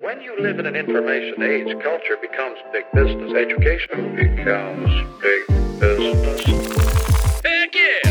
When 0.00 0.20
you 0.20 0.34
live 0.42 0.58
in 0.58 0.66
an 0.66 0.74
information 0.74 1.40
age, 1.40 1.72
culture 1.80 2.18
becomes 2.20 2.58
big 2.72 2.84
business. 2.92 3.32
Education 3.32 4.16
becomes 4.16 4.90
big 5.22 5.46
business. 5.78 6.44
Heck 7.44 7.72
yeah! 7.72 8.10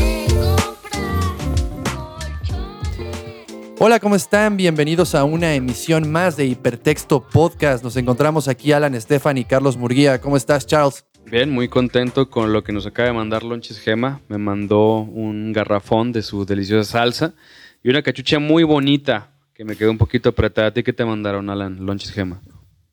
Hola, 3.78 4.00
¿cómo 4.00 4.16
están? 4.16 4.56
Bienvenidos 4.56 5.14
a 5.14 5.24
una 5.24 5.54
emisión 5.54 6.10
más 6.10 6.38
de 6.38 6.46
Hipertexto 6.46 7.28
Podcast. 7.28 7.84
Nos 7.84 7.98
encontramos 7.98 8.48
aquí 8.48 8.72
Alan 8.72 8.94
Estefan 8.94 9.36
y 9.36 9.44
Carlos 9.44 9.76
Murguía. 9.76 10.22
¿Cómo 10.22 10.38
estás, 10.38 10.66
Charles? 10.66 11.04
Bien, 11.26 11.50
muy 11.50 11.68
contento 11.68 12.30
con 12.30 12.54
lo 12.54 12.64
que 12.64 12.72
nos 12.72 12.86
acaba 12.86 13.08
de 13.08 13.14
mandar 13.14 13.42
Lonches 13.42 13.78
Gema. 13.78 14.22
Me 14.28 14.38
mandó 14.38 15.00
un 15.00 15.52
garrafón 15.52 16.12
de 16.12 16.22
su 16.22 16.46
deliciosa 16.46 16.92
salsa 16.92 17.34
y 17.82 17.90
una 17.90 18.00
cachucha 18.02 18.38
muy 18.38 18.62
bonita 18.64 19.33
que 19.54 19.64
me 19.64 19.76
quedó 19.76 19.90
un 19.90 19.98
poquito 19.98 20.30
apretada. 20.30 20.68
¿A 20.68 20.70
ti 20.72 20.82
qué 20.82 20.92
te 20.92 21.04
mandaron, 21.04 21.48
Alan? 21.48 21.86
Lonches 21.86 22.10
Gema. 22.10 22.42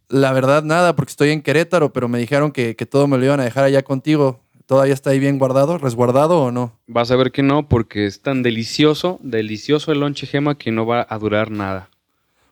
La 0.09 0.32
verdad, 0.32 0.64
nada, 0.64 0.95
porque 0.95 1.12
estoy 1.12 1.31
en 1.31 1.41
Querétaro, 1.41 1.91
pero 1.91 2.08
me 2.08 2.20
dijeron 2.20 2.52
que, 2.52 2.76
que 2.76 2.85
todo 2.85 3.08
me 3.08 3.18
lo 3.18 3.26
iban 3.26 3.40
a 3.40 3.44
dejar 3.44 3.63
allá 3.63 3.81
contigo. 3.81 4.41
¿Todavía 4.66 4.94
está 4.94 5.09
ahí 5.09 5.20
bien 5.20 5.40
guardado, 5.40 5.77
resguardado 5.77 6.40
o 6.40 6.52
no? 6.52 6.80
Vas 6.88 7.12
a 7.12 7.16
ver 7.16 7.32
que 7.32 7.44
no, 7.44 7.68
porque 7.68 8.05
es 8.05 8.21
tan 8.21 8.44
delicioso, 8.44 9.20
delicioso 9.21 9.91
el 9.91 9.99
lonche 9.99 10.27
Gema 10.27 10.58
que 10.58 10.71
no 10.71 10.85
va 10.85 11.05
a 11.09 11.18
durar 11.18 11.52
nada. 11.52 11.90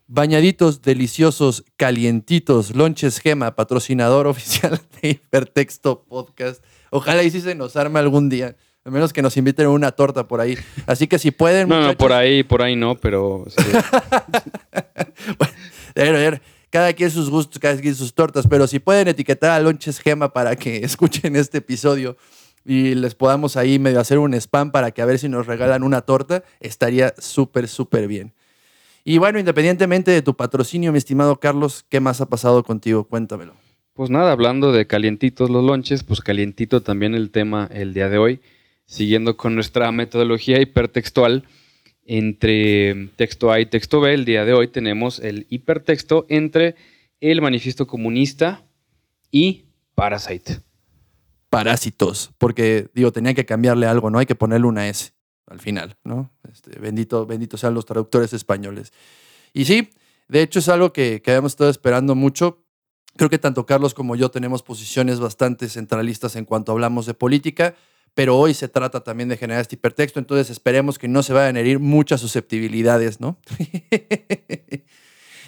Bañaditos, 0.08 0.82
deliciosos, 0.82 1.64
calientitos, 1.78 2.76
lonches 2.76 3.20
Gema, 3.20 3.56
patrocinador 3.56 4.26
oficial 4.28 4.82
de 5.02 5.10
Hipertexto 5.12 6.04
Podcast. 6.04 6.64
Ojalá 6.90 7.24
y 7.24 7.30
si 7.30 7.42
se 7.42 7.56
nos 7.56 7.76
arme 7.76 8.00
algún 8.00 8.28
día. 8.28 8.56
A 8.86 8.92
menos 8.92 9.12
que 9.14 9.22
nos 9.22 9.36
inviten 9.38 9.66
a 9.66 9.70
una 9.70 9.92
torta 9.92 10.28
por 10.28 10.42
ahí. 10.42 10.58
Así 10.88 11.08
que 11.08 11.20
si 11.20 11.32
pueden. 11.32 11.68
No, 11.68 11.82
no, 11.82 11.98
por 11.98 12.14
ahí, 12.14 12.44
por 12.44 12.62
ahí 12.62 12.76
no, 12.76 12.96
pero 12.96 13.46
sí. 13.48 13.64
Bueno, 15.38 15.54
a 15.96 16.02
ver, 16.02 16.16
a 16.16 16.20
ver, 16.20 16.42
cada 16.70 16.94
quien 16.94 17.12
sus 17.12 17.30
gustos, 17.30 17.60
cada 17.60 17.78
quien 17.80 17.96
sus 17.96 18.14
tortas, 18.14 18.48
pero 18.48 18.68
si 18.68 18.80
pueden 18.80 19.08
etiquetar 19.08 19.52
a 19.52 19.60
Lonches 19.60 20.00
Gema 20.00 20.32
para 20.32 20.56
que 20.56 20.78
escuchen 20.84 21.36
este 21.36 21.60
episodio 21.60 22.18
y 22.66 22.96
les 22.96 23.16
podamos 23.16 23.58
ahí 23.58 23.80
medio 23.80 24.00
hacer 24.00 24.18
un 24.20 24.34
spam 24.34 24.72
para 24.72 24.92
que 24.92 25.02
a 25.02 25.06
ver 25.06 25.20
si 25.20 25.30
nos 25.30 25.48
regalan 25.48 25.84
una 25.84 26.02
torta, 26.02 26.44
estaría 26.60 27.14
súper, 27.18 27.68
súper 27.68 28.08
bien. 28.08 28.34
Y 29.04 29.18
bueno, 29.18 29.40
independientemente 29.40 30.12
de 30.12 30.22
tu 30.22 30.36
patrocinio, 30.36 30.92
mi 30.92 30.98
estimado 30.98 31.40
Carlos, 31.40 31.86
¿qué 31.90 32.00
más 32.00 32.22
ha 32.22 32.28
pasado 32.28 32.64
contigo? 32.64 33.06
Cuéntamelo. 33.06 33.54
Pues 33.94 34.10
nada, 34.10 34.32
hablando 34.32 34.72
de 34.72 34.88
calientitos 34.88 35.50
los 35.50 35.64
lonches, 35.64 36.04
pues 36.04 36.22
calientito 36.22 36.82
también 36.82 37.16
el 37.16 37.32
tema 37.32 37.68
el 37.74 37.94
día 37.94 38.10
de 38.10 38.18
hoy, 38.18 38.42
siguiendo 38.90 39.38
con 39.38 39.54
nuestra 39.54 39.92
metodología 39.92 40.60
hipertextual. 40.60 41.48
Entre 42.06 43.10
texto 43.16 43.52
A 43.52 43.60
y 43.60 43.68
texto 43.68 44.02
B, 44.02 44.16
el 44.16 44.26
día 44.26 44.46
de 44.46 44.54
hoy 44.54 44.68
tenemos 44.68 45.20
el 45.20 45.46
hipertexto 45.50 46.26
entre 46.28 46.76
el 47.22 47.40
manifiesto 47.40 47.86
comunista 47.86 48.66
y 49.30 49.66
Parasite. 49.94 50.62
Parásitos, 51.52 52.32
porque 52.40 52.90
digo, 52.96 53.12
tenía 53.12 53.36
que 53.36 53.46
cambiarle 53.46 53.86
algo, 53.86 54.10
¿no? 54.10 54.18
Hay 54.18 54.26
que 54.26 54.34
ponerle 54.34 54.66
una 54.66 54.90
S 54.90 55.12
al 55.46 55.60
final, 55.60 55.98
¿no? 56.04 56.32
Este, 56.52 56.80
bendito, 56.80 57.28
bendito 57.28 57.58
sean 57.58 57.76
los 57.76 57.86
traductores 57.86 58.34
españoles. 58.34 58.92
Y 59.54 59.66
sí, 59.66 59.92
de 60.28 60.42
hecho 60.42 60.60
es 60.60 60.70
algo 60.70 60.94
que, 60.94 61.22
que 61.22 61.30
habíamos 61.30 61.52
estado 61.52 61.70
esperando 61.70 62.16
mucho. 62.16 62.64
Creo 63.18 63.30
que 63.30 63.38
tanto 63.38 63.68
Carlos 63.68 63.94
como 63.94 64.16
yo 64.16 64.32
tenemos 64.32 64.64
posiciones 64.64 65.20
bastante 65.20 65.70
centralistas 65.70 66.36
en 66.36 66.46
cuanto 66.46 66.72
hablamos 66.72 67.06
de 67.06 67.14
política, 67.14 67.76
pero 68.14 68.38
hoy 68.38 68.54
se 68.54 68.68
trata 68.68 69.04
también 69.04 69.30
de 69.30 69.38
generar 69.38 69.62
este 69.62 69.76
hipertexto, 69.76 70.20
entonces 70.20 70.50
esperemos 70.50 70.98
que 70.98 71.08
no 71.08 71.24
se 71.24 71.34
vayan 71.34 71.56
a 71.56 71.60
herir 71.60 71.80
muchas 71.80 72.22
susceptibilidades, 72.22 73.20
¿no? 73.20 73.40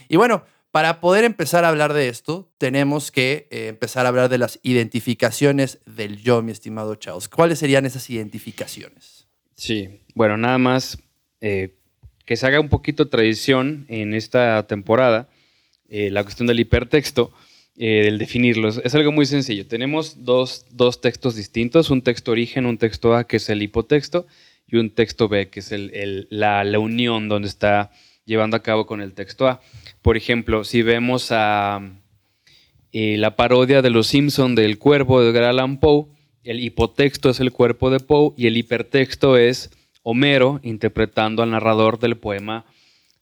y 0.10 0.16
bueno, 0.16 0.44
para 0.72 1.02
poder 1.02 1.26
empezar 1.26 1.66
a 1.66 1.70
hablar 1.70 1.94
de 1.94 2.08
esto, 2.08 2.50
tenemos 2.58 3.12
que 3.12 3.48
eh, 3.52 3.68
empezar 3.68 4.06
a 4.06 4.10
hablar 4.10 4.30
de 4.30 4.38
las 4.38 4.60
identificaciones 4.64 5.80
del 5.86 6.22
yo, 6.22 6.42
mi 6.42 6.54
estimado 6.54 6.96
Charles. 6.96 7.28
¿Cuáles 7.28 7.60
serían 7.60 7.86
esas 7.86 8.10
identificaciones? 8.10 9.28
Sí, 9.56 10.02
bueno, 10.16 10.38
nada 10.38 10.58
más 10.58 10.98
eh, 11.42 11.76
que 12.26 12.38
se 12.38 12.48
haga 12.48 12.62
un 12.62 12.70
poquito 12.70 13.10
tradición 13.10 13.86
en 13.90 14.14
esta 14.14 14.66
temporada, 14.66 15.28
eh, 15.90 16.10
la 16.10 16.24
cuestión 16.24 16.48
del 16.48 16.62
hipertexto, 16.62 17.34
eh, 17.78 18.04
del 18.04 18.18
definirlos. 18.18 18.82
Es 18.84 18.94
algo 18.96 19.12
muy 19.12 19.26
sencillo. 19.26 19.68
Tenemos 19.68 20.24
dos, 20.26 20.66
dos 20.72 21.02
textos 21.02 21.36
distintos, 21.36 21.90
un 21.90 22.02
texto 22.02 22.32
origen, 22.32 22.66
un 22.66 22.78
texto 22.78 23.16
A, 23.16 23.26
que 23.26 23.38
es 23.38 23.50
el 23.50 23.62
hipotexto, 23.62 24.28
y 24.68 24.78
un 24.78 24.90
texto 24.90 25.28
B, 25.28 25.50
que 25.50 25.60
es 25.62 25.72
el- 25.72 25.94
el- 25.94 26.28
la, 26.30 26.64
la 26.64 26.80
unión 26.80 27.28
donde 27.28 27.48
está 27.48 27.92
llevando 28.26 28.56
a 28.56 28.64
cabo 28.64 28.86
con 28.86 29.02
el 29.02 29.14
texto 29.14 29.48
A. 29.48 29.62
Por 30.02 30.16
ejemplo, 30.18 30.64
si 30.64 30.82
vemos 30.82 31.28
a 31.32 31.82
eh, 32.94 33.18
la 33.18 33.36
parodia 33.36 33.82
de 33.82 33.90
Los 33.90 34.08
Simpson 34.08 34.54
del 34.56 34.78
cuervo 34.78 35.22
de 35.22 35.30
Edgar 35.30 35.46
Allan 35.46 35.80
Poe, 35.80 36.08
el 36.44 36.60
hipotexto 36.60 37.30
es 37.30 37.40
el 37.40 37.52
cuerpo 37.52 37.90
de 37.90 38.00
Poe 38.00 38.34
y 38.38 38.48
el 38.48 38.58
hipertexto 38.58 39.38
es 39.38 39.70
Homero 40.04 40.60
interpretando 40.64 41.44
al 41.44 41.52
narrador 41.52 42.00
del 42.00 42.18
poema 42.18 42.66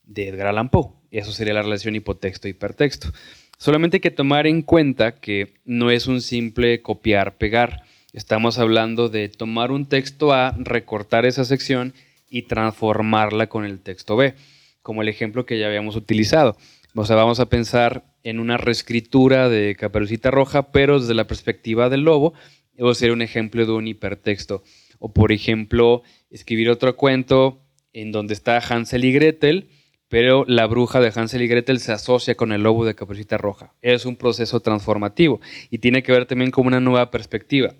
de 0.04 0.28
Edgar 0.28 0.48
Allan 0.48 0.70
Poe. 0.70 0.92
Eso 1.10 1.30
sería 1.32 1.54
la 1.54 1.62
relación 1.62 1.94
hipotexto-hipertexto. 1.94 3.12
Solamente 3.60 3.98
hay 3.98 4.00
que 4.00 4.10
tomar 4.10 4.46
en 4.46 4.62
cuenta 4.62 5.16
que 5.16 5.52
no 5.66 5.90
es 5.90 6.06
un 6.06 6.22
simple 6.22 6.80
copiar-pegar. 6.80 7.82
Estamos 8.14 8.58
hablando 8.58 9.10
de 9.10 9.28
tomar 9.28 9.70
un 9.70 9.86
texto 9.86 10.32
A, 10.32 10.56
recortar 10.56 11.26
esa 11.26 11.44
sección 11.44 11.92
y 12.30 12.44
transformarla 12.44 13.48
con 13.48 13.66
el 13.66 13.80
texto 13.80 14.16
B, 14.16 14.32
como 14.80 15.02
el 15.02 15.10
ejemplo 15.10 15.44
que 15.44 15.58
ya 15.58 15.66
habíamos 15.66 15.94
utilizado. 15.94 16.56
O 16.94 17.04
vamos 17.06 17.38
a 17.38 17.50
pensar 17.50 18.06
en 18.22 18.40
una 18.40 18.56
reescritura 18.56 19.50
de 19.50 19.76
Caperucita 19.78 20.30
Roja, 20.30 20.72
pero 20.72 20.98
desde 20.98 21.12
la 21.12 21.26
perspectiva 21.26 21.90
del 21.90 22.00
lobo, 22.00 22.32
o 22.78 22.94
sería 22.94 23.12
un 23.12 23.20
ejemplo 23.20 23.66
de 23.66 23.72
un 23.72 23.88
hipertexto. 23.88 24.62
O 24.98 25.12
por 25.12 25.32
ejemplo, 25.32 26.02
escribir 26.30 26.70
otro 26.70 26.96
cuento 26.96 27.60
en 27.92 28.10
donde 28.10 28.32
está 28.32 28.56
Hansel 28.56 29.04
y 29.04 29.12
Gretel, 29.12 29.68
pero 30.10 30.44
la 30.48 30.66
bruja 30.66 31.00
de 31.00 31.12
Hansel 31.14 31.42
y 31.42 31.46
Gretel 31.46 31.78
se 31.78 31.92
asocia 31.92 32.34
con 32.34 32.50
el 32.50 32.64
lobo 32.64 32.84
de 32.84 32.96
Caperucita 32.96 33.38
Roja. 33.38 33.74
Es 33.80 34.04
un 34.04 34.16
proceso 34.16 34.58
transformativo 34.58 35.40
y 35.70 35.78
tiene 35.78 36.02
que 36.02 36.10
ver 36.10 36.26
también 36.26 36.50
con 36.50 36.66
una 36.66 36.80
nueva 36.80 37.12
perspectiva. 37.12 37.74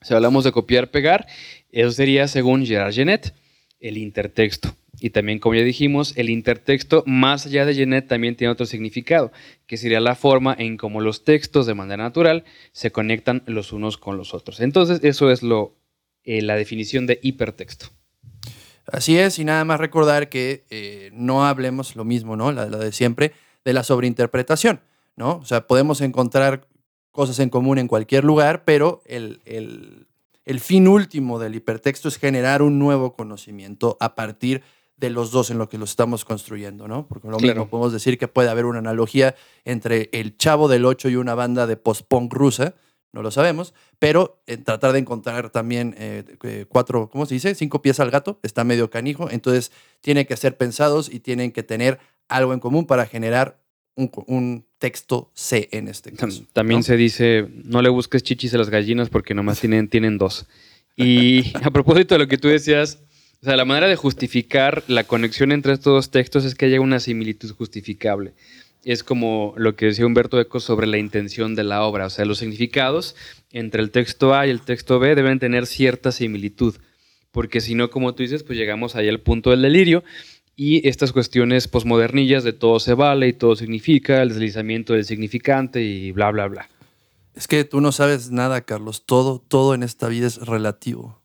Si 0.00 0.14
hablamos 0.14 0.44
de 0.44 0.52
copiar-pegar, 0.52 1.26
eso 1.72 1.90
sería, 1.90 2.28
según 2.28 2.64
Gerard 2.64 2.94
Genet, 2.94 3.34
el 3.80 3.98
intertexto. 3.98 4.76
Y 5.00 5.10
también, 5.10 5.40
como 5.40 5.56
ya 5.56 5.62
dijimos, 5.62 6.16
el 6.16 6.30
intertexto, 6.30 7.02
más 7.06 7.46
allá 7.46 7.66
de 7.66 7.74
Genet, 7.74 8.06
también 8.06 8.36
tiene 8.36 8.52
otro 8.52 8.64
significado, 8.64 9.32
que 9.66 9.76
sería 9.76 9.98
la 9.98 10.14
forma 10.14 10.54
en 10.56 10.76
cómo 10.76 11.00
los 11.00 11.24
textos, 11.24 11.66
de 11.66 11.74
manera 11.74 12.04
natural, 12.04 12.44
se 12.70 12.92
conectan 12.92 13.42
los 13.46 13.72
unos 13.72 13.98
con 13.98 14.16
los 14.16 14.32
otros. 14.32 14.60
Entonces, 14.60 15.00
eso 15.02 15.32
es 15.32 15.42
lo, 15.42 15.76
eh, 16.22 16.40
la 16.40 16.54
definición 16.54 17.08
de 17.08 17.18
hipertexto. 17.20 17.97
Así 18.90 19.18
es, 19.18 19.38
y 19.38 19.44
nada 19.44 19.64
más 19.64 19.78
recordar 19.80 20.28
que 20.28 20.64
eh, 20.70 21.10
no 21.12 21.46
hablemos 21.46 21.94
lo 21.96 22.04
mismo, 22.04 22.36
¿no? 22.36 22.52
La, 22.52 22.66
la 22.66 22.78
de 22.78 22.92
siempre, 22.92 23.32
de 23.64 23.72
la 23.74 23.82
sobreinterpretación, 23.84 24.80
¿no? 25.16 25.36
O 25.36 25.44
sea, 25.44 25.66
podemos 25.66 26.00
encontrar 26.00 26.66
cosas 27.12 27.38
en 27.40 27.50
común 27.50 27.78
en 27.78 27.88
cualquier 27.88 28.24
lugar, 28.24 28.64
pero 28.64 29.02
el, 29.06 29.40
el- 29.44 30.06
el 30.44 30.60
fin 30.60 30.88
último 30.88 31.38
del 31.38 31.54
hipertexto 31.54 32.08
es 32.08 32.16
generar 32.16 32.62
un 32.62 32.78
nuevo 32.78 33.14
conocimiento 33.14 33.98
a 34.00 34.14
partir 34.14 34.62
de 34.96 35.10
los 35.10 35.30
dos 35.30 35.50
en 35.50 35.58
lo 35.58 35.68
que 35.68 35.76
lo 35.76 35.84
estamos 35.84 36.24
construyendo, 36.24 36.88
¿no? 36.88 37.06
Porque 37.06 37.28
lo 37.28 37.36
Claro. 37.36 37.54
mismo 37.60 37.68
podemos 37.70 37.92
decir 37.92 38.16
que 38.16 38.28
puede 38.28 38.48
haber 38.48 38.64
una 38.64 38.78
analogía 38.78 39.34
entre 39.66 40.08
el 40.12 40.38
Chavo 40.38 40.66
del 40.68 40.86
Ocho 40.86 41.10
y 41.10 41.16
una 41.16 41.34
banda 41.34 41.66
de 41.66 41.76
post-punk 41.76 42.32
rusa, 42.32 42.74
no 43.12 43.22
lo 43.22 43.30
sabemos, 43.30 43.74
pero 43.98 44.42
en 44.46 44.64
tratar 44.64 44.92
de 44.92 44.98
encontrar 44.98 45.50
también 45.50 45.94
eh, 45.98 46.24
eh, 46.42 46.66
cuatro, 46.68 47.08
¿cómo 47.10 47.26
se 47.26 47.34
dice? 47.34 47.54
Cinco 47.54 47.82
pies 47.82 48.00
al 48.00 48.10
gato, 48.10 48.38
está 48.42 48.64
medio 48.64 48.90
canijo, 48.90 49.30
entonces 49.30 49.72
tienen 50.00 50.26
que 50.26 50.36
ser 50.36 50.56
pensados 50.56 51.12
y 51.12 51.20
tienen 51.20 51.52
que 51.52 51.62
tener 51.62 51.98
algo 52.28 52.52
en 52.52 52.60
común 52.60 52.86
para 52.86 53.06
generar 53.06 53.58
un, 53.94 54.66
texto 54.78 55.32
C 55.34 55.68
en 55.72 55.88
este 55.88 56.12
caso. 56.12 56.44
También 56.52 56.80
¿no? 56.80 56.84
se 56.84 56.96
dice, 56.96 57.48
no 57.64 57.82
le 57.82 57.88
busques 57.88 58.22
chichis 58.22 58.54
a 58.54 58.58
las 58.58 58.70
gallinas 58.70 59.08
porque 59.08 59.34
nomás 59.34 59.58
tienen, 59.60 59.88
tienen 59.88 60.18
dos. 60.18 60.46
Y 60.94 61.52
a 61.64 61.70
propósito 61.70 62.14
de 62.14 62.20
lo 62.20 62.28
que 62.28 62.38
tú 62.38 62.46
decías, 62.46 63.00
o 63.42 63.44
sea, 63.44 63.56
la 63.56 63.64
manera 63.64 63.88
de 63.88 63.96
justificar 63.96 64.84
la 64.86 65.04
conexión 65.04 65.50
entre 65.50 65.72
estos 65.72 65.92
dos 65.92 66.10
textos 66.10 66.44
es 66.44 66.54
que 66.54 66.66
haya 66.66 66.80
una 66.80 67.00
similitud 67.00 67.50
justificable. 67.52 68.34
Es 68.84 69.02
como 69.02 69.54
lo 69.56 69.76
que 69.76 69.86
decía 69.86 70.06
Humberto 70.06 70.40
Eco 70.40 70.60
sobre 70.60 70.86
la 70.86 70.98
intención 70.98 71.54
de 71.54 71.64
la 71.64 71.82
obra. 71.82 72.06
O 72.06 72.10
sea, 72.10 72.24
los 72.24 72.38
significados 72.38 73.16
entre 73.50 73.82
el 73.82 73.90
texto 73.90 74.34
A 74.34 74.46
y 74.46 74.50
el 74.50 74.62
texto 74.62 74.98
B 74.98 75.14
deben 75.14 75.38
tener 75.38 75.66
cierta 75.66 76.12
similitud. 76.12 76.76
Porque 77.32 77.60
si 77.60 77.74
no, 77.74 77.90
como 77.90 78.14
tú 78.14 78.22
dices, 78.22 78.42
pues 78.42 78.58
llegamos 78.58 78.96
ahí 78.96 79.08
al 79.08 79.20
punto 79.20 79.50
del 79.50 79.62
delirio 79.62 80.04
y 80.60 80.88
estas 80.88 81.12
cuestiones 81.12 81.68
posmodernillas 81.68 82.42
de 82.42 82.52
todo 82.52 82.80
se 82.80 82.94
vale 82.94 83.28
y 83.28 83.32
todo 83.32 83.54
significa, 83.54 84.22
el 84.22 84.30
deslizamiento 84.30 84.92
del 84.92 85.04
significante 85.04 85.82
y 85.82 86.10
bla, 86.10 86.32
bla, 86.32 86.48
bla. 86.48 86.68
Es 87.36 87.46
que 87.46 87.62
tú 87.62 87.80
no 87.80 87.92
sabes 87.92 88.32
nada, 88.32 88.62
Carlos. 88.62 89.06
Todo, 89.06 89.38
todo 89.46 89.72
en 89.74 89.84
esta 89.84 90.08
vida 90.08 90.26
es 90.26 90.38
relativo. 90.38 91.20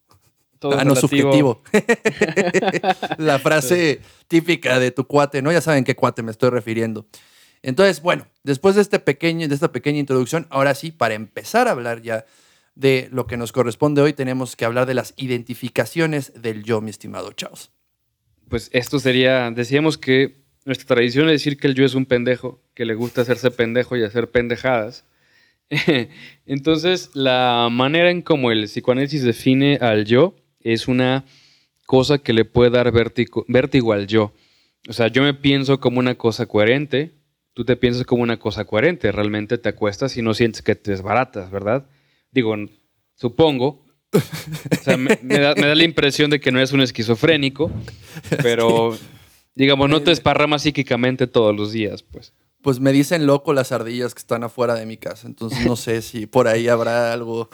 Todo 0.60 0.74
ah, 0.74 0.86
no, 0.86 0.94
relativo. 0.94 1.64
subjetivo. 1.64 1.64
La 3.18 3.40
frase 3.40 4.02
típica 4.28 4.78
de 4.78 4.92
tu 4.92 5.06
cuate, 5.06 5.42
¿no? 5.42 5.52
Ya 5.52 5.62
saben 5.62 5.84
qué 5.84 5.96
cuate 5.96 6.22
me 6.22 6.30
estoy 6.30 6.52
refiriendo. 6.52 7.08
Entonces, 7.64 8.02
bueno, 8.02 8.28
después 8.44 8.76
de, 8.76 8.82
este 8.82 9.00
pequeño, 9.00 9.48
de 9.48 9.56
esta 9.56 9.72
pequeña 9.72 10.00
introducción, 10.00 10.46
ahora 10.50 10.76
sí, 10.76 10.92
para 10.92 11.16
empezar 11.16 11.68
a 11.68 11.72
hablar 11.72 12.02
ya 12.02 12.26
de 12.76 13.08
lo 13.12 13.26
que 13.26 13.38
nos 13.38 13.52
corresponde 13.52 14.02
hoy, 14.02 14.14
tenemos 14.14 14.56
que 14.56 14.66
hablar 14.66 14.86
de 14.86 14.94
las 14.94 15.14
identificaciones 15.16 16.34
del 16.42 16.64
yo, 16.64 16.82
mi 16.82 16.90
estimado 16.90 17.32
Charles. 17.32 17.72
Pues 18.50 18.70
esto 18.74 19.00
sería, 19.00 19.50
decíamos 19.52 19.98
que 19.98 20.44
nuestra 20.66 20.96
tradición 20.96 21.28
es 21.28 21.34
decir 21.34 21.58
que 21.58 21.68
el 21.68 21.76
yo 21.76 21.86
es 21.86 21.96
un 21.96 22.06
pendejo, 22.06 22.62
que 22.74 22.86
le 22.86 22.96
gusta 22.96 23.22
hacerse 23.22 23.50
pendejo 23.50 23.96
y 23.96 24.04
hacer 24.04 24.30
pendejadas. 24.30 25.06
Entonces, 26.46 27.12
la 27.14 27.70
manera 27.72 28.12
en 28.12 28.22
cómo 28.22 28.52
el 28.52 28.66
psicoanálisis 28.66 29.24
define 29.24 29.78
al 29.82 30.06
yo 30.06 30.36
es 30.60 30.88
una 30.88 31.24
cosa 31.86 32.18
que 32.18 32.34
le 32.34 32.44
puede 32.46 32.72
dar 32.72 32.92
vértigo, 32.92 33.46
vértigo 33.48 33.94
al 33.94 34.08
yo. 34.08 34.34
O 34.90 34.94
sea, 34.94 35.08
yo 35.08 35.24
me 35.24 35.34
pienso 35.34 35.80
como 35.80 36.00
una 36.00 36.16
cosa 36.16 36.46
coherente, 36.46 37.12
tú 37.54 37.66
te 37.66 37.76
piensas 37.76 38.06
como 38.06 38.24
una 38.24 38.40
cosa 38.40 38.66
coherente, 38.66 39.12
realmente 39.12 39.58
te 39.58 39.70
acuestas 39.70 40.18
y 40.18 40.22
no 40.22 40.34
sientes 40.34 40.62
que 40.62 40.76
te 40.76 40.92
desbaratas, 40.92 41.52
¿verdad? 41.52 41.86
Digo, 42.32 42.56
supongo. 43.16 43.86
O 44.14 44.84
sea, 44.84 44.98
me, 44.98 45.18
da, 45.40 45.56
la 45.56 45.84
impresión 45.84 46.30
de 46.30 46.40
que 46.40 46.52
no 46.52 46.60
es 46.62 46.72
un 46.72 46.82
esquizofrénico, 46.82 47.72
pero 48.44 48.96
digamos, 49.56 49.90
no 49.90 50.02
te 50.02 50.12
esparramas 50.12 50.62
psíquicamente 50.64 51.26
todos 51.26 51.56
los 51.56 51.72
días, 51.72 52.04
pues. 52.04 52.34
Pues 52.62 52.80
me 52.80 52.94
dicen 52.94 53.26
loco 53.26 53.52
las 53.54 53.74
ardillas 53.74 54.14
que 54.14 54.20
están 54.20 54.44
afuera 54.46 54.76
de 54.76 54.86
mi 54.86 54.96
casa, 54.96 55.28
entonces 55.28 55.66
no 55.66 55.76
sé 55.76 56.02
si 56.02 56.28
por 56.28 56.48
ahí 56.48 56.70
habrá 56.70 57.12
algo. 57.12 57.50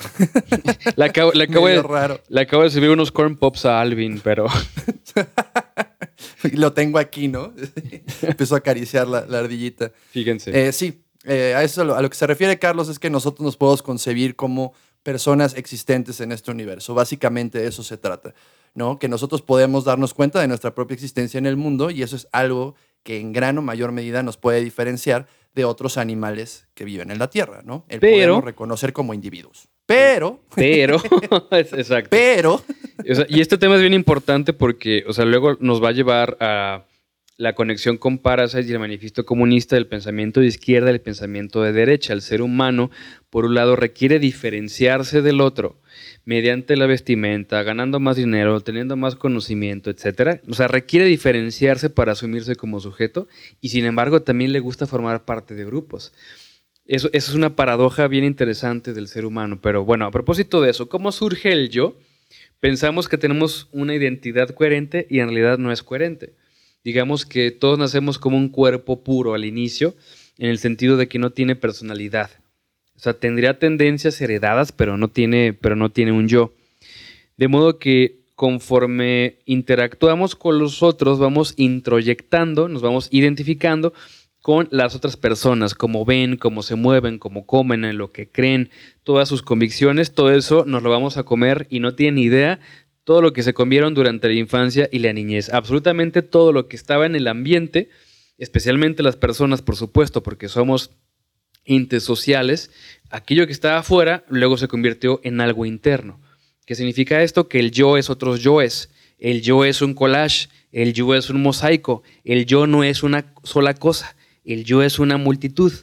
le, 0.96 1.06
acabo, 1.06 1.32
le, 1.32 1.44
acabo 1.50 1.68
de, 1.68 1.82
raro. 1.82 2.22
le 2.28 2.42
acabo 2.42 2.64
de 2.64 2.70
subir 2.70 2.92
unos 2.92 3.12
corn 3.12 3.36
pops 3.36 3.66
a 3.66 3.82
Alvin, 3.82 4.22
pero. 4.24 4.46
y 6.44 6.58
lo 6.58 6.74
tengo 6.74 7.00
aquí, 7.00 7.28
¿no? 7.28 7.54
Empezó 8.22 8.56
a 8.56 8.60
acariciar 8.60 9.08
la, 9.08 9.20
ardillita. 9.20 9.92
Fíjense. 10.12 10.68
Eh, 10.68 10.72
sí, 10.72 11.04
eh, 11.26 11.54
a 11.56 11.64
eso 11.64 11.82
a 11.82 12.02
lo 12.02 12.10
que 12.10 12.16
se 12.16 12.28
refiere 12.28 12.60
Carlos 12.60 12.90
es 12.90 13.00
que 13.00 13.10
nosotros 13.10 13.44
nos 13.44 13.58
podemos 13.58 13.84
concebir 13.84 14.36
como 14.36 14.74
personas 15.04 15.56
existentes 15.56 16.20
en 16.22 16.32
este 16.32 16.52
universo. 16.52 16.94
Básicamente 16.94 17.60
de 17.60 17.68
eso 17.68 17.84
se 17.84 17.98
trata, 17.98 18.34
¿no? 18.74 19.00
Que 19.00 19.08
nosotros 19.08 19.42
podemos 19.42 19.86
darnos 19.86 20.14
cuenta 20.14 20.42
de 20.42 20.48
nuestra 20.48 20.76
propia 20.76 20.96
existencia 20.96 21.38
en 21.38 21.46
el 21.46 21.58
mundo 21.58 21.90
y 21.90 22.04
eso 22.04 22.16
es 22.16 22.28
algo 22.32 22.76
que 23.04 23.20
en 23.20 23.32
gran 23.32 23.58
o 23.58 23.62
mayor 23.62 23.92
medida 23.92 24.24
nos 24.24 24.38
puede 24.38 24.62
diferenciar 24.62 25.28
de 25.56 25.66
otros 25.66 25.98
animales 25.98 26.68
que 26.74 26.86
viven 26.86 27.12
en 27.12 27.20
la 27.20 27.30
Tierra, 27.30 27.62
¿no? 27.64 27.86
El 27.88 28.00
pero, 28.00 28.42
reconocer 28.42 28.94
como 28.94 29.14
individuos. 29.14 29.70
Pero. 29.90 30.40
Pero. 30.54 31.02
exacto. 31.52 32.10
Pero. 32.12 32.64
y 33.28 33.42
este 33.42 33.58
tema 33.58 33.74
es 33.74 33.82
bien 33.82 33.96
importante 33.96 34.54
porque, 34.54 35.04
o 35.08 35.14
sea, 35.14 35.26
luego 35.26 35.58
nos 35.60 35.84
va 35.84 35.90
a 35.90 35.94
llevar 35.94 36.38
a 36.40 36.86
la 37.38 37.56
conexión 37.56 37.98
con 37.98 38.20
Parasite 38.20 38.70
y 38.70 38.72
el 38.74 38.80
manifiesto 38.80 39.26
comunista 39.26 39.76
del 39.76 39.88
pensamiento 39.88 40.42
de 40.42 40.46
izquierda 40.46 40.92
y 40.92 40.94
el 40.94 41.02
pensamiento 41.02 41.64
de 41.64 41.72
derecha. 41.72 42.14
El 42.14 42.22
ser 42.22 42.44
humano, 42.44 42.92
por 43.32 43.46
un 43.46 43.56
lado, 43.56 43.76
requiere 43.76 44.20
diferenciarse 44.20 45.24
del 45.24 45.42
otro 45.42 45.80
mediante 46.24 46.78
la 46.78 46.86
vestimenta, 46.86 47.64
ganando 47.64 48.00
más 48.00 48.16
dinero, 48.16 48.60
teniendo 48.62 48.96
más 48.96 49.16
conocimiento, 49.16 49.90
etc. 49.90 50.42
O 50.48 50.54
sea, 50.54 50.68
requiere 50.68 51.06
diferenciarse 51.06 51.90
para 51.90 52.12
asumirse 52.12 52.56
como 52.56 52.80
sujeto 52.80 53.28
y 53.60 53.70
sin 53.70 53.86
embargo 53.86 54.22
también 54.22 54.54
le 54.54 54.60
gusta 54.60 54.86
formar 54.86 55.26
parte 55.26 55.56
de 55.56 55.66
grupos. 55.66 56.14
Eso, 56.90 57.08
es 57.14 57.30
una 57.36 57.56
paradoja 57.56 58.08
bien 58.08 58.24
interesante 58.24 58.94
del 58.94 59.08
ser 59.08 59.24
humano. 59.24 59.60
Pero 59.62 59.86
bueno, 59.86 60.06
a 60.06 60.12
propósito 60.12 60.60
de 60.60 60.72
eso, 60.72 60.90
¿cómo 60.90 61.12
surge 61.12 61.52
el 61.52 61.70
yo? 61.70 61.96
Pensamos 62.60 63.08
que 63.08 63.20
tenemos 63.20 63.68
una 63.72 63.94
identidad 63.94 64.50
coherente 64.50 65.06
y 65.08 65.20
en 65.20 65.28
realidad 65.28 65.60
no 65.60 65.72
es 65.72 65.84
coherente. 65.84 66.34
Digamos 66.84 67.28
que 67.28 67.52
todos 67.52 67.78
nacemos 67.78 68.18
como 68.18 68.38
un 68.38 68.50
cuerpo 68.50 69.04
puro 69.04 69.36
al 69.36 69.46
inicio, 69.46 69.96
en 70.40 70.50
el 70.50 70.58
sentido 70.58 70.98
de 70.98 71.08
que 71.08 71.20
no 71.20 71.30
tiene 71.30 71.56
personalidad. 71.56 72.32
O 72.96 73.00
sea, 73.00 73.14
tendría 73.14 73.60
tendencias 73.60 74.20
heredadas, 74.20 74.72
pero 74.72 74.98
no 74.98 75.10
tiene, 75.10 75.54
pero 75.54 75.76
no 75.76 75.92
tiene 75.92 76.12
un 76.12 76.28
yo. 76.28 76.56
De 77.38 77.48
modo 77.48 77.78
que 77.78 78.22
conforme 78.34 79.36
interactuamos 79.46 80.36
con 80.36 80.58
los 80.58 80.82
otros, 80.82 81.20
vamos 81.20 81.54
introyectando, 81.56 82.68
nos 82.68 82.82
vamos 82.82 83.10
identificando 83.12 83.94
con 84.42 84.68
las 84.72 84.96
otras 84.96 85.18
personas, 85.18 85.76
cómo 85.76 86.06
ven, 86.06 86.38
cómo 86.38 86.64
se 86.64 86.76
mueven, 86.76 87.20
cómo 87.20 87.46
comen, 87.46 87.86
en 87.86 87.98
lo 87.98 88.12
que 88.12 88.30
creen, 88.30 88.70
todas 89.04 89.28
sus 89.28 89.42
convicciones, 89.42 90.14
todo 90.14 90.32
eso 90.32 90.64
nos 90.66 90.82
lo 90.84 90.90
vamos 90.90 91.18
a 91.18 91.24
comer 91.24 91.68
y 91.70 91.80
no 91.80 91.96
tienen 91.96 92.24
idea 92.24 92.60
todo 93.04 93.22
lo 93.22 93.34
que 93.34 93.44
se 93.44 93.54
comieron 93.54 93.96
durante 93.96 94.28
la 94.28 94.36
infancia 94.36 94.88
y 94.92 95.00
la 95.00 95.14
niñez, 95.14 95.50
absolutamente 95.52 96.22
todo 96.22 96.54
lo 96.54 96.68
que 96.68 96.76
estaba 96.76 97.06
en 97.06 97.16
el 97.16 97.28
ambiente, 97.28 97.90
especialmente 98.38 99.02
las 99.02 99.16
personas, 99.16 99.62
por 99.62 99.76
supuesto, 99.76 100.22
porque 100.22 100.48
somos 100.48 100.92
sociales, 102.00 102.72
aquello 103.12 103.46
que 103.46 103.52
estaba 103.52 103.80
afuera 103.80 104.24
luego 104.28 104.58
se 104.58 104.68
convirtió 104.68 105.22
en 105.24 105.40
algo 105.42 105.66
interno. 105.66 106.20
¿Qué 106.66 106.76
significa 106.76 107.22
esto? 107.22 107.48
Que 107.48 107.60
el 107.60 107.72
yo 107.72 107.98
es 107.98 108.10
otros 108.10 108.42
yoes. 108.42 108.90
El 109.20 109.42
yo 109.42 109.66
es 109.66 109.82
un 109.82 109.94
collage, 109.94 110.48
el 110.72 110.94
yo 110.94 111.14
es 111.14 111.30
un 111.30 111.42
mosaico, 111.42 112.04
el 112.24 112.46
yo 112.46 112.68
no 112.68 112.84
es 112.84 113.04
una 113.04 113.34
sola 113.44 113.74
cosa, 113.74 114.16
el 114.54 114.64
yo 114.64 114.84
es 114.84 115.00
una 115.00 115.18
multitud. 115.18 115.74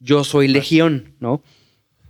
Yo 0.00 0.24
soy 0.24 0.48
legión, 0.48 1.16
¿no? 1.18 1.42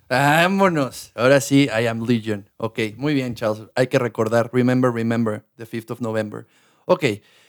Vámonos. 0.08 1.12
Ahora 1.14 1.40
sí, 1.40 1.64
I 1.64 1.87
am 1.87 2.06
Legion. 2.06 2.49
Ok, 2.56 2.79
muy 2.96 3.14
bien, 3.14 3.35
Charles. 3.35 3.69
Hay 3.75 3.88
que 3.88 3.99
recordar, 3.99 4.50
remember, 4.52 4.90
remember, 4.90 5.44
the 5.56 5.67
5th 5.67 5.93
of 5.93 6.00
November. 6.00 6.46
Ok, 6.87 7.05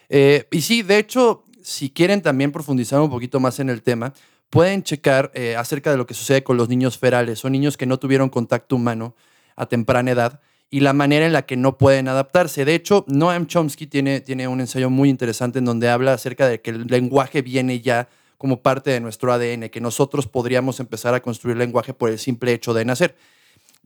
eh, 0.10 0.48
y 0.52 0.62
sí, 0.62 0.82
de 0.82 0.98
hecho, 0.98 1.46
si 1.62 1.90
quieren 1.90 2.22
también 2.22 2.52
profundizar 2.52 3.00
un 3.00 3.10
poquito 3.10 3.40
más 3.40 3.60
en 3.60 3.70
el 3.70 3.82
tema, 3.82 4.14
pueden 4.50 4.84
checar 4.84 5.32
eh, 5.34 5.56
acerca 5.56 5.92
de 5.92 5.98
lo 5.98 6.06
que 6.06 6.14
sucede 6.14 6.44
con 6.44 6.58
los 6.58 6.68
niños 6.68 6.98
ferales. 6.98 7.40
Son 7.40 7.52
niños 7.52 7.78
que 7.78 7.86
no 7.86 7.98
tuvieron 7.98 8.30
contacto 8.30 8.76
humano 8.76 9.16
a 9.56 9.66
temprana 9.68 10.12
edad 10.12 10.42
y 10.70 10.82
la 10.82 10.94
manera 10.94 11.26
en 11.26 11.34
la 11.34 11.44
que 11.44 11.58
no 11.58 11.78
pueden 11.78 12.08
adaptarse. 12.08 12.66
De 12.66 12.76
hecho, 12.76 13.06
Noam 13.08 13.48
Chomsky 13.48 13.88
tiene, 13.88 14.22
tiene 14.22 14.48
un 14.48 14.60
ensayo 14.60 14.90
muy 14.90 15.10
interesante 15.10 15.60
en 15.60 15.66
donde 15.66 15.90
habla 15.90 16.14
acerca 16.14 16.48
de 16.48 16.62
que 16.62 16.72
el 16.72 16.88
lenguaje 16.88 17.42
viene 17.42 17.80
ya 17.82 18.10
como 18.40 18.62
parte 18.62 18.90
de 18.90 19.02
nuestro 19.02 19.34
ADN, 19.34 19.68
que 19.68 19.82
nosotros 19.82 20.26
podríamos 20.26 20.80
empezar 20.80 21.14
a 21.14 21.22
construir 21.22 21.58
lenguaje 21.58 21.94
por 21.94 22.10
el 22.10 22.18
simple 22.18 22.54
hecho 22.54 22.74
de 22.74 22.86
nacer. 22.86 23.18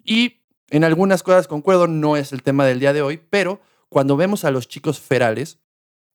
Y 0.06 0.42
en 0.70 0.84
algunas 0.84 1.24
cosas 1.24 1.48
concuerdo, 1.48 1.88
no 1.88 2.18
es 2.18 2.32
el 2.34 2.44
tema 2.44 2.64
del 2.64 2.80
día 2.80 2.94
de 2.94 3.02
hoy, 3.02 3.20
pero 3.32 3.62
cuando 3.90 4.16
vemos 4.16 4.46
a 4.46 4.52
los 4.52 4.68
chicos 4.68 5.00
ferales, 5.00 5.58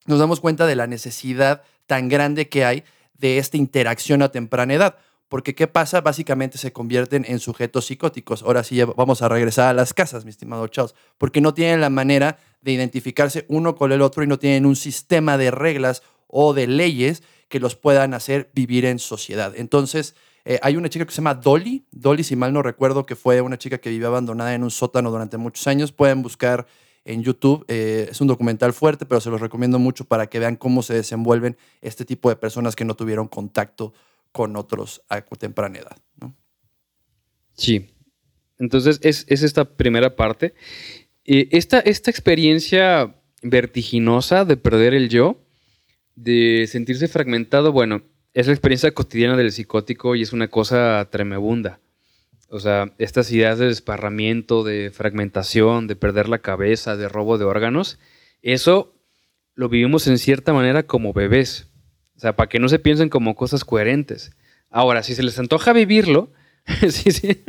nos 0.07 0.21
damos 0.21 0.39
cuenta 0.39 0.67
de 0.67 0.77
la 0.77 0.87
necesidad 0.87 1.63
tan 1.89 2.09
grande 2.09 2.49
que 2.49 2.65
hay 2.65 2.85
de 3.15 3.39
esta 3.39 3.57
interacción 3.57 4.23
a 4.23 4.31
temprana 4.31 4.73
edad. 4.73 4.97
Porque 5.29 5.57
¿qué 5.57 5.67
pasa? 5.67 6.01
Básicamente 6.01 6.59
se 6.59 6.73
convierten 6.73 7.25
en 7.27 7.41
sujetos 7.41 7.87
psicóticos. 7.87 8.45
Ahora 8.45 8.63
sí 8.63 8.81
vamos 8.85 9.21
a 9.21 9.29
regresar 9.29 9.69
a 9.69 9.75
las 9.75 9.93
casas, 9.93 10.25
mi 10.25 10.31
estimado 10.31 10.69
Charles, 10.69 10.95
porque 11.19 11.41
no 11.41 11.55
tienen 11.55 11.81
la 11.81 11.91
manera 11.91 12.39
de 12.61 12.71
identificarse 12.71 13.47
uno 13.49 13.75
con 13.75 13.91
el 13.91 14.01
otro 14.01 14.23
y 14.23 14.29
no 14.29 14.39
tienen 14.39 14.65
un 14.65 14.77
sistema 14.77 15.37
de 15.37 15.51
reglas 15.51 16.05
o 16.29 16.55
de 16.55 16.69
leyes 16.69 17.25
que 17.49 17.61
los 17.61 17.77
puedan 17.77 18.15
hacer 18.15 18.51
vivir 18.55 18.85
en 18.85 18.99
sociedad. 18.99 19.55
Entonces, 19.57 20.15
eh, 20.45 20.59
hay 20.63 20.77
una 20.77 20.89
chica 20.89 21.05
que 21.05 21.11
se 21.11 21.17
llama 21.17 21.35
Dolly, 21.35 21.87
Dolly, 21.91 22.25
si 22.25 22.37
mal 22.37 22.53
no 22.53 22.63
recuerdo, 22.63 23.05
que 23.05 23.17
fue 23.17 23.41
una 23.41 23.59
chica 23.59 23.79
que 23.79 23.91
vivió 23.91 24.09
abandonada 24.09 24.55
en 24.55 24.63
un 24.63 24.71
sótano 24.71 25.11
durante 25.11 25.37
muchos 25.37 25.67
años. 25.67 25.93
Pueden 25.93 26.23
buscar 26.23 26.67
en 27.05 27.23
YouTube. 27.23 27.65
Eh, 27.69 28.09
es 28.11 28.21
un 28.21 28.29
documental 28.29 28.73
fuerte, 28.73 29.07
pero 29.07 29.21
se 29.21 29.31
los 29.31 29.41
recomiendo 29.41 29.79
mucho 29.79 30.05
para 30.05 30.29
que 30.29 30.39
vean 30.39 30.57
cómo 30.57 30.83
se 30.83 30.95
desenvuelven 30.95 31.57
este 31.81 32.05
tipo 32.05 32.29
de 32.29 32.37
personas 32.37 32.77
que 32.77 32.85
no 32.85 32.95
tuvieron 32.95 33.29
contacto 33.29 33.93
con 34.33 34.57
otros 34.57 35.03
a 35.09 35.21
temprana 35.23 35.79
edad. 35.79 35.97
Sí. 37.55 37.95
Entonces, 38.59 39.01
es, 39.03 39.25
esta 39.29 39.65
primera 39.65 40.17
parte. 40.17 40.55
Eh, 41.25 41.49
esta, 41.53 41.81
esta 41.81 42.11
experiencia 42.11 43.17
vertiginosa 43.43 44.45
de 44.45 44.57
perder 44.57 44.95
el 44.95 45.09
yo, 45.09 45.45
de 46.23 46.67
sentirse 46.67 47.09
fragmentado, 47.09 47.73
bueno, 47.73 48.03
es 48.35 48.47
la 48.47 48.53
experiencia 48.53 48.93
cotidiana 48.93 49.37
del 49.37 49.53
psicótico 49.53 50.17
y 50.17 50.23
es 50.23 50.33
una 50.33 50.49
cosa 50.49 51.07
tremebunda. 51.11 51.81
O 52.51 52.61
sea, 52.61 52.93
estas 52.99 53.31
ideas 53.31 53.59
de 53.59 53.67
desparramiento, 53.67 54.65
de 54.65 54.91
fragmentación, 54.91 55.87
de 55.87 55.97
perder 55.97 56.29
la 56.29 56.39
cabeza, 56.39 56.97
de 56.97 57.09
robo 57.09 57.39
de 57.39 57.45
órganos, 57.45 57.99
eso 58.43 58.95
lo 59.55 59.69
vivimos 59.69 60.07
en 60.07 60.19
cierta 60.19 60.53
manera 60.53 60.85
como 60.85 61.13
bebés. 61.13 61.69
O 62.17 62.21
sea, 62.21 62.35
para 62.35 62.49
que 62.49 62.59
no 62.59 62.69
se 62.69 62.79
piensen 62.79 63.11
como 63.11 63.37
cosas 63.37 63.65
coherentes. 63.65 64.33
Ahora, 64.71 65.03
si 65.03 65.15
se 65.15 65.23
les 65.23 65.39
antoja 65.39 65.73
vivirlo, 65.73 66.33
sí, 66.89 67.13
sí. 67.13 67.45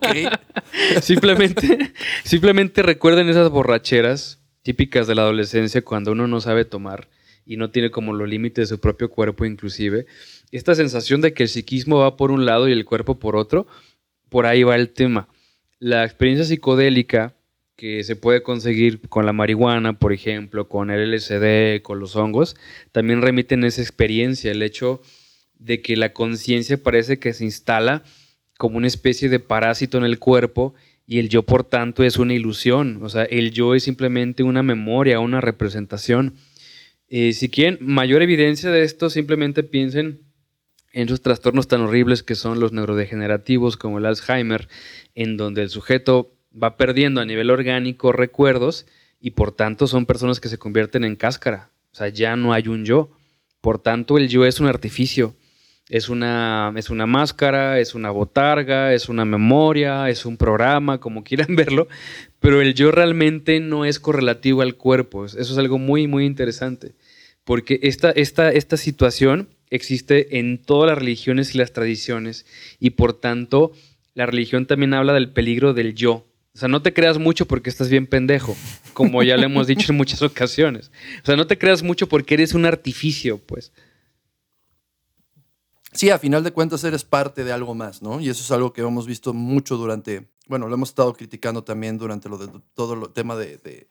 simplemente, 1.02 1.92
simplemente 2.22 2.82
recuerden 2.82 3.28
esas 3.28 3.50
borracheras 3.50 4.40
típicas 4.62 5.06
de 5.06 5.14
la 5.14 5.22
adolescencia 5.22 5.82
cuando 5.82 6.12
uno 6.12 6.28
no 6.28 6.40
sabe 6.40 6.64
tomar 6.64 7.08
y 7.50 7.56
no 7.56 7.70
tiene 7.70 7.90
como 7.90 8.12
los 8.12 8.28
límites 8.28 8.68
de 8.68 8.76
su 8.76 8.80
propio 8.80 9.10
cuerpo 9.10 9.44
inclusive 9.44 10.06
esta 10.52 10.74
sensación 10.74 11.20
de 11.20 11.32
que 11.32 11.44
el 11.44 11.48
psiquismo 11.48 11.98
va 11.98 12.16
por 12.16 12.30
un 12.30 12.44
lado 12.44 12.68
y 12.68 12.72
el 12.72 12.84
cuerpo 12.84 13.18
por 13.18 13.36
otro, 13.36 13.66
por 14.28 14.46
ahí 14.46 14.62
va 14.62 14.76
el 14.76 14.90
tema. 14.90 15.28
La 15.78 16.04
experiencia 16.04 16.44
psicodélica 16.44 17.34
que 17.76 18.04
se 18.04 18.16
puede 18.16 18.42
conseguir 18.42 19.00
con 19.08 19.24
la 19.24 19.32
marihuana, 19.32 19.98
por 19.98 20.12
ejemplo, 20.12 20.68
con 20.68 20.90
el 20.90 21.12
LSD, 21.12 21.82
con 21.82 21.98
los 21.98 22.14
hongos, 22.16 22.56
también 22.92 23.22
remiten 23.22 23.64
esa 23.64 23.80
experiencia, 23.80 24.50
el 24.50 24.62
hecho 24.62 25.00
de 25.58 25.80
que 25.80 25.96
la 25.96 26.12
conciencia 26.12 26.82
parece 26.82 27.18
que 27.18 27.32
se 27.32 27.44
instala 27.44 28.02
como 28.58 28.76
una 28.76 28.86
especie 28.86 29.28
de 29.28 29.40
parásito 29.40 29.96
en 29.98 30.04
el 30.04 30.18
cuerpo 30.18 30.74
y 31.06 31.18
el 31.18 31.28
yo 31.28 31.42
por 31.44 31.64
tanto 31.64 32.04
es 32.04 32.18
una 32.18 32.34
ilusión, 32.34 33.00
o 33.02 33.08
sea, 33.08 33.22
el 33.24 33.50
yo 33.52 33.74
es 33.74 33.84
simplemente 33.84 34.42
una 34.42 34.62
memoria, 34.62 35.20
una 35.20 35.40
representación. 35.40 36.34
Eh, 37.10 37.32
si 37.32 37.48
quieren 37.48 37.78
mayor 37.80 38.22
evidencia 38.22 38.70
de 38.70 38.84
esto, 38.84 39.10
simplemente 39.10 39.64
piensen 39.64 40.20
en 40.92 41.06
esos 41.08 41.20
trastornos 41.20 41.66
tan 41.66 41.80
horribles 41.82 42.22
que 42.22 42.36
son 42.36 42.60
los 42.60 42.72
neurodegenerativos 42.72 43.76
como 43.76 43.98
el 43.98 44.06
Alzheimer, 44.06 44.68
en 45.16 45.36
donde 45.36 45.62
el 45.62 45.70
sujeto 45.70 46.36
va 46.50 46.76
perdiendo 46.76 47.20
a 47.20 47.24
nivel 47.24 47.50
orgánico 47.50 48.12
recuerdos 48.12 48.86
y 49.20 49.32
por 49.32 49.50
tanto 49.50 49.88
son 49.88 50.06
personas 50.06 50.38
que 50.38 50.48
se 50.48 50.58
convierten 50.58 51.04
en 51.04 51.16
cáscara, 51.16 51.70
o 51.92 51.96
sea, 51.96 52.08
ya 52.08 52.36
no 52.36 52.52
hay 52.52 52.68
un 52.68 52.84
yo, 52.84 53.10
por 53.60 53.80
tanto 53.80 54.16
el 54.16 54.28
yo 54.28 54.44
es 54.46 54.60
un 54.60 54.66
artificio, 54.66 55.34
es 55.90 56.08
una, 56.08 56.72
es 56.76 56.88
una 56.88 57.06
máscara, 57.06 57.80
es 57.80 57.96
una 57.96 58.12
botarga, 58.12 58.94
es 58.94 59.08
una 59.08 59.24
memoria, 59.24 60.08
es 60.08 60.24
un 60.24 60.36
programa, 60.36 60.98
como 61.00 61.24
quieran 61.24 61.56
verlo, 61.56 61.88
pero 62.38 62.60
el 62.60 62.74
yo 62.74 62.92
realmente 62.92 63.58
no 63.58 63.84
es 63.84 63.98
correlativo 63.98 64.62
al 64.62 64.76
cuerpo. 64.76 65.26
Eso 65.26 65.38
es 65.40 65.58
algo 65.58 65.78
muy, 65.78 66.06
muy 66.06 66.26
interesante, 66.26 66.94
porque 67.50 67.80
esta, 67.82 68.12
esta, 68.12 68.52
esta 68.52 68.76
situación 68.76 69.48
existe 69.70 70.38
en 70.38 70.62
todas 70.62 70.88
las 70.88 70.96
religiones 70.96 71.52
y 71.52 71.58
las 71.58 71.72
tradiciones, 71.72 72.46
y 72.78 72.90
por 72.90 73.12
tanto 73.12 73.72
la 74.14 74.26
religión 74.26 74.66
también 74.66 74.94
habla 74.94 75.14
del 75.14 75.32
peligro 75.32 75.74
del 75.74 75.96
yo. 75.96 76.28
O 76.54 76.58
sea, 76.58 76.68
no 76.68 76.80
te 76.80 76.94
creas 76.94 77.18
mucho 77.18 77.46
porque 77.46 77.68
estás 77.68 77.88
bien 77.88 78.06
pendejo, 78.06 78.56
como 78.92 79.24
ya 79.24 79.36
le 79.36 79.46
hemos 79.46 79.66
dicho 79.66 79.90
en 79.90 79.96
muchas 79.96 80.22
ocasiones. 80.22 80.92
O 81.24 81.26
sea, 81.26 81.34
no 81.34 81.48
te 81.48 81.58
creas 81.58 81.82
mucho 81.82 82.08
porque 82.08 82.34
eres 82.34 82.54
un 82.54 82.66
artificio, 82.66 83.38
pues 83.38 83.72
sí, 85.90 86.08
a 86.08 86.20
final 86.20 86.44
de 86.44 86.52
cuentas 86.52 86.84
eres 86.84 87.02
parte 87.02 87.42
de 87.42 87.50
algo 87.50 87.74
más, 87.74 88.00
¿no? 88.00 88.20
Y 88.20 88.28
eso 88.28 88.44
es 88.44 88.50
algo 88.52 88.72
que 88.72 88.82
hemos 88.82 89.08
visto 89.08 89.34
mucho 89.34 89.76
durante, 89.76 90.30
bueno, 90.46 90.68
lo 90.68 90.74
hemos 90.74 90.90
estado 90.90 91.12
criticando 91.14 91.64
también 91.64 91.98
durante 91.98 92.28
lo 92.28 92.38
de, 92.38 92.48
todo 92.74 92.94
el 92.94 93.12
tema 93.12 93.34
de, 93.34 93.88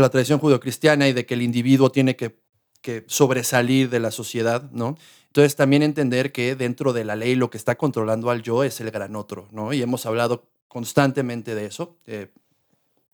la 0.00 0.10
tradición 0.10 0.38
judeocristiana 0.38 1.08
y 1.08 1.12
de 1.12 1.26
que 1.26 1.34
el 1.34 1.42
individuo 1.42 1.90
tiene 1.90 2.16
que, 2.16 2.38
que 2.82 3.04
sobresalir 3.06 3.90
de 3.90 4.00
la 4.00 4.10
sociedad, 4.10 4.70
¿no? 4.70 4.96
Entonces 5.26 5.54
también 5.56 5.82
entender 5.82 6.32
que 6.32 6.56
dentro 6.56 6.92
de 6.92 7.04
la 7.04 7.14
ley 7.14 7.34
lo 7.34 7.50
que 7.50 7.58
está 7.58 7.74
controlando 7.74 8.30
al 8.30 8.42
yo 8.42 8.64
es 8.64 8.80
el 8.80 8.90
gran 8.90 9.16
otro, 9.16 9.48
¿no? 9.52 9.72
Y 9.72 9.82
hemos 9.82 10.06
hablado 10.06 10.48
constantemente 10.66 11.54
de 11.54 11.66
eso. 11.66 11.98
Eh, 12.06 12.28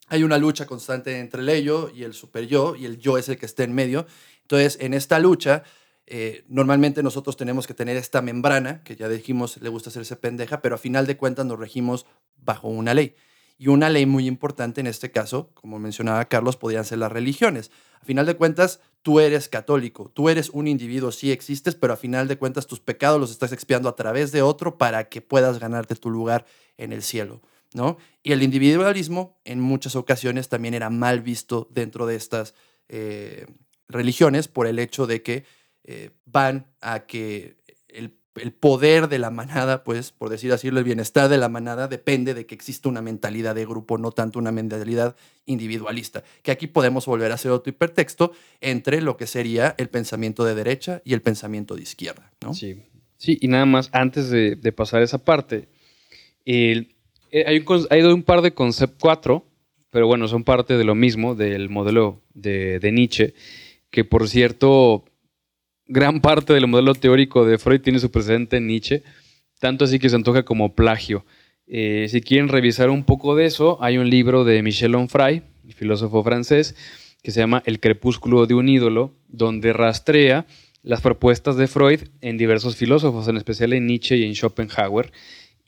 hay 0.08 0.22
una 0.22 0.38
lucha 0.38 0.66
constante 0.66 1.18
entre 1.18 1.42
el 1.42 1.48
ello 1.48 1.90
y 1.94 2.04
el 2.04 2.14
super 2.14 2.46
yo, 2.46 2.76
y 2.76 2.84
el 2.84 2.98
yo 2.98 3.18
es 3.18 3.28
el 3.28 3.38
que 3.38 3.46
está 3.46 3.64
en 3.64 3.74
medio. 3.74 4.06
Entonces, 4.42 4.78
en 4.80 4.94
esta 4.94 5.18
lucha, 5.18 5.64
eh, 6.06 6.44
normalmente 6.48 7.02
nosotros 7.02 7.36
tenemos 7.36 7.66
que 7.66 7.74
tener 7.74 7.96
esta 7.96 8.20
membrana, 8.20 8.82
que 8.82 8.96
ya 8.96 9.08
dijimos 9.08 9.56
le 9.62 9.68
gusta 9.68 9.90
hacerse 9.90 10.16
pendeja, 10.16 10.60
pero 10.60 10.74
a 10.74 10.78
final 10.78 11.06
de 11.06 11.16
cuentas 11.16 11.46
nos 11.46 11.58
regimos 11.58 12.06
bajo 12.36 12.68
una 12.68 12.94
ley. 12.94 13.14
Y 13.62 13.68
una 13.68 13.90
ley 13.90 14.06
muy 14.06 14.26
importante 14.26 14.80
en 14.80 14.88
este 14.88 15.12
caso, 15.12 15.52
como 15.54 15.78
mencionaba 15.78 16.24
Carlos, 16.24 16.56
podrían 16.56 16.84
ser 16.84 16.98
las 16.98 17.12
religiones. 17.12 17.70
A 18.00 18.04
final 18.04 18.26
de 18.26 18.34
cuentas, 18.34 18.80
tú 19.02 19.20
eres 19.20 19.48
católico, 19.48 20.10
tú 20.12 20.28
eres 20.28 20.50
un 20.50 20.66
individuo, 20.66 21.12
sí 21.12 21.30
existes, 21.30 21.76
pero 21.76 21.92
a 21.92 21.96
final 21.96 22.26
de 22.26 22.36
cuentas 22.36 22.66
tus 22.66 22.80
pecados 22.80 23.20
los 23.20 23.30
estás 23.30 23.52
expiando 23.52 23.88
a 23.88 23.94
través 23.94 24.32
de 24.32 24.42
otro 24.42 24.78
para 24.78 25.08
que 25.08 25.20
puedas 25.20 25.60
ganarte 25.60 25.94
tu 25.94 26.10
lugar 26.10 26.44
en 26.76 26.92
el 26.92 27.04
cielo. 27.04 27.40
¿no? 27.72 27.98
Y 28.24 28.32
el 28.32 28.42
individualismo 28.42 29.38
en 29.44 29.60
muchas 29.60 29.94
ocasiones 29.94 30.48
también 30.48 30.74
era 30.74 30.90
mal 30.90 31.20
visto 31.20 31.68
dentro 31.70 32.06
de 32.06 32.16
estas 32.16 32.54
eh, 32.88 33.46
religiones 33.86 34.48
por 34.48 34.66
el 34.66 34.80
hecho 34.80 35.06
de 35.06 35.22
que 35.22 35.44
eh, 35.84 36.10
van 36.24 36.66
a 36.80 37.06
que 37.06 37.61
el, 38.36 38.52
poder 38.52 39.08
de 39.08 39.18
la 39.18 39.30
manada, 39.30 39.84
pues, 39.84 40.12
por 40.12 40.30
decir 40.30 40.52
así, 40.52 40.68
el 40.68 40.84
bienestar 40.84 41.28
de 41.28 41.38
la 41.38 41.48
manada 41.48 41.88
depende 41.88 42.34
de 42.34 42.46
que 42.46 42.54
exista 42.54 42.88
una 42.88 43.02
mentalidad 43.02 43.54
de 43.54 43.66
grupo, 43.66 43.98
no 43.98 44.10
tanto 44.12 44.38
una 44.38 44.52
mentalidad 44.52 45.16
individualista. 45.46 46.22
Que 46.42 46.50
aquí 46.50 46.66
podemos 46.66 47.06
volver 47.06 47.30
a 47.32 47.34
hacer 47.34 47.50
otro 47.50 47.70
hipertexto 47.70 48.32
entre 48.60 49.00
lo 49.00 49.16
que 49.16 49.26
sería 49.26 49.74
el 49.78 49.88
pensamiento 49.88 50.44
de 50.44 50.54
derecha 50.54 51.02
y 51.04 51.14
el 51.14 51.22
pensamiento 51.22 51.74
de 51.74 51.82
izquierda, 51.82 52.32
¿no? 52.42 52.54
Sí, 52.54 52.82
sí 53.16 53.38
y 53.40 53.48
nada 53.48 53.66
más, 53.66 53.90
antes 53.92 54.30
de, 54.30 54.56
pasar 54.72 55.02
esa 55.02 55.18
parte, 55.24 55.68
eh, 56.46 56.88
hay, 57.46 57.64
un, 57.66 57.86
hay, 57.90 58.02
un, 58.02 58.22
par 58.22 58.42
de 58.42 58.54
concept 58.54 58.98
4, 59.00 59.46
pero 59.90 60.06
bueno, 60.06 60.26
son 60.28 60.44
parte 60.44 60.78
de 60.78 60.84
lo 60.84 60.94
mismo, 60.94 61.34
del 61.34 61.68
modelo 61.68 62.22
de, 62.34 62.78
de 62.78 62.92
Nietzsche, 62.92 63.34
que 63.90 64.04
por 64.04 64.28
cierto 64.28 65.04
gran 65.86 66.20
parte 66.20 66.52
del 66.52 66.66
modelo 66.66 66.94
teórico 66.94 67.44
de 67.44 67.58
Freud 67.58 67.80
tiene 67.80 67.98
su 67.98 68.10
precedente 68.10 68.56
en 68.56 68.66
Nietzsche, 68.66 69.02
tanto 69.58 69.84
así 69.84 69.98
que 69.98 70.08
se 70.08 70.16
antoja 70.16 70.44
como 70.44 70.74
plagio. 70.74 71.24
Eh, 71.66 72.06
si 72.08 72.20
quieren 72.20 72.48
revisar 72.48 72.90
un 72.90 73.04
poco 73.04 73.36
de 73.36 73.46
eso, 73.46 73.78
hay 73.82 73.98
un 73.98 74.10
libro 74.10 74.44
de 74.44 74.62
Michel 74.62 74.94
Onfray, 74.94 75.42
filósofo 75.68 76.22
francés, 76.22 76.74
que 77.22 77.30
se 77.30 77.40
llama 77.40 77.62
El 77.66 77.80
crepúsculo 77.80 78.46
de 78.46 78.54
un 78.54 78.68
ídolo, 78.68 79.14
donde 79.28 79.72
rastrea 79.72 80.46
las 80.82 81.00
propuestas 81.00 81.56
de 81.56 81.68
Freud 81.68 82.00
en 82.20 82.36
diversos 82.36 82.76
filósofos, 82.76 83.28
en 83.28 83.36
especial 83.36 83.72
en 83.72 83.86
Nietzsche 83.86 84.16
y 84.16 84.24
en 84.24 84.34
Schopenhauer, 84.34 85.12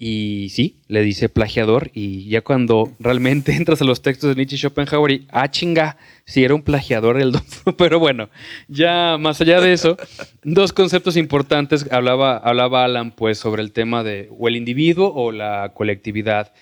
y 0.07 0.51
sí, 0.51 0.83
le 0.87 1.01
dice 1.01 1.31
plagiador 1.31 1.91
y 1.95 2.29
ya 2.29 2.43
cuando 2.43 2.93
realmente 2.99 3.53
entras 3.57 3.81
a 3.81 3.87
los 3.87 4.03
textos 4.03 4.29
de 4.29 4.37
Nietzsche 4.37 4.57
y 4.57 4.59
Schopenhauer 4.59 5.11
y, 5.11 5.27
ah, 5.31 5.51
chinga, 5.51 5.97
si 6.27 6.45
era 6.45 6.55
un 6.55 6.61
plagiador 6.61 7.19
el 7.19 7.33
don. 7.33 7.43
Pero 7.79 7.99
bueno, 7.99 8.29
ya 8.69 9.17
más 9.19 9.41
allá 9.41 9.63
de 9.63 9.73
eso, 9.73 9.97
dos 10.43 10.75
conceptos 10.75 11.17
importantes 11.17 11.91
hablaba, 11.91 12.37
hablaba 12.37 12.85
Alan 12.85 13.13
pues 13.13 13.39
sobre 13.39 13.63
el 13.63 13.73
tema 13.73 14.05
de 14.05 14.29
o 14.39 14.47
el 14.47 14.57
individuo 14.57 15.11
o 15.15 15.33
la 15.33 15.73
colectividad. 15.73 16.53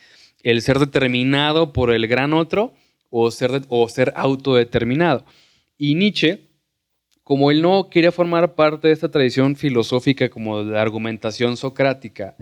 El 0.44 0.62
ser 0.62 0.78
determinado 0.78 1.72
por 1.72 1.92
el 1.92 2.06
gran 2.06 2.34
otro 2.34 2.75
o 3.11 3.28
ser, 3.32 3.62
o 3.66 3.88
ser 3.88 4.12
autodeterminado. 4.14 5.25
Y 5.76 5.96
Nietzsche, 5.96 6.46
como 7.25 7.50
él 7.50 7.61
no 7.61 7.88
quería 7.90 8.12
formar 8.12 8.54
parte 8.54 8.87
de 8.87 8.94
esta 8.94 9.11
tradición 9.11 9.56
filosófica 9.56 10.28
como 10.28 10.62
de 10.62 10.78
argumentación 10.78 11.56
socrática, 11.56 12.37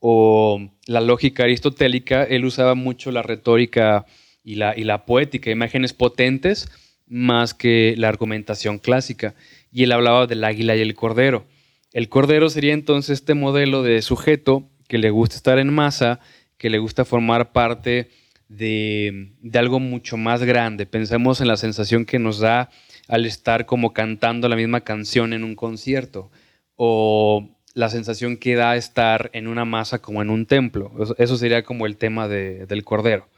o 0.00 0.70
la 0.86 1.00
lógica 1.00 1.44
aristotélica, 1.44 2.24
él 2.24 2.44
usaba 2.44 2.74
mucho 2.74 3.12
la 3.12 3.22
retórica 3.22 4.06
y 4.42 4.56
la, 4.56 4.76
y 4.76 4.84
la 4.84 5.04
poética, 5.04 5.50
imágenes 5.50 5.92
potentes, 5.92 6.70
más 7.06 7.54
que 7.54 7.94
la 7.96 8.08
argumentación 8.08 8.78
clásica. 8.78 9.34
Y 9.70 9.84
él 9.84 9.92
hablaba 9.92 10.26
del 10.26 10.42
águila 10.42 10.74
y 10.74 10.80
el 10.80 10.94
cordero. 10.94 11.44
El 11.92 12.08
cordero 12.08 12.48
sería 12.48 12.72
entonces 12.72 13.20
este 13.20 13.34
modelo 13.34 13.82
de 13.82 14.00
sujeto 14.00 14.68
que 14.88 14.98
le 14.98 15.10
gusta 15.10 15.36
estar 15.36 15.58
en 15.58 15.72
masa, 15.72 16.20
que 16.56 16.70
le 16.70 16.78
gusta 16.78 17.04
formar 17.04 17.52
parte 17.52 18.08
de, 18.48 19.32
de, 19.40 19.58
algo 19.58 19.80
mucho 19.80 20.16
más 20.16 20.42
grande. 20.42 20.86
Pensemos 20.86 21.40
en 21.40 21.48
la 21.48 21.56
sensación 21.56 22.04
que 22.04 22.18
nos 22.18 22.38
da 22.38 22.70
al 23.06 23.26
estar 23.26 23.66
como 23.66 23.92
cantando 23.92 24.48
la 24.48 24.56
misma 24.56 24.80
canción 24.80 25.32
en 25.32 25.44
un 25.44 25.54
concierto 25.54 26.30
o 26.76 27.48
la 27.74 27.88
sensación 27.88 28.36
que 28.36 28.54
da 28.54 28.76
estar 28.76 29.30
en 29.32 29.46
una 29.46 29.64
masa 29.64 30.00
como 30.00 30.22
en 30.22 30.30
un 30.30 30.46
templo. 30.46 30.92
Eso 31.18 31.36
sería 31.36 31.62
como 31.62 31.86
el 31.86 31.96
tema 31.96 32.28
del 32.28 32.84
cordero. 32.84 33.28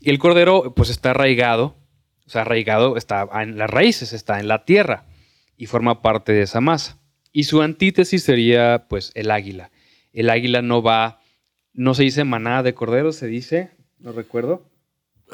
Y 0.00 0.10
el 0.10 0.18
cordero 0.18 0.74
pues 0.74 0.90
está 0.90 1.10
arraigado, 1.10 1.76
o 2.26 2.30
sea, 2.30 2.42
arraigado 2.42 2.96
está 2.96 3.28
en 3.42 3.58
las 3.58 3.70
raíces, 3.70 4.12
está 4.12 4.40
en 4.40 4.48
la 4.48 4.64
tierra 4.64 5.06
y 5.56 5.66
forma 5.66 6.02
parte 6.02 6.32
de 6.32 6.42
esa 6.42 6.60
masa. 6.60 6.98
Y 7.32 7.44
su 7.44 7.62
antítesis 7.62 8.22
sería 8.22 8.86
pues 8.88 9.12
el 9.14 9.30
águila. 9.30 9.70
El 10.12 10.28
águila 10.28 10.60
no 10.60 10.82
va, 10.82 11.20
no 11.72 11.94
se 11.94 12.02
dice 12.02 12.24
manada 12.24 12.62
de 12.62 12.74
cordero, 12.74 13.12
se 13.12 13.26
dice, 13.26 13.70
no 13.98 14.12
recuerdo. 14.12 14.68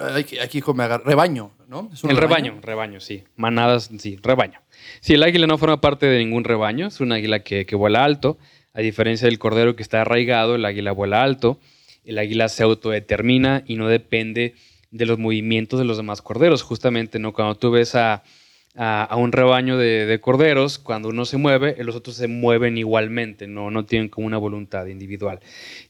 Aquí, 0.00 0.38
aquí 0.38 0.62
me 0.74 0.84
agarra, 0.84 1.04
rebaño, 1.04 1.52
¿no? 1.68 1.90
el 2.08 2.16
rebaño? 2.16 2.58
rebaño, 2.62 3.00
sí. 3.00 3.24
Manadas, 3.36 3.90
sí, 3.98 4.18
rebaño. 4.22 4.60
Si 5.00 5.14
el 5.14 5.22
águila 5.22 5.46
no 5.46 5.58
forma 5.58 5.80
parte 5.80 6.06
de 6.06 6.18
ningún 6.18 6.44
rebaño, 6.44 6.86
es 6.86 7.00
un 7.00 7.12
águila 7.12 7.40
que, 7.40 7.64
vuela 7.74 8.04
alto, 8.04 8.38
a 8.74 8.80
diferencia 8.80 9.26
del 9.26 9.38
cordero 9.38 9.76
que 9.76 9.82
está 9.82 10.02
arraigado, 10.02 10.54
el 10.54 10.64
águila 10.64 10.92
vuela 10.92 11.22
alto, 11.22 11.58
el 12.04 12.18
águila 12.18 12.48
se 12.48 12.62
autodetermina 12.62 13.64
y 13.66 13.76
no 13.76 13.88
depende 13.88 14.54
de 14.90 15.06
los 15.06 15.18
movimientos 15.18 15.78
de 15.78 15.84
los 15.84 15.96
demás 15.96 16.22
corderos. 16.22 16.62
Justamente, 16.62 17.18
¿no? 17.18 17.32
Cuando 17.32 17.56
tú 17.56 17.70
ves 17.70 17.94
a, 17.94 18.22
un 19.16 19.32
rebaño 19.32 19.76
de, 19.76 20.18
corderos, 20.20 20.78
cuando 20.78 21.08
uno 21.08 21.24
se 21.24 21.36
mueve, 21.36 21.76
los 21.82 21.96
otros 21.96 22.16
se 22.16 22.28
mueven 22.28 22.78
igualmente, 22.78 23.46
no, 23.46 23.70
no 23.70 23.84
tienen 23.84 24.08
como 24.08 24.26
una 24.26 24.38
voluntad 24.38 24.86
individual. 24.86 25.40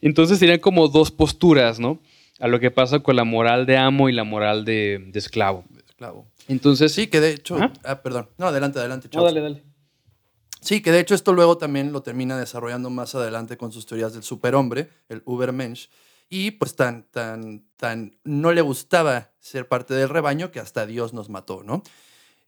Entonces 0.00 0.38
serían 0.38 0.58
como 0.58 0.88
dos 0.88 1.10
posturas, 1.10 1.78
¿no? 1.78 2.00
A 2.38 2.48
lo 2.48 2.60
que 2.60 2.70
pasa 2.70 3.00
con 3.00 3.16
la 3.16 3.24
moral 3.24 3.66
de 3.66 3.76
amo 3.76 4.08
y 4.08 4.12
la 4.12 4.24
moral 4.24 4.64
de, 4.64 5.04
de 5.08 5.18
esclavo. 5.18 5.64
esclavo. 5.86 6.26
Entonces. 6.46 6.92
Sí, 6.92 7.08
que 7.08 7.20
de 7.20 7.32
hecho. 7.32 7.58
Ah, 7.84 8.02
perdón. 8.02 8.28
No, 8.38 8.46
adelante, 8.46 8.78
adelante. 8.78 9.08
No, 9.12 9.24
dale, 9.24 9.40
dale. 9.40 9.64
Sí, 10.60 10.80
que 10.80 10.90
de 10.90 11.00
hecho 11.00 11.14
esto 11.14 11.32
luego 11.32 11.56
también 11.56 11.92
lo 11.92 12.02
termina 12.02 12.38
desarrollando 12.38 12.90
más 12.90 13.14
adelante 13.14 13.56
con 13.56 13.72
sus 13.72 13.86
teorías 13.86 14.12
del 14.12 14.22
superhombre, 14.22 14.88
el 15.08 15.22
Ubermensch. 15.24 15.88
Y 16.28 16.52
pues 16.52 16.76
tan, 16.76 17.04
tan, 17.04 17.64
tan 17.76 18.18
no 18.24 18.52
le 18.52 18.60
gustaba 18.60 19.30
ser 19.40 19.66
parte 19.68 19.94
del 19.94 20.08
rebaño 20.08 20.50
que 20.50 20.60
hasta 20.60 20.84
Dios 20.84 21.14
nos 21.14 21.30
mató, 21.30 21.62
¿no? 21.62 21.82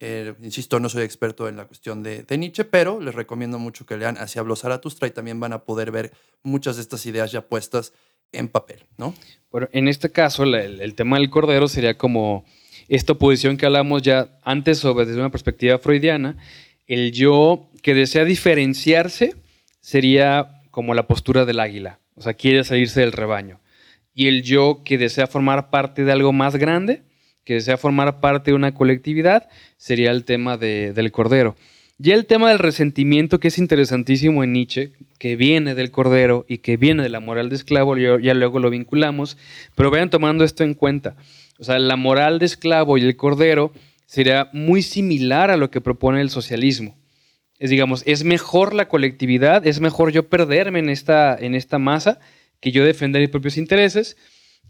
Eh, 0.01 0.35
insisto, 0.43 0.81
no 0.81 0.89
soy 0.89 1.03
experto 1.03 1.49
en 1.49 1.57
la 1.57 1.67
cuestión 1.67 2.03
de, 2.03 2.23
de, 2.23 2.39
Nietzsche, 2.39 2.65
pero 2.65 3.01
les 3.01 3.15
recomiendo 3.15 3.59
mucho 3.59 3.85
que 3.85 3.99
lean 3.99 4.17
Hacia 4.17 4.41
Habló 4.41 4.57
Zaratustra 4.57 5.07
y 5.07 5.11
también 5.11 5.41
van 5.41 5.53
a 5.53 5.65
poder 5.65 5.91
ver 5.91 6.13
muchas 6.43 6.77
de 6.77 6.83
estas 6.83 7.05
ideas 7.05 7.33
ya 7.33 7.47
puestas 7.47 7.93
en 8.33 8.49
papel, 8.49 8.85
¿no? 8.97 9.15
Bueno, 9.51 9.69
en 9.73 9.89
este 9.89 10.11
caso, 10.11 10.45
el, 10.45 10.95
tema 10.95 11.19
del 11.19 11.31
cordero 11.31 11.67
sería 11.67 11.99
como 11.99 12.45
esta 12.89 13.15
posición 13.15 13.57
que 13.57 13.67
hablamos 13.67 14.03
ya 14.03 14.39
antes 14.43 14.79
sobre 14.79 15.07
desde 15.07 15.21
una 15.21 15.31
perspectiva 15.31 15.79
freudiana, 15.79 16.37
el 16.87 17.13
yo 17.13 17.69
que 17.83 17.95
desea 17.95 18.25
diferenciarse 18.25 19.35
sería 19.81 20.63
como 20.71 20.95
la 20.95 21.07
postura 21.07 21.45
del 21.45 21.61
águila, 21.61 21.99
o 22.15 22.23
sea, 22.23 22.35
quiere 22.35 22.63
salirse 22.65 23.01
del 23.01 23.13
rebaño. 23.13 23.61
Y 24.15 24.27
el 24.29 24.43
yo 24.43 24.83
que 24.85 24.99
desea 24.99 25.27
formar 25.27 25.71
parte 25.71 26.05
de 26.05 26.13
algo 26.13 26.33
más 26.33 26.57
grande, 26.57 27.03
que 27.45 27.55
desea 27.55 27.77
formar 27.77 28.21
parte 28.21 28.51
de 28.51 28.57
una 28.57 28.75
colectividad, 28.75 29.49
sería 29.77 30.11
el 30.11 30.25
tema 30.25 30.57
del 30.57 31.13
cordero. 31.13 31.57
Y 32.03 32.13
el 32.13 32.25
tema 32.25 32.49
del 32.49 32.59
resentimiento, 32.59 33.41
que 33.41 33.49
es 33.49 33.59
interesantísimo 33.59 34.43
en 34.43 34.55
Nietzsche, 34.55 34.93
que 35.19 35.37
viene 35.37 35.75
del 35.75 35.91
cordero 35.91 36.47
y 36.49 36.59
que 36.59 36.79
viene 36.79 37.03
de 37.03 37.11
la 37.11 37.21
moral 37.21 37.51
de 37.51 37.57
esclavo, 37.57 37.95
ya 37.99 38.33
luego 38.33 38.59
lo 38.59 38.71
vinculamos, 38.71 39.37
pero 39.75 39.91
vayan 39.91 40.09
tomando 40.09 40.43
esto 40.43 40.65
en 40.65 40.73
cuenta. 40.73 41.17
O 41.59 41.65
sea, 41.65 41.79
la 41.79 41.97
moral 41.97 42.39
de 42.39 42.47
esclavo 42.47 42.97
y 42.97 43.03
el 43.03 43.17
cordero 43.17 43.75
sería 44.07 44.49
muy 44.55 44.81
similar 44.81 45.51
a 45.51 45.59
lo 45.59 45.71
que 45.71 45.83
propone 45.83 46.23
el 46.23 46.31
socialismo. 46.31 46.97
Es, 47.59 47.69
digamos, 47.69 48.03
es 48.07 48.25
mejor 48.25 48.73
la 48.73 48.89
colectividad, 48.89 49.67
es 49.67 49.81
mejor 49.81 50.11
yo 50.11 50.27
perderme 50.27 50.79
en 50.79 50.89
esta, 50.89 51.37
en 51.39 51.55
esta 51.55 51.79
masa 51.79 52.19
que 52.61 52.73
yo 52.73 52.83
defender 52.83 53.21
mis 53.21 53.29
propios 53.29 53.59
intereses. 53.59 54.17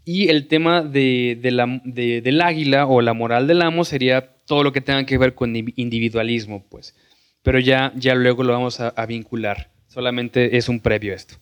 Y 0.03 0.27
el 0.27 0.49
tema 0.49 0.81
de, 0.81 1.39
la, 1.43 1.81
del 1.85 2.41
águila 2.41 2.87
o 2.87 2.99
la 2.99 3.13
moral 3.13 3.47
del 3.47 3.61
amo 3.61 3.85
sería 3.85 4.35
todo 4.45 4.63
lo 4.63 4.73
que 4.73 4.81
tenga 4.81 5.05
que 5.05 5.17
ver 5.17 5.33
con 5.33 5.55
individualismo, 5.55 6.65
pues. 6.67 6.93
Pero 7.43 7.59
ya, 7.59 7.91
ya 7.95 8.15
luego 8.15 8.43
lo 8.43 8.53
vamos 8.53 8.79
a, 8.79 9.05
vincular. 9.05 9.71
Solamente 9.87 10.57
es 10.57 10.69
un 10.69 10.79
previo 10.79 11.13
esto. 11.13 11.35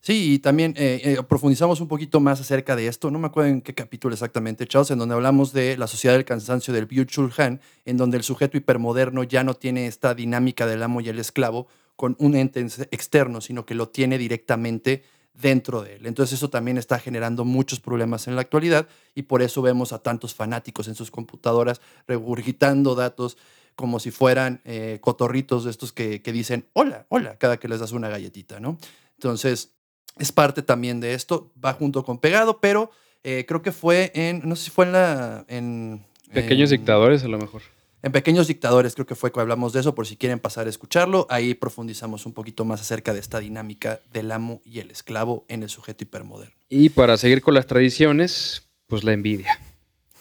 Sí, 0.00 0.34
y 0.34 0.38
también 0.38 0.74
eh, 0.76 1.00
eh, 1.02 1.22
profundizamos 1.26 1.80
un 1.80 1.88
poquito 1.88 2.20
más 2.20 2.40
acerca 2.40 2.76
de 2.76 2.86
esto. 2.86 3.10
No 3.10 3.18
me 3.18 3.26
acuerdo 3.26 3.50
en 3.50 3.62
qué 3.62 3.74
capítulo 3.74 4.12
exactamente, 4.12 4.66
Charles, 4.66 4.90
en 4.90 4.98
donde 4.98 5.14
hablamos 5.14 5.52
de 5.52 5.76
la 5.78 5.86
sociedad 5.86 6.14
del 6.14 6.26
cansancio 6.26 6.74
del 6.74 6.86
Byung-Chul 6.86 7.32
Han, 7.38 7.60
en 7.84 7.96
donde 7.96 8.18
el 8.18 8.22
sujeto 8.22 8.56
hipermoderno 8.56 9.24
ya 9.24 9.44
no 9.44 9.54
tiene 9.54 9.86
esta 9.86 10.14
dinámica 10.14 10.66
del 10.66 10.82
amo 10.82 11.00
y 11.00 11.08
el 11.08 11.18
esclavo 11.18 11.68
con 11.96 12.16
un 12.18 12.36
ente 12.36 12.60
externo, 12.90 13.40
sino 13.40 13.64
que 13.64 13.74
lo 13.74 13.88
tiene 13.88 14.18
directamente 14.18 15.04
dentro 15.34 15.82
de 15.82 15.96
él. 15.96 16.06
Entonces 16.06 16.38
eso 16.38 16.48
también 16.48 16.78
está 16.78 16.98
generando 16.98 17.44
muchos 17.44 17.80
problemas 17.80 18.28
en 18.28 18.36
la 18.36 18.42
actualidad 18.42 18.86
y 19.14 19.22
por 19.22 19.42
eso 19.42 19.62
vemos 19.62 19.92
a 19.92 19.98
tantos 19.98 20.34
fanáticos 20.34 20.88
en 20.88 20.94
sus 20.94 21.10
computadoras 21.10 21.80
regurgitando 22.06 22.94
datos 22.94 23.36
como 23.76 24.00
si 24.00 24.10
fueran 24.10 24.60
eh, 24.64 24.98
cotorritos 25.00 25.64
de 25.64 25.70
estos 25.70 25.92
que, 25.92 26.22
que 26.22 26.32
dicen 26.32 26.68
hola, 26.72 27.06
hola, 27.08 27.36
cada 27.36 27.58
que 27.58 27.68
les 27.68 27.80
das 27.80 27.92
una 27.92 28.08
galletita, 28.08 28.60
¿no? 28.60 28.78
Entonces, 29.16 29.74
es 30.18 30.32
parte 30.32 30.62
también 30.62 31.00
de 31.00 31.14
esto, 31.14 31.52
va 31.62 31.72
junto 31.72 32.04
con 32.04 32.18
Pegado, 32.18 32.60
pero 32.60 32.90
eh, 33.22 33.44
creo 33.48 33.62
que 33.62 33.72
fue 33.72 34.12
en, 34.14 34.42
no 34.44 34.56
sé 34.56 34.64
si 34.64 34.70
fue 34.70 34.84
en 34.84 34.92
la... 34.92 35.44
En, 35.48 36.04
Pequeños 36.32 36.70
dictadores 36.70 37.24
a 37.24 37.28
lo 37.28 37.38
mejor. 37.38 37.62
En 38.02 38.12
Pequeños 38.12 38.48
Dictadores 38.48 38.92
creo 38.94 39.06
que 39.06 39.14
fue 39.14 39.32
cuando 39.32 39.52
hablamos 39.52 39.72
de 39.72 39.80
eso, 39.80 39.94
por 39.94 40.06
si 40.06 40.18
quieren 40.18 40.38
pasar 40.38 40.66
a 40.66 40.70
escucharlo, 40.70 41.26
ahí 41.30 41.54
profundizamos 41.54 42.26
un 42.26 42.34
poquito 42.34 42.66
más 42.66 42.82
acerca 42.82 43.14
de 43.14 43.20
esta 43.20 43.38
dinámica 43.40 44.00
del 44.12 44.30
amo 44.30 44.60
y 44.62 44.80
el 44.80 44.90
esclavo 44.90 45.46
en 45.48 45.62
el 45.62 45.70
sujeto 45.70 46.04
hipermoderno. 46.04 46.54
Y 46.68 46.90
para 46.90 47.16
seguir 47.16 47.40
con 47.40 47.54
las 47.54 47.66
tradiciones, 47.66 48.68
pues 48.88 49.04
la 49.04 49.14
envidia. 49.14 49.58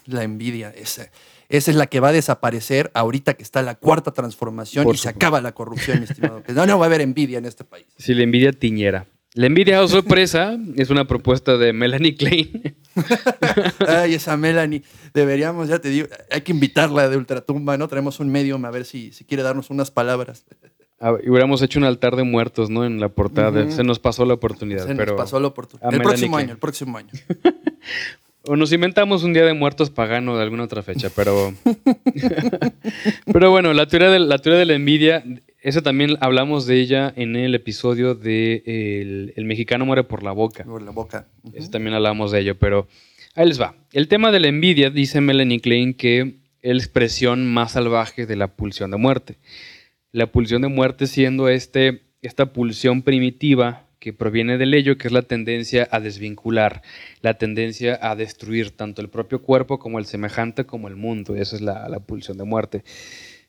La 0.06 0.24
envidia, 0.24 0.70
esa, 0.70 1.10
esa 1.50 1.72
es 1.72 1.78
la 1.78 1.88
que 1.88 2.00
va 2.00 2.10
a 2.10 2.12
desaparecer 2.14 2.92
ahorita 2.94 3.36
que 3.36 3.44
está 3.44 3.62
la 3.62 3.76
cuarta 3.76 4.12
transformación 4.12 4.88
y 4.94 4.98
se 4.98 5.10
acaba 5.10 5.42
la 5.42 5.54
corrupción, 5.54 6.00
mi 6.00 6.06
estimado. 6.06 6.44
No, 6.54 6.66
no 6.66 6.80
va 6.80 6.86
a 6.86 6.88
haber 6.88 7.02
envidia 7.02 7.38
en 7.38 7.46
este 7.46 7.64
país. 7.64 7.86
Si 7.98 8.14
la 8.14 8.24
envidia 8.24 8.52
tiñera. 8.52 9.08
La 9.34 9.48
envidia 9.48 9.82
o 9.82 9.88
sorpresa 9.88 10.58
es 10.76 10.90
una 10.90 11.08
propuesta 11.08 11.58
de 11.58 11.74
Melanie 11.74 12.15
Klein. 12.15 12.76
Ay, 13.88 14.13
esa 14.13 14.38
Melanie. 14.38 14.84
Deberíamos, 15.13 15.67
ya 15.67 15.80
te 15.80 15.89
digo, 15.89 16.08
hay 16.32 16.41
que 16.41 16.52
invitarla 16.52 17.10
de 17.10 17.17
Ultratumba, 17.17 17.78
¿no? 17.78 17.88
Traemos 17.88 18.20
un 18.20 18.30
medium 18.30 18.63
a 18.65 18.72
ver 18.72 18.86
si, 18.86 19.12
si 19.12 19.26
quiere 19.26 19.41
darnos 19.41 19.70
unas 19.70 19.89
palabras. 19.89 20.46
Ah, 21.00 21.17
y 21.22 21.30
hubiéramos 21.30 21.62
hecho 21.62 21.80
un 21.80 21.86
altar 21.86 22.15
de 22.15 22.24
muertos, 22.24 22.70
¿no? 22.70 22.86
En 22.86 23.00
la 23.00 23.10
portada. 23.10 23.70
Se 23.72 23.84
nos 23.84 24.00
pasó 24.00 24.26
la 24.26 24.36
oportunidad. 24.36 24.88
Se 24.88 24.96
pero 24.96 25.13
nos 25.13 25.22
pasó 25.22 25.39
la 25.39 25.48
oportunidad. 25.48 25.94
El 25.94 26.02
próximo 26.02 26.38
año, 26.38 26.52
el 26.52 26.58
próximo 26.58 26.98
año. 26.98 27.10
O 28.45 28.56
nos 28.56 28.71
inventamos 28.71 29.23
un 29.23 29.34
día 29.34 29.45
de 29.45 29.53
muertos 29.53 29.89
pagano 29.89 30.38
de 30.38 30.43
alguna 30.43 30.63
otra 30.63 30.84
fecha, 30.84 31.10
pero. 31.15 31.53
pero 33.32 33.51
bueno, 33.51 33.73
la 33.73 33.88
teoría, 33.88 34.10
de, 34.10 34.19
la 34.19 34.38
teoría 34.39 34.60
de 34.60 34.65
la 34.65 34.73
envidia 34.73 35.23
esa 35.63 35.82
también 35.82 36.17
hablamos 36.19 36.67
de 36.67 36.82
ella 36.82 37.13
en 37.15 37.38
el 37.38 37.56
episodio 37.56 38.15
de 38.15 39.32
el, 39.34 39.45
mexicano 39.45 39.86
muere 39.86 40.03
por 40.03 40.21
la 40.21 40.34
boca. 40.34 40.65
Por 40.65 40.82
la 40.82 40.91
boca. 40.91 41.27
Eso 41.53 41.69
también 41.69 41.93
hablamos 41.93 42.34
de 42.34 42.41
ello, 42.41 42.60
pero 42.60 42.89
ahí 43.34 43.47
les 43.47 43.62
va. 43.62 43.73
El 43.93 44.10
tema 44.10 44.34
de 44.34 44.41
la 44.41 44.49
envidia, 44.49 44.89
dice 44.89 45.21
Melanie 45.21 45.62
Klein, 45.62 45.93
que 45.93 46.36
es 46.62 46.75
la 46.75 46.82
expresión 46.82 47.47
más 47.47 47.71
salvaje 47.71 48.25
de 48.25 48.36
la 48.36 48.56
pulsión 48.58 48.91
de 48.91 48.97
muerte. 48.97 49.38
La 50.12 50.34
pulsión 50.34 50.62
de 50.62 50.67
muerte 50.67 51.08
siendo 51.08 51.47
este, 51.47 52.01
esta 52.21 52.51
pulsión 52.51 53.01
primitiva 53.01 53.86
que 53.99 54.12
proviene 54.12 54.58
del 54.58 54.73
ello, 54.73 54.97
que 54.97 55.08
es 55.08 55.13
la 55.13 55.21
tendencia 55.21 55.88
a 55.91 56.01
desvincular, 56.01 56.82
la 57.24 57.34
tendencia 57.36 57.98
a 58.02 58.16
destruir 58.16 58.72
tanto 58.72 59.02
el 59.02 59.10
propio 59.10 59.42
cuerpo 59.42 59.80
como 59.80 59.98
el 59.98 60.06
semejante 60.06 60.66
como 60.66 60.90
el 60.90 60.98
mundo. 60.98 61.36
Esa 61.36 61.56
es 61.56 61.62
la, 61.62 61.88
la 61.88 62.02
pulsión 62.02 62.38
de 62.38 62.44
muerte. 62.44 62.84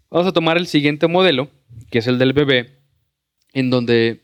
Vamos 0.09 0.29
a 0.29 0.33
tomar 0.33 0.57
el 0.57 0.69
siguiente 0.69 1.09
modelo, 1.09 1.51
que 1.91 1.99
es 1.99 2.07
el 2.07 2.19
del 2.19 2.33
bebé, 2.33 2.79
en 3.53 3.71
donde 3.71 4.23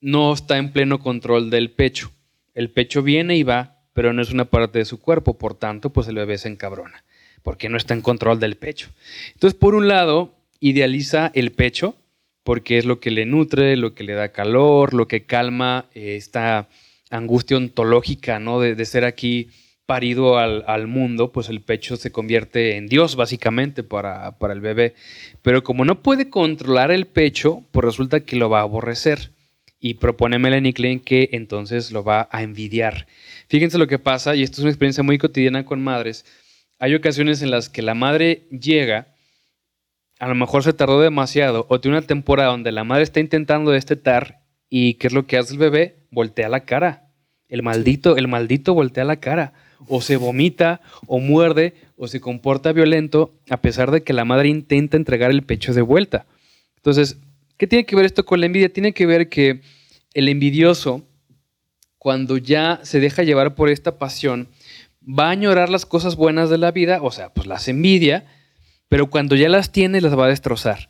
no 0.00 0.32
está 0.32 0.58
en 0.58 0.72
pleno 0.72 0.98
control 0.98 1.48
del 1.48 1.70
pecho. 1.70 2.10
El 2.54 2.70
pecho 2.70 3.02
viene 3.02 3.36
y 3.36 3.44
va, 3.44 3.84
pero 3.92 4.12
no 4.12 4.20
es 4.20 4.32
una 4.32 4.46
parte 4.46 4.80
de 4.80 4.84
su 4.84 5.00
cuerpo, 5.00 5.38
por 5.38 5.54
tanto, 5.54 5.90
pues 5.90 6.08
el 6.08 6.16
bebé 6.16 6.36
se 6.36 6.48
encabrona, 6.48 7.04
porque 7.44 7.68
no 7.68 7.76
está 7.76 7.94
en 7.94 8.02
control 8.02 8.40
del 8.40 8.56
pecho. 8.56 8.90
Entonces, 9.34 9.56
por 9.56 9.76
un 9.76 9.86
lado, 9.86 10.34
idealiza 10.58 11.30
el 11.34 11.52
pecho, 11.52 11.94
porque 12.42 12.78
es 12.78 12.84
lo 12.84 12.98
que 12.98 13.12
le 13.12 13.26
nutre, 13.26 13.76
lo 13.76 13.94
que 13.94 14.02
le 14.02 14.14
da 14.14 14.32
calor, 14.32 14.92
lo 14.92 15.06
que 15.06 15.24
calma 15.24 15.86
eh, 15.94 16.16
esta 16.16 16.68
angustia 17.10 17.56
ontológica, 17.56 18.38
¿no? 18.38 18.60
de 18.60 18.84
ser 18.84 19.04
aquí 19.04 19.50
parido 19.88 20.36
al, 20.36 20.86
mundo, 20.86 21.32
pues 21.32 21.48
el 21.48 21.62
pecho 21.62 21.96
se 21.96 22.12
convierte 22.12 22.76
en 22.76 22.88
Dios 22.88 23.16
básicamente 23.16 23.82
para, 23.82 24.36
para, 24.38 24.52
el 24.52 24.60
bebé. 24.60 24.94
Pero 25.40 25.64
como 25.64 25.86
no 25.86 26.02
puede 26.02 26.28
controlar 26.28 26.90
el 26.90 27.06
pecho, 27.06 27.64
pues 27.70 27.86
resulta 27.86 28.20
que 28.20 28.36
lo 28.36 28.50
va 28.50 28.58
a 28.58 28.64
aborrecer. 28.64 29.32
Y 29.80 29.94
propone 29.94 30.38
Melanie 30.38 30.74
Klein 30.74 31.00
que 31.00 31.30
entonces 31.32 31.90
lo 31.90 32.04
va 32.04 32.28
a 32.30 32.42
envidiar. 32.42 33.06
Fíjense 33.48 33.78
lo 33.78 33.86
que 33.86 33.98
pasa, 33.98 34.36
y 34.36 34.42
esto 34.42 34.56
es 34.56 34.64
una 34.64 34.70
experiencia 34.72 35.02
muy 35.02 35.16
cotidiana 35.16 35.64
con 35.64 35.82
madres. 35.82 36.26
Hay 36.78 36.94
ocasiones 36.94 37.40
en 37.40 37.50
las 37.50 37.70
que 37.70 37.80
la 37.80 37.94
madre 37.94 38.46
llega, 38.50 39.14
a 40.18 40.28
lo 40.28 40.34
mejor 40.34 40.64
se 40.64 40.74
tardó 40.74 41.00
demasiado, 41.00 41.64
o 41.70 41.80
tiene 41.80 41.96
una 41.96 42.06
temporada 42.06 42.50
donde 42.50 42.72
la 42.72 42.84
madre 42.84 43.04
está 43.04 43.20
intentando 43.20 43.70
destetar, 43.70 44.42
y 44.68 44.94
¿qué 44.94 45.06
es 45.06 45.14
lo 45.14 45.26
que 45.26 45.38
hace 45.38 45.54
el 45.54 45.60
bebé? 45.60 45.97
Voltea 46.10 46.48
la 46.48 46.60
cara. 46.60 47.10
El 47.48 47.62
maldito, 47.62 48.16
el 48.16 48.28
maldito 48.28 48.74
voltea 48.74 49.04
la 49.04 49.16
cara 49.16 49.52
o 49.86 50.00
se 50.00 50.16
vomita, 50.16 50.80
o 51.06 51.20
muerde, 51.20 51.74
o 51.96 52.08
se 52.08 52.20
comporta 52.20 52.72
violento, 52.72 53.32
a 53.48 53.58
pesar 53.58 53.90
de 53.90 54.02
que 54.02 54.12
la 54.12 54.24
madre 54.24 54.48
intenta 54.48 54.96
entregar 54.96 55.30
el 55.30 55.42
pecho 55.42 55.72
de 55.72 55.82
vuelta. 55.82 56.26
Entonces, 56.76 57.18
¿qué 57.56 57.66
tiene 57.66 57.86
que 57.86 57.96
ver 57.96 58.06
esto 58.06 58.24
con 58.24 58.40
la 58.40 58.46
envidia? 58.46 58.72
Tiene 58.72 58.92
que 58.92 59.06
ver 59.06 59.28
que 59.28 59.60
el 60.14 60.28
envidioso, 60.28 61.04
cuando 61.98 62.36
ya 62.38 62.80
se 62.82 63.00
deja 63.00 63.22
llevar 63.22 63.54
por 63.54 63.68
esta 63.68 63.98
pasión, 63.98 64.48
va 65.02 65.28
a 65.28 65.30
añorar 65.30 65.68
las 65.68 65.86
cosas 65.86 66.16
buenas 66.16 66.50
de 66.50 66.58
la 66.58 66.72
vida, 66.72 67.00
o 67.02 67.10
sea, 67.10 67.32
pues 67.32 67.46
las 67.46 67.68
envidia, 67.68 68.26
pero 68.88 69.08
cuando 69.10 69.36
ya 69.36 69.48
las 69.48 69.70
tiene, 69.70 70.00
las 70.00 70.18
va 70.18 70.26
a 70.26 70.28
destrozar. 70.28 70.88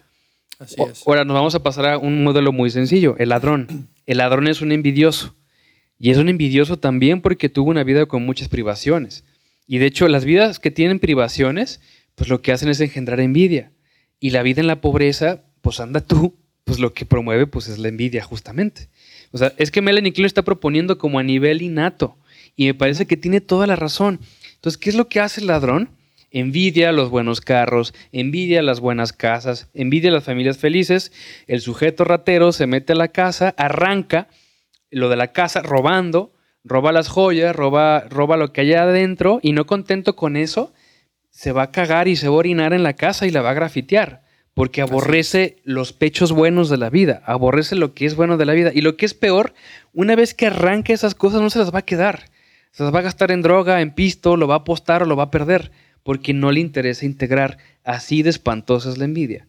Así 0.59 0.77
es. 0.83 1.07
Ahora 1.07 1.25
nos 1.25 1.35
vamos 1.35 1.55
a 1.55 1.63
pasar 1.63 1.87
a 1.87 1.99
un 1.99 2.25
modelo 2.25 2.53
muy 2.53 2.71
sencillo, 2.71 3.17
el 3.19 3.29
ladrón. 3.29 3.89
El 4.09 4.19
ladrón 4.19 4.49
es 4.49 4.63
un 4.63 4.73
envidioso. 4.73 5.35
Y 5.99 6.11
es 6.11 6.17
un 6.17 6.31
envidioso 6.31 6.79
también 6.79 7.21
porque 7.21 7.51
tuvo 7.51 7.69
una 7.69 7.85
vida 7.85 8.07
con 8.07 8.25
muchas 8.25 8.49
privaciones. 8.49 9.25
Y 9.67 9.77
de 9.77 9.85
hecho, 9.85 10.09
las 10.09 10.25
vidas 10.25 10.59
que 10.59 10.71
tienen 10.71 10.99
privaciones, 10.99 11.83
pues 12.15 12.31
lo 12.31 12.41
que 12.41 12.51
hacen 12.51 12.71
es 12.71 12.81
engendrar 12.81 13.21
envidia. 13.21 13.71
Y 14.19 14.31
la 14.31 14.43
vida 14.43 14.63
en 14.63 14.67
la 14.67 14.81
pobreza, 14.81 15.45
pues 15.61 15.79
anda 15.79 16.01
tú, 16.01 16.35
pues 16.65 16.79
lo 16.79 16.95
que 16.95 17.05
promueve 17.05 17.47
pues 17.47 17.69
es 17.69 17.79
la 17.79 17.89
envidia 17.89 18.25
justamente. 18.25 18.89
O 19.31 19.37
sea, 19.37 19.53
es 19.59 19.71
que 19.71 19.83
Melanie 19.83 20.15
Klein 20.15 20.25
está 20.25 20.43
proponiendo 20.43 20.97
como 20.97 21.19
a 21.19 21.23
nivel 21.23 21.61
innato. 21.61 22.17
Y 22.57 22.65
me 22.65 22.73
parece 22.73 23.07
que 23.07 23.19
tiene 23.19 23.43
toda 23.43 23.67
la 23.67 23.77
razón. 23.77 24.21
Entonces, 24.55 24.79
¿qué 24.79 24.89
es 24.89 24.97
lo 24.97 25.09
que 25.09 25.21
hace 25.21 25.43
el 25.43 25.49
ladrón? 25.49 25.91
Envidia 26.31 26.93
los 26.93 27.09
buenos 27.09 27.41
carros, 27.41 27.95
envidia 28.13 28.63
las 28.63 28.81
buenas 28.81 29.13
casas, 29.13 29.71
envidia 29.73 30.11
las 30.11 30.25
familias 30.25 30.59
felices. 30.59 31.13
El 31.47 31.61
sujeto 31.61 32.05
ratero 32.05 32.53
se 32.53 32.67
mete 32.67 32.93
a 32.93 32.97
la 32.97 33.09
casa, 33.09 33.55
arranca 33.57 34.29
lo 34.91 35.09
de 35.09 35.17
la 35.17 35.33
casa 35.33 35.63
robando, 35.63 36.35
roba 36.65 36.93
las 36.93 37.09
joyas, 37.09 37.55
roba, 37.55 38.01
roba 38.09 38.37
lo 38.37 38.53
que 38.53 38.63
hay 38.63 38.75
adentro 38.75 39.41
y 39.43 39.53
no 39.53 39.67
contento 39.67 40.17
con 40.17 40.37
eso, 40.37 40.73
se 41.31 41.53
va 41.53 41.65
a 41.65 41.71
cagar 41.71 42.09
y 42.09 42.17
se 42.17 42.29
va 42.29 42.35
a 42.35 42.39
orinar 42.39 42.73
en 42.73 42.83
la 42.83 42.95
casa 42.95 43.27
y 43.27 43.31
la 43.31 43.43
va 43.43 43.51
a 43.51 43.55
grafitear, 43.55 44.23
porque 44.55 44.83
aborrece 44.83 45.57
los 45.65 45.93
pechos 45.93 46.33
buenos 46.33 46.69
de 46.69 46.79
la 46.79 46.91
vida, 46.91 47.23
aborrece 47.25 47.77
lo 47.77 47.95
que 47.95 48.07
es 48.07 48.17
bueno 48.17 48.37
de 48.37 48.45
la 48.45 48.55
vida. 48.55 48.71
Y 48.75 48.81
lo 48.81 48.97
que 48.97 49.07
es 49.07 49.15
peor, 49.15 49.55
una 49.93 50.17
vez 50.17 50.35
que 50.35 50.47
arranque 50.47 50.93
esas 50.93 51.15
cosas 51.15 51.41
no 51.41 51.49
se 51.49 51.61
las 51.61 51.73
va 51.73 51.81
a 51.81 51.85
quedar. 51.85 52.31
Se 52.73 52.83
las 52.83 52.95
va 52.95 52.99
a 52.99 53.03
gastar 53.03 53.31
en 53.31 53.43
droga, 53.43 53.81
en 53.81 53.95
pisto, 53.95 54.37
lo 54.37 54.47
va 54.47 54.57
a 54.57 54.59
apostar 54.59 55.03
o 55.03 55.07
lo 55.07 55.17
va 55.17 55.25
a 55.25 55.31
perder, 55.31 55.73
porque 56.09 56.33
no 56.33 56.53
le 56.53 56.61
interesa 56.61 57.05
integrar. 57.05 57.59
Así 57.85 58.23
de 58.23 58.31
espantosa 58.31 58.89
es 58.89 58.97
la 58.97 59.05
envidia. 59.05 59.47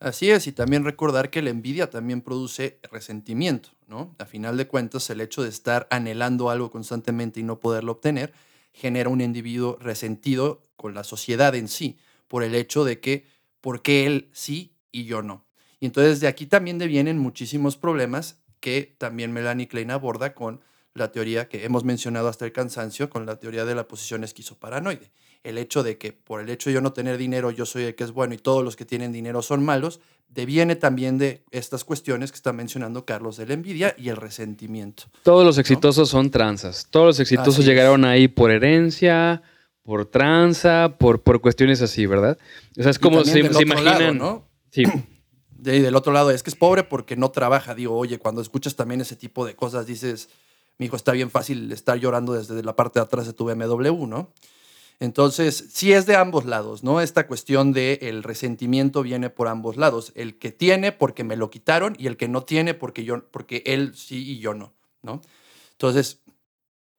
Así 0.00 0.30
es, 0.30 0.46
y 0.46 0.52
también 0.52 0.84
recordar 0.84 1.30
que 1.30 1.40
la 1.40 1.48
envidia 1.48 1.88
también 1.88 2.20
produce 2.20 2.78
resentimiento, 2.90 3.70
¿no? 3.86 4.14
A 4.18 4.26
final 4.26 4.58
de 4.58 4.66
cuentas, 4.66 5.08
el 5.08 5.22
hecho 5.22 5.42
de 5.42 5.48
estar 5.48 5.86
anhelando 5.88 6.50
algo 6.50 6.70
constantemente 6.70 7.40
y 7.40 7.42
no 7.42 7.58
poderlo 7.58 7.92
obtener 7.92 8.34
genera 8.74 9.08
un 9.08 9.22
individuo 9.22 9.78
resentido 9.80 10.60
con 10.76 10.92
la 10.92 11.04
sociedad 11.04 11.54
en 11.54 11.68
sí, 11.68 11.96
por 12.28 12.42
el 12.42 12.54
hecho 12.54 12.84
de 12.84 13.00
que, 13.00 13.24
¿por 13.62 13.80
qué 13.80 14.04
él 14.04 14.28
sí 14.34 14.74
y 14.90 15.06
yo 15.06 15.22
no? 15.22 15.46
Y 15.80 15.86
entonces 15.86 16.20
de 16.20 16.26
aquí 16.26 16.44
también 16.44 16.76
devienen 16.76 17.16
muchísimos 17.16 17.78
problemas 17.78 18.42
que 18.60 18.94
también 18.98 19.32
Melanie 19.32 19.68
Klein 19.68 19.90
aborda 19.90 20.34
con 20.34 20.60
la 20.92 21.12
teoría 21.12 21.48
que 21.48 21.64
hemos 21.64 21.82
mencionado 21.82 22.28
hasta 22.28 22.44
el 22.44 22.52
cansancio, 22.52 23.08
con 23.08 23.24
la 23.24 23.36
teoría 23.36 23.64
de 23.64 23.74
la 23.74 23.88
posición 23.88 24.22
esquizoparanoide. 24.22 25.10
El 25.44 25.58
hecho 25.58 25.82
de 25.82 25.98
que 25.98 26.12
por 26.12 26.40
el 26.40 26.48
hecho 26.50 26.70
de 26.70 26.74
yo 26.74 26.80
no 26.80 26.92
tener 26.92 27.18
dinero, 27.18 27.50
yo 27.50 27.66
soy 27.66 27.84
el 27.84 27.94
que 27.94 28.04
es 28.04 28.12
bueno 28.12 28.34
y 28.34 28.38
todos 28.38 28.64
los 28.64 28.76
que 28.76 28.84
tienen 28.84 29.12
dinero 29.12 29.42
son 29.42 29.64
malos, 29.64 30.00
deviene 30.28 30.76
también 30.76 31.18
de 31.18 31.44
estas 31.50 31.84
cuestiones 31.84 32.30
que 32.30 32.36
está 32.36 32.52
mencionando 32.52 33.04
Carlos 33.04 33.36
de 33.36 33.46
la 33.46 33.54
envidia 33.54 33.94
y 33.98 34.08
el 34.08 34.16
resentimiento. 34.16 35.04
Todos 35.22 35.44
los 35.44 35.58
exitosos 35.58 36.08
son 36.08 36.30
tranzas. 36.30 36.86
Todos 36.90 37.06
los 37.06 37.20
exitosos 37.20 37.64
llegaron 37.64 38.04
ahí 38.04 38.28
por 38.28 38.50
herencia, 38.50 39.42
por 39.82 40.06
tranza, 40.06 40.96
por, 40.98 41.22
por 41.22 41.40
cuestiones 41.40 41.82
así, 41.82 42.06
¿verdad? 42.06 42.38
O 42.78 42.82
sea, 42.82 42.90
es 42.90 42.98
como 42.98 43.24
se, 43.24 43.40
imaginan. 43.40 44.18
¿no? 44.18 44.48
Sí. 44.70 44.84
De, 45.62 45.80
del 45.80 45.94
otro 45.94 46.12
lado, 46.12 46.32
es 46.32 46.42
que 46.42 46.50
es 46.50 46.56
pobre 46.56 46.82
porque 46.82 47.14
no 47.14 47.30
trabaja. 47.30 47.76
Digo, 47.76 47.96
oye, 47.96 48.18
cuando 48.18 48.42
escuchas 48.42 48.74
también 48.74 49.00
ese 49.00 49.14
tipo 49.14 49.46
de 49.46 49.54
cosas, 49.54 49.86
dices, 49.86 50.28
mi 50.76 50.86
hijo 50.86 50.96
está 50.96 51.12
bien 51.12 51.30
fácil 51.30 51.70
estar 51.70 51.96
llorando 52.00 52.32
desde 52.32 52.64
la 52.64 52.74
parte 52.74 52.98
de 52.98 53.04
atrás 53.04 53.26
de 53.26 53.32
tu 53.32 53.44
BMW, 53.44 54.06
¿no? 54.08 54.32
Entonces, 55.02 55.64
sí 55.72 55.92
es 55.92 56.06
de 56.06 56.14
ambos 56.14 56.44
lados, 56.44 56.84
¿no? 56.84 57.00
Esta 57.00 57.26
cuestión 57.26 57.72
de 57.72 57.98
el 58.02 58.22
resentimiento 58.22 59.02
viene 59.02 59.30
por 59.30 59.48
ambos 59.48 59.76
lados. 59.76 60.12
El 60.14 60.38
que 60.38 60.52
tiene 60.52 60.92
porque 60.92 61.24
me 61.24 61.34
lo 61.34 61.50
quitaron 61.50 61.96
y 61.98 62.06
el 62.06 62.16
que 62.16 62.28
no 62.28 62.44
tiene 62.44 62.72
porque, 62.72 63.02
yo, 63.02 63.28
porque 63.32 63.64
él 63.66 63.96
sí 63.96 64.34
y 64.34 64.38
yo 64.38 64.54
no, 64.54 64.74
¿no? 65.02 65.20
Entonces, 65.72 66.20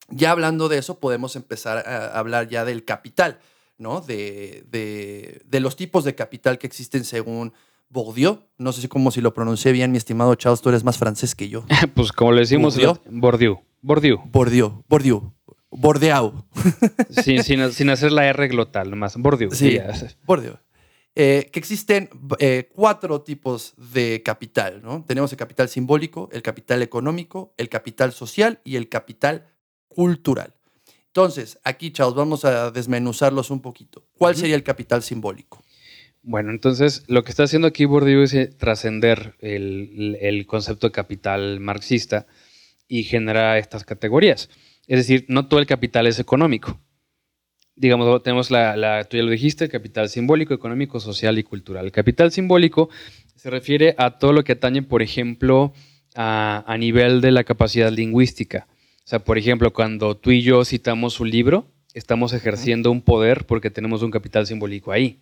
ya 0.09 0.31
hablando 0.31 0.67
de 0.67 0.79
eso, 0.79 0.99
podemos 0.99 1.37
empezar 1.37 1.77
a 1.87 2.19
hablar 2.19 2.49
ya 2.49 2.65
del 2.65 2.83
capital, 2.83 3.39
¿no? 3.77 4.01
De, 4.01 4.65
de, 4.69 5.59
los 5.61 5.77
tipos 5.77 6.03
de 6.03 6.13
capital 6.13 6.57
que 6.57 6.67
existen 6.67 7.05
según 7.05 7.53
Bourdieu. 7.87 8.39
No 8.57 8.73
sé 8.73 8.81
si 8.81 8.89
como 8.89 9.11
si 9.11 9.21
lo 9.21 9.33
pronuncié 9.33 9.71
bien, 9.71 9.93
mi 9.93 9.97
estimado 9.97 10.35
Charles, 10.35 10.59
tú 10.59 10.67
eres 10.67 10.83
más 10.83 10.97
francés 10.97 11.35
que 11.35 11.47
yo. 11.47 11.63
pues 11.95 12.11
como 12.11 12.33
le 12.33 12.41
decimos, 12.41 12.75
Bourdieu. 13.09 13.61
Bourdieu. 13.81 14.19
Bourdieu. 14.25 14.83
Bourdieu. 14.89 15.33
Bordeaux. 15.77 16.45
sin, 17.23 17.43
sin, 17.43 17.89
hacer 17.89 18.11
la 18.11 18.27
R 18.27 18.47
glotal, 18.47 18.89
nomás. 18.89 19.17
Bourdieu. 19.17 19.51
Sí, 19.51 19.79
Bourdieu. 20.25 20.57
Eh, 21.15 21.49
que 21.51 21.59
existen 21.59 22.09
eh, 22.39 22.69
cuatro 22.73 23.21
tipos 23.21 23.75
de 23.77 24.23
capital, 24.23 24.81
¿no? 24.81 25.03
Tenemos 25.05 25.31
el 25.31 25.37
capital 25.37 25.69
simbólico, 25.69 26.27
el 26.31 26.41
capital 26.41 26.81
económico, 26.81 27.53
el 27.57 27.69
capital 27.69 28.13
social 28.13 28.61
y 28.63 28.77
el 28.77 28.89
capital 28.89 29.45
cultural. 29.87 30.55
Entonces, 31.07 31.59
aquí, 31.63 31.91
Charles, 31.91 32.15
vamos 32.15 32.45
a 32.45 32.71
desmenuzarlos 32.71 33.51
un 33.51 33.61
poquito. 33.61 34.03
¿Cuál 34.17 34.35
sería 34.35 34.55
el 34.55 34.63
capital 34.63 35.03
simbólico? 35.03 35.63
Bueno, 36.23 36.49
entonces 36.49 37.03
lo 37.07 37.23
que 37.23 37.29
está 37.29 37.43
haciendo 37.43 37.67
aquí 37.67 37.85
Bourdieu 37.85 38.23
es 38.23 38.33
eh, 38.33 38.47
trascender 38.47 39.35
el, 39.39 40.17
el, 40.19 40.47
concepto 40.47 40.87
de 40.87 40.93
capital 40.93 41.59
marxista 41.59 42.25
y 42.87 43.03
genera 43.03 43.59
estas 43.59 43.83
categorías. 43.83 44.49
Es 44.87 44.97
decir, 44.97 45.25
no 45.27 45.47
todo 45.47 45.59
el 45.59 45.65
capital 45.65 46.07
es 46.07 46.19
económico. 46.19 46.79
Digamos, 47.75 48.21
tenemos 48.21 48.51
la, 48.51 49.07
tú 49.09 49.17
ya 49.17 49.23
lo 49.23 49.31
dijiste, 49.31 49.65
el 49.65 49.71
capital 49.71 50.09
simbólico, 50.09 50.53
económico, 50.53 50.99
social 50.99 51.39
y 51.39 51.43
cultural. 51.43 51.85
El 51.85 51.91
capital 51.91 52.31
simbólico 52.31 52.89
se 53.35 53.49
refiere 53.49 53.95
a 53.97 54.19
todo 54.19 54.31
lo 54.33 54.43
que 54.43 54.51
atañe, 54.51 54.83
por 54.83 55.01
ejemplo, 55.01 55.73
a, 56.15 56.75
nivel 56.77 57.21
de 57.21 57.31
la 57.31 57.43
capacidad 57.43 57.91
lingüística. 57.91 58.67
O 59.05 59.07
sea, 59.07 59.19
por 59.19 59.37
ejemplo, 59.37 59.73
cuando 59.73 60.15
tú 60.15 60.31
y 60.31 60.41
yo 60.41 60.63
citamos 60.65 61.19
un 61.19 61.31
libro, 61.31 61.67
estamos 61.93 62.33
ejerciendo 62.33 62.91
un 62.91 63.01
poder 63.01 63.45
porque 63.45 63.71
tenemos 63.71 64.03
un 64.03 64.11
capital 64.11 64.45
simbólico 64.45 64.91
ahí. 64.91 65.19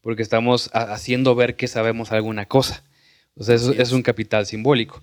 Porque 0.00 0.22
estamos 0.22 0.70
haciendo 0.72 1.34
ver 1.34 1.56
que 1.56 1.66
sabemos 1.66 2.12
alguna 2.12 2.46
cosa. 2.46 2.84
O 3.34 3.42
sea, 3.42 3.56
eso 3.56 3.72
es 3.72 3.90
un 3.90 4.02
capital 4.02 4.46
simbólico 4.46 5.02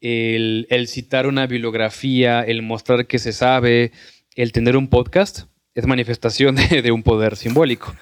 el, 0.00 0.86
citar 0.88 1.26
una 1.26 1.46
bibliografía, 1.46 2.42
el 2.42 2.62
mostrar 2.62 3.06
que 3.06 3.18
se 3.18 3.32
sabe, 3.32 3.92
el 4.34 4.52
tener 4.52 4.76
un 4.76 4.88
podcast, 4.88 5.42
es 5.74 5.86
manifestación 5.86 6.56
de, 6.82 6.90
un 6.92 7.02
poder 7.02 7.36
simbólico. 7.36 7.94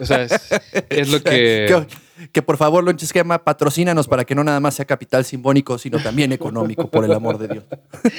O 0.00 0.04
sea, 0.06 0.22
es, 0.22 1.08
lo 1.10 1.20
que... 1.24 1.86
que... 2.32 2.42
por 2.42 2.56
favor, 2.56 2.82
Lonche 2.82 3.04
Esquema, 3.04 3.44
patrocínanos 3.44 4.08
para 4.08 4.24
que 4.24 4.34
no 4.34 4.44
nada 4.44 4.60
más 4.60 4.74
sea 4.74 4.84
capital 4.84 5.24
simbólico, 5.24 5.78
sino 5.78 5.98
también 5.98 6.32
económico, 6.32 6.90
por 6.90 7.04
el 7.04 7.12
amor 7.12 7.38
de 7.38 7.48
Dios. 7.48 7.64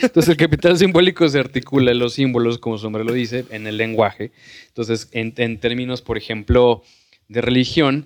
Entonces, 0.02 0.30
el 0.30 0.38
capital 0.38 0.78
simbólico 0.78 1.28
se 1.30 1.40
articula 1.40 1.92
en 1.92 2.00
los 2.00 2.14
símbolos, 2.14 2.58
como 2.58 2.78
su 2.78 2.86
nombre 2.86 3.04
lo 3.04 3.14
dice, 3.14 3.46
en 3.50 3.68
el 3.68 3.78
lenguaje. 3.78 4.32
Entonces, 4.68 5.10
en, 5.12 5.34
en 5.38 5.60
términos, 5.60 6.02
por 6.02 6.18
ejemplo, 6.18 6.84
de 7.28 7.42
religión, 7.42 8.06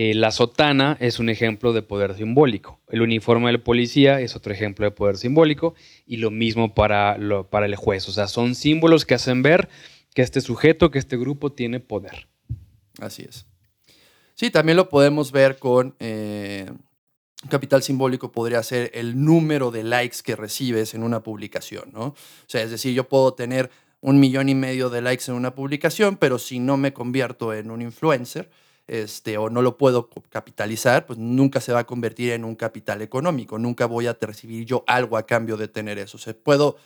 eh, 0.00 0.14
la 0.14 0.30
sotana 0.30 0.96
es 1.00 1.18
un 1.18 1.28
ejemplo 1.28 1.72
de 1.72 1.82
poder 1.82 2.14
simbólico. 2.14 2.78
El 2.88 3.02
uniforme 3.02 3.48
del 3.48 3.60
policía 3.60 4.20
es 4.20 4.36
otro 4.36 4.52
ejemplo 4.52 4.84
de 4.84 4.92
poder 4.92 5.16
simbólico. 5.16 5.74
Y 6.06 6.18
lo 6.18 6.30
mismo 6.30 6.72
para, 6.72 7.18
para 7.50 7.66
el 7.66 7.74
juez. 7.74 8.08
O 8.08 8.12
sea, 8.12 8.28
son 8.28 8.54
símbolos 8.54 9.04
que 9.04 9.14
hacen 9.14 9.42
ver 9.42 9.68
que 10.14 10.22
este 10.22 10.40
sujeto, 10.40 10.92
que 10.92 11.00
este 11.00 11.16
grupo 11.16 11.50
tiene 11.50 11.80
poder. 11.80 12.28
Así 13.00 13.24
es. 13.28 13.46
Sí, 14.36 14.52
también 14.52 14.76
lo 14.76 14.88
podemos 14.88 15.32
ver 15.32 15.58
con 15.58 15.96
eh, 15.98 16.70
capital 17.48 17.82
simbólico, 17.82 18.30
podría 18.30 18.62
ser 18.62 18.92
el 18.94 19.24
número 19.24 19.72
de 19.72 19.82
likes 19.82 20.18
que 20.22 20.36
recibes 20.36 20.94
en 20.94 21.02
una 21.02 21.24
publicación, 21.24 21.90
¿no? 21.92 22.04
O 22.04 22.14
sea, 22.46 22.62
es 22.62 22.70
decir, 22.70 22.94
yo 22.94 23.08
puedo 23.08 23.34
tener 23.34 23.68
un 24.00 24.20
millón 24.20 24.48
y 24.48 24.54
medio 24.54 24.90
de 24.90 25.02
likes 25.02 25.24
en 25.26 25.34
una 25.34 25.56
publicación, 25.56 26.16
pero 26.16 26.38
si 26.38 26.60
no 26.60 26.76
me 26.76 26.92
convierto 26.92 27.52
en 27.52 27.72
un 27.72 27.82
influencer, 27.82 28.48
este, 28.88 29.36
o 29.36 29.50
no 29.50 29.62
lo 29.62 29.76
puedo 29.76 30.08
capitalizar, 30.30 31.06
pues 31.06 31.18
nunca 31.18 31.60
se 31.60 31.72
va 31.72 31.80
a 31.80 31.86
convertir 31.86 32.32
en 32.32 32.44
un 32.44 32.56
capital 32.56 33.02
económico, 33.02 33.58
nunca 33.58 33.86
voy 33.86 34.06
a 34.06 34.16
recibir 34.20 34.64
yo 34.64 34.82
algo 34.86 35.16
a 35.16 35.26
cambio 35.26 35.56
de 35.56 35.68
tener 35.68 35.98
eso. 35.98 36.16
O 36.16 36.20
sea, 36.20 36.34
puedo, 36.34 36.76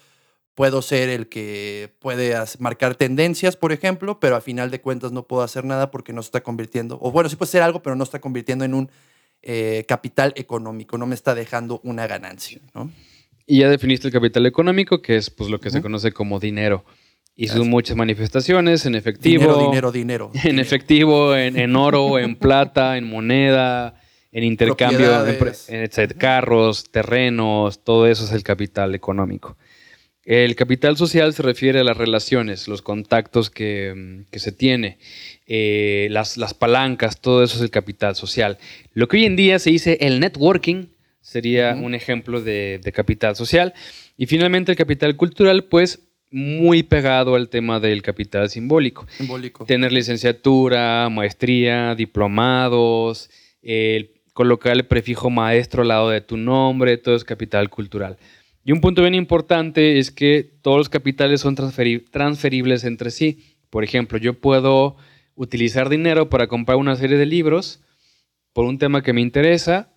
puedo 0.54 0.82
ser 0.82 1.08
el 1.08 1.28
que 1.28 1.94
puede 2.00 2.34
marcar 2.58 2.96
tendencias, 2.96 3.56
por 3.56 3.72
ejemplo, 3.72 4.18
pero 4.18 4.36
a 4.36 4.40
final 4.40 4.70
de 4.70 4.80
cuentas 4.80 5.12
no 5.12 5.26
puedo 5.26 5.42
hacer 5.42 5.64
nada 5.64 5.90
porque 5.90 6.12
no 6.12 6.22
se 6.22 6.26
está 6.26 6.42
convirtiendo, 6.42 6.98
o 7.00 7.12
bueno, 7.12 7.30
sí 7.30 7.36
puede 7.36 7.52
ser 7.52 7.62
algo, 7.62 7.82
pero 7.82 7.96
no 7.96 8.04
está 8.04 8.20
convirtiendo 8.20 8.64
en 8.64 8.74
un 8.74 8.90
eh, 9.42 9.84
capital 9.86 10.32
económico, 10.36 10.98
no 10.98 11.06
me 11.06 11.14
está 11.14 11.34
dejando 11.34 11.80
una 11.84 12.06
ganancia, 12.06 12.60
¿no? 12.74 12.90
Y 13.46 13.60
ya 13.60 13.68
definiste 13.68 14.08
el 14.08 14.12
capital 14.12 14.46
económico, 14.46 15.02
que 15.02 15.16
es 15.16 15.30
pues, 15.30 15.50
lo 15.50 15.60
que 15.60 15.70
se 15.70 15.82
conoce 15.82 16.12
como 16.12 16.38
dinero. 16.38 16.84
Y 17.34 17.48
son 17.48 17.68
muchas 17.70 17.96
manifestaciones 17.96 18.84
en 18.84 18.94
efectivo. 18.94 19.54
Dinero, 19.54 19.90
dinero, 19.90 19.92
dinero. 19.92 20.32
En 20.44 20.58
efectivo, 20.58 21.34
en, 21.34 21.76
oro, 21.76 22.18
en 22.18 22.36
plata, 22.36 22.98
en 22.98 23.04
moneda, 23.04 24.00
en 24.30 24.44
intercambio, 24.44 25.26
en, 25.26 25.88
carros, 26.18 26.90
terrenos, 26.90 27.82
todo 27.84 28.06
eso 28.06 28.24
es 28.24 28.32
el 28.32 28.42
capital 28.42 28.94
económico. 28.94 29.56
El 30.24 30.54
capital 30.54 30.96
social 30.96 31.34
se 31.34 31.42
refiere 31.42 31.80
a 31.80 31.84
las 31.84 31.96
relaciones, 31.96 32.68
los 32.68 32.80
contactos 32.80 33.50
que, 33.50 34.24
se 34.32 34.52
tiene, 34.52 34.98
eh, 35.46 36.06
las, 36.10 36.54
palancas, 36.54 37.20
todo 37.20 37.42
eso 37.42 37.56
es 37.56 37.62
el 37.62 37.70
capital 37.70 38.14
social. 38.14 38.58
Lo 38.92 39.08
que 39.08 39.16
hoy 39.16 39.24
en 39.24 39.36
día 39.36 39.58
se 39.58 39.70
dice 39.70 39.98
el 40.00 40.20
networking 40.20 40.86
sería 41.20 41.74
un 41.74 41.94
ejemplo 41.94 42.40
de, 42.40 42.78
de 42.82 42.92
capital 42.92 43.34
social. 43.34 43.74
Y 44.16 44.26
finalmente 44.26 44.70
el 44.70 44.78
capital 44.78 45.16
cultural, 45.16 45.64
pues 45.64 46.11
muy 46.32 46.82
pegado 46.82 47.34
al 47.34 47.48
tema 47.48 47.78
del 47.78 48.02
capital 48.02 48.48
simbólico. 48.48 49.06
Simbólico. 49.10 49.66
Tener 49.66 49.92
licenciatura, 49.92 51.08
maestría, 51.10 51.94
diplomados, 51.94 53.30
colocar 54.32 54.72
el 54.72 54.86
prefijo 54.86 55.30
maestro 55.30 55.82
al 55.82 55.88
lado 55.88 56.08
de 56.08 56.22
tu 56.22 56.36
nombre, 56.36 56.96
todo 56.96 57.14
es 57.14 57.24
capital 57.24 57.68
cultural. 57.68 58.16
Y 58.64 58.72
un 58.72 58.80
punto 58.80 59.02
bien 59.02 59.14
importante 59.14 59.98
es 59.98 60.10
que 60.10 60.50
todos 60.62 60.78
los 60.78 60.88
capitales 60.88 61.40
son 61.40 61.54
transferibles 61.54 62.84
entre 62.84 63.10
sí. 63.10 63.56
Por 63.70 63.84
ejemplo, 63.84 64.18
yo 64.18 64.34
puedo 64.40 64.96
utilizar 65.34 65.88
dinero 65.88 66.30
para 66.30 66.46
comprar 66.46 66.78
una 66.78 66.96
serie 66.96 67.18
de 67.18 67.26
libros 67.26 67.82
por 68.52 68.64
un 68.64 68.78
tema 68.78 69.02
que 69.02 69.12
me 69.12 69.20
interesa, 69.20 69.92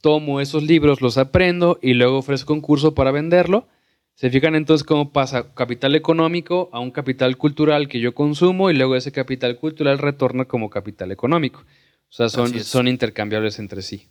tomo 0.00 0.40
esos 0.40 0.62
libros, 0.62 1.00
los 1.00 1.18
aprendo 1.18 1.78
y 1.82 1.94
luego 1.94 2.18
ofrezco 2.18 2.52
un 2.52 2.60
curso 2.60 2.94
para 2.94 3.10
venderlo 3.10 3.68
Se 4.16 4.30
fijan 4.30 4.54
entonces 4.54 4.82
cómo 4.84 5.12
pasa 5.12 5.52
capital 5.52 5.94
económico 5.94 6.70
a 6.72 6.80
un 6.80 6.90
capital 6.90 7.36
cultural 7.36 7.86
que 7.86 8.00
yo 8.00 8.14
consumo 8.14 8.70
y 8.70 8.74
luego 8.74 8.96
ese 8.96 9.12
capital 9.12 9.58
cultural 9.58 9.98
retorna 9.98 10.46
como 10.46 10.70
capital 10.70 11.12
económico. 11.12 11.60
O 11.60 12.12
sea, 12.12 12.30
son, 12.30 12.88
intercambiables 12.88 13.58
entre 13.58 13.82
sí. 13.82 14.08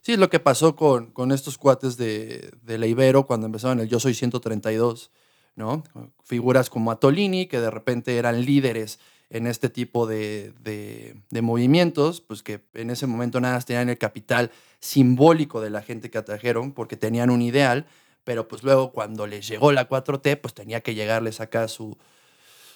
Sí, 0.00 0.12
es 0.12 0.18
lo 0.18 0.30
que 0.30 0.40
pasó 0.40 0.74
con, 0.74 1.10
con 1.10 1.32
estos 1.32 1.58
cuates 1.58 1.98
de, 1.98 2.50
de 2.62 2.78
la 2.78 2.86
Ibero 2.86 3.26
cuando 3.26 3.44
empezaron 3.46 3.80
el 3.80 3.88
Yo 3.90 4.00
Soy 4.00 4.14
132, 4.14 5.10
¿no? 5.54 5.82
Figuras 6.24 6.70
como 6.70 6.90
Atolini, 6.90 7.44
que 7.46 7.60
de 7.60 7.70
repente 7.70 8.16
eran 8.16 8.46
líderes 8.46 9.00
en 9.28 9.46
este 9.46 9.68
tipo 9.68 10.06
de, 10.06 10.54
de- 10.62 11.16
de 11.28 11.42
movimientos, 11.42 12.22
pues 12.22 12.42
que 12.42 12.62
en 12.72 12.88
ese 12.88 13.06
momento 13.06 13.38
nada 13.38 13.54
más 13.56 13.66
tenían 13.66 13.90
el 13.90 13.98
capital 13.98 14.50
simbólico 14.78 15.60
de 15.60 15.68
la 15.68 15.82
gente 15.82 16.10
que 16.10 16.16
atrajeron, 16.16 16.72
porque 16.72 16.96
tenían 16.96 17.28
un 17.28 17.42
ideal, 17.42 17.86
pero 18.24 18.48
pues 18.48 18.62
luego 18.62 18.92
cuando 18.92 19.26
les 19.26 19.46
llegó 19.48 19.72
la 19.72 19.88
4T, 19.88 20.40
pues 20.40 20.54
tenía 20.54 20.80
que 20.80 20.94
llegarles 20.94 21.40
acá 21.40 21.68
su, 21.68 21.96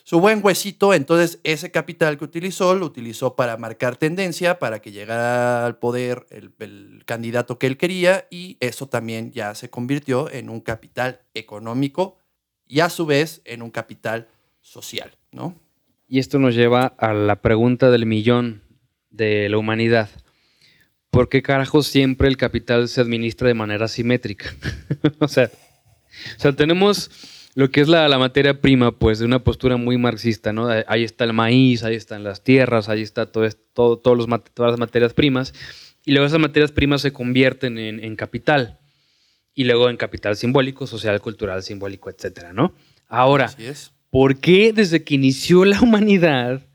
su 0.02 0.20
buen 0.20 0.40
huesito, 0.42 0.94
entonces 0.94 1.40
ese 1.44 1.70
capital 1.70 2.18
que 2.18 2.24
utilizó 2.24 2.74
lo 2.74 2.86
utilizó 2.86 3.36
para 3.36 3.56
marcar 3.56 3.96
tendencia, 3.96 4.58
para 4.58 4.80
que 4.80 4.92
llegara 4.92 5.64
al 5.64 5.78
poder 5.78 6.26
el, 6.30 6.52
el 6.58 7.02
candidato 7.06 7.58
que 7.58 7.66
él 7.66 7.76
quería 7.76 8.26
y 8.30 8.56
eso 8.60 8.88
también 8.88 9.32
ya 9.32 9.54
se 9.54 9.70
convirtió 9.70 10.30
en 10.30 10.48
un 10.50 10.60
capital 10.60 11.20
económico 11.34 12.18
y 12.66 12.80
a 12.80 12.88
su 12.88 13.06
vez 13.06 13.42
en 13.44 13.62
un 13.62 13.70
capital 13.70 14.28
social, 14.60 15.12
¿no? 15.30 15.54
Y 16.08 16.18
esto 16.18 16.38
nos 16.38 16.54
lleva 16.54 16.94
a 16.98 17.12
la 17.12 17.36
pregunta 17.36 17.90
del 17.90 18.06
millón 18.06 18.62
de 19.10 19.48
la 19.48 19.58
humanidad. 19.58 20.08
¿Por 21.14 21.28
qué 21.28 21.42
carajo 21.42 21.84
siempre 21.84 22.26
el 22.26 22.36
capital 22.36 22.88
se 22.88 23.00
administra 23.00 23.46
de 23.46 23.54
manera 23.54 23.86
simétrica? 23.86 24.52
o, 25.20 25.28
sea, 25.28 25.44
o 25.44 26.40
sea, 26.40 26.52
tenemos 26.54 27.08
lo 27.54 27.70
que 27.70 27.82
es 27.82 27.86
la, 27.86 28.08
la 28.08 28.18
materia 28.18 28.60
prima, 28.60 28.98
pues, 28.98 29.20
de 29.20 29.24
una 29.24 29.44
postura 29.44 29.76
muy 29.76 29.96
marxista, 29.96 30.52
¿no? 30.52 30.68
Ahí 30.88 31.04
está 31.04 31.22
el 31.22 31.32
maíz, 31.32 31.84
ahí 31.84 31.94
están 31.94 32.24
las 32.24 32.42
tierras, 32.42 32.88
ahí 32.88 33.02
está 33.02 33.30
todo, 33.30 33.48
todo, 33.72 33.96
todos 33.96 34.16
los, 34.16 34.26
todas 34.54 34.72
las 34.72 34.80
materias 34.80 35.14
primas. 35.14 35.54
Y 36.04 36.10
luego 36.10 36.26
esas 36.26 36.40
materias 36.40 36.72
primas 36.72 37.00
se 37.00 37.12
convierten 37.12 37.78
en, 37.78 38.02
en 38.02 38.16
capital. 38.16 38.80
Y 39.54 39.62
luego 39.62 39.88
en 39.90 39.96
capital 39.96 40.34
simbólico, 40.34 40.88
social, 40.88 41.20
cultural, 41.20 41.62
simbólico, 41.62 42.10
etcétera, 42.10 42.52
¿no? 42.52 42.74
Ahora, 43.06 43.54
es. 43.56 43.92
¿Por 44.10 44.40
qué 44.40 44.72
desde 44.72 45.04
que 45.04 45.14
inició 45.14 45.64
la 45.64 45.80
humanidad 45.80 46.66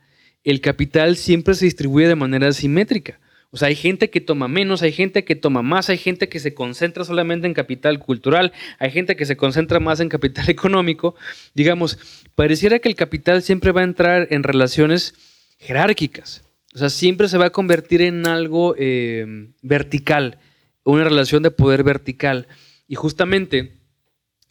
el 0.45 0.61
capital 0.61 1.17
siempre 1.17 1.55
se 1.55 1.65
distribuye 1.65 2.07
de 2.07 2.15
manera 2.15 2.47
asimétrica? 2.47 3.19
O 3.51 3.57
sea, 3.57 3.69
hay 3.69 3.75
gente 3.75 4.11
que 4.11 4.21
toma 4.21 4.47
menos, 4.47 4.83
hay 4.83 4.91
gente 4.91 5.23
que 5.23 5.35
toma 5.35 5.63
más, 5.63 5.89
hay 5.89 5.97
gente 5.97 6.29
que 6.29 6.39
se 6.39 6.53
concentra 6.53 7.03
solamente 7.03 7.47
en 7.47 7.55
capital 7.55 7.97
cultural, 7.97 8.53
hay 8.77 8.91
gente 8.91 9.15
que 9.15 9.25
se 9.25 9.37
concentra 9.37 9.79
más 9.79 9.99
en 9.99 10.09
capital 10.09 10.47
económico. 10.49 11.15
Digamos, 11.55 11.97
pareciera 12.35 12.79
que 12.79 12.89
el 12.89 12.95
capital 12.95 13.41
siempre 13.41 13.71
va 13.71 13.81
a 13.81 13.85
entrar 13.85 14.27
en 14.29 14.43
relaciones 14.43 15.15
jerárquicas. 15.57 16.43
O 16.75 16.77
sea, 16.77 16.89
siempre 16.89 17.27
se 17.27 17.39
va 17.39 17.47
a 17.47 17.49
convertir 17.49 18.01
en 18.01 18.27
algo 18.27 18.75
eh, 18.77 19.49
vertical, 19.63 20.37
una 20.83 21.03
relación 21.03 21.41
de 21.41 21.49
poder 21.49 21.83
vertical. 21.83 22.47
Y 22.87 22.95
justamente 22.95 23.73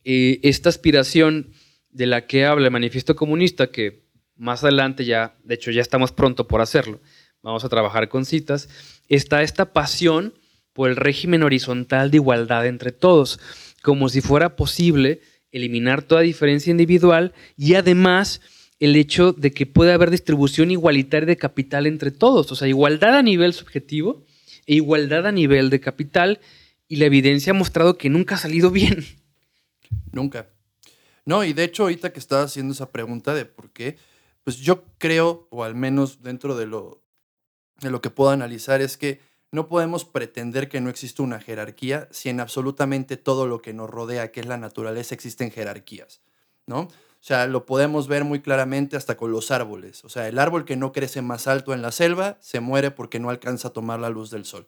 eh, 0.04 0.40
esta 0.42 0.68
aspiración 0.68 1.52
de 1.90 2.06
la 2.06 2.26
que 2.26 2.44
habla 2.44 2.66
el 2.66 2.72
manifiesto 2.72 3.14
comunista, 3.14 3.70
que 3.70 4.02
más 4.36 4.62
adelante 4.64 5.04
ya, 5.04 5.36
de 5.44 5.54
hecho 5.54 5.70
ya 5.70 5.82
estamos 5.82 6.12
pronto 6.12 6.48
por 6.48 6.60
hacerlo, 6.60 7.00
vamos 7.42 7.64
a 7.64 7.68
trabajar 7.68 8.08
con 8.08 8.24
citas, 8.24 8.68
está 9.08 9.42
esta 9.42 9.72
pasión 9.72 10.34
por 10.72 10.90
el 10.90 10.96
régimen 10.96 11.42
horizontal 11.42 12.10
de 12.10 12.18
igualdad 12.18 12.66
entre 12.66 12.92
todos, 12.92 13.40
como 13.82 14.08
si 14.08 14.20
fuera 14.20 14.56
posible 14.56 15.20
eliminar 15.50 16.02
toda 16.02 16.20
diferencia 16.20 16.70
individual 16.70 17.32
y 17.56 17.74
además 17.74 18.40
el 18.80 18.94
hecho 18.96 19.32
de 19.32 19.52
que 19.52 19.66
puede 19.66 19.92
haber 19.92 20.10
distribución 20.10 20.70
igualitaria 20.70 21.26
de 21.26 21.36
capital 21.36 21.86
entre 21.86 22.10
todos, 22.10 22.52
o 22.52 22.54
sea, 22.54 22.68
igualdad 22.68 23.16
a 23.16 23.22
nivel 23.22 23.52
subjetivo 23.52 24.24
e 24.66 24.74
igualdad 24.74 25.26
a 25.26 25.32
nivel 25.32 25.70
de 25.70 25.80
capital, 25.80 26.40
y 26.88 26.96
la 26.96 27.06
evidencia 27.06 27.50
ha 27.50 27.54
mostrado 27.54 27.98
que 27.98 28.08
nunca 28.08 28.34
ha 28.34 28.38
salido 28.38 28.70
bien. 28.70 29.04
Nunca. 30.12 30.48
No, 31.24 31.44
y 31.44 31.52
de 31.52 31.64
hecho, 31.64 31.84
ahorita 31.84 32.12
que 32.12 32.20
estaba 32.20 32.42
haciendo 32.42 32.72
esa 32.72 32.90
pregunta 32.90 33.34
de 33.34 33.44
por 33.44 33.70
qué, 33.70 33.96
pues 34.44 34.56
yo 34.56 34.84
creo, 34.96 35.46
o 35.50 35.64
al 35.64 35.74
menos 35.74 36.22
dentro 36.22 36.56
de 36.56 36.66
lo, 36.66 37.02
lo 37.82 38.00
que 38.00 38.10
puedo 38.10 38.30
analizar, 38.30 38.80
es 38.80 38.96
que 38.96 39.20
no 39.50 39.68
podemos 39.68 40.04
pretender 40.04 40.68
que 40.68 40.80
no 40.80 40.90
existe 40.90 41.22
una 41.22 41.40
jerarquía 41.40 42.08
si 42.10 42.28
en 42.28 42.40
absolutamente 42.40 43.16
todo 43.16 43.46
lo 43.46 43.62
que 43.62 43.72
nos 43.72 43.88
rodea, 43.88 44.30
que 44.30 44.40
es 44.40 44.46
la 44.46 44.58
naturaleza, 44.58 45.14
existen 45.14 45.50
jerarquías, 45.50 46.20
¿no? 46.66 46.80
O 47.20 47.24
sea, 47.24 47.46
lo 47.46 47.66
podemos 47.66 48.06
ver 48.06 48.24
muy 48.24 48.40
claramente 48.40 48.96
hasta 48.96 49.16
con 49.16 49.32
los 49.32 49.50
árboles. 49.50 50.04
O 50.04 50.08
sea, 50.08 50.28
el 50.28 50.38
árbol 50.38 50.64
que 50.64 50.76
no 50.76 50.92
crece 50.92 51.20
más 51.20 51.48
alto 51.48 51.74
en 51.74 51.82
la 51.82 51.90
selva 51.90 52.36
se 52.40 52.60
muere 52.60 52.90
porque 52.90 53.18
no 53.18 53.30
alcanza 53.30 53.68
a 53.68 53.72
tomar 53.72 53.98
la 53.98 54.10
luz 54.10 54.30
del 54.30 54.44
sol. 54.44 54.66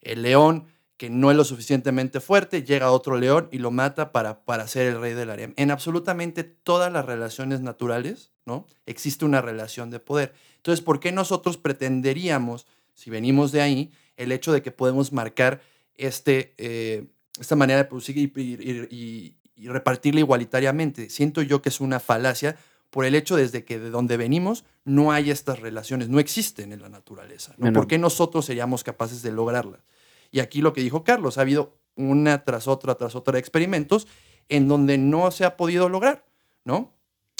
El 0.00 0.22
león 0.22 0.66
que 0.98 1.08
no 1.08 1.30
es 1.30 1.36
lo 1.36 1.44
suficientemente 1.44 2.20
fuerte, 2.20 2.64
llega 2.64 2.90
otro 2.90 3.16
león 3.16 3.48
y 3.50 3.58
lo 3.58 3.70
mata 3.70 4.12
para, 4.12 4.44
para 4.44 4.66
ser 4.68 4.88
el 4.88 5.00
rey 5.00 5.14
del 5.14 5.30
área. 5.30 5.50
En 5.56 5.70
absolutamente 5.70 6.44
todas 6.44 6.92
las 6.92 7.06
relaciones 7.06 7.60
naturales, 7.62 8.32
¿no? 8.44 8.66
Existe 8.84 9.24
una 9.24 9.40
relación 9.40 9.88
de 9.90 10.00
poder. 10.00 10.34
Entonces, 10.56 10.84
¿por 10.84 10.98
qué 11.00 11.12
nosotros 11.12 11.56
pretenderíamos, 11.56 12.66
si 12.94 13.10
venimos 13.10 13.52
de 13.52 13.60
ahí, 13.62 13.92
el 14.16 14.32
hecho 14.32 14.52
de 14.52 14.60
que 14.60 14.72
podemos 14.72 15.12
marcar 15.12 15.60
este, 15.96 16.54
eh, 16.58 17.06
esta 17.40 17.56
manera 17.56 17.78
de 17.78 17.84
producir 17.84 18.16
y, 18.18 18.32
y- 18.36 18.86
y- 18.90 19.34
y 19.56 19.68
repartirla 19.68 20.20
igualitariamente? 20.20 21.10
Siento 21.10 21.42
yo 21.42 21.62
que 21.62 21.68
es 21.68 21.80
una 21.80 22.00
falacia 22.00 22.56
por 22.90 23.04
el 23.04 23.14
hecho 23.14 23.36
desde 23.36 23.64
que 23.64 23.78
de 23.78 23.90
donde 23.90 24.16
venimos 24.16 24.64
no 24.84 25.12
hay 25.12 25.30
estas 25.30 25.60
relaciones, 25.60 26.08
no 26.08 26.18
existen 26.18 26.72
en 26.72 26.80
la 26.82 26.88
naturaleza. 26.88 27.52
¿no? 27.52 27.62
Bueno. 27.62 27.78
¿Por 27.80 27.86
qué 27.86 27.98
nosotros 27.98 28.46
seríamos 28.46 28.82
capaces 28.82 29.22
de 29.22 29.30
lograrlas? 29.30 29.80
Y 30.30 30.40
aquí 30.40 30.60
lo 30.60 30.72
que 30.72 30.80
dijo 30.80 31.04
Carlos, 31.04 31.38
ha 31.38 31.42
habido 31.42 31.78
una 31.96 32.44
tras 32.44 32.68
otra, 32.68 32.94
tras 32.94 33.14
otra 33.14 33.32
de 33.32 33.40
experimentos 33.40 34.06
en 34.48 34.68
donde 34.68 34.98
no 34.98 35.30
se 35.30 35.44
ha 35.44 35.56
podido 35.56 35.88
lograr, 35.88 36.24
¿no? 36.64 36.94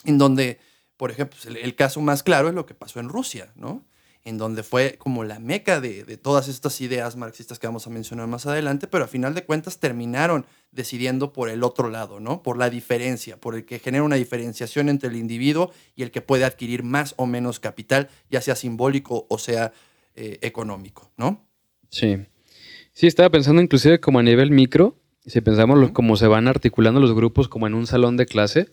En 0.04 0.18
donde, 0.18 0.58
por 0.96 1.10
ejemplo, 1.10 1.38
pues, 1.42 1.54
el, 1.54 1.74
caso 1.74 2.00
más 2.00 2.22
claro 2.22 2.48
es 2.48 2.54
lo 2.54 2.66
que 2.66 2.74
pasó 2.74 3.00
en 3.00 3.08
Rusia, 3.08 3.52
¿no? 3.54 3.84
En 4.24 4.36
donde 4.36 4.62
fue 4.62 4.96
como 4.98 5.24
la 5.24 5.38
meca 5.38 5.80
de, 5.80 6.04
de 6.04 6.16
todas 6.16 6.48
estas 6.48 6.80
ideas 6.80 7.16
marxistas 7.16 7.58
que 7.58 7.66
vamos 7.66 7.86
a 7.86 7.90
mencionar 7.90 8.26
más 8.26 8.46
adelante, 8.46 8.88
pero 8.88 9.04
a 9.04 9.08
final 9.08 9.34
de 9.34 9.44
cuentas 9.44 9.78
terminaron 9.78 10.44
decidiendo 10.70 11.32
por 11.32 11.48
el 11.48 11.62
otro 11.62 11.88
lado, 11.88 12.20
¿no? 12.20 12.42
Por 12.42 12.58
la 12.58 12.68
diferencia, 12.68 13.38
por 13.38 13.54
el 13.54 13.64
que 13.64 13.78
genera 13.78 14.04
una 14.04 14.16
diferenciación 14.16 14.88
entre 14.88 15.08
el 15.08 15.16
individuo 15.16 15.72
y 15.94 16.02
el 16.02 16.10
que 16.10 16.20
puede 16.20 16.44
adquirir 16.44 16.82
más 16.82 17.14
o 17.16 17.26
menos 17.26 17.58
capital, 17.60 18.10
ya 18.28 18.42
sea 18.42 18.54
simbólico 18.54 19.26
o 19.30 19.38
sea 19.38 19.72
eh, 20.14 20.38
económico, 20.42 21.10
¿no? 21.16 21.46
Sí. 21.90 22.26
Sí, 22.98 23.06
estaba 23.06 23.30
pensando 23.30 23.62
inclusive 23.62 24.00
como 24.00 24.18
a 24.18 24.24
nivel 24.24 24.50
micro, 24.50 24.98
si 25.24 25.40
pensamos 25.40 25.92
cómo 25.92 26.16
se 26.16 26.26
van 26.26 26.48
articulando 26.48 26.98
los 26.98 27.14
grupos 27.14 27.46
como 27.46 27.68
en 27.68 27.74
un 27.74 27.86
salón 27.86 28.16
de 28.16 28.26
clase, 28.26 28.70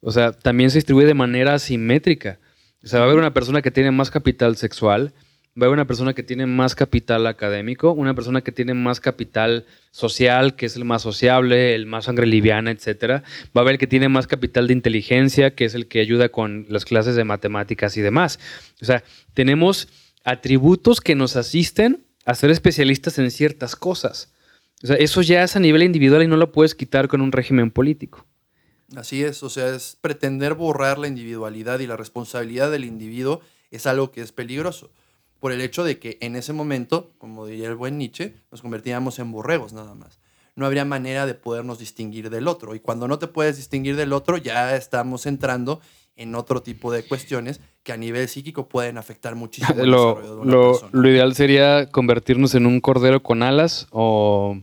o 0.00 0.12
sea, 0.12 0.32
también 0.32 0.70
se 0.70 0.78
distribuye 0.78 1.06
de 1.06 1.12
manera 1.12 1.52
asimétrica. 1.52 2.40
O 2.82 2.86
sea, 2.86 3.00
va 3.00 3.04
a 3.04 3.08
haber 3.08 3.18
una 3.18 3.34
persona 3.34 3.60
que 3.60 3.70
tiene 3.70 3.90
más 3.90 4.10
capital 4.10 4.56
sexual, 4.56 5.12
va 5.60 5.64
a 5.64 5.66
haber 5.66 5.74
una 5.74 5.86
persona 5.86 6.14
que 6.14 6.22
tiene 6.22 6.46
más 6.46 6.74
capital 6.74 7.26
académico, 7.26 7.92
una 7.92 8.14
persona 8.14 8.40
que 8.40 8.50
tiene 8.50 8.72
más 8.72 8.98
capital 8.98 9.66
social, 9.90 10.56
que 10.56 10.64
es 10.64 10.76
el 10.76 10.86
más 10.86 11.02
sociable, 11.02 11.74
el 11.74 11.84
más 11.84 12.06
sangre 12.06 12.26
liviana, 12.26 12.70
etcétera. 12.70 13.24
Va 13.54 13.60
a 13.60 13.60
haber 13.60 13.74
el 13.74 13.78
que 13.78 13.86
tiene 13.86 14.08
más 14.08 14.26
capital 14.26 14.68
de 14.68 14.72
inteligencia, 14.72 15.54
que 15.54 15.66
es 15.66 15.74
el 15.74 15.86
que 15.86 16.00
ayuda 16.00 16.30
con 16.30 16.64
las 16.70 16.86
clases 16.86 17.14
de 17.14 17.24
matemáticas 17.24 17.94
y 17.98 18.00
demás. 18.00 18.40
O 18.80 18.86
sea, 18.86 19.04
tenemos 19.34 19.88
atributos 20.24 21.02
que 21.02 21.14
nos 21.14 21.36
asisten 21.36 22.05
a 22.26 22.34
ser 22.34 22.50
especialistas 22.50 23.18
en 23.18 23.30
ciertas 23.30 23.76
cosas. 23.76 24.32
O 24.82 24.86
sea, 24.88 24.96
eso 24.96 25.22
ya 25.22 25.42
es 25.42 25.56
a 25.56 25.60
nivel 25.60 25.82
individual 25.82 26.22
y 26.22 26.26
no 26.26 26.36
lo 26.36 26.52
puedes 26.52 26.74
quitar 26.74 27.08
con 27.08 27.22
un 27.22 27.32
régimen 27.32 27.70
político. 27.70 28.26
Así 28.94 29.24
es, 29.24 29.42
o 29.42 29.48
sea, 29.48 29.74
es 29.74 29.96
pretender 30.00 30.54
borrar 30.54 30.98
la 30.98 31.08
individualidad 31.08 31.80
y 31.80 31.86
la 31.86 31.96
responsabilidad 31.96 32.70
del 32.70 32.84
individuo 32.84 33.40
es 33.70 33.86
algo 33.86 34.12
que 34.12 34.20
es 34.20 34.32
peligroso. 34.32 34.92
Por 35.40 35.52
el 35.52 35.60
hecho 35.60 35.84
de 35.84 35.98
que 35.98 36.18
en 36.20 36.36
ese 36.36 36.52
momento, 36.52 37.12
como 37.18 37.46
diría 37.46 37.68
el 37.68 37.74
buen 37.74 37.98
Nietzsche, 37.98 38.34
nos 38.50 38.62
convertíamos 38.62 39.18
en 39.18 39.32
borregos 39.32 39.72
nada 39.72 39.94
más. 39.94 40.18
No 40.56 40.66
habría 40.66 40.84
manera 40.84 41.26
de 41.26 41.34
podernos 41.34 41.78
distinguir 41.78 42.30
del 42.30 42.48
otro. 42.48 42.74
Y 42.74 42.80
cuando 42.80 43.06
no 43.06 43.18
te 43.18 43.28
puedes 43.28 43.56
distinguir 43.56 43.96
del 43.96 44.12
otro, 44.12 44.36
ya 44.38 44.74
estamos 44.76 45.26
entrando 45.26 45.80
en 46.16 46.34
otro 46.34 46.62
tipo 46.62 46.90
de 46.92 47.04
cuestiones 47.04 47.60
que 47.82 47.92
a 47.92 47.96
nivel 47.96 48.28
psíquico 48.28 48.68
pueden 48.68 48.98
afectar 48.98 49.34
muchísimo 49.34 49.78
el 49.82 49.90
Lo, 49.90 50.08
desarrollo 50.14 50.34
de 50.36 50.40
una 50.40 50.52
lo- 50.52 50.72
persona. 50.72 50.90
lo 50.92 51.08
ideal 51.10 51.34
sería 51.34 51.86
convertirnos 51.90 52.54
en 52.54 52.66
un 52.66 52.80
cordero 52.80 53.22
con 53.22 53.42
alas 53.42 53.86
o 53.90 54.58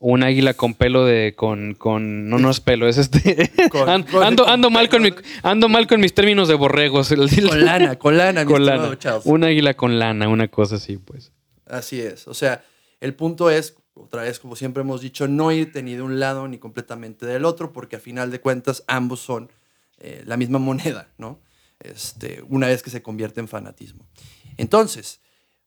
un 0.00 0.22
águila 0.22 0.54
con 0.54 0.74
pelo 0.74 1.04
de 1.04 1.34
con 1.34 1.74
con 1.74 2.28
no 2.28 2.38
no 2.38 2.50
es 2.50 2.60
pelo 2.60 2.86
es 2.86 2.98
este 2.98 3.50
Con- 3.70 3.88
An- 3.88 4.04
con- 4.04 4.22
ando 4.22 4.46
ando 4.46 4.70
mal 4.70 4.88
con 4.88 5.02
mi, 5.02 5.12
ando 5.42 5.68
mal 5.68 5.88
con 5.88 6.00
mis 6.00 6.14
términos 6.14 6.46
de 6.46 6.54
borregos 6.54 7.08
Con 7.08 7.64
lana, 7.64 7.96
con 7.98 8.16
lana, 8.16 8.44
con 8.44 8.64
lana 8.64 8.96
un 9.24 9.42
águila 9.44 9.74
con 9.74 9.98
lana 9.98 10.28
una 10.28 10.46
cosa 10.48 10.76
así 10.76 10.98
pues 10.98 11.32
Así 11.66 12.00
es. 12.00 12.26
O 12.28 12.32
sea, 12.32 12.64
el 12.98 13.14
punto 13.14 13.50
es 13.50 13.76
otra 13.92 14.22
vez, 14.22 14.38
como 14.38 14.56
siempre 14.56 14.80
hemos 14.82 15.02
dicho, 15.02 15.28
no 15.28 15.52
irte 15.52 15.82
ni 15.82 15.96
de 15.96 16.00
un 16.00 16.18
lado 16.18 16.48
ni 16.48 16.56
completamente 16.56 17.26
del 17.26 17.44
otro, 17.44 17.74
porque 17.74 17.96
a 17.96 17.98
final 17.98 18.30
de 18.30 18.40
cuentas 18.40 18.84
ambos 18.86 19.20
son 19.20 19.50
eh, 19.98 20.22
la 20.26 20.36
misma 20.36 20.58
moneda, 20.58 21.12
¿no? 21.18 21.40
Este, 21.80 22.42
una 22.48 22.66
vez 22.66 22.82
que 22.82 22.90
se 22.90 23.02
convierte 23.02 23.40
en 23.40 23.48
fanatismo. 23.48 24.08
Entonces, 24.56 25.20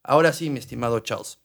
ahora 0.03 0.33
sí, 0.33 0.49
mi 0.49 0.59
estimado 0.59 0.99
Charles, 0.99 1.39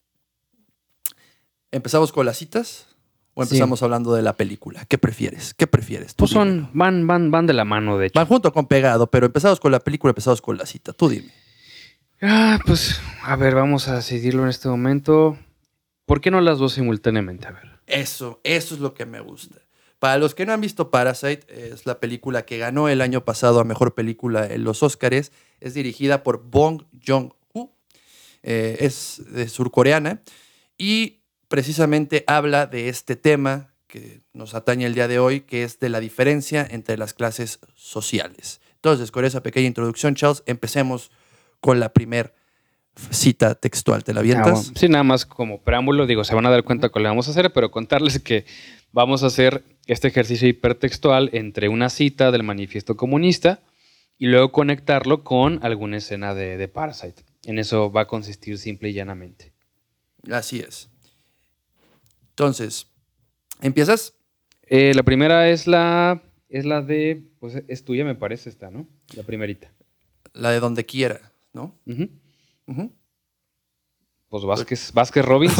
¿empezamos 1.70 2.12
con 2.12 2.26
las 2.26 2.38
citas 2.38 2.86
o 3.34 3.44
Sí. 3.44 3.48
empezamos 3.50 3.82
hablando 3.82 4.14
de 4.14 4.22
la 4.22 4.32
película? 4.34 4.84
¿Qué 4.86 4.98
prefieres? 4.98 5.54
¿Qué 5.54 5.66
prefieres? 5.66 6.14
Tú 6.14 6.22
Pues 6.24 6.30
son, 6.32 6.70
van, 6.72 7.06
van, 7.06 7.30
van 7.30 7.46
de 7.46 7.52
la 7.52 7.64
mano, 7.64 7.98
de 7.98 8.06
hecho. 8.06 8.18
Van 8.18 8.26
junto 8.26 8.52
con 8.52 8.66
pegado, 8.66 9.08
pero 9.10 9.26
empezamos 9.26 9.60
con 9.60 9.72
la 9.72 9.80
película, 9.80 10.10
empezamos 10.10 10.40
con 10.42 10.56
la 10.56 10.66
cita. 10.66 10.92
Tú 10.92 11.08
dime. 11.08 11.30
Ah, 12.22 12.58
pues, 12.64 12.98
a 13.22 13.36
ver, 13.36 13.54
vamos 13.54 13.88
a 13.88 13.96
decidirlo 13.96 14.42
en 14.44 14.48
este 14.48 14.68
momento. 14.68 15.38
¿Por 16.06 16.20
qué 16.20 16.30
no 16.30 16.40
las 16.40 16.58
dos 16.58 16.72
simultáneamente? 16.72 17.46
A 17.46 17.50
ver. 17.52 17.78
Eso, 17.86 18.40
eso 18.42 18.74
es 18.74 18.80
lo 18.80 18.94
que 18.94 19.04
me 19.06 19.20
gusta. 19.20 19.56
Para 19.98 20.18
los 20.18 20.34
que 20.34 20.44
no 20.46 20.52
han 20.52 20.60
visto 20.60 20.90
Parasite, 20.90 21.46
es 21.72 21.86
la 21.86 22.00
película 22.00 22.44
que 22.44 22.58
ganó 22.58 22.88
el 22.88 23.00
año 23.00 23.24
pasado 23.24 23.60
a 23.60 23.64
Mejor 23.64 23.94
Película 23.94 24.46
en 24.46 24.62
los 24.64 24.82
Oscars. 24.82 25.32
Es 25.60 25.74
dirigida 25.74 26.22
por 26.22 26.42
Bong 26.44 26.82
Joon-ho. 27.06 27.72
Eh, 28.42 28.76
es 28.80 29.22
de 29.30 29.48
surcoreana. 29.48 30.22
Y 30.76 31.20
precisamente 31.48 32.24
habla 32.26 32.66
de 32.66 32.88
este 32.90 33.16
tema 33.16 33.72
que 33.86 34.20
nos 34.34 34.54
atañe 34.54 34.84
el 34.84 34.94
día 34.94 35.08
de 35.08 35.18
hoy, 35.18 35.40
que 35.40 35.62
es 35.62 35.78
de 35.80 35.88
la 35.88 36.00
diferencia 36.00 36.66
entre 36.68 36.98
las 36.98 37.14
clases 37.14 37.60
sociales. 37.74 38.60
Entonces, 38.74 39.10
con 39.10 39.24
esa 39.24 39.42
pequeña 39.42 39.66
introducción, 39.68 40.14
Charles, 40.14 40.42
empecemos 40.46 41.10
con 41.60 41.80
la 41.80 41.92
primer 41.92 42.34
cita 43.10 43.54
textual. 43.54 44.04
¿Te 44.04 44.12
la 44.12 44.20
Ah, 44.20 44.22
avientas? 44.22 44.52
bueno, 44.52 44.72
sí, 44.76 44.88
nada 44.88 45.04
más 45.04 45.24
como 45.26 45.60
preámbulo, 45.62 46.06
digo, 46.06 46.24
se 46.24 46.34
van 46.34 46.46
a 46.46 46.50
dar 46.50 46.62
cuenta 46.64 46.88
que 46.90 47.00
le 47.00 47.08
vamos 47.08 47.28
a 47.28 47.30
hacer, 47.30 47.52
pero 47.52 47.70
contarles 47.70 48.20
que 48.20 48.44
vamos 48.96 49.22
a 49.22 49.26
hacer 49.26 49.62
este 49.86 50.08
ejercicio 50.08 50.48
hipertextual 50.48 51.28
entre 51.34 51.68
una 51.68 51.90
cita 51.90 52.30
del 52.30 52.42
manifiesto 52.42 52.96
comunista 52.96 53.60
y 54.16 54.24
luego 54.24 54.52
conectarlo 54.52 55.22
con 55.22 55.62
alguna 55.62 55.98
escena 55.98 56.32
de, 56.32 56.56
de 56.56 56.66
Parasite. 56.66 57.22
En 57.44 57.58
eso 57.58 57.92
va 57.92 58.00
a 58.00 58.06
consistir 58.06 58.56
simple 58.56 58.88
y 58.88 58.94
llanamente. 58.94 59.52
Así 60.32 60.60
es. 60.60 60.88
Entonces, 62.30 62.86
¿empiezas? 63.60 64.14
Eh, 64.62 64.94
la 64.94 65.02
primera 65.02 65.50
es 65.50 65.66
la, 65.66 66.22
es 66.48 66.64
la 66.64 66.80
de, 66.80 67.22
pues 67.38 67.62
es 67.68 67.84
tuya 67.84 68.06
me 68.06 68.14
parece 68.14 68.48
esta, 68.48 68.70
¿no? 68.70 68.88
La 69.14 69.24
primerita. 69.24 69.70
La 70.32 70.52
de 70.52 70.60
donde 70.60 70.86
quiera, 70.86 71.32
¿no? 71.52 71.78
Ujú. 71.86 72.08
Ujú. 72.66 72.92
Pues 74.30 74.44
Vázquez, 74.44 74.90
Vázquez 74.94 75.22
Robbins. 75.22 75.54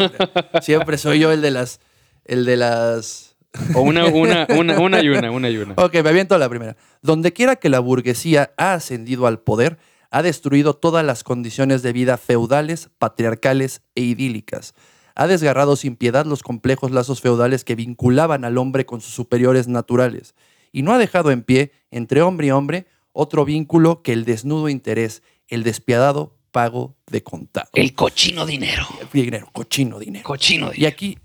Siempre 0.62 0.98
soy 0.98 1.20
yo 1.20 1.30
el 1.30 1.42
de 1.42 1.52
las. 1.52 1.78
El 2.24 2.44
de 2.44 2.56
las. 2.56 3.36
O 3.74 3.82
una, 3.82 4.06
una, 4.06 4.46
una, 4.48 4.78
una 4.80 5.02
y 5.02 5.08
una, 5.10 5.30
una 5.30 5.50
y 5.50 5.58
una. 5.58 5.74
Ok, 5.76 5.94
me 6.02 6.08
aviento 6.08 6.38
la 6.38 6.48
primera. 6.48 6.76
Donde 7.02 7.32
quiera 7.32 7.56
que 7.56 7.68
la 7.68 7.80
burguesía 7.80 8.52
ha 8.56 8.72
ascendido 8.72 9.26
al 9.26 9.40
poder, 9.40 9.78
ha 10.10 10.22
destruido 10.22 10.74
todas 10.74 11.04
las 11.04 11.22
condiciones 11.22 11.82
de 11.82 11.92
vida 11.92 12.16
feudales, 12.16 12.88
patriarcales 12.98 13.82
e 13.94 14.02
idílicas. 14.02 14.74
Ha 15.14 15.26
desgarrado 15.26 15.76
sin 15.76 15.96
piedad 15.96 16.24
los 16.24 16.42
complejos 16.42 16.90
lazos 16.92 17.20
feudales 17.20 17.64
que 17.64 17.74
vinculaban 17.74 18.44
al 18.44 18.56
hombre 18.56 18.86
con 18.86 19.00
sus 19.02 19.12
superiores 19.12 19.68
naturales. 19.68 20.34
Y 20.72 20.82
no 20.82 20.92
ha 20.92 20.98
dejado 20.98 21.30
en 21.30 21.42
pie, 21.42 21.72
entre 21.90 22.22
hombre 22.22 22.46
y 22.46 22.50
hombre, 22.50 22.86
otro 23.12 23.44
vínculo 23.44 24.02
que 24.02 24.14
el 24.14 24.24
desnudo 24.24 24.70
interés, 24.70 25.22
el 25.48 25.62
despiadado 25.64 26.34
pago 26.50 26.96
de 27.10 27.22
contado. 27.22 27.68
El 27.74 27.94
cochino 27.94 28.46
dinero. 28.46 28.86
dinero, 29.12 29.48
cochino 29.52 29.98
dinero. 29.98 30.24
Cochino 30.24 30.70
Y 30.70 30.76
dinero. 30.76 30.92
aquí 30.94 31.18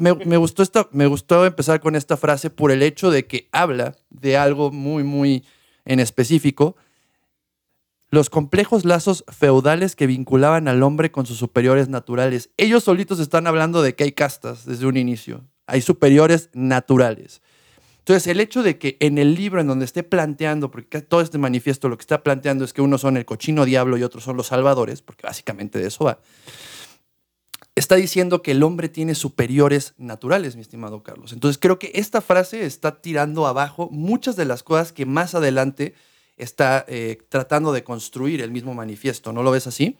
me, 0.00 0.14
me 0.14 0.36
gustó 0.36 0.62
esta, 0.62 0.88
me 0.92 1.06
gustó 1.06 1.44
empezar 1.44 1.80
con 1.80 1.94
esta 1.94 2.16
frase 2.16 2.50
por 2.50 2.72
el 2.72 2.82
hecho 2.82 3.10
de 3.10 3.26
que 3.26 3.48
habla 3.52 3.96
de 4.08 4.36
algo 4.36 4.72
muy, 4.72 5.04
muy 5.04 5.44
en 5.84 6.00
específico. 6.00 6.76
Los 8.08 8.30
complejos 8.30 8.84
lazos 8.84 9.24
feudales 9.28 9.94
que 9.94 10.06
vinculaban 10.06 10.66
al 10.68 10.82
hombre 10.82 11.12
con 11.12 11.26
sus 11.26 11.36
superiores 11.36 11.88
naturales. 11.88 12.50
Ellos 12.56 12.84
solitos 12.84 13.20
están 13.20 13.46
hablando 13.46 13.82
de 13.82 13.94
que 13.94 14.04
hay 14.04 14.12
castas 14.12 14.64
desde 14.64 14.86
un 14.86 14.96
inicio. 14.96 15.44
Hay 15.66 15.82
superiores 15.82 16.48
naturales. 16.54 17.42
Entonces, 17.98 18.26
el 18.26 18.40
hecho 18.40 18.62
de 18.62 18.78
que 18.78 18.96
en 18.98 19.18
el 19.18 19.34
libro 19.34 19.60
en 19.60 19.66
donde 19.66 19.84
esté 19.84 20.02
planteando, 20.02 20.70
porque 20.70 21.02
todo 21.02 21.20
este 21.20 21.38
manifiesto 21.38 21.88
lo 21.88 21.98
que 21.98 22.02
está 22.02 22.24
planteando 22.24 22.64
es 22.64 22.72
que 22.72 22.82
unos 22.82 23.02
son 23.02 23.16
el 23.18 23.26
cochino 23.26 23.64
diablo 23.66 23.98
y 23.98 24.02
otros 24.02 24.24
son 24.24 24.36
los 24.36 24.48
salvadores, 24.48 25.02
porque 25.02 25.26
básicamente 25.26 25.78
de 25.78 25.88
eso 25.88 26.06
va, 26.06 26.18
está 27.80 27.96
diciendo 27.96 28.42
que 28.42 28.52
el 28.52 28.62
hombre 28.62 28.88
tiene 28.88 29.14
superiores 29.14 29.94
naturales, 29.98 30.54
mi 30.54 30.62
estimado 30.62 31.02
Carlos. 31.02 31.32
Entonces, 31.32 31.58
creo 31.58 31.78
que 31.78 31.90
esta 31.94 32.20
frase 32.20 32.64
está 32.64 33.00
tirando 33.02 33.46
abajo 33.46 33.88
muchas 33.90 34.36
de 34.36 34.44
las 34.44 34.62
cosas 34.62 34.92
que 34.92 35.06
más 35.06 35.34
adelante 35.34 35.94
está 36.36 36.84
eh, 36.88 37.18
tratando 37.28 37.72
de 37.72 37.82
construir 37.82 38.40
el 38.40 38.50
mismo 38.50 38.72
manifiesto. 38.74 39.32
¿No 39.32 39.42
lo 39.42 39.50
ves 39.50 39.66
así? 39.66 39.96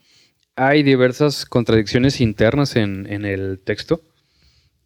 Hay 0.55 0.83
diversas 0.83 1.45
contradicciones 1.45 2.21
internas 2.21 2.75
en, 2.75 3.05
en 3.11 3.25
el 3.25 3.59
texto. 3.63 4.01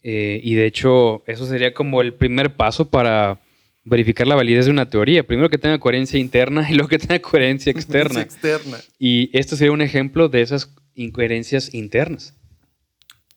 eh, 0.03 0.39
y 0.43 0.55
de 0.55 0.65
hecho, 0.65 1.23
eso 1.27 1.45
sería 1.45 1.73
como 1.73 2.01
el 2.01 2.13
primer 2.13 2.55
paso 2.55 2.89
para 2.89 3.39
verificar 3.83 4.27
la 4.27 4.35
validez 4.35 4.65
de 4.65 4.71
una 4.71 4.89
teoría. 4.89 5.25
Primero 5.25 5.49
que 5.49 5.57
tenga 5.57 5.79
coherencia 5.79 6.19
interna 6.19 6.67
y 6.69 6.73
luego 6.73 6.89
que 6.89 6.99
tenga 6.99 7.19
coherencia 7.19 7.71
externa. 7.75 8.21
Externa. 8.21 8.77
Y 8.99 9.29
esto 9.37 9.55
sería 9.55 9.71
un 9.71 9.81
ejemplo 9.81 10.27
de 10.29 10.41
esas 10.41 10.69
incoherencias 10.95 11.73
internas. 11.73 12.33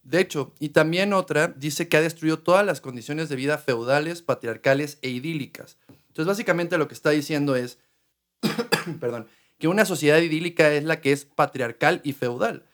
De 0.09 0.21
hecho, 0.21 0.55
y 0.59 0.71
también 0.71 1.13
otra 1.13 1.49
dice 1.49 1.87
que 1.87 1.99
ha 1.99 2.01
destruido 2.01 2.39
todas 2.39 2.65
las 2.65 2.81
condiciones 2.81 3.29
de 3.29 3.37
vida 3.37 3.59
feudales, 3.59 4.23
patriarcales 4.23 4.97
e 5.03 5.11
idílicas. 5.11 5.77
Entonces, 6.07 6.27
básicamente 6.27 6.79
lo 6.79 6.89
que 6.89 6.95
está 6.95 7.11
diciendo 7.11 7.57
es, 7.57 7.79
perdón, 9.01 9.29
que 9.59 9.69
una 9.69 9.85
sociedad 9.85 10.17
idílica 10.17 10.73
es 10.73 10.85
la 10.85 11.03
que 11.03 11.13
es 11.13 11.27
patriarcal 11.27 12.01
y 12.05 12.15
feudal, 12.15 12.65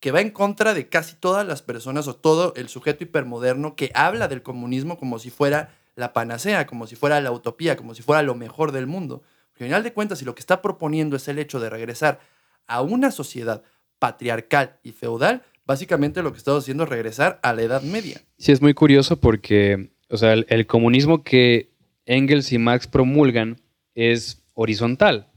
que 0.00 0.10
va 0.10 0.22
en 0.22 0.30
contra 0.30 0.72
de 0.72 0.88
casi 0.88 1.16
todas 1.16 1.46
las 1.46 1.60
personas 1.60 2.08
o 2.08 2.16
todo 2.16 2.54
el 2.56 2.70
sujeto 2.70 3.04
hipermoderno 3.04 3.76
que 3.76 3.92
habla 3.94 4.26
del 4.26 4.42
comunismo 4.42 4.98
como 4.98 5.18
si 5.18 5.28
fuera 5.28 5.76
la 5.96 6.14
panacea, 6.14 6.66
como 6.66 6.86
si 6.86 6.96
fuera 6.96 7.20
la 7.20 7.30
utopía, 7.30 7.76
como 7.76 7.94
si 7.94 8.02
fuera 8.02 8.22
lo 8.22 8.34
mejor 8.34 8.72
del 8.72 8.86
mundo. 8.86 9.22
Porque 9.50 9.64
al 9.64 9.68
final 9.68 9.82
de 9.82 9.92
cuentas, 9.92 10.20
si 10.20 10.24
lo 10.24 10.34
que 10.34 10.40
está 10.40 10.62
proponiendo 10.62 11.14
es 11.14 11.28
el 11.28 11.38
hecho 11.38 11.60
de 11.60 11.68
regresar 11.68 12.20
a 12.66 12.80
una 12.80 13.10
sociedad 13.10 13.64
patriarcal 13.98 14.78
y 14.82 14.92
feudal, 14.92 15.44
básicamente 15.70 16.20
lo 16.20 16.32
que 16.32 16.38
estamos 16.38 16.64
haciendo 16.64 16.82
es 16.82 16.90
regresar 16.90 17.38
a 17.44 17.52
la 17.52 17.62
Edad 17.62 17.82
Media. 17.82 18.20
Sí, 18.38 18.50
es 18.50 18.60
muy 18.60 18.74
curioso 18.74 19.20
porque, 19.20 19.92
o 20.08 20.16
sea, 20.16 20.32
el, 20.32 20.66
comunismo 20.66 21.22
que 21.22 21.70
Engels 22.06 22.52
y 22.52 22.58
Marx 22.58 22.88
promulgan 22.88 23.60
es 23.94 24.42
horizontal, 24.54 25.28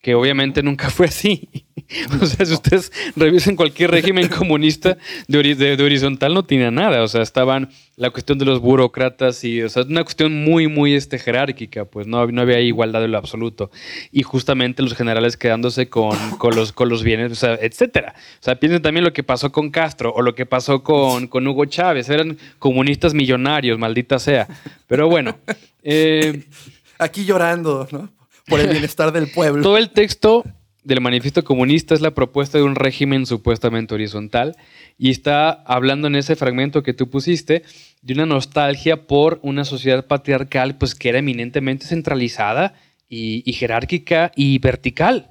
que 0.00 0.14
obviamente 0.14 0.62
nunca 0.62 0.88
fue 0.88 1.04
así. 1.08 1.65
O 2.20 2.26
sea, 2.26 2.44
si 2.44 2.52
ustedes 2.52 2.92
revisen 3.14 3.56
cualquier 3.56 3.90
régimen 3.90 4.28
comunista 4.28 4.96
de, 5.28 5.54
de- 5.54 5.76
de 5.76 5.84
horizontal 5.84 6.34
no 6.34 6.44
tenía 6.44 6.70
nada. 6.70 7.02
O 7.02 7.08
sea, 7.08 7.22
estaban 7.22 7.70
la 7.96 8.10
cuestión 8.10 8.38
de 8.38 8.44
los 8.44 8.60
burócratas 8.60 9.42
y, 9.44 9.62
o 9.62 9.68
sea, 9.68 9.82
una 9.84 10.02
cuestión 10.02 10.44
muy, 10.44 10.66
muy 10.68 10.94
este, 10.94 11.18
jerárquica, 11.18 11.84
pues 11.84 12.06
no, 12.06 12.26
no 12.26 12.42
había 12.42 12.60
igualdad 12.60 13.04
en 13.04 13.12
lo 13.12 13.18
absoluto. 13.18 13.70
Y 14.12 14.22
justamente 14.22 14.82
los 14.82 14.94
generales 14.94 15.36
quedándose 15.36 15.88
con, 15.88 16.16
con 16.38 16.54
los, 16.56 16.72
con 16.72 16.88
los 16.88 17.02
bienes, 17.02 17.32
o 17.32 17.36
sea, 17.36 17.54
etcétera. 17.54 18.14
O 18.40 18.42
sea, 18.44 18.56
piensen 18.56 18.82
también 18.82 19.04
lo 19.04 19.12
que 19.12 19.22
pasó 19.22 19.52
con 19.52 19.70
Castro 19.70 20.12
o 20.14 20.22
lo 20.22 20.34
que 20.34 20.44
pasó 20.46 20.82
con, 20.82 21.26
con 21.28 21.46
Hugo 21.46 21.64
Chávez. 21.66 22.08
Eran 22.10 22.36
comunistas 22.58 23.14
millonarios, 23.14 23.78
maldita 23.78 24.18
sea. 24.18 24.46
Pero 24.88 25.08
bueno, 25.08 25.38
eh, 25.82 26.44
Aquí 26.98 27.24
llorando, 27.24 27.86
¿no? 27.92 28.10
Por 28.46 28.60
el 28.60 28.68
bienestar 28.68 29.12
del 29.12 29.28
pueblo. 29.30 29.62
todo 29.62 29.76
el 29.76 29.90
texto 29.90 30.44
del 30.86 31.00
manifiesto 31.00 31.42
comunista 31.42 31.94
es 31.94 32.00
la 32.00 32.12
propuesta 32.12 32.58
de 32.58 32.64
un 32.64 32.76
régimen 32.76 33.26
supuestamente 33.26 33.92
horizontal 33.92 34.56
y 34.96 35.10
está 35.10 35.50
hablando 35.50 36.06
en 36.06 36.14
ese 36.14 36.36
fragmento 36.36 36.84
que 36.84 36.94
tú 36.94 37.10
pusiste 37.10 37.64
de 38.02 38.14
una 38.14 38.24
nostalgia 38.24 39.08
por 39.08 39.40
una 39.42 39.64
sociedad 39.64 40.06
patriarcal 40.06 40.78
pues 40.78 40.94
que 40.94 41.08
era 41.08 41.18
eminentemente 41.18 41.86
centralizada 41.86 42.74
y, 43.08 43.42
y 43.44 43.52
jerárquica 43.54 44.30
y 44.36 44.58
vertical. 44.60 45.28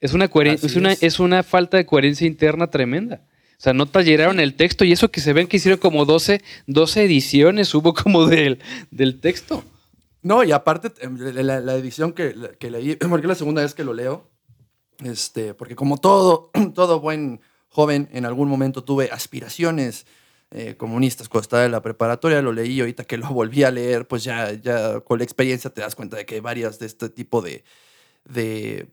Es 0.00 0.12
una, 0.12 0.26
es, 0.26 0.76
una, 0.76 0.92
es. 0.92 1.02
es 1.02 1.18
una 1.18 1.42
falta 1.42 1.78
de 1.78 1.86
coherencia 1.86 2.26
interna 2.26 2.66
tremenda. 2.68 3.22
O 3.52 3.60
sea, 3.60 3.72
no 3.72 3.86
talleraron 3.86 4.40
el 4.40 4.54
texto 4.54 4.84
y 4.84 4.92
eso 4.92 5.10
que 5.10 5.20
se 5.20 5.32
ven 5.32 5.46
que 5.46 5.56
hicieron 5.56 5.80
como 5.80 6.04
12, 6.04 6.42
12 6.66 7.04
ediciones 7.04 7.74
hubo 7.74 7.94
como 7.94 8.26
del, 8.26 8.60
del 8.90 9.20
texto. 9.20 9.64
No, 10.22 10.44
y 10.44 10.52
aparte, 10.52 10.92
em, 11.00 11.16
la, 11.18 11.60
la 11.60 11.74
edición 11.76 12.12
que, 12.12 12.34
que 12.60 12.70
leí, 12.70 12.96
porque 13.08 13.26
es 13.26 13.28
la 13.28 13.34
segunda 13.34 13.62
vez 13.62 13.72
que 13.72 13.84
lo 13.84 13.94
leo, 13.94 14.28
este, 15.04 15.54
porque 15.54 15.76
como 15.76 15.98
todo, 15.98 16.50
todo 16.74 17.00
buen 17.00 17.40
joven, 17.68 18.08
en 18.12 18.24
algún 18.24 18.48
momento 18.48 18.84
tuve 18.84 19.10
aspiraciones 19.12 20.06
eh, 20.50 20.76
comunistas 20.76 21.28
cuando 21.28 21.42
estaba 21.42 21.64
en 21.66 21.72
la 21.72 21.82
preparatoria, 21.82 22.40
lo 22.40 22.52
leí 22.52 22.80
ahorita 22.80 23.04
que 23.04 23.18
lo 23.18 23.28
volví 23.28 23.64
a 23.64 23.70
leer, 23.70 24.08
pues 24.08 24.24
ya, 24.24 24.52
ya 24.52 25.00
con 25.00 25.18
la 25.18 25.24
experiencia 25.24 25.70
te 25.70 25.82
das 25.82 25.94
cuenta 25.94 26.16
de 26.16 26.24
que 26.24 26.36
hay 26.36 26.40
varias 26.40 26.78
de 26.78 26.86
este 26.86 27.10
tipo 27.10 27.42
de, 27.42 27.64
de 28.24 28.88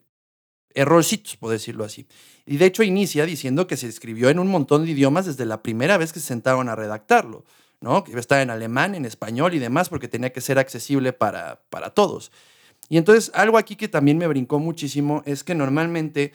errorcitos, 0.74 1.38
por 1.38 1.52
decirlo 1.52 1.86
así. 1.86 2.08
Y 2.46 2.58
de 2.58 2.66
hecho 2.66 2.84
inicia 2.84 3.26
diciendo 3.26 3.68
que 3.68 3.78
se 3.78 3.88
escribió 3.88 4.30
en 4.30 4.40
un 4.40 4.48
montón 4.48 4.86
de 4.86 4.92
idiomas 4.92 5.26
desde 5.26 5.46
la 5.46 5.64
primera 5.64 5.98
vez 5.98 6.14
que 6.14 6.20
se 6.20 6.28
sentaron 6.28 6.68
a 6.70 6.76
redactarlo, 6.76 7.46
¿no? 7.80 8.04
Que 8.04 8.12
iba 8.12 8.20
a 8.20 8.22
estar 8.22 8.42
en 8.42 8.50
alemán, 8.50 8.94
en 8.94 9.06
español 9.06 9.54
y 9.54 9.60
demás, 9.60 9.90
porque 9.90 10.10
tenía 10.10 10.34
que 10.34 10.42
ser 10.42 10.60
accesible 10.60 11.14
para, 11.14 11.62
para 11.70 11.92
todos. 11.92 12.32
Y 12.90 12.98
entonces 12.98 13.32
algo 13.34 13.58
aquí 13.58 13.76
que 13.76 13.88
también 13.88 14.18
me 14.18 14.28
brincó 14.28 14.60
muchísimo 14.60 15.24
es 15.26 15.44
que 15.44 15.56
normalmente 15.56 16.34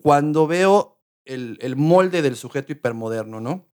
cuando 0.00 0.46
veo 0.46 0.98
el, 1.24 1.58
el 1.60 1.76
molde 1.76 2.22
del 2.22 2.36
sujeto 2.36 2.72
hipermoderno, 2.72 3.40
¿no? 3.40 3.66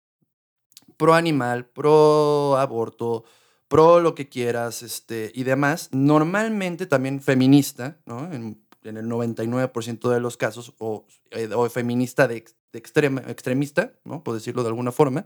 Pro 0.98 1.14
animal, 1.14 1.68
pro 1.68 2.58
aborto, 2.58 3.26
pro 3.68 4.00
lo 4.00 4.16
que 4.16 4.30
quieras 4.30 4.82
este, 4.84 5.32
y 5.34 5.44
demás, 5.44 5.90
normalmente 5.92 6.86
también 6.86 7.22
feminista, 7.22 8.00
¿no? 8.06 8.32
En, 8.32 8.64
el 8.84 9.10
99% 9.10 10.10
de 10.12 10.20
los 10.20 10.38
casos, 10.38 10.76
o, 10.78 11.08
eh, 11.32 11.50
o 11.52 11.68
feminista 11.72 12.28
de, 12.28 12.46
de 12.72 12.78
extrema, 12.78 13.24
extremista, 13.28 13.94
¿no? 14.04 14.24
por 14.24 14.36
decirlo 14.36 14.62
de 14.62 14.70
alguna 14.70 14.92
forma, 14.92 15.26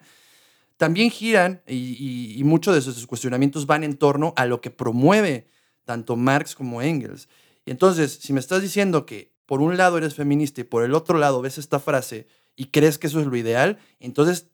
también 0.78 1.12
giran 1.12 1.62
y, 1.68 1.76
y, 1.76 2.40
y 2.40 2.44
muchos 2.46 2.74
de 2.74 2.80
sus 2.80 3.06
cuestionamientos 3.06 3.66
van 3.66 3.84
en 3.84 3.98
torno 3.98 4.34
a 4.38 4.46
lo 4.46 4.62
que 4.62 4.72
promueve 4.72 5.50
tanto 5.90 6.16
Marx 6.16 6.54
como 6.54 6.84
Engels. 6.84 7.28
Y 7.66 7.72
entonces, 7.72 8.20
si 8.22 8.32
me 8.32 8.40
estás 8.40 8.62
diciendo 8.62 9.08
que 9.08 9.34
por 9.48 9.60
un 9.60 9.76
lado 9.76 9.98
eres 9.98 10.14
feminista 10.14 10.62
y 10.62 10.64
por 10.64 10.84
el 10.84 10.94
otro 10.94 11.18
lado 11.18 11.42
ves 11.42 11.58
esta 11.58 11.80
frase 11.80 12.28
y 12.56 12.66
crees 12.66 13.00
que 13.00 13.08
eso 13.08 13.20
es 13.20 13.26
lo 13.26 13.36
ideal, 13.36 13.80
entonces, 14.00 14.52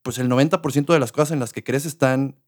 pues 0.00 0.16
el 0.16 0.30
90% 0.30 0.94
de 0.94 0.98
las 0.98 1.12
cosas 1.12 1.32
en 1.32 1.38
las 1.38 1.52
que 1.52 1.62
crees 1.62 1.84
están 1.84 2.40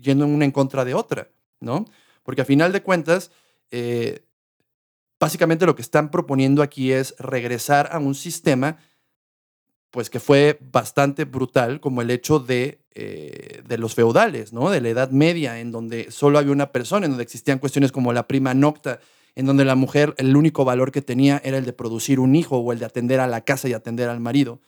yendo 0.00 0.28
una 0.28 0.44
en 0.44 0.52
contra 0.52 0.84
de 0.84 0.94
otra, 0.94 1.28
¿no? 1.58 1.86
Porque 2.22 2.42
a 2.42 2.44
final 2.44 2.70
de 2.70 2.84
cuentas, 2.84 3.32
eh, 3.72 4.24
básicamente 5.18 5.66
lo 5.66 5.74
que 5.74 5.82
están 5.82 6.12
proponiendo 6.12 6.62
aquí 6.62 6.92
es 6.92 7.16
regresar 7.18 7.88
a 7.90 7.98
un 7.98 8.14
sistema 8.14 8.78
pues 9.90 10.08
que 10.08 10.20
fue 10.20 10.60
bastante 10.70 11.24
brutal, 11.24 11.80
como 11.80 12.00
el 12.00 12.12
hecho 12.12 12.38
de, 12.38 12.83
eh, 12.94 13.62
de 13.66 13.78
los 13.78 13.94
feudales, 13.94 14.52
¿no? 14.52 14.70
De 14.70 14.80
la 14.80 14.88
Edad 14.88 15.10
Media, 15.10 15.60
en 15.60 15.72
donde 15.72 16.10
solo 16.10 16.38
había 16.38 16.52
una 16.52 16.70
persona, 16.72 17.06
en 17.06 17.12
donde 17.12 17.24
existían 17.24 17.58
cuestiones 17.58 17.92
como 17.92 18.12
la 18.12 18.28
prima 18.28 18.54
nocta, 18.54 19.00
en 19.34 19.46
donde 19.46 19.64
la 19.64 19.74
mujer, 19.74 20.14
el 20.16 20.36
único 20.36 20.64
valor 20.64 20.92
que 20.92 21.02
tenía 21.02 21.40
era 21.44 21.58
el 21.58 21.64
de 21.64 21.72
producir 21.72 22.20
un 22.20 22.36
hijo 22.36 22.58
o 22.58 22.72
el 22.72 22.78
de 22.78 22.84
atender 22.84 23.20
a 23.20 23.26
la 23.26 23.40
casa 23.42 23.68
y 23.68 23.72
atender 23.72 24.08
al 24.08 24.20
marido. 24.20 24.60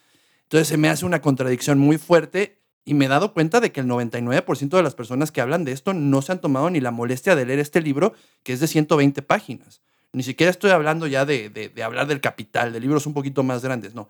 Entonces 0.42 0.68
se 0.68 0.76
me 0.76 0.88
hace 0.88 1.04
una 1.06 1.20
contradicción 1.20 1.78
muy 1.78 1.98
fuerte 1.98 2.58
y 2.84 2.94
me 2.94 3.06
he 3.06 3.08
dado 3.08 3.32
cuenta 3.32 3.60
de 3.60 3.72
que 3.72 3.80
el 3.80 3.86
99% 3.86 4.68
de 4.76 4.82
las 4.82 4.94
personas 4.94 5.32
que 5.32 5.40
hablan 5.40 5.64
de 5.64 5.72
esto 5.72 5.92
no 5.92 6.22
se 6.22 6.32
han 6.32 6.40
tomado 6.40 6.70
ni 6.70 6.80
la 6.80 6.92
molestia 6.92 7.34
de 7.34 7.44
leer 7.44 7.58
este 7.58 7.80
libro, 7.80 8.14
que 8.44 8.52
es 8.52 8.60
de 8.60 8.68
120 8.68 9.22
páginas. 9.22 9.82
Ni 10.12 10.22
siquiera 10.22 10.50
estoy 10.50 10.70
hablando 10.70 11.08
ya 11.08 11.26
de, 11.26 11.72
hablar 11.84 12.06
del 12.06 12.20
capital, 12.20 12.72
de 12.72 12.80
libros 12.80 13.06
un 13.06 13.12
poquito 13.12 13.42
más 13.42 13.62
grandes, 13.62 13.94
no. 13.94 14.08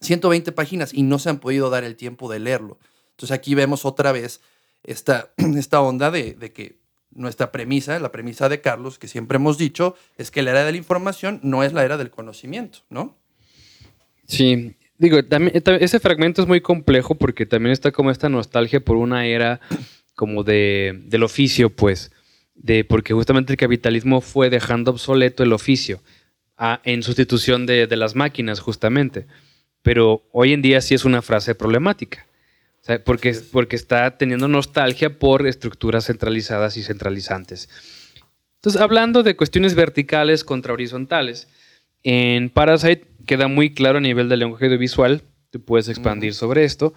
120 0.00 0.50
páginas 0.52 0.92
y 0.92 1.02
no 1.04 1.20
se 1.20 1.30
han 1.30 1.38
podido 1.38 1.70
dar 1.70 1.84
el 1.84 1.94
tiempo 1.96 2.30
de 2.30 2.40
leerlo. 2.40 2.78
Entonces 3.14 3.34
aquí 3.34 3.54
vemos 3.54 3.84
otra 3.84 4.12
vez 4.12 4.40
esta, 4.82 5.32
esta 5.56 5.80
onda 5.80 6.10
de, 6.10 6.34
de, 6.34 6.52
que 6.52 6.76
nuestra 7.10 7.52
premisa, 7.52 7.98
la 7.98 8.12
premisa 8.12 8.48
de 8.48 8.60
Carlos, 8.60 8.98
que 8.98 9.08
siempre 9.08 9.36
hemos 9.36 9.58
dicho, 9.58 9.94
es 10.16 10.30
que 10.30 10.42
la 10.42 10.50
era 10.50 10.64
de 10.64 10.72
la 10.72 10.78
información 10.78 11.40
no 11.42 11.62
es 11.62 11.72
la 11.72 11.84
era 11.84 11.96
del 11.96 12.10
conocimiento, 12.10 12.80
¿no? 12.90 13.16
Sí, 14.26 14.74
digo, 14.98 15.24
también, 15.24 15.62
ese 15.80 16.00
fragmento 16.00 16.42
es 16.42 16.48
muy 16.48 16.60
complejo 16.60 17.14
porque 17.14 17.46
también 17.46 17.72
está 17.72 17.92
como 17.92 18.10
esta 18.10 18.28
nostalgia 18.28 18.80
por 18.80 18.96
una 18.96 19.26
era 19.26 19.60
como 20.14 20.44
de, 20.44 21.02
del 21.04 21.22
oficio, 21.22 21.70
pues, 21.70 22.10
de, 22.54 22.84
porque 22.84 23.14
justamente 23.14 23.52
el 23.52 23.58
capitalismo 23.58 24.20
fue 24.20 24.50
dejando 24.50 24.90
obsoleto 24.90 25.42
el 25.42 25.52
oficio 25.52 26.02
a, 26.56 26.80
en 26.84 27.02
sustitución 27.02 27.66
de, 27.66 27.86
de 27.86 27.96
las 27.96 28.14
máquinas, 28.14 28.60
justamente 28.60 29.26
pero 29.84 30.26
hoy 30.32 30.54
en 30.54 30.62
día 30.62 30.80
sí 30.80 30.94
es 30.94 31.04
una 31.04 31.20
frase 31.20 31.54
problemática, 31.54 32.26
o 32.84 32.86
sea, 32.86 33.02
porque, 33.02 33.34
porque 33.50 33.76
está 33.76 34.18
teniendo 34.18 34.46
nostalgia 34.46 35.18
por 35.18 35.46
estructuras 35.46 36.04
centralizadas 36.04 36.76
y 36.76 36.82
centralizantes. 36.82 37.70
Entonces, 38.56 38.78
hablando 38.78 39.22
de 39.22 39.36
cuestiones 39.36 39.74
verticales 39.74 40.44
contra 40.44 40.74
horizontales, 40.74 41.48
en 42.02 42.50
Parasite 42.50 43.06
queda 43.26 43.48
muy 43.48 43.72
claro 43.72 43.96
a 43.96 44.00
nivel 44.02 44.28
del 44.28 44.40
lenguaje 44.40 44.66
audiovisual, 44.66 45.22
tú 45.48 45.64
puedes 45.64 45.88
expandir 45.88 46.32
uh 46.32 46.34
-huh. 46.34 46.38
sobre 46.38 46.64
esto, 46.64 46.92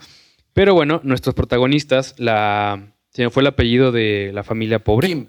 pero 0.51 0.73
bueno, 0.73 0.99
nuestros 1.05 1.33
protagonistas, 1.35 2.15
la, 2.17 2.91
se 3.11 3.23
me 3.23 3.29
fue 3.29 3.39
el 3.43 3.47
apellido 3.47 3.93
de 3.93 4.31
la 4.33 4.43
familia 4.43 4.83
pobre. 4.83 5.07
Kim. 5.07 5.27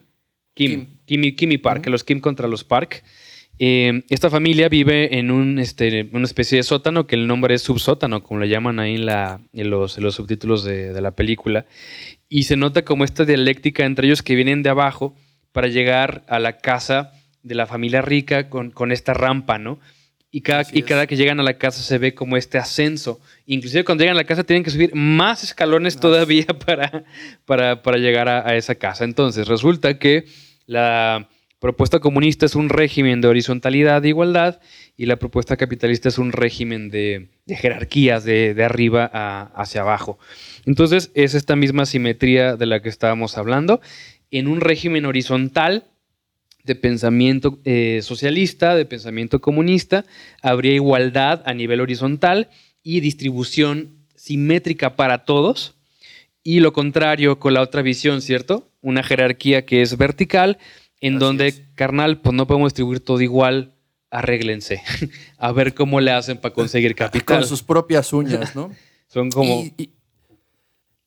Kim, 0.55 0.87
Kim. 0.87 0.99
Kimi, 1.07 1.37
Kimi 1.37 1.59
Park, 1.59 1.83
uh 1.83 1.85
-huh. 1.85 1.91
los 1.93 2.03
Kim 2.03 2.21
contra 2.21 2.49
los 2.49 2.65
Park. 2.65 3.05
Eh, 3.59 4.05
esta 4.09 4.31
familia 4.31 4.69
vive 4.69 5.19
en 5.19 5.31
un, 5.31 5.59
este, 5.59 6.09
una 6.13 6.25
especie 6.25 6.59
de 6.59 6.63
sótano 6.63 7.07
que 7.07 7.17
el 7.17 7.27
nombre 7.27 7.55
es 7.55 7.63
subsótano, 7.63 8.23
como 8.23 8.41
le 8.41 8.49
llaman 8.49 8.79
ahí 8.79 8.95
en, 8.95 9.07
la, 9.07 9.41
en, 9.53 9.71
los, 9.71 9.99
en 9.99 10.05
los, 10.05 10.15
subtítulos 10.15 10.63
de, 10.63 10.93
de, 10.93 11.01
la 11.01 11.13
película. 11.13 11.67
Y 12.29 12.45
se 12.45 12.57
nota 12.57 12.85
como 12.85 13.05
esta 13.05 13.25
dialéctica 13.25 13.85
entre 13.85 14.07
ellos 14.07 14.23
que 14.23 14.37
vienen 14.37 14.63
de 14.63 14.71
abajo 14.71 15.17
para 15.53 15.67
llegar 15.67 16.25
a 16.29 16.39
la 16.39 16.59
casa 16.59 17.13
de 17.43 17.55
la 17.57 17.67
familia 17.67 18.01
rica 18.01 18.49
con, 18.49 18.71
con 18.71 18.93
esta 18.93 19.15
rampa, 19.15 19.59
¿no? 19.59 19.81
Y 20.31 20.43
cada, 20.43 20.63
y 20.73 20.83
cada 20.83 21.07
que 21.07 21.17
llegan 21.17 21.41
a 21.41 21.43
la 21.43 21.57
casa 21.57 21.83
se 21.83 21.97
ve 21.97 22.15
como 22.15 22.37
este 22.37 22.59
ascenso. 22.59 23.19
Inclusive 23.47 23.83
cuando 23.85 24.03
llegan 24.03 24.17
a 24.17 24.21
la 24.21 24.27
casa 24.27 24.45
tienen 24.45 24.63
que 24.63 24.71
subir 24.71 24.95
más 24.95 25.43
escalones 25.43 25.95
más. 25.95 26.03
todavía 26.03 26.47
para, 26.67 27.05
para, 27.47 27.83
para 27.83 27.97
llegar 27.97 28.29
a, 28.29 28.47
a 28.47 28.55
esa 28.55 28.75
casa. 28.75 29.05
Entonces 29.05 29.49
resulta 29.49 29.99
que 29.99 30.27
la 30.67 31.29
propuesta 31.61 31.99
comunista 31.99 32.47
es 32.47 32.55
un 32.55 32.69
régimen 32.69 33.21
de 33.21 33.29
horizontalidad 33.29 34.05
e 34.05 34.09
igualdad 34.09 34.61
y 34.97 35.07
la 35.07 35.17
propuesta 35.17 35.57
capitalista 35.57 36.09
es 36.09 36.19
un 36.19 36.33
régimen 36.33 36.91
de, 36.91 37.29
de 37.47 37.57
jerarquías 37.57 38.25
de, 38.25 38.55
de 38.55 38.65
arriba 38.65 39.07
hacia 39.55 39.81
abajo. 39.81 40.19
Entonces 40.67 41.11
es 41.15 41.35
esta 41.35 41.57
misma 41.57 41.87
simetría 41.87 42.57
de 42.57 42.67
la 42.67 42.81
que 42.81 42.89
estábamos 42.89 43.39
hablando. 43.39 43.81
En 44.31 44.47
un 44.47 44.61
régimen 44.61 45.07
horizontal 45.07 45.85
de 46.69 46.75
pensamiento 46.75 47.59
eh, 47.65 48.01
socialista, 48.03 48.77
de 48.77 48.85
pensamiento 48.85 49.41
comunista, 49.41 50.05
habría 50.43 50.75
igualdad 50.75 51.43
a 51.47 51.55
nivel 51.55 51.81
horizontal 51.81 52.51
y 52.83 53.01
distribución 53.01 54.07
simétrica 54.15 54.95
para 54.95 55.25
todos. 55.25 55.75
Y 56.45 56.61
lo 56.61 56.73
contrario 56.73 57.41
con 57.41 57.55
la 57.55 57.63
otra 57.63 57.83
visión, 57.83 58.23
¿cierto? 58.23 58.71
Una 58.81 59.03
jerarquía 59.03 59.67
que 59.67 59.83
es 59.83 59.97
vertical, 59.97 60.59
en 61.01 61.17
Así 61.17 61.25
donde, 61.25 61.47
es. 61.49 61.63
carnal, 61.75 62.21
pues 62.21 62.35
no 62.35 62.47
podemos 62.47 62.73
distribuir 62.73 63.01
todo 63.01 63.21
igual, 63.21 63.75
arréglense. 64.11 64.83
a 65.39 65.53
ver 65.53 65.75
cómo 65.75 66.01
le 66.01 66.11
hacen 66.11 66.39
para 66.39 66.55
conseguir 66.55 66.95
capital. 66.97 67.39
Con 67.39 67.49
sus 67.49 67.63
propias 67.63 68.13
uñas, 68.13 68.55
¿no? 68.55 68.73
Son 69.09 69.31
como... 69.31 69.63
Y, 69.63 69.75
y, 69.77 69.93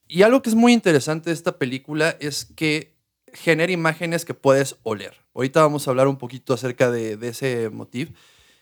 y, 0.07 0.21
algo 0.23 0.41
que 0.41 0.49
es 0.49 0.55
muy 0.55 0.73
interesante 0.73 1.29
de 1.29 1.35
esta 1.35 1.57
película 1.57 2.17
es 2.19 2.45
que 2.45 2.95
genera 3.33 3.71
imágenes 3.71 4.25
que 4.25 4.33
puedes 4.33 4.77
oler. 4.83 5.15
Ahorita 5.33 5.61
vamos 5.61 5.87
a 5.87 5.91
hablar 5.91 6.07
un 6.07 6.17
poquito 6.17 6.53
acerca 6.53 6.89
de, 6.91 7.15
de 7.15 7.29
ese 7.29 7.69
motivo. 7.69 8.11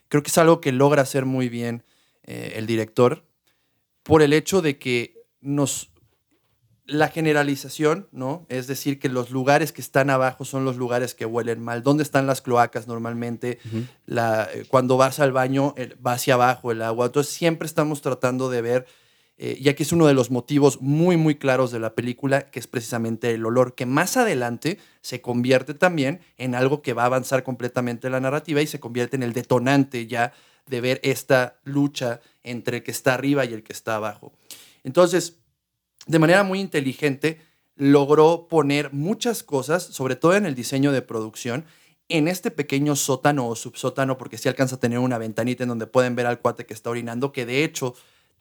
Creo 0.10 0.24
que 0.24 0.30
es 0.30 0.38
algo 0.38 0.62
que 0.62 0.72
logra 0.72 1.02
hacer 1.02 1.26
muy 1.26 1.50
bien 1.50 1.84
eh, 2.24 2.54
el 2.58 2.68
director 2.68 3.26
por 4.04 4.22
el 4.22 4.34
hecho 4.34 4.62
de 4.62 4.78
que 4.78 5.24
nos 5.42 5.92
la 6.90 7.08
generalización, 7.10 8.08
¿no? 8.12 8.46
Es 8.50 8.68
decir, 8.68 9.00
que 9.00 9.10
los 9.10 9.30
lugares 9.30 9.72
que 9.72 9.82
están 9.82 10.10
abajo 10.10 10.46
son 10.46 10.66
los 10.66 10.78
lugares 10.78 11.16
que 11.16 11.26
huelen 11.26 11.62
mal. 11.62 11.84
¿Dónde 11.84 12.04
están 12.04 12.28
las 12.28 12.42
cloacas 12.42 12.88
normalmente? 12.88 13.60
Uh 13.66 13.78
-huh. 13.78 13.88
la, 14.06 14.50
eh, 14.54 14.66
cuando 14.68 14.98
vas 14.98 15.20
al 15.20 15.32
baño, 15.32 15.76
va 16.06 16.14
hacia 16.14 16.34
abajo 16.34 16.72
el 16.72 16.82
agua. 16.82 17.08
Entonces 17.08 17.34
siempre 17.34 17.66
estamos 17.66 18.02
tratando 18.02 18.50
de 18.50 18.62
ver, 18.62 18.86
eh, 19.38 19.58
y 19.60 19.70
aquí 19.70 19.84
es 19.84 19.92
uno 19.94 20.08
de 20.08 20.14
los 20.14 20.32
motivos 20.32 20.82
muy, 20.82 21.16
muy 21.16 21.36
claros 21.36 21.72
de 21.72 21.80
la 21.80 21.96
película, 21.96 22.50
que 22.52 22.60
es 22.60 22.68
precisamente 22.68 23.32
el 23.32 23.46
olor, 23.46 23.74
que 23.74 23.86
más 23.86 24.18
adelante 24.18 24.80
se 25.02 25.22
convierte 25.22 25.74
también 25.74 26.20
en 26.38 26.56
algo 26.56 26.82
que 26.82 26.94
va 26.94 27.04
a 27.04 27.06
avanzar 27.06 27.44
completamente 27.44 28.10
la 28.10 28.20
narrativa 28.20 28.62
y 28.62 28.68
se 28.68 28.80
convierte 28.80 29.16
en 29.16 29.24
el 29.24 29.34
detonante 29.34 30.08
ya 30.08 30.34
de 30.68 30.82
ver 30.82 31.00
esta 31.04 31.56
lucha 31.64 32.20
entre 32.44 32.78
el 32.78 32.84
que 32.84 32.92
está 32.92 33.14
arriba 33.14 33.46
y 33.46 33.54
el 33.54 33.64
que 33.64 33.74
está 33.74 33.96
abajo. 33.96 34.34
Entonces, 34.84 35.39
de 36.08 36.20
manera 36.20 36.44
muy 36.44 36.60
inteligente, 36.60 37.42
logró 37.76 38.48
poner 38.48 38.94
muchas 38.94 39.44
cosas, 39.44 39.84
sobre 39.84 40.16
todo 40.16 40.36
en 40.36 40.46
el 40.46 40.56
diseño 40.56 40.92
de 40.92 41.02
producción, 41.02 41.66
en 42.10 42.28
este 42.28 42.52
pequeño 42.52 42.96
sótano 42.96 43.48
o 43.48 43.56
subsótano, 43.56 44.18
porque 44.18 44.38
sí 44.38 44.50
alcanza 44.50 44.76
a 44.76 44.80
tener 44.80 45.00
una 45.00 45.18
ventanita 45.18 45.64
en 45.64 45.70
donde 45.70 45.88
pueden 45.88 46.16
ver 46.16 46.26
al 46.26 46.40
cuate 46.40 46.66
que 46.66 46.74
está 46.74 46.90
orinando, 46.90 47.32
que 47.32 47.46
de 47.46 47.64
hecho 47.64 47.96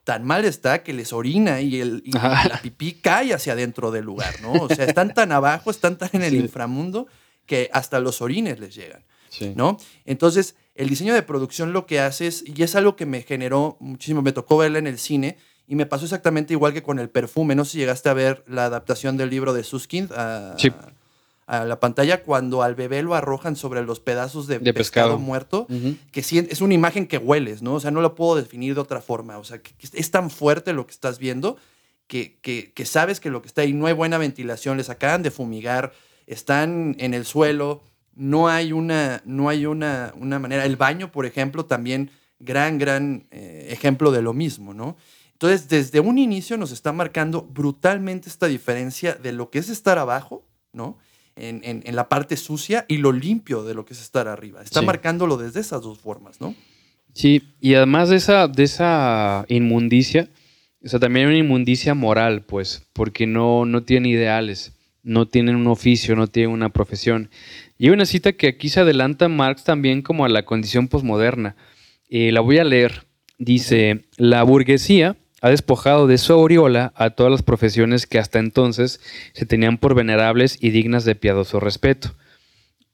tan 0.05 0.25
mal 0.25 0.47
está 0.47 0.83
que 0.83 0.95
les 0.95 1.13
orina 1.13 1.61
y, 1.61 1.81
el, 1.81 2.03
y 2.03 2.13
la 2.13 2.59
pipí 2.63 2.95
cae 2.95 3.35
hacia 3.35 3.53
adentro 3.53 3.91
del 3.91 4.07
lugar, 4.07 4.41
¿no? 4.41 4.53
O 4.53 4.69
sea, 4.69 4.87
están 4.87 5.13
tan 5.13 5.33
abajo, 5.33 5.71
están 5.71 5.99
tan 5.99 6.09
en 6.15 6.23
el 6.23 6.31
sí. 6.31 6.39
inframundo 6.39 7.07
que 7.45 7.69
hasta 7.75 8.01
los 8.01 8.23
orines 8.23 8.59
les 8.59 8.75
llegan, 8.75 9.05
sí. 9.29 9.53
¿no? 9.55 9.77
Entonces, 10.07 10.57
el 10.75 10.89
diseño 10.89 11.13
de 11.13 11.23
producción 11.23 11.75
lo 11.75 11.85
que 11.85 12.01
hace 12.01 12.27
es, 12.27 12.43
y 12.47 12.63
es 12.63 12.75
algo 12.75 12.97
que 12.97 13.05
me 13.05 13.21
generó 13.21 13.77
muchísimo, 13.81 14.23
me 14.23 14.33
tocó 14.33 14.57
verla 14.57 14.79
en 14.79 14.87
el 14.87 14.99
cine, 14.99 15.37
y 15.69 15.75
me 15.77 15.87
pasó 15.87 16.05
exactamente 16.07 16.53
igual 16.55 16.73
que 16.73 16.83
con 16.83 16.99
el 16.99 17.11
perfume. 17.11 17.55
No 17.55 17.65
sé 17.65 17.73
si 17.73 17.79
llegaste 17.79 18.09
a 18.09 18.15
ver 18.15 18.43
la 18.49 18.65
adaptación 18.65 19.17
del 19.17 19.31
libro 19.31 19.53
de 19.53 19.63
Suskind 19.63 20.11
a, 20.13 20.55
sí. 20.59 20.73
a 21.47 21.65
la 21.67 21.79
pantalla 21.79 22.23
cuando 22.23 22.63
al 22.63 22.75
bebé 22.75 23.03
lo 23.03 23.15
arrojan 23.15 23.55
sobre 23.55 23.83
los 23.83 24.01
pedazos 24.01 24.47
de, 24.47 24.59
De 24.59 24.73
pescado. 24.75 25.09
pescado. 25.11 25.19
muerto, 25.19 25.67
que 26.11 26.23
sí, 26.23 26.39
es 26.51 26.61
una 26.63 26.75
imagen 26.75 27.07
que 27.07 27.19
hueles, 27.19 27.61
¿no? 27.63 27.75
O 27.75 27.81
sea, 27.81 27.91
no 27.91 28.01
lo 28.01 28.15
puedo 28.15 28.35
definir 28.37 28.75
de 28.75 28.81
otra 28.81 29.01
forma. 29.03 29.37
O 29.39 29.45
sea, 29.45 29.59
que, 29.59 29.73
que 29.75 29.89
es 29.93 30.11
tan 30.11 30.31
fuerte 30.31 30.73
lo 30.73 30.87
que 30.87 30.93
estás 30.93 31.19
viendo 31.19 31.57
que, 32.07 32.39
que- 32.41 32.73
que 32.73 32.87
sabes 32.87 33.21
que 33.21 33.29
lo 33.31 33.43
que 33.43 33.49
está 33.49 33.61
ahí 33.63 33.75
no 33.75 33.87
hay 33.87 33.93
buena 33.93 34.17
ventilación, 34.19 34.79
les 34.79 34.89
acaban 34.89 35.23
de 35.23 35.31
fumigar, 35.31 35.93
están 36.27 36.97
en 36.99 37.13
el 37.15 37.25
suelo, 37.27 37.83
no 38.15 38.49
hay 38.49 38.73
una, 38.73 39.23
no 39.27 39.49
hay 39.49 39.67
una, 39.67 40.13
una 40.17 40.39
manera. 40.39 40.65
El 40.65 40.77
baño, 40.77 41.13
por 41.13 41.27
ejemplo, 41.27 41.67
también 41.67 42.11
gran, 42.41 42.79
gran 42.79 43.27
eh, 43.31 43.69
ejemplo 43.71 44.11
de 44.13 44.23
lo 44.23 44.33
mismo, 44.33 44.73
¿no? 44.75 44.97
Entonces, 45.41 45.69
desde 45.69 46.01
un 46.01 46.19
inicio 46.19 46.57
nos 46.57 46.73
está 46.73 46.93
marcando 46.93 47.43
brutalmente 47.43 48.29
esta 48.29 48.49
diferencia 48.49 49.15
de 49.15 49.31
lo 49.33 49.51
que 49.51 49.61
es 49.61 49.69
estar 49.69 49.97
abajo, 49.99 50.45
¿no? 50.73 50.99
En, 51.37 51.61
en- 51.63 51.83
en 51.87 51.95
la 51.95 52.09
parte 52.09 52.37
sucia 52.37 52.85
y 52.89 52.97
lo 52.97 53.13
limpio 53.13 53.63
de 53.63 53.73
lo 53.75 53.85
que 53.85 53.95
es 53.95 54.01
estar 54.03 54.27
arriba. 54.27 54.63
Está 54.63 54.81
Sí. 54.81 54.87
marcándolo 54.87 55.37
desde 55.37 55.61
esas 55.61 55.83
dos 55.83 56.01
formas, 56.01 56.41
¿no? 56.41 56.57
Sí, 57.15 57.43
y 57.61 57.75
además 57.75 58.09
de 58.09 58.17
esa, 58.17 58.49
de 58.49 58.65
esa 58.65 59.45
inmundicia, 59.49 60.29
o 60.85 60.89
sea, 60.89 60.99
también 60.99 61.27
hay 61.27 61.35
una 61.35 61.45
inmundicia 61.45 61.95
moral, 61.95 62.43
pues, 62.43 62.89
porque 62.93 63.29
no, 63.29 63.65
no 63.65 63.85
tienen 63.85 64.11
ideales, 64.11 64.73
no 65.05 65.29
tienen 65.29 65.55
un 65.55 65.69
oficio, 65.69 66.17
no 66.17 66.27
tienen 66.27 66.51
una 66.51 66.71
profesión. 66.71 67.31
Y 67.79 67.87
hay 67.87 67.91
una 67.93 68.07
cita 68.07 68.33
que 68.33 68.49
aquí 68.49 68.69
se 68.69 68.81
adelanta 68.81 69.29
Marx 69.29 69.63
también 69.63 70.03
como 70.03 70.25
a 70.25 70.29
la 70.29 70.45
condición 70.45 70.89
posmoderna. 70.89 71.55
Eh, 72.09 72.33
la 72.33 72.41
voy 72.41 72.59
a 72.59 72.65
leer. 72.65 73.07
Dice, 73.39 74.05
la 74.17 74.43
burguesía 74.43 75.17
ha 75.41 75.51
despojado 75.51 76.07
de 76.07 76.19
su 76.19 76.33
aureola 76.33 76.93
a 76.97 77.11
todas 77.11 77.31
las 77.31 77.43
profesiones 77.43 78.07
que 78.07 78.19
hasta 78.19 78.39
entonces 78.39 79.01
se 79.33 79.47
tenían 79.47 79.79
por 79.79 79.95
venerables 79.95 80.59
y 80.61 80.71
dignas 80.71 81.05
de 81.05 81.15
piadoso 81.15 81.61
respeto. 81.61 82.15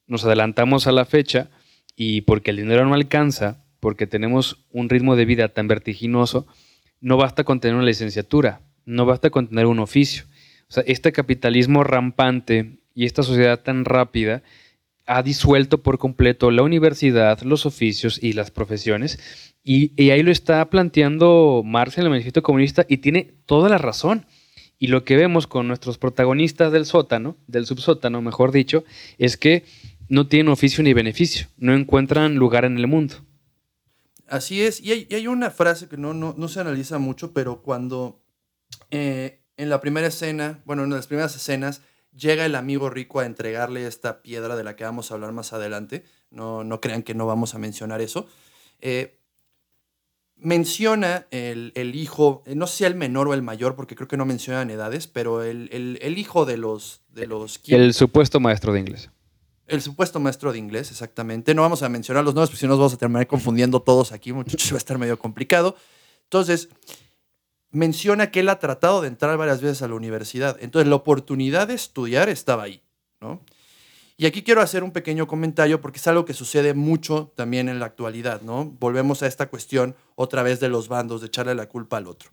Nos 0.06 0.24
adelantamos 0.24 0.86
a 0.86 0.92
la 0.92 1.04
fecha 1.04 1.50
y 1.96 2.22
porque 2.22 2.50
el 2.50 2.58
dinero 2.58 2.84
no 2.84 2.94
alcanza, 2.94 3.64
porque 3.80 4.06
tenemos 4.06 4.64
un 4.70 4.88
ritmo 4.88 5.16
de 5.16 5.24
vida 5.24 5.48
tan 5.48 5.68
vertiginoso, 5.68 6.46
no 7.00 7.16
basta 7.16 7.44
con 7.44 7.60
tener 7.60 7.76
una 7.76 7.84
licenciatura, 7.84 8.60
no 8.84 9.06
basta 9.06 9.30
con 9.30 9.48
tener 9.48 9.66
un 9.66 9.78
oficio. 9.78 10.24
O 10.68 10.72
sea, 10.72 10.84
este 10.86 11.12
capitalismo 11.12 11.84
rampante 11.84 12.78
y 12.94 13.06
esta 13.06 13.22
sociedad 13.22 13.60
tan 13.60 13.84
rápida 13.84 14.42
ha 15.06 15.22
disuelto 15.22 15.82
por 15.82 15.98
completo 15.98 16.50
la 16.50 16.62
universidad, 16.62 17.40
los 17.42 17.66
oficios 17.66 18.22
y 18.22 18.32
las 18.32 18.50
profesiones. 18.50 19.18
Y, 19.62 19.92
y 20.02 20.10
ahí 20.10 20.22
lo 20.22 20.30
está 20.30 20.68
planteando 20.70 21.62
Marx 21.64 21.98
en 21.98 22.04
el 22.04 22.10
Manifiesto 22.10 22.42
Comunista 22.42 22.84
y 22.88 22.98
tiene 22.98 23.34
toda 23.46 23.68
la 23.68 23.78
razón. 23.78 24.26
Y 24.78 24.88
lo 24.88 25.04
que 25.04 25.16
vemos 25.16 25.46
con 25.46 25.68
nuestros 25.68 25.98
protagonistas 25.98 26.72
del 26.72 26.84
sótano, 26.84 27.36
del 27.46 27.66
subsótano, 27.66 28.20
mejor 28.20 28.52
dicho, 28.52 28.84
es 29.18 29.36
que 29.36 29.64
no 30.08 30.26
tienen 30.26 30.52
oficio 30.52 30.82
ni 30.84 30.92
beneficio, 30.92 31.46
no 31.56 31.74
encuentran 31.74 32.34
lugar 32.34 32.64
en 32.64 32.76
el 32.76 32.86
mundo. 32.86 33.16
Así 34.26 34.62
es. 34.62 34.80
Y 34.80 34.92
hay, 34.92 35.08
hay 35.10 35.26
una 35.26 35.50
frase 35.50 35.88
que 35.88 35.96
no 35.96 36.48
se 36.48 36.60
analiza 36.60 36.98
mucho, 36.98 37.32
pero 37.32 37.62
cuando 37.62 38.24
eh, 38.90 39.40
en 39.56 39.68
la 39.68 39.80
primera 39.80 40.06
escena, 40.06 40.62
bueno, 40.64 40.84
en 40.84 40.90
las 40.90 41.06
primeras 41.06 41.34
escenas, 41.36 41.82
llega 42.16 42.44
el 42.46 42.54
amigo 42.54 42.90
rico 42.90 43.20
a 43.20 43.26
entregarle 43.26 43.86
esta 43.86 44.22
piedra 44.22 44.56
de 44.56 44.64
la 44.64 44.76
que 44.76 44.84
vamos 44.84 45.10
a 45.10 45.14
hablar 45.14 45.32
más 45.32 45.52
adelante. 45.52 46.04
No, 46.30 46.64
no 46.64 46.80
crean 46.80 47.02
que 47.02 47.14
no 47.14 47.26
vamos 47.26 47.54
a 47.54 47.58
mencionar 47.58 48.00
eso. 48.00 48.26
Eh, 48.80 49.18
menciona 50.36 51.26
el, 51.30 51.72
el 51.74 51.94
hijo, 51.94 52.42
eh, 52.46 52.54
no 52.54 52.66
sé 52.66 52.78
si 52.78 52.84
el 52.84 52.94
menor 52.94 53.28
o 53.28 53.34
el 53.34 53.42
mayor, 53.42 53.76
porque 53.76 53.94
creo 53.94 54.08
que 54.08 54.16
no 54.16 54.26
mencionan 54.26 54.70
edades, 54.70 55.06
pero 55.06 55.42
el, 55.42 55.68
el- 55.72 55.98
el 56.02 56.18
hijo 56.18 56.44
de 56.44 56.56
los, 56.56 57.02
de 57.08 57.26
los 57.26 57.60
El 57.68 57.94
supuesto 57.94 58.40
maestro 58.40 58.72
de 58.72 58.80
inglés. 58.80 59.10
el 59.66 59.80
supuesto 59.80 60.20
maestro 60.20 60.52
de 60.52 60.58
inglés, 60.58 60.90
exactamente. 60.90 61.54
No 61.54 61.62
vamos 61.62 61.82
a 61.82 61.88
mencionar 61.88 62.24
los 62.24 62.34
nombres, 62.34 62.50
porque 62.50 62.60
si 62.60 62.66
no 62.66 62.70
nos 62.70 62.78
vamos 62.80 62.94
a 62.94 62.98
terminar 62.98 63.26
confundiendo 63.26 63.80
todos 63.80 64.12
aquí, 64.12 64.32
muchachos, 64.32 64.70
va 64.72 64.76
a 64.76 64.78
estar 64.78 64.98
medio 64.98 65.18
complicado. 65.18 65.76
Entonces, 66.24 66.68
menciona 67.74 68.30
que 68.30 68.40
él 68.40 68.48
ha 68.48 68.58
tratado 68.58 69.02
de 69.02 69.08
entrar 69.08 69.36
varias 69.36 69.60
veces 69.60 69.82
a 69.82 69.88
la 69.88 69.94
universidad. 69.94 70.56
Entonces, 70.60 70.88
la 70.88 70.96
oportunidad 70.96 71.68
de 71.68 71.74
estudiar 71.74 72.28
estaba 72.28 72.62
ahí, 72.62 72.82
¿no? 73.20 73.42
Y 74.16 74.26
aquí 74.26 74.44
quiero 74.44 74.60
hacer 74.60 74.84
un 74.84 74.92
pequeño 74.92 75.26
comentario 75.26 75.80
porque 75.80 75.98
es 75.98 76.06
algo 76.06 76.24
que 76.24 76.34
sucede 76.34 76.72
mucho 76.72 77.32
también 77.34 77.68
en 77.68 77.80
la 77.80 77.86
actualidad, 77.86 78.42
¿no? 78.42 78.64
Volvemos 78.64 79.22
a 79.22 79.26
esta 79.26 79.48
cuestión 79.48 79.96
otra 80.14 80.44
vez 80.44 80.60
de 80.60 80.68
los 80.68 80.86
bandos, 80.86 81.20
de 81.20 81.26
echarle 81.26 81.54
la 81.56 81.68
culpa 81.68 81.96
al 81.96 82.06
otro. 82.06 82.30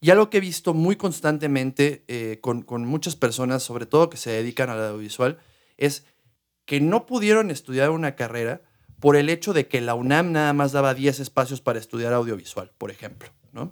Y 0.00 0.10
algo 0.10 0.30
que 0.30 0.38
he 0.38 0.40
visto 0.40 0.72
muy 0.72 0.96
constantemente 0.96 2.04
eh, 2.08 2.38
con, 2.40 2.62
con 2.62 2.86
muchas 2.86 3.16
personas, 3.16 3.62
sobre 3.62 3.84
todo 3.84 4.08
que 4.08 4.16
se 4.16 4.30
dedican 4.30 4.70
al 4.70 4.82
audiovisual, 4.82 5.38
es 5.76 6.04
que 6.64 6.80
no 6.80 7.04
pudieron 7.04 7.50
estudiar 7.50 7.90
una 7.90 8.16
carrera 8.16 8.62
por 8.98 9.16
el 9.16 9.28
hecho 9.28 9.52
de 9.52 9.68
que 9.68 9.82
la 9.82 9.94
UNAM 9.94 10.32
nada 10.32 10.54
más 10.54 10.72
daba 10.72 10.94
10 10.94 11.20
espacios 11.20 11.60
para 11.60 11.78
estudiar 11.78 12.14
audiovisual, 12.14 12.72
por 12.78 12.90
ejemplo, 12.90 13.28
¿no? 13.52 13.70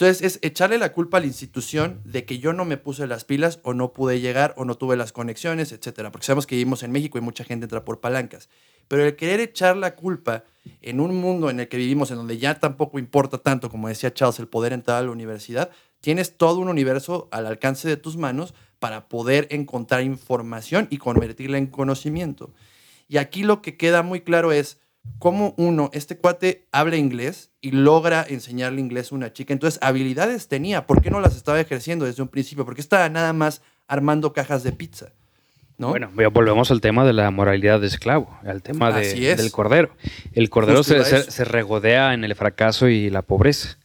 Entonces 0.00 0.22
es 0.22 0.38
echarle 0.40 0.78
la 0.78 0.94
culpa 0.94 1.18
a 1.18 1.20
la 1.20 1.26
institución 1.26 2.00
de 2.06 2.24
que 2.24 2.38
yo 2.38 2.54
no 2.54 2.64
me 2.64 2.78
puse 2.78 3.06
las 3.06 3.26
pilas 3.26 3.60
o 3.64 3.74
no 3.74 3.92
pude 3.92 4.18
llegar 4.18 4.54
o 4.56 4.64
no 4.64 4.76
tuve 4.76 4.96
las 4.96 5.12
conexiones, 5.12 5.72
etcétera, 5.72 6.10
porque 6.10 6.24
sabemos 6.24 6.46
que 6.46 6.54
vivimos 6.54 6.82
en 6.82 6.90
México 6.90 7.18
y 7.18 7.20
mucha 7.20 7.44
gente 7.44 7.66
entra 7.66 7.84
por 7.84 8.00
palancas. 8.00 8.48
Pero 8.88 9.04
el 9.04 9.14
querer 9.14 9.40
echar 9.40 9.76
la 9.76 9.94
culpa 9.94 10.44
en 10.80 11.00
un 11.00 11.14
mundo 11.16 11.50
en 11.50 11.60
el 11.60 11.68
que 11.68 11.76
vivimos, 11.76 12.10
en 12.10 12.16
donde 12.16 12.38
ya 12.38 12.58
tampoco 12.58 12.98
importa 12.98 13.36
tanto, 13.36 13.68
como 13.68 13.88
decía 13.88 14.14
Charles, 14.14 14.38
el 14.38 14.48
poder 14.48 14.72
entrar 14.72 14.96
a 14.96 15.02
la 15.02 15.10
universidad, 15.10 15.70
tienes 16.00 16.38
todo 16.38 16.60
un 16.60 16.70
universo 16.70 17.28
al 17.30 17.44
alcance 17.44 17.86
de 17.86 17.98
tus 17.98 18.16
manos 18.16 18.54
para 18.78 19.06
poder 19.06 19.48
encontrar 19.50 20.00
información 20.00 20.88
y 20.88 20.96
convertirla 20.96 21.58
en 21.58 21.66
conocimiento. 21.66 22.54
Y 23.06 23.18
aquí 23.18 23.42
lo 23.42 23.60
que 23.60 23.76
queda 23.76 24.02
muy 24.02 24.22
claro 24.22 24.50
es 24.50 24.78
cómo 25.18 25.54
uno, 25.58 25.90
este 25.92 26.16
cuate 26.16 26.66
habla 26.72 26.96
inglés 26.96 27.50
y 27.60 27.72
logra 27.72 28.24
enseñarle 28.28 28.80
inglés 28.80 29.12
a 29.12 29.14
una 29.14 29.32
chica. 29.32 29.52
Entonces, 29.52 29.78
habilidades 29.82 30.48
tenía. 30.48 30.86
¿Por 30.86 31.02
qué 31.02 31.10
no 31.10 31.20
las 31.20 31.36
estaba 31.36 31.60
ejerciendo 31.60 32.04
desde 32.04 32.22
un 32.22 32.28
principio? 32.28 32.64
Porque 32.64 32.80
estaba 32.80 33.08
nada 33.08 33.32
más 33.32 33.62
armando 33.86 34.32
cajas 34.32 34.62
de 34.62 34.72
pizza. 34.72 35.12
¿no? 35.76 35.88
Bueno, 35.88 36.10
ya 36.18 36.28
volvemos 36.28 36.70
al 36.70 36.80
tema 36.82 37.06
de 37.06 37.14
la 37.14 37.30
moralidad 37.30 37.80
de 37.80 37.86
esclavo, 37.86 38.38
al 38.44 38.62
tema 38.62 38.92
de- 38.92 39.00
Así 39.08 39.26
es. 39.26 39.38
del 39.38 39.50
cordero. 39.50 39.96
El 40.32 40.50
cordero 40.50 40.82
se, 40.82 41.02
se 41.30 41.44
regodea 41.44 42.12
en 42.12 42.22
el 42.24 42.34
fracaso 42.34 42.88
y 42.88 43.08
la 43.08 43.22
pobreza. 43.22 43.78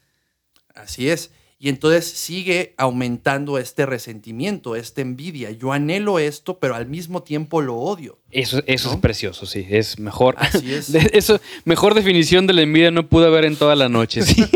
Así 0.74 1.10
es. 1.10 1.32
Y 1.58 1.70
entonces 1.70 2.06
sigue 2.06 2.74
aumentando 2.78 3.58
este 3.58 3.86
resentimiento, 3.86 4.76
esta 4.76 5.02
envidia. 5.02 5.52
Yo 5.52 5.72
anhelo 5.72 6.20
esto, 6.20 6.60
pero 6.60 6.76
al 6.76 6.86
mismo 6.86 7.24
tiempo 7.24 7.62
lo 7.62 7.76
odio. 7.78 8.20
Eso, 8.30 8.62
eso 8.68 8.90
¿No? 8.90 8.96
es 8.96 9.00
precioso, 9.02 9.46
sí. 9.46 9.66
Es 9.70 9.98
mejor. 9.98 10.36
Así 10.38 10.74
es. 10.74 10.94
Eso, 10.94 11.40
mejor 11.64 11.94
definición 11.94 12.46
de 12.46 12.54
la 12.54 12.62
envidia 12.62 12.92
no 12.92 13.08
pude 13.08 13.28
haber 13.28 13.46
en 13.46 13.56
toda 13.56 13.76
la 13.76 13.88
noche. 13.88 14.22
sí. 14.24 14.44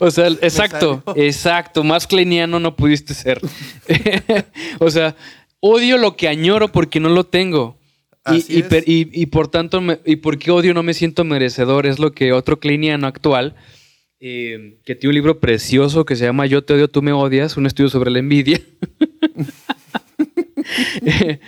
o 0.00 0.10
sea, 0.10 0.28
exacto, 0.28 1.02
exacto. 1.14 1.84
Más 1.84 2.06
kleiniano 2.06 2.60
no 2.60 2.76
pudiste 2.76 3.14
ser. 3.14 3.40
o 4.80 4.90
sea, 4.90 5.16
odio 5.60 5.98
lo 5.98 6.16
que 6.16 6.28
añoro 6.28 6.70
porque 6.72 7.00
no 7.00 7.08
lo 7.08 7.24
tengo. 7.24 7.76
Y, 8.26 8.38
Así 8.38 8.58
y 8.58 8.62
per- 8.64 8.84
y- 8.88 9.08
y 9.12 9.26
por 9.26 9.48
tanto, 9.48 9.80
me- 9.80 10.00
¿y 10.04 10.16
por 10.16 10.38
qué 10.38 10.50
odio 10.50 10.74
no 10.74 10.82
me 10.82 10.94
siento 10.94 11.22
merecedor? 11.22 11.86
Es 11.86 11.98
lo 12.00 12.12
que 12.12 12.32
otro 12.32 12.58
kleiniano 12.58 13.06
actual, 13.06 13.54
eh, 14.28 14.78
que 14.84 14.96
tiene 14.96 15.10
un 15.10 15.14
libro 15.14 15.38
precioso 15.38 16.04
que 16.04 16.16
se 16.16 16.24
llama 16.24 16.46
Yo 16.46 16.64
te 16.64 16.74
odio, 16.74 16.88
tú 16.88 17.00
me 17.00 17.12
odias, 17.12 17.56
un 17.56 17.66
estudio 17.66 17.88
sobre 17.88 18.10
la 18.10 18.18
envidia. 18.18 18.60
Eh, 21.02 21.38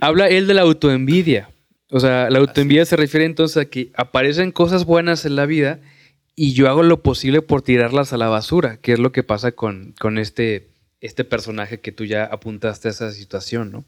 habla 0.00 0.26
él 0.26 0.48
de 0.48 0.54
la 0.54 0.62
autoenvidia. 0.62 1.48
O 1.90 2.00
sea, 2.00 2.28
la 2.28 2.40
autoenvidia 2.40 2.84
se 2.84 2.96
refiere 2.96 3.24
entonces 3.24 3.56
a 3.56 3.64
que 3.66 3.90
aparecen 3.94 4.50
cosas 4.50 4.84
buenas 4.84 5.24
en 5.24 5.36
la 5.36 5.46
vida 5.46 5.80
y 6.34 6.54
yo 6.54 6.68
hago 6.68 6.82
lo 6.82 7.02
posible 7.02 7.40
por 7.40 7.62
tirarlas 7.62 8.12
a 8.12 8.16
la 8.16 8.28
basura, 8.28 8.78
que 8.78 8.92
es 8.94 8.98
lo 8.98 9.12
que 9.12 9.22
pasa 9.22 9.52
con, 9.52 9.94
con 10.00 10.18
este, 10.18 10.70
este 11.00 11.24
personaje 11.24 11.78
que 11.78 11.92
tú 11.92 12.04
ya 12.04 12.24
apuntaste 12.24 12.88
a 12.88 12.90
esa 12.90 13.12
situación, 13.12 13.70
¿no? 13.70 13.84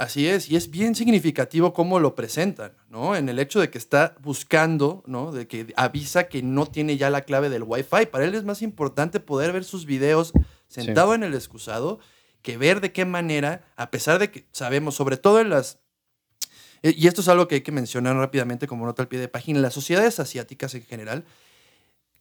Así 0.00 0.26
es, 0.26 0.50
y 0.50 0.56
es 0.56 0.70
bien 0.70 0.94
significativo 0.94 1.74
cómo 1.74 2.00
lo 2.00 2.14
presentan, 2.14 2.72
¿no? 2.88 3.14
En 3.16 3.28
el 3.28 3.38
hecho 3.38 3.60
de 3.60 3.68
que 3.68 3.76
está 3.76 4.16
buscando, 4.22 5.02
¿no? 5.06 5.30
De 5.30 5.46
que 5.46 5.74
avisa 5.76 6.24
que 6.24 6.42
no 6.42 6.64
tiene 6.64 6.96
ya 6.96 7.10
la 7.10 7.20
clave 7.20 7.50
del 7.50 7.64
Wi-Fi. 7.64 8.06
Para 8.06 8.24
él 8.24 8.34
es 8.34 8.44
más 8.44 8.62
importante 8.62 9.20
poder 9.20 9.52
ver 9.52 9.62
sus 9.62 9.84
videos 9.84 10.32
sentado 10.68 11.12
en 11.12 11.22
el 11.22 11.34
excusado 11.34 11.98
que 12.40 12.56
ver 12.56 12.80
de 12.80 12.92
qué 12.92 13.04
manera, 13.04 13.70
a 13.76 13.90
pesar 13.90 14.18
de 14.18 14.30
que 14.30 14.46
sabemos, 14.52 14.94
sobre 14.94 15.18
todo 15.18 15.38
en 15.38 15.50
las... 15.50 15.80
eh, 16.82 16.94
Y 16.96 17.06
esto 17.06 17.20
es 17.20 17.28
algo 17.28 17.46
que 17.46 17.56
hay 17.56 17.60
que 17.60 17.70
mencionar 17.70 18.16
rápidamente 18.16 18.66
como 18.66 18.86
nota 18.86 19.02
al 19.02 19.08
pie 19.08 19.20
de 19.20 19.28
página. 19.28 19.58
En 19.58 19.62
las 19.62 19.74
sociedades 19.74 20.18
asiáticas 20.18 20.74
en 20.74 20.82
general 20.82 21.26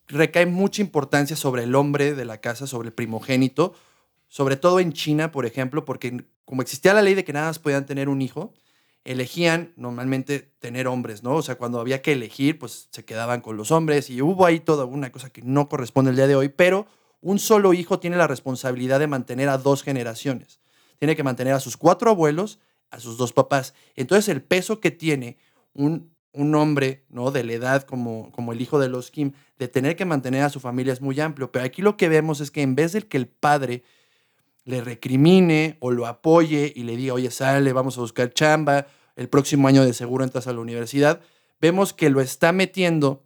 recae 0.10 0.48
mucha 0.48 0.82
importancia 0.82 1.38
sobre 1.38 1.64
el 1.64 1.74
hombre 1.76 2.14
de 2.14 2.26
la 2.26 2.42
casa, 2.42 2.68
sobre 2.68 2.90
el 2.90 2.94
primogénito, 2.94 3.74
sobre 4.30 4.56
todo 4.56 4.80
en 4.80 4.94
China, 4.94 5.32
por 5.32 5.46
ejemplo, 5.46 5.84
porque 5.84 6.26
como 6.46 6.62
existía 6.62 6.94
la 6.94 7.02
ley 7.02 7.16
de 7.16 7.26
que 7.26 7.34
nada 7.34 7.48
más 7.48 7.60
podían 7.60 7.86
tener 7.86 8.08
un 8.08 8.22
hijo, 8.22 8.54
elegían 9.04 9.74
normalmente 9.76 10.54
tener 10.60 10.88
hombres, 10.88 11.24
¿no? 11.24 11.36
O 11.36 11.42
sea, 11.42 11.58
cuando 11.58 11.80
había 11.80 12.02
que 12.02 12.14
elegir, 12.14 12.60
pues 12.60 12.90
se 12.92 13.06
quedaban 13.06 13.42
con 13.42 13.58
los 13.58 13.72
hombres 13.72 14.10
y 14.10 14.22
hubo 14.22 14.46
ahí 14.46 14.60
toda 14.60 14.86
una 14.86 15.12
cosa 15.12 15.30
que 15.30 15.42
no 15.42 15.68
corresponde 15.68 16.12
el 16.12 16.18
día 16.18 16.28
de 16.28 16.36
hoy, 16.36 16.50
pero 16.50 16.88
un 17.22 17.40
solo 17.40 17.74
hijo 17.74 18.00
tiene 18.00 18.18
la 18.18 18.28
responsabilidad 18.28 19.00
de 19.00 19.08
mantener 19.08 19.50
a 19.50 19.58
dos 19.58 19.84
generaciones. 19.84 20.60
tiene 21.00 21.16
que 21.16 21.24
mantener 21.24 21.54
a 21.54 21.62
sus 21.62 21.78
cuatro 21.78 22.10
abuelos, 22.10 22.60
a 22.92 23.00
sus 23.00 23.18
dos 23.18 23.32
papás. 23.32 23.74
Entonces 23.96 24.28
el 24.28 24.42
peso 24.42 24.82
que 24.82 24.92
tiene 24.92 25.38
un, 25.74 26.14
un 26.34 26.54
hombre, 26.56 27.06
¿no? 27.10 27.32
De 27.32 27.44
la 27.44 27.54
edad 27.54 27.84
como, 27.84 28.32
como 28.34 28.52
el 28.52 28.60
hijo 28.60 28.80
de 28.80 28.90
los 28.90 29.10
Kim, 29.10 29.32
de 29.58 29.68
tener 29.70 29.96
que 29.96 30.06
mantener 30.06 30.44
a 30.44 30.50
su 30.50 30.60
familia 30.60 30.92
es 30.92 31.00
muy 31.00 31.20
amplio. 31.20 31.52
Pero 31.52 31.64
aquí 31.64 31.82
lo 31.82 31.96
que 31.96 32.10
vemos 32.10 32.42
es 32.42 32.52
que 32.52 32.62
en 32.62 32.76
vez 32.76 32.92
de 32.92 33.02
que 33.04 33.18
el 33.18 33.28
padre 33.28 33.84
le 34.70 34.82
recrimine 34.82 35.78
o 35.80 35.90
lo 35.90 36.06
apoye 36.06 36.72
y 36.76 36.84
le 36.84 36.96
diga, 36.96 37.16
oye, 37.16 37.32
sale, 37.32 37.74
vamos 37.74 37.98
a 37.98 38.02
buscar 38.02 38.32
chamba, 38.32 38.86
el 39.16 39.28
próximo 39.28 39.68
año 39.68 39.84
de 39.84 39.94
seguro 39.94 40.24
entras 40.24 40.46
a 40.46 40.54
la 40.54 40.60
universidad, 40.60 41.22
vemos 41.60 41.92
que 41.92 42.12
lo 42.12 42.22
está 42.22 42.52
metiendo 42.52 43.26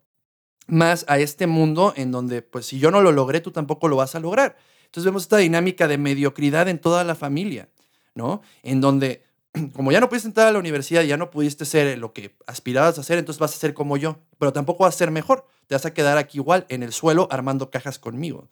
más 0.67 1.03
a 1.09 1.19
este 1.19 1.45
mundo 1.45 1.93
en 1.97 2.11
donde, 2.11 2.43
pues 2.43 2.65
si 2.67 2.79
yo 2.79 2.91
no 2.91 3.01
lo 3.01 3.11
logré, 3.11 3.41
tú 3.41 3.51
tampoco 3.51 3.89
lo 3.89 3.97
vas 3.97 4.15
a 4.15 4.21
lograr. 4.21 4.55
Entonces 4.85 5.03
vemos 5.03 5.23
esta 5.23 5.35
dinámica 5.35 5.89
de 5.89 5.97
mediocridad 5.97 6.69
en 6.69 6.79
toda 6.79 7.03
la 7.03 7.13
familia, 7.13 7.67
¿no? 8.15 8.41
En 8.63 8.79
donde, 8.79 9.25
como 9.75 9.91
ya 9.91 9.99
no 9.99 10.07
pudiste 10.07 10.29
entrar 10.29 10.47
a 10.47 10.53
la 10.53 10.59
universidad, 10.59 11.03
ya 11.03 11.17
no 11.17 11.29
pudiste 11.29 11.65
ser 11.65 11.97
lo 11.97 12.13
que 12.13 12.37
aspirabas 12.47 12.97
a 12.99 13.03
ser, 13.03 13.17
entonces 13.17 13.41
vas 13.41 13.53
a 13.53 13.59
ser 13.59 13.73
como 13.73 13.97
yo, 13.97 14.17
pero 14.39 14.53
tampoco 14.53 14.85
vas 14.85 14.95
a 14.95 14.97
ser 14.97 15.11
mejor. 15.11 15.45
Te 15.67 15.75
vas 15.75 15.85
a 15.85 15.93
quedar 15.93 16.17
aquí 16.17 16.37
igual, 16.37 16.65
en 16.69 16.83
el 16.83 16.93
suelo, 16.93 17.27
armando 17.31 17.69
cajas 17.69 17.99
conmigo, 17.99 18.47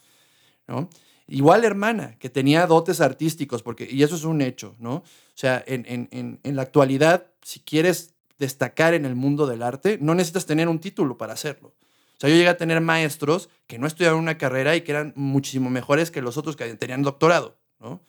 ¿no? 0.67 0.89
Igual 1.31 1.63
hermana, 1.63 2.17
que 2.19 2.29
tenía 2.29 2.67
dotes 2.67 2.99
artísticos, 2.99 3.63
porque, 3.63 3.87
y 3.89 4.03
eso 4.03 4.15
es 4.15 4.25
un 4.25 4.41
hecho, 4.41 4.75
¿no? 4.79 4.95
O 4.95 5.03
sea, 5.33 5.63
en, 5.65 5.85
en, 5.87 6.39
en 6.43 6.55
la 6.55 6.61
actualidad, 6.61 7.27
si 7.41 7.61
quieres 7.61 8.15
destacar 8.37 8.93
en 8.93 9.05
el 9.05 9.15
mundo 9.15 9.47
del 9.47 9.63
arte, 9.63 9.97
no 10.01 10.13
necesitas 10.13 10.45
tener 10.45 10.67
un 10.67 10.79
título 10.79 11.17
para 11.17 11.33
hacerlo. 11.33 11.69
O 11.69 12.19
sea, 12.19 12.29
yo 12.29 12.35
llegué 12.35 12.49
a 12.49 12.57
tener 12.57 12.81
maestros 12.81 13.49
que 13.65 13.79
no 13.79 13.87
estudiaron 13.87 14.19
una 14.19 14.37
carrera 14.37 14.75
y 14.75 14.81
que 14.81 14.91
eran 14.91 15.13
muchísimo 15.15 15.69
mejores 15.69 16.11
que 16.11 16.21
los 16.21 16.37
otros 16.37 16.55
que 16.55 16.75
tenían 16.75 17.01
doctorado, 17.01 17.57
¿no? 17.79 18.01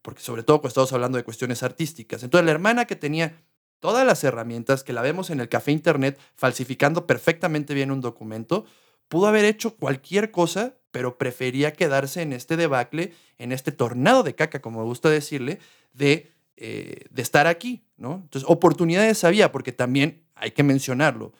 Porque 0.00 0.22
sobre 0.22 0.42
todo 0.42 0.58
cuando 0.58 0.68
estamos 0.68 0.92
hablando 0.92 1.18
de 1.18 1.24
cuestiones 1.24 1.62
artísticas. 1.62 2.22
Entonces, 2.22 2.46
la 2.46 2.52
hermana 2.52 2.86
que 2.86 2.96
tenía 2.96 3.42
todas 3.78 4.06
las 4.06 4.24
herramientas, 4.24 4.84
que 4.84 4.92
la 4.92 5.02
vemos 5.02 5.28
en 5.30 5.40
el 5.40 5.48
café 5.48 5.70
internet 5.70 6.18
falsificando 6.34 7.06
perfectamente 7.06 7.74
bien 7.74 7.90
un 7.90 8.00
documento, 8.00 8.64
pudo 9.08 9.26
haber 9.26 9.44
hecho 9.44 9.76
cualquier 9.76 10.30
cosa, 10.30 10.76
pero 10.90 11.18
prefería 11.18 11.72
quedarse 11.72 12.22
en 12.22 12.32
este 12.32 12.56
debacle, 12.56 13.12
en 13.38 13.52
este 13.52 13.72
tornado 13.72 14.22
de 14.22 14.34
caca, 14.34 14.60
como 14.60 14.80
me 14.80 14.84
gusta 14.84 15.08
decirle, 15.08 15.58
de, 15.92 16.30
eh, 16.56 17.06
de 17.10 17.22
estar 17.22 17.46
aquí, 17.46 17.82
¿no? 17.96 18.20
Entonces, 18.22 18.48
oportunidades 18.48 19.24
había, 19.24 19.52
porque 19.52 19.72
también 19.72 20.22
hay 20.34 20.52
que 20.52 20.62
mencionarlo, 20.62 21.32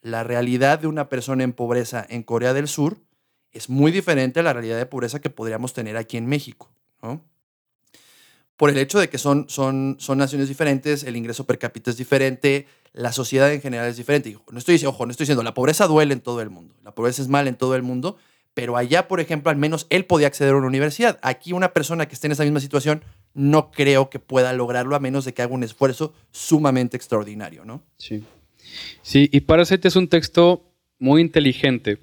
la 0.00 0.24
realidad 0.24 0.78
de 0.78 0.86
una 0.86 1.08
persona 1.08 1.44
en 1.44 1.52
pobreza 1.52 2.06
en 2.08 2.22
Corea 2.22 2.54
del 2.54 2.68
Sur 2.68 2.98
es 3.52 3.68
muy 3.68 3.90
diferente 3.90 4.40
a 4.40 4.42
la 4.42 4.52
realidad 4.52 4.78
de 4.78 4.86
pobreza 4.86 5.20
que 5.20 5.30
podríamos 5.30 5.72
tener 5.72 5.96
aquí 5.96 6.16
en 6.16 6.26
México, 6.26 6.70
¿no? 7.02 7.22
Por 8.56 8.70
el 8.70 8.78
hecho 8.78 8.98
de 8.98 9.08
que 9.08 9.18
son, 9.18 9.48
son, 9.48 9.96
son 10.00 10.18
naciones 10.18 10.48
diferentes, 10.48 11.04
el 11.04 11.16
ingreso 11.16 11.46
per 11.46 11.60
cápita 11.60 11.90
es 11.90 11.96
diferente, 11.96 12.66
la 12.92 13.12
sociedad 13.12 13.52
en 13.52 13.60
general 13.60 13.86
es 13.86 13.96
diferente. 13.96 14.36
No 14.50 14.58
estoy 14.58 14.72
diciendo, 14.72 14.90
ojo, 14.90 15.06
no 15.06 15.12
estoy 15.12 15.24
diciendo, 15.24 15.44
la 15.44 15.54
pobreza 15.54 15.86
duele 15.86 16.12
en 16.12 16.20
todo 16.20 16.40
el 16.40 16.50
mundo, 16.50 16.74
la 16.82 16.92
pobreza 16.92 17.22
es 17.22 17.28
mal 17.28 17.46
en 17.46 17.54
todo 17.54 17.76
el 17.76 17.82
mundo, 17.82 18.16
pero 18.58 18.76
allá, 18.76 19.06
por 19.06 19.20
ejemplo, 19.20 19.52
al 19.52 19.56
menos 19.56 19.86
él 19.88 20.04
podía 20.04 20.26
acceder 20.26 20.52
a 20.52 20.56
una 20.56 20.66
universidad. 20.66 21.20
Aquí 21.22 21.52
una 21.52 21.72
persona 21.72 22.08
que 22.08 22.14
esté 22.14 22.26
en 22.26 22.32
esa 22.32 22.42
misma 22.42 22.58
situación 22.58 23.04
no 23.32 23.70
creo 23.70 24.10
que 24.10 24.18
pueda 24.18 24.52
lograrlo 24.52 24.96
a 24.96 24.98
menos 24.98 25.24
de 25.24 25.32
que 25.32 25.42
haga 25.42 25.54
un 25.54 25.62
esfuerzo 25.62 26.12
sumamente 26.32 26.96
extraordinario, 26.96 27.64
¿no? 27.64 27.84
Sí. 27.98 28.24
Sí, 29.00 29.30
y 29.32 29.42
Parasite 29.42 29.86
es 29.86 29.94
un 29.94 30.08
texto 30.08 30.68
muy 30.98 31.20
inteligente 31.20 32.00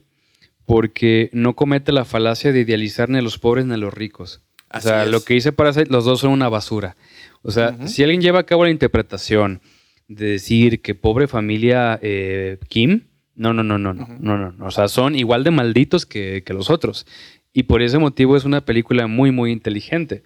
porque 0.65 1.29
no 1.33 1.57
comete 1.57 1.91
la 1.91 2.05
falacia 2.05 2.53
de 2.53 2.61
idealizar 2.61 3.09
ni 3.09 3.17
a 3.17 3.21
los 3.21 3.37
pobres 3.37 3.65
ni 3.65 3.73
a 3.73 3.77
los 3.77 3.93
ricos. 3.93 4.41
Así 4.69 4.87
o 4.87 4.91
sea, 4.91 5.03
es. 5.03 5.11
lo 5.11 5.25
que 5.25 5.33
dice 5.33 5.51
Parasite, 5.51 5.91
los 5.91 6.05
dos 6.05 6.21
son 6.21 6.31
una 6.31 6.47
basura. 6.47 6.95
O 7.41 7.51
sea, 7.51 7.85
si 7.85 8.01
alguien 8.01 8.21
lleva 8.21 8.39
a 8.39 8.45
cabo 8.45 8.63
la 8.63 8.71
interpretación 8.71 9.59
de 10.07 10.27
decir 10.27 10.81
que 10.81 10.95
pobre 10.95 11.27
familia 11.27 11.99
eh, 12.01 12.59
Kim, 12.69 13.07
no, 13.35 13.53
no, 13.53 13.63
no, 13.63 13.77
no, 13.77 13.93
no, 13.93 14.03
Ujú. 14.03 14.13
no, 14.19 14.37
no, 14.37 14.51
no. 14.51 14.65
O 14.65 14.71
sea, 14.71 14.87
son 14.87 15.15
igual 15.15 15.43
de 15.43 15.51
malditos 15.51 16.05
que, 16.05 16.43
que 16.45 16.53
los 16.53 16.69
otros. 16.69 17.05
Y 17.53 17.63
por 17.63 17.81
ese 17.81 17.97
motivo 17.99 18.35
es 18.37 18.45
una 18.45 18.61
película 18.65 19.07
muy, 19.07 19.31
muy 19.31 19.51
inteligente. 19.51 20.23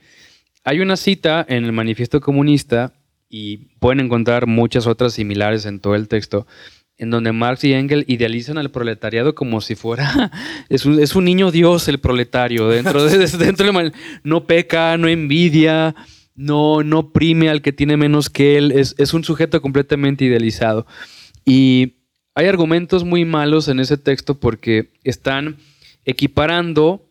Hay 0.63 0.79
una 0.79 0.97
cita 0.97 1.45
en 1.47 1.65
el 1.65 1.71
Manifiesto 1.71 2.21
Comunista 2.21 2.93
y 3.29 3.57
pueden 3.79 3.99
encontrar 3.99 4.47
muchas 4.47 4.87
otras 4.87 5.13
similares 5.13 5.65
en 5.65 5.79
todo 5.79 5.95
el 5.95 6.07
texto, 6.07 6.47
en 6.97 7.11
donde 7.11 7.31
Marx 7.31 7.63
y 7.63 7.73
Engels 7.73 8.03
idealizan 8.07 8.57
al 8.57 8.71
proletariado 8.71 9.35
como 9.35 9.61
si 9.61 9.75
fuera, 9.75 10.31
es 10.69 10.85
un, 10.85 10.99
es 10.99 11.15
un 11.15 11.25
niño 11.25 11.51
dios 11.51 11.87
el 11.87 11.99
proletario, 11.99 12.67
dentro 12.67 13.03
de, 13.05 13.25
dentro 13.37 13.71
man- 13.71 13.93
no 14.23 14.45
peca, 14.47 14.97
no 14.97 15.07
envidia, 15.07 15.95
no, 16.35 16.83
no 16.83 16.99
oprime 16.99 17.49
al 17.49 17.61
que 17.61 17.71
tiene 17.71 17.95
menos 17.97 18.29
que 18.29 18.57
él, 18.57 18.71
es, 18.71 18.95
es 18.97 19.13
un 19.13 19.23
sujeto 19.23 19.61
completamente 19.61 20.25
idealizado. 20.25 20.85
Y 21.45 21.98
hay 22.39 22.47
argumentos 22.47 23.03
muy 23.03 23.25
malos 23.25 23.67
en 23.67 23.81
ese 23.81 23.97
texto 23.97 24.39
porque 24.39 24.91
están 25.03 25.57
equiparando, 26.05 27.05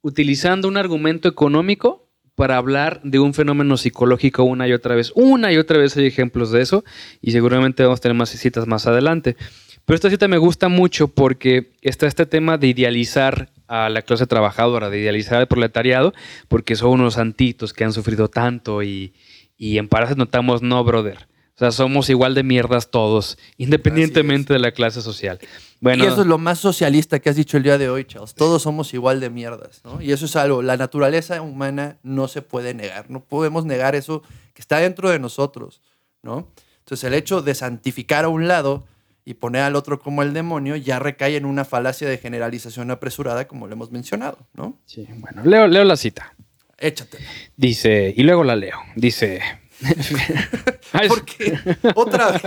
utilizando 0.00 0.66
un 0.66 0.76
argumento 0.76 1.28
económico 1.28 2.10
para 2.34 2.56
hablar 2.56 3.00
de 3.04 3.20
un 3.20 3.32
fenómeno 3.32 3.76
psicológico 3.76 4.42
una 4.42 4.66
y 4.66 4.72
otra 4.72 4.96
vez. 4.96 5.12
Una 5.14 5.52
y 5.52 5.56
otra 5.56 5.78
vez 5.78 5.96
hay 5.96 6.06
ejemplos 6.06 6.50
de 6.50 6.62
eso 6.62 6.84
y 7.20 7.30
seguramente 7.30 7.84
vamos 7.84 8.00
a 8.00 8.02
tener 8.02 8.16
más 8.16 8.30
citas 8.30 8.66
más 8.66 8.88
adelante. 8.88 9.36
Pero 9.84 9.94
esta 9.94 10.10
cita 10.10 10.26
me 10.26 10.38
gusta 10.38 10.68
mucho 10.68 11.06
porque 11.06 11.70
está 11.80 12.08
este 12.08 12.26
tema 12.26 12.58
de 12.58 12.66
idealizar 12.66 13.50
a 13.68 13.88
la 13.88 14.02
clase 14.02 14.26
trabajadora, 14.26 14.90
de 14.90 14.98
idealizar 14.98 15.38
al 15.38 15.46
proletariado, 15.46 16.12
porque 16.48 16.74
son 16.74 16.90
unos 16.90 17.14
santitos 17.14 17.72
que 17.72 17.84
han 17.84 17.92
sufrido 17.92 18.26
tanto 18.26 18.82
y, 18.82 19.14
en 19.58 19.86
Parasite 19.86 20.18
notamos 20.18 20.60
no, 20.60 20.82
brother. 20.82 21.28
O 21.54 21.58
sea, 21.58 21.70
somos 21.70 22.08
igual 22.08 22.34
de 22.34 22.42
mierdas 22.42 22.90
todos, 22.90 23.36
independientemente 23.58 24.54
de 24.54 24.58
la 24.58 24.72
clase 24.72 25.02
social. 25.02 25.38
Bueno, 25.80 26.04
y 26.04 26.06
eso 26.06 26.22
es 26.22 26.26
lo 26.26 26.38
más 26.38 26.58
socialista 26.58 27.18
que 27.18 27.28
has 27.28 27.36
dicho 27.36 27.56
el 27.58 27.62
día 27.62 27.76
de 27.76 27.90
hoy, 27.90 28.04
Charles. 28.04 28.34
Todos 28.34 28.62
somos 28.62 28.94
igual 28.94 29.20
de 29.20 29.28
mierdas, 29.28 29.82
¿no? 29.84 30.00
Y 30.00 30.12
eso 30.12 30.24
es 30.24 30.34
algo, 30.36 30.62
la 30.62 30.76
naturaleza 30.76 31.42
humana 31.42 31.98
no 32.02 32.26
se 32.26 32.40
puede 32.40 32.72
negar. 32.72 33.10
No 33.10 33.22
podemos 33.22 33.66
negar 33.66 33.94
eso 33.94 34.22
que 34.54 34.62
está 34.62 34.78
dentro 34.78 35.10
de 35.10 35.18
nosotros, 35.18 35.82
¿no? 36.22 36.48
Entonces 36.78 37.04
el 37.04 37.14
hecho 37.14 37.42
de 37.42 37.54
santificar 37.54 38.24
a 38.24 38.28
un 38.28 38.48
lado 38.48 38.86
y 39.24 39.34
poner 39.34 39.62
al 39.62 39.76
otro 39.76 40.00
como 40.00 40.22
el 40.22 40.32
demonio 40.32 40.76
ya 40.76 40.98
recae 40.98 41.36
en 41.36 41.44
una 41.44 41.64
falacia 41.64 42.08
de 42.08 42.18
generalización 42.18 42.90
apresurada, 42.90 43.46
como 43.46 43.66
lo 43.66 43.74
hemos 43.74 43.92
mencionado, 43.92 44.38
¿no? 44.54 44.78
sí, 44.84 45.06
bueno 45.16 45.44
leo, 45.44 45.68
leo 45.68 45.84
la 45.84 45.96
cita. 45.96 46.34
Échatela. 46.78 47.28
Dice, 47.56 48.12
y 48.16 48.24
luego 48.24 48.42
la 48.42 48.56
leo. 48.56 48.76
Dice. 48.96 49.40
Porque 51.08 51.58
otra 51.94 52.30
vez, 52.32 52.42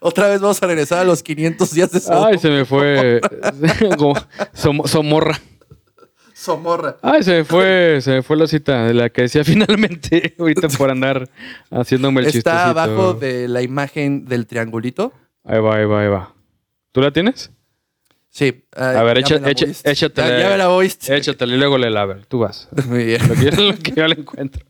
otra 0.00 0.28
vez 0.28 0.40
vamos 0.40 0.62
a 0.62 0.66
regresar 0.66 0.98
a 1.00 1.04
los 1.04 1.22
500 1.22 1.72
días 1.72 1.90
de 1.92 2.00
Sodoma. 2.00 2.28
Ay, 2.28 2.38
se 2.38 2.48
me 2.50 2.64
fue. 2.64 3.20
como 3.98 4.14
Som- 4.54 4.86
Somorra. 4.86 5.38
Somorra. 6.34 6.96
Ay, 7.02 7.22
se 7.22 7.32
me 7.38 7.44
fue, 7.44 7.98
se 8.00 8.10
me 8.12 8.22
fue 8.22 8.36
la 8.36 8.46
cita 8.46 8.86
de 8.86 8.94
la 8.94 9.10
que 9.10 9.22
decía 9.22 9.44
finalmente. 9.44 10.34
Ahorita 10.38 10.68
por 10.68 10.90
andar 10.90 11.28
haciéndome 11.70 12.20
el 12.20 12.26
chistecito. 12.26 12.50
Está 12.50 12.70
abajo 12.70 13.12
de 13.14 13.46
la 13.48 13.60
imagen 13.62 14.24
del 14.24 14.46
triangulito. 14.46 15.12
Ahí 15.44 15.60
va, 15.60 15.76
ahí 15.76 15.84
va, 15.84 16.00
ahí 16.02 16.08
va. 16.08 16.34
¿Tú 16.92 17.00
la 17.02 17.10
tienes? 17.12 17.50
Sí. 18.30 18.64
A 18.74 19.02
ver, 19.02 19.18
echa- 19.18 19.40
échatela. 19.84 20.28
Ya, 20.30 20.38
ya 20.44 20.48
me 20.50 20.56
la 20.56 20.70
oíste. 20.70 21.14
Échatela 21.14 21.54
y 21.54 21.58
luego 21.58 21.76
léela. 21.76 22.02
A 22.02 22.06
ver, 22.06 22.26
tú 22.26 22.38
vas. 22.38 22.68
Muy 22.86 23.04
bien. 23.04 23.20
Lo 23.28 23.34
que, 23.34 23.44
yo, 23.44 23.50
lo 23.62 23.76
que 23.78 23.90
yo 23.92 24.06
la 24.08 24.14
encuentro. 24.14 24.64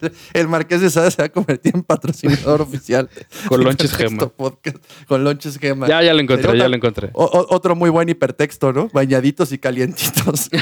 El 0.32 0.48
Marqués 0.48 0.80
de 0.80 0.90
Sade 0.90 1.10
se 1.10 1.22
va 1.22 1.26
a 1.26 1.28
convertir 1.28 1.72
en 1.74 1.82
patrocinador 1.82 2.62
oficial. 2.62 3.08
Con 3.48 3.62
Lonches 3.64 3.94
Gema. 3.94 4.26
Podcast. 4.28 4.76
Con 5.06 5.24
Lonches 5.24 5.58
Gema. 5.58 5.86
Ya, 5.88 6.02
ya 6.02 6.14
lo 6.14 6.20
encontré, 6.20 6.44
Sería 6.46 6.58
ya 6.58 6.62
otra- 6.64 6.68
lo 6.68 6.76
encontré. 6.76 7.10
o- 7.12 7.46
otro 7.50 7.74
muy 7.74 7.90
buen 7.90 8.08
hipertexto, 8.08 8.72
¿no? 8.72 8.88
Bañaditos 8.92 9.52
y 9.52 9.58
calientitos. 9.58 10.48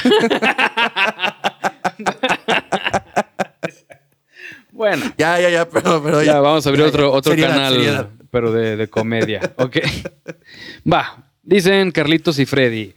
Bueno. 4.72 5.04
ya, 5.18 5.38
ya, 5.40 5.50
ya, 5.50 5.68
pero, 5.68 6.02
pero 6.02 6.22
Ya, 6.22 6.40
vamos 6.40 6.64
a 6.66 6.70
abrir 6.70 6.84
Ya, 6.84 6.88
otro, 6.88 7.10
ya. 7.10 7.16
otro 7.16 7.32
Seriedad, 7.32 7.50
canal, 7.50 7.74
seriedad. 7.74 8.08
pero 8.30 8.52
de, 8.52 8.76
de 8.76 8.88
comedia. 8.88 9.52
Ok. 9.56 9.76
Va. 10.90 11.28
Dicen 11.42 11.90
Carlitos 11.90 12.38
y 12.38 12.46
Freddy. 12.46 12.94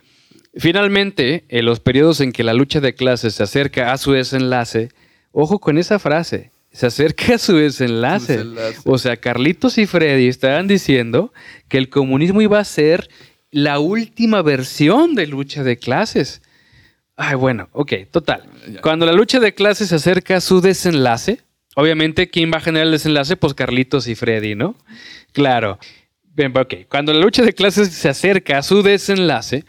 Finalmente, 0.58 1.46
en 1.50 1.66
los 1.66 1.80
periodos 1.82 2.22
en 2.22 2.32
que 2.32 2.44
la 2.44 2.54
lucha 2.54 2.80
de 2.80 2.96
clases 2.96 3.36
se 3.36 3.44
acerca 3.44 3.92
a 3.92 3.98
su 3.98 4.14
desenlace, 4.14 4.90
ojo 5.36 5.60
con 5.60 5.78
esa 5.78 6.00
frase, 6.00 6.52
se 6.72 6.88
acerca 6.88 7.36
a 7.36 7.38
su 7.38 7.56
desenlace. 7.56 8.38
Desenlace. 8.38 8.80
O 8.86 8.98
sea, 8.98 9.18
Carlitos 9.18 9.78
y 9.78 9.86
Freddy 9.86 10.28
estaban 10.28 10.68
diciendo 10.68 11.34
que 11.68 11.78
el 11.78 11.90
comunismo 11.90 12.42
iba 12.42 12.60
a 12.60 12.64
ser 12.64 13.10
la 13.52 13.80
última 13.80 14.42
versión 14.42 15.14
de 15.14 15.28
lucha 15.28 15.64
de 15.64 15.78
clases. 15.78 16.42
Ay, 17.18 17.36
bueno, 17.36 17.70
ok, 17.74 17.94
total. 18.12 18.44
Ya. 18.68 18.82
Cuando 18.82 19.06
la 19.06 19.14
lucha 19.14 19.40
de 19.40 19.54
clases 19.54 19.90
se 19.90 19.96
acerca 19.96 20.38
a 20.38 20.42
su 20.42 20.62
desenlace, 20.62 21.42
obviamente, 21.76 22.30
¿quién 22.30 22.52
va 22.52 22.58
a 22.58 22.62
generar 22.62 22.88
el 22.88 22.94
desenlace? 22.94 23.38
Pues 23.38 23.54
Carlitos 23.54 24.08
y 24.08 24.16
Freddy, 24.16 24.56
¿no? 24.56 24.76
Claro. 25.32 25.80
Bien, 26.24 26.58
ok. 26.58 26.74
Cuando 26.90 27.14
la 27.14 27.20
lucha 27.20 27.44
de 27.44 27.54
clases 27.54 27.90
se 27.90 28.10
acerca 28.10 28.58
a 28.58 28.64
su 28.64 28.84
desenlace, 28.84 29.64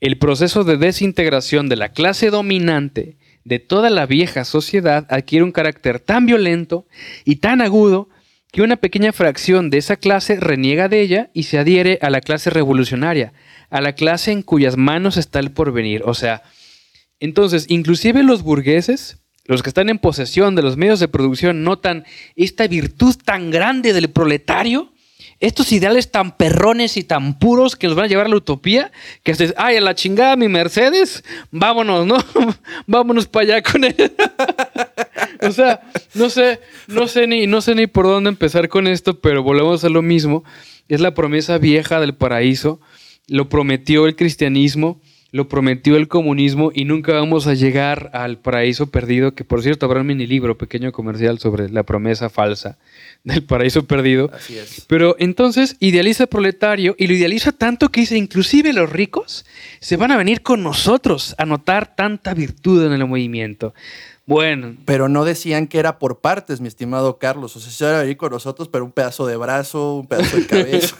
el 0.00 0.18
proceso 0.18 0.62
de 0.62 0.76
desintegración 0.76 1.68
de 1.68 1.76
la 1.76 1.90
clase 1.90 2.30
dominante 2.30 3.16
de 3.44 3.58
toda 3.58 3.90
la 3.90 4.06
vieja 4.06 4.44
sociedad 4.44 5.06
adquiere 5.10 5.44
un 5.44 5.52
carácter 5.52 6.00
tan 6.00 6.26
violento 6.26 6.86
y 7.24 7.36
tan 7.36 7.60
agudo 7.60 8.08
que 8.50 8.62
una 8.62 8.76
pequeña 8.76 9.12
fracción 9.12 9.68
de 9.68 9.78
esa 9.78 9.96
clase 9.96 10.36
reniega 10.36 10.88
de 10.88 11.00
ella 11.00 11.30
y 11.34 11.42
se 11.42 11.58
adhiere 11.58 11.98
a 12.02 12.08
la 12.08 12.20
clase 12.20 12.50
revolucionaria, 12.50 13.32
a 13.68 13.80
la 13.80 13.94
clase 13.94 14.30
en 14.30 14.42
cuyas 14.42 14.76
manos 14.76 15.16
está 15.16 15.40
el 15.40 15.50
porvenir. 15.50 16.02
O 16.04 16.14
sea, 16.14 16.42
entonces, 17.18 17.66
inclusive 17.68 18.22
los 18.22 18.42
burgueses, 18.42 19.18
los 19.44 19.62
que 19.62 19.70
están 19.70 19.88
en 19.88 19.98
posesión 19.98 20.54
de 20.54 20.62
los 20.62 20.76
medios 20.76 21.00
de 21.00 21.08
producción, 21.08 21.64
notan 21.64 22.04
esta 22.36 22.66
virtud 22.68 23.16
tan 23.24 23.50
grande 23.50 23.92
del 23.92 24.08
proletario, 24.10 24.93
estos 25.46 25.72
ideales 25.72 26.10
tan 26.10 26.36
perrones 26.36 26.96
y 26.96 27.04
tan 27.04 27.38
puros 27.38 27.76
que 27.76 27.86
nos 27.86 27.96
van 27.96 28.06
a 28.06 28.08
llevar 28.08 28.26
a 28.26 28.28
la 28.30 28.36
utopía, 28.36 28.92
que 29.22 29.34
se 29.34 29.52
ay, 29.58 29.76
a 29.76 29.80
la 29.80 29.94
chingada 29.94 30.36
mi 30.36 30.48
Mercedes, 30.48 31.22
vámonos, 31.50 32.06
¿no? 32.06 32.16
vámonos 32.86 33.26
para 33.26 33.44
allá 33.44 33.62
con 33.62 33.84
él. 33.84 33.94
o 35.42 35.52
sea, 35.52 35.82
no 36.14 36.30
sé, 36.30 36.60
no 36.86 37.06
sé 37.08 37.26
ni, 37.26 37.46
no 37.46 37.60
sé 37.60 37.74
ni 37.74 37.86
por 37.86 38.06
dónde 38.06 38.30
empezar 38.30 38.68
con 38.68 38.86
esto, 38.86 39.20
pero 39.20 39.42
volvemos 39.42 39.84
a 39.84 39.90
lo 39.90 40.00
mismo. 40.00 40.44
Es 40.88 41.00
la 41.00 41.14
promesa 41.14 41.58
vieja 41.58 42.00
del 42.00 42.14
paraíso. 42.14 42.80
Lo 43.26 43.48
prometió 43.48 44.06
el 44.06 44.16
cristianismo 44.16 45.00
lo 45.34 45.48
prometió 45.48 45.96
el 45.96 46.06
comunismo 46.06 46.70
y 46.72 46.84
nunca 46.84 47.12
vamos 47.12 47.48
a 47.48 47.54
llegar 47.54 48.08
al 48.12 48.38
paraíso 48.38 48.86
perdido, 48.92 49.34
que 49.34 49.42
por 49.42 49.64
cierto 49.64 49.84
habrá 49.84 50.02
un 50.02 50.06
mini 50.06 50.28
libro 50.28 50.56
pequeño 50.56 50.92
comercial 50.92 51.40
sobre 51.40 51.68
la 51.70 51.82
promesa 51.82 52.30
falsa 52.30 52.78
del 53.24 53.42
paraíso 53.42 53.84
perdido. 53.84 54.30
Así 54.32 54.56
es. 54.56 54.84
Pero 54.86 55.16
entonces 55.18 55.74
idealiza 55.80 56.22
el 56.22 56.28
proletario 56.28 56.94
y 57.00 57.08
lo 57.08 57.14
idealiza 57.14 57.50
tanto 57.50 57.88
que 57.88 58.02
dice, 58.02 58.16
inclusive 58.16 58.72
los 58.72 58.92
ricos 58.92 59.44
se 59.80 59.96
van 59.96 60.12
a 60.12 60.16
venir 60.16 60.42
con 60.42 60.62
nosotros 60.62 61.34
a 61.36 61.44
notar 61.46 61.96
tanta 61.96 62.32
virtud 62.32 62.86
en 62.86 62.92
el 62.92 63.04
movimiento. 63.04 63.74
Bueno. 64.26 64.76
Pero 64.84 65.08
no 65.08 65.24
decían 65.24 65.66
que 65.66 65.80
era 65.80 65.98
por 65.98 66.20
partes, 66.20 66.60
mi 66.60 66.68
estimado 66.68 67.18
Carlos. 67.18 67.56
O 67.56 67.60
sea, 67.60 67.72
se 67.72 67.84
van 67.84 67.94
a 67.96 68.02
venir 68.02 68.16
con 68.16 68.30
nosotros, 68.30 68.68
pero 68.68 68.84
un 68.84 68.92
pedazo 68.92 69.26
de 69.26 69.36
brazo, 69.36 69.96
un 69.96 70.06
pedazo 70.06 70.36
de 70.36 70.46
cabeza. 70.46 70.96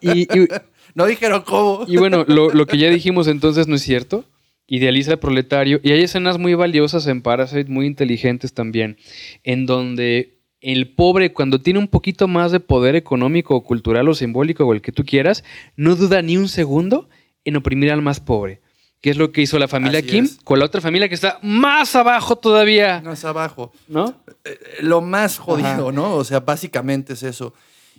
y, 0.00 0.22
y 0.22 0.48
no 0.96 1.04
dijeron 1.04 1.42
cómo. 1.42 1.84
Y 1.86 1.98
bueno, 1.98 2.24
lo, 2.26 2.66
que 2.66 2.78
ya 2.78 2.88
dijimos 2.88 3.28
entonces 3.28 3.68
no 3.68 3.74
es 3.74 3.82
cierto. 3.82 4.24
Idealiza 4.66 5.12
el 5.12 5.18
proletario. 5.18 5.78
Y 5.82 5.92
hay 5.92 6.02
escenas 6.02 6.38
muy 6.38 6.54
valiosas 6.54 7.06
en 7.06 7.20
Parasite, 7.20 7.70
muy 7.70 7.84
inteligentes 7.84 8.54
también, 8.54 8.96
en 9.44 9.66
donde 9.66 10.38
el 10.62 10.94
pobre, 10.94 11.34
cuando 11.34 11.60
tiene 11.60 11.80
un 11.80 11.88
poquito 11.88 12.28
más 12.28 12.50
de 12.50 12.60
poder 12.60 12.96
económico, 12.96 13.54
o 13.54 13.62
cultural 13.62 14.08
o 14.08 14.14
simbólico, 14.14 14.64
o 14.64 14.72
el 14.72 14.80
que 14.80 14.90
tú 14.90 15.04
quieras, 15.04 15.44
no 15.76 15.96
duda 15.96 16.22
ni 16.22 16.38
un 16.38 16.48
segundo 16.48 17.10
en 17.44 17.56
oprimir 17.56 17.92
al 17.92 18.00
más 18.00 18.18
pobre. 18.18 18.62
Que 19.02 19.10
es 19.10 19.18
lo 19.18 19.32
que 19.32 19.42
hizo 19.42 19.58
la 19.58 19.68
familia 19.68 20.00
Kim 20.00 20.26
con 20.44 20.58
la 20.58 20.64
otra 20.64 20.80
familia 20.80 21.10
que 21.10 21.14
está 21.14 21.38
más 21.42 21.94
abajo 21.94 22.36
todavía. 22.36 23.02
Más 23.04 23.22
abajo. 23.26 23.70
¿No? 23.86 24.14
Eh, 24.46 24.58
lo 24.80 25.02
más 25.02 25.36
jodido, 25.36 25.92
¿no? 25.92 26.14
O 26.14 26.24
sea, 26.24 26.40
básicamente 26.40 27.12
es 27.12 27.22
eso. 27.22 27.52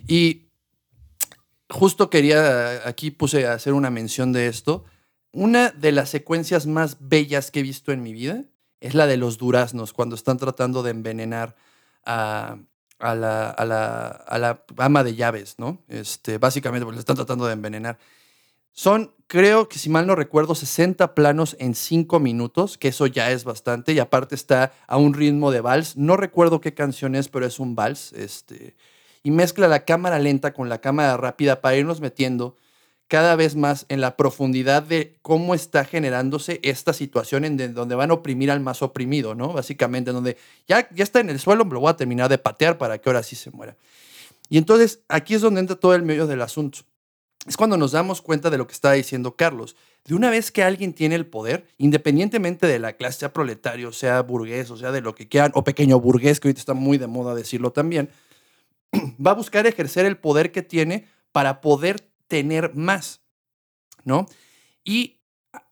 Y 0.08 0.47
justo 1.70 2.10
quería, 2.10 2.88
aquí 2.88 3.10
puse 3.10 3.46
a 3.46 3.54
hacer 3.54 3.72
una 3.72 3.90
mención 3.90 4.32
de 4.32 4.46
esto. 4.46 4.84
Una 5.32 5.70
de 5.70 5.92
las 5.92 6.08
secuencias 6.08 6.66
más 6.66 6.96
bellas 7.00 7.50
que 7.50 7.60
he 7.60 7.62
visto 7.62 7.92
en 7.92 8.02
mi 8.02 8.12
vida 8.12 8.44
es 8.80 8.94
la 8.94 9.06
de 9.06 9.16
los 9.16 9.38
duraznos, 9.38 9.92
cuando 9.92 10.14
están 10.14 10.38
tratando 10.38 10.82
de 10.82 10.90
envenenar 10.90 11.56
a, 12.04 12.58
la, 13.00 13.50
a, 13.50 14.64
ama 14.76 15.04
de 15.04 15.14
llaves, 15.14 15.56
¿no? 15.58 15.82
Este, 15.88 16.38
básicamente, 16.38 16.84
porque 16.84 16.96
le 16.96 17.00
están 17.00 17.16
tratando 17.16 17.46
de 17.46 17.52
envenenar. 17.52 17.98
Son, 18.72 19.12
creo 19.26 19.68
que 19.68 19.78
si 19.78 19.90
mal 19.90 20.06
no 20.06 20.14
recuerdo, 20.14 20.54
60 20.54 21.14
planos 21.14 21.56
en 21.58 21.74
5 21.74 22.20
minutos, 22.20 22.78
que 22.78 22.88
eso 22.88 23.06
ya 23.06 23.32
es 23.32 23.42
bastante, 23.44 23.92
y 23.92 23.98
aparte 23.98 24.36
está 24.36 24.72
a 24.86 24.96
un 24.96 25.14
ritmo 25.14 25.50
de 25.50 25.60
vals. 25.60 25.96
No 25.96 26.16
recuerdo 26.16 26.60
qué 26.60 26.74
canción 26.74 27.16
es, 27.16 27.28
pero 27.28 27.44
es 27.44 27.58
un 27.58 27.74
vals. 27.74 28.12
Este, 28.12 28.76
y 29.28 29.30
mezcla 29.30 29.68
la 29.68 29.84
cámara 29.84 30.18
lenta 30.18 30.54
con 30.54 30.70
la 30.70 30.80
cámara 30.80 31.18
rápida 31.18 31.60
para 31.60 31.76
irnos 31.76 32.00
metiendo 32.00 32.56
cada 33.08 33.36
vez 33.36 33.56
más 33.56 33.84
en 33.90 34.00
la 34.00 34.16
profundidad 34.16 34.82
de 34.82 35.18
cómo 35.20 35.54
está 35.54 35.84
generándose 35.84 36.60
esta 36.62 36.94
situación 36.94 37.44
en 37.44 37.74
donde 37.74 37.94
van 37.94 38.10
a 38.10 38.14
oprimir 38.14 38.50
al 38.50 38.60
más 38.60 38.80
oprimido, 38.80 39.34
¿no? 39.34 39.52
Básicamente, 39.52 40.12
donde 40.12 40.38
ya, 40.66 40.88
ya 40.94 41.04
está 41.04 41.20
en 41.20 41.28
el 41.28 41.38
suelo, 41.38 41.64
lo 41.64 41.78
voy 41.78 41.90
a 41.90 41.96
terminar 41.96 42.30
de 42.30 42.38
patear 42.38 42.78
para 42.78 42.96
que 42.96 43.10
ahora 43.10 43.22
sí 43.22 43.36
se 43.36 43.50
muera. 43.50 43.76
Y 44.48 44.56
entonces 44.56 45.00
aquí 45.08 45.34
es 45.34 45.42
donde 45.42 45.60
entra 45.60 45.76
todo 45.76 45.94
el 45.94 46.04
medio 46.04 46.26
del 46.26 46.40
asunto. 46.40 46.78
Es 47.46 47.58
cuando 47.58 47.76
nos 47.76 47.92
damos 47.92 48.22
cuenta 48.22 48.48
de 48.48 48.56
lo 48.56 48.66
que 48.66 48.72
está 48.72 48.92
diciendo 48.92 49.36
Carlos. 49.36 49.76
De 50.06 50.14
una 50.14 50.30
vez 50.30 50.50
que 50.50 50.62
alguien 50.62 50.94
tiene 50.94 51.16
el 51.16 51.26
poder, 51.26 51.66
independientemente 51.76 52.66
de 52.66 52.78
la 52.78 52.94
clase, 52.94 53.18
sea 53.18 53.34
proletario, 53.34 53.92
sea 53.92 54.22
burgués, 54.22 54.70
o 54.70 54.78
sea 54.78 54.90
de 54.90 55.02
lo 55.02 55.14
que 55.14 55.28
quieran, 55.28 55.52
o 55.52 55.64
pequeño 55.64 56.00
burgués, 56.00 56.40
que 56.40 56.48
ahorita 56.48 56.60
está 56.60 56.72
muy 56.72 56.96
de 56.96 57.08
moda 57.08 57.34
decirlo 57.34 57.72
también, 57.72 58.08
va 59.24 59.32
a 59.32 59.34
buscar 59.34 59.66
ejercer 59.66 60.06
el 60.06 60.18
poder 60.18 60.52
que 60.52 60.62
tiene 60.62 61.06
para 61.32 61.60
poder 61.60 62.00
tener 62.26 62.74
más, 62.74 63.22
¿no? 64.04 64.26
Y 64.84 65.20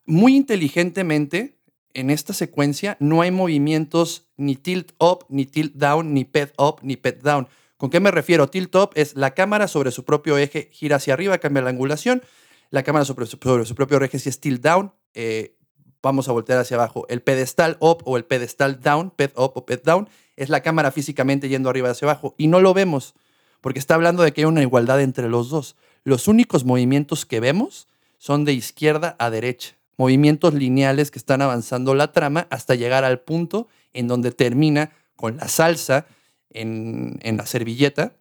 muy 0.05 0.35
inteligentemente, 0.35 1.57
en 1.93 2.11
esta 2.11 2.33
secuencia 2.33 2.95
no 2.99 3.21
hay 3.21 3.31
movimientos 3.31 4.29
ni 4.37 4.55
tilt 4.55 4.91
up, 4.99 5.25
ni 5.29 5.45
tilt 5.45 5.73
down, 5.73 6.13
ni 6.13 6.25
pet 6.25 6.53
up, 6.57 6.79
ni 6.83 6.95
pet 6.95 7.21
down. 7.23 7.47
¿Con 7.77 7.89
qué 7.89 7.99
me 7.99 8.11
refiero? 8.11 8.49
Tilt 8.49 8.75
up 8.75 8.91
es 8.95 9.15
la 9.15 9.33
cámara 9.33 9.67
sobre 9.67 9.91
su 9.91 10.05
propio 10.05 10.37
eje 10.37 10.69
gira 10.71 10.97
hacia 10.97 11.13
arriba, 11.13 11.37
cambia 11.39 11.63
la 11.63 11.69
angulación. 11.69 12.21
La 12.69 12.83
cámara 12.83 13.05
sobre 13.05 13.25
su, 13.25 13.39
propio 13.39 14.03
eje 14.03 14.19
si 14.19 14.29
es 14.29 14.39
tilt 14.39 14.61
down, 14.61 14.93
eh, 15.13 15.57
vamos 16.01 16.27
a 16.27 16.33
voltear 16.33 16.59
hacia 16.59 16.75
abajo. 16.75 17.05
El 17.09 17.21
pedestal 17.21 17.77
up 17.79 18.01
o 18.05 18.17
el 18.17 18.25
pedestal 18.25 18.79
down, 18.79 19.11
pet 19.11 19.31
up 19.37 19.53
o 19.55 19.65
pet 19.65 19.83
down, 19.83 20.09
es 20.37 20.49
la 20.49 20.61
cámara 20.61 20.91
físicamente 20.91 21.49
yendo 21.49 21.69
arriba 21.69 21.89
hacia 21.89 22.05
abajo. 22.05 22.35
Y 22.37 22.47
no 22.47 22.61
lo 22.61 22.73
vemos, 22.73 23.15
porque 23.59 23.79
está 23.79 23.95
hablando 23.95 24.23
de 24.23 24.31
que 24.31 24.41
hay 24.41 24.45
una 24.45 24.61
igualdad 24.61 25.01
entre 25.01 25.27
los 25.27 25.49
dos. 25.49 25.75
Los 26.03 26.27
únicos 26.29 26.63
movimientos 26.63 27.25
que 27.25 27.41
vemos 27.41 27.87
son 28.17 28.45
de 28.45 28.53
izquierda 28.53 29.15
a 29.19 29.29
derecha. 29.29 29.75
Movimientos 29.97 30.53
lineales 30.53 31.11
que 31.11 31.19
están 31.19 31.41
avanzando 31.41 31.95
la 31.95 32.11
trama 32.13 32.47
hasta 32.51 32.75
llegar 32.75 33.03
al 33.03 33.19
punto 33.19 33.67
en 33.93 34.07
donde 34.07 34.31
termina 34.31 34.91
con 35.15 35.37
la 35.37 35.47
salsa 35.47 36.05
en, 36.51 37.19
la 37.23 37.45
servilleta 37.45 38.15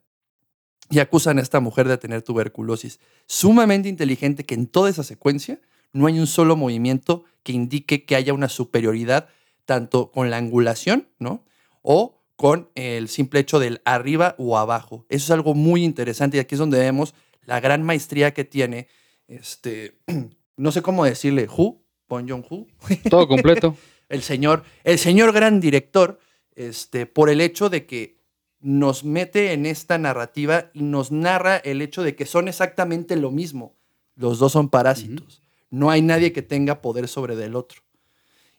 y 0.91 1.01
acusan 1.01 1.39
a 1.39 1.43
esta 1.43 1.61
mujer 1.61 1.87
de 1.87 1.99
tener 1.99 2.23
tuberculosis. 2.23 2.99
Sumamente 3.27 3.89
inteligente 3.89 4.45
que 4.45 4.55
en 4.55 4.67
toda 4.67 4.89
esa 4.89 5.05
secuencia 5.05 5.61
no 5.93 6.07
hay 6.07 6.19
un 6.19 6.27
solo 6.27 6.57
movimiento 6.57 7.25
que 7.43 7.53
indique 7.53 8.05
que 8.05 8.17
haya 8.17 8.33
una 8.33 8.49
superioridad 8.49 9.29
tanto 9.67 10.11
con 10.13 10.31
la 10.31 10.39
angulación, 10.39 11.09
¿no? 11.19 11.45
O 11.89 12.21
con 12.35 12.69
el 12.75 13.09
simple 13.09 13.39
hecho 13.39 13.61
del 13.61 13.81
arriba 13.85 14.35
o 14.39 14.59
abajo. 14.59 15.07
Eso 15.09 15.25
es 15.27 15.31
algo 15.31 15.55
muy 15.55 15.85
interesante 15.85 16.37
y 16.37 16.41
aquí 16.41 16.57
es 16.57 16.59
donde 16.59 16.81
vemos 16.81 17.15
la 17.45 17.61
gran 17.61 17.85
maestría 17.85 18.35
que 18.35 18.45
tiene, 18.45 18.89
este, 19.29 19.99
no 20.57 20.73
sé 20.73 20.83
cómo 20.83 21.05
decirle, 21.05 21.47
Hu, 21.49 21.81
Bon 22.09 22.29
Jong 22.29 22.45
Hu. 22.51 22.67
Todo 23.09 23.29
completo. 23.29 23.77
el 24.09 24.23
señor, 24.23 24.65
el 24.83 24.99
señor 24.99 25.33
gran 25.33 25.61
director, 25.61 26.19
este, 26.57 27.07
por 27.07 27.31
el 27.31 27.41
hecho 27.41 27.71
de 27.71 27.87
que 27.87 28.17
nos 28.59 29.05
mete 29.05 29.53
en 29.53 29.65
esta 29.65 29.97
narrativa 29.97 30.71
y 30.75 30.83
nos 30.83 31.13
narra 31.13 31.57
el 31.57 31.83
hecho 31.83 32.03
de 32.03 32.17
que 32.17 32.27
son 32.27 32.49
exactamente 32.49 33.15
lo 33.15 33.31
mismo. 33.31 33.77
Los 34.17 34.41
dos 34.41 34.53
son 34.53 34.71
parásitos. 34.71 35.43
No 35.71 35.91
hay 35.91 36.03
nadie 36.03 36.33
que 36.33 36.43
tenga 36.43 36.83
poder 36.83 37.07
sobre 37.07 37.37
del 37.37 37.55
otro. 37.55 37.83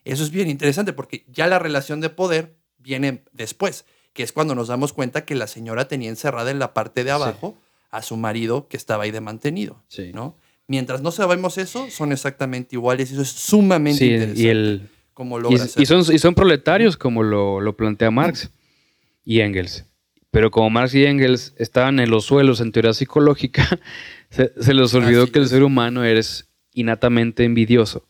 Eso 0.05 0.23
es 0.23 0.31
bien 0.31 0.49
interesante 0.49 0.93
porque 0.93 1.25
ya 1.27 1.47
la 1.47 1.59
relación 1.59 1.99
de 1.99 2.09
poder 2.09 2.57
viene 2.87 3.23
después, 3.33 3.85
que 4.13 4.23
es 4.23 4.31
cuando 4.31 4.55
nos 4.55 4.69
damos 4.69 4.93
cuenta 4.93 5.25
que 5.25 5.35
la 5.35 5.47
señora 5.47 5.87
tenía 5.87 6.09
encerrada 6.09 6.49
en 6.49 6.59
la 6.59 6.73
parte 6.73 7.03
de 7.03 7.11
abajo 7.11 7.55
a 7.91 8.01
su 8.01 8.17
marido 8.17 8.67
que 8.67 8.77
estaba 8.77 9.03
ahí 9.03 9.11
de 9.11 9.21
mantenido, 9.21 9.83
¿no? 10.13 10.35
Mientras 10.69 11.01
no 11.01 11.11
sabemos 11.11 11.57
eso, 11.57 11.89
son 11.89 12.11
exactamente 12.11 12.75
iguales 12.75 13.09
y 13.09 13.13
eso 13.13 13.21
es 13.21 13.29
sumamente 13.29 14.05
interesante. 14.05 14.41
Y, 14.41 14.47
el, 14.47 14.89
como 15.13 15.39
y, 15.49 15.85
son, 15.85 16.03
y 16.13 16.19
son 16.19 16.35
proletarios 16.35 16.97
como 16.97 17.23
lo, 17.23 17.75
plantea 17.77 18.11
Marx 18.11 18.49
y 19.23 19.39
Engels. 19.39 19.85
Pero 20.29 20.51
como 20.51 20.69
Marx 20.69 20.93
y 20.93 21.05
Engels 21.05 21.53
estaban 21.57 21.99
en 21.99 22.09
los 22.09 22.25
suelos 22.25 22.59
en 22.59 22.71
teoría 22.73 22.93
psicológica, 22.93 23.79
se, 24.29 24.73
les 24.73 24.93
olvidó 24.93 25.31
que 25.31 25.39
el 25.39 25.47
ser 25.47 25.63
humano 25.63 26.03
eres 26.03 26.49
innatamente 26.73 27.45
envidioso. 27.45 28.05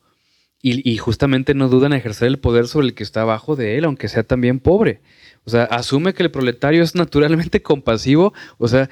Y, 0.62 0.98
justamente 0.98 1.54
no 1.54 1.70
dudan 1.70 1.94
en 1.94 2.00
ejercer 2.00 2.28
el 2.28 2.40
poder 2.40 2.68
sobre 2.68 2.88
el 2.88 2.94
que 2.94 3.04
está 3.04 3.22
abajo 3.22 3.56
de 3.56 3.78
él, 3.78 3.86
aunque 3.86 4.08
sea 4.08 4.24
también 4.24 4.60
pobre. 4.60 5.02
O 5.46 5.50
sea, 5.50 5.64
asume 5.64 6.14
que 6.14 6.24
el 6.24 6.32
proletario 6.32 6.84
es 6.84 6.96
naturalmente 6.96 7.62
compasivo. 7.64 8.34
O 8.58 8.68
sea, 8.68 8.90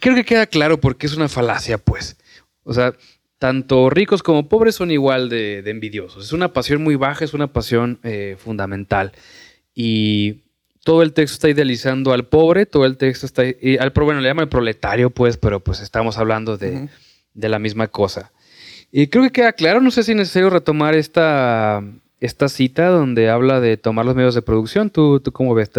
creo 0.00 0.16
que 0.16 0.24
queda 0.24 0.46
claro 0.46 0.80
porque 0.80 1.06
es 1.06 1.16
una 1.16 1.28
falacia, 1.28 1.78
pues. 1.78 2.16
O 2.64 2.72
sea, 2.72 2.94
tanto 3.38 3.90
ricos 3.90 4.22
como 4.22 4.48
pobres 4.48 4.74
son 4.74 4.90
igual 4.90 5.28
de, 5.28 5.58
envidiosos. 5.66 6.24
Es 6.24 6.32
una 6.32 6.52
pasión 6.52 6.82
muy 6.82 6.96
baja, 6.96 7.24
es 7.24 7.34
una 7.34 7.52
pasión 7.52 8.00
eh, 8.02 8.36
fundamental. 8.38 9.12
Y 9.74 10.40
todo 10.82 11.02
el 11.02 11.12
texto 11.12 11.34
está 11.34 11.50
idealizando 11.50 12.12
al 12.12 12.26
pobre, 12.26 12.64
todo 12.64 12.86
el 12.86 12.96
texto 12.96 13.26
está... 13.26 13.42
al, 13.42 13.90
bueno, 13.90 14.20
le 14.20 14.28
llama 14.28 14.42
el 14.42 14.48
proletario, 14.48 15.10
pues, 15.10 15.36
pero 15.36 15.60
pues 15.60 15.80
estamos 15.80 16.16
hablando 16.16 16.56
de, 16.56 16.88
de 17.34 17.48
la 17.48 17.58
misma 17.58 17.88
cosa. 17.88 18.32
Y 18.92 19.08
creo 19.08 19.24
que 19.24 19.30
queda 19.30 19.52
claro, 19.52 19.80
no 19.80 19.90
sé 19.90 20.02
si 20.02 20.12
es 20.12 20.16
necesario 20.16 20.50
retomar 20.50 20.94
esta, 20.94 21.82
esta 22.20 22.48
cita 22.48 22.88
donde 22.88 23.28
habla 23.28 23.60
de 23.60 23.76
tomar 23.76 24.06
los 24.06 24.14
medios 24.14 24.34
de 24.34 24.42
producción. 24.42 24.90
¿Tú, 24.90 25.20
tú 25.20 25.32
cómo 25.32 25.54
ves? 25.54 25.70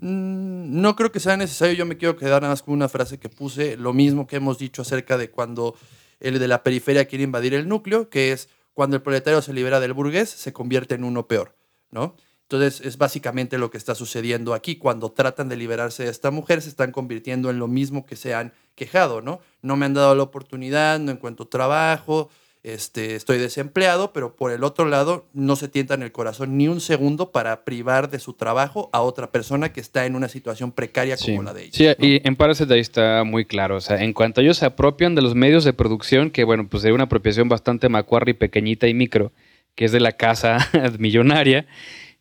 Mm, 0.00 0.80
no 0.80 0.96
creo 0.96 1.12
que 1.12 1.20
sea 1.20 1.36
necesario. 1.36 1.74
Yo 1.74 1.86
me 1.86 1.96
quiero 1.96 2.16
quedar 2.16 2.42
nada 2.42 2.52
más 2.52 2.62
con 2.62 2.74
una 2.74 2.88
frase 2.88 3.18
que 3.18 3.28
puse, 3.28 3.76
lo 3.76 3.92
mismo 3.92 4.26
que 4.26 4.36
hemos 4.36 4.58
dicho 4.58 4.82
acerca 4.82 5.16
de 5.16 5.30
cuando 5.30 5.76
el 6.20 6.38
de 6.38 6.48
la 6.48 6.62
periferia 6.62 7.06
quiere 7.06 7.24
invadir 7.24 7.54
el 7.54 7.68
núcleo, 7.68 8.08
que 8.10 8.32
es 8.32 8.48
cuando 8.74 8.96
el 8.96 9.02
proletario 9.02 9.42
se 9.42 9.52
libera 9.52 9.80
del 9.80 9.92
burgués, 9.92 10.28
se 10.28 10.52
convierte 10.52 10.94
en 10.94 11.04
uno 11.04 11.26
peor, 11.26 11.54
¿no? 11.90 12.16
Entonces 12.42 12.80
es 12.80 12.96
básicamente 12.96 13.58
lo 13.58 13.70
que 13.70 13.76
está 13.76 13.94
sucediendo 13.94 14.54
aquí. 14.54 14.76
Cuando 14.76 15.12
tratan 15.12 15.48
de 15.48 15.56
liberarse 15.56 16.04
de 16.04 16.10
esta 16.10 16.30
mujer, 16.30 16.62
se 16.62 16.70
están 16.70 16.92
convirtiendo 16.92 17.50
en 17.50 17.58
lo 17.58 17.68
mismo 17.68 18.06
que 18.06 18.16
se 18.16 18.34
han 18.34 18.52
quejado, 18.74 19.20
¿no? 19.20 19.40
No 19.60 19.76
me 19.76 19.84
han 19.84 19.94
dado 19.94 20.14
la 20.14 20.22
oportunidad, 20.22 20.98
no 20.98 21.12
encuentro 21.12 21.46
trabajo, 21.46 22.30
este, 22.74 23.14
estoy 23.14 23.38
desempleado, 23.38 24.12
pero 24.12 24.34
por 24.36 24.52
el 24.52 24.64
otro 24.64 24.86
lado 24.86 25.26
no 25.32 25.56
se 25.56 25.68
tientan 25.68 26.02
el 26.02 26.12
corazón 26.12 26.56
ni 26.56 26.68
un 26.68 26.80
segundo 26.80 27.30
para 27.30 27.64
privar 27.64 28.10
de 28.10 28.18
su 28.18 28.34
trabajo 28.34 28.90
a 28.92 29.00
otra 29.00 29.30
persona 29.30 29.72
que 29.72 29.80
está 29.80 30.06
en 30.06 30.14
una 30.14 30.28
situación 30.28 30.72
precaria 30.72 31.16
como 31.16 31.42
la 31.42 31.54
de 31.54 31.64
ella. 31.64 31.96
Sí, 31.98 32.06
y 32.06 32.26
en 32.26 32.36
Parasite 32.36 32.72
ahí 32.74 32.80
está 32.80 33.24
muy 33.24 33.44
claro. 33.44 33.76
O 33.76 33.80
sea, 33.80 34.02
en 34.02 34.12
cuanto 34.12 34.40
ellos 34.40 34.58
se 34.58 34.66
apropian 34.66 35.14
de 35.14 35.22
los 35.22 35.34
medios 35.34 35.64
de 35.64 35.72
producción, 35.72 36.30
que 36.30 36.44
bueno, 36.44 36.68
pues 36.68 36.82
de 36.82 36.92
una 36.92 37.04
apropiación 37.04 37.48
bastante 37.48 37.88
macuarri, 37.88 38.34
pequeñita 38.34 38.88
y 38.88 38.94
micro, 38.94 39.32
que 39.74 39.84
es 39.84 39.92
de 39.92 40.00
la 40.00 40.12
casa 40.12 40.58
millonaria, 40.98 41.66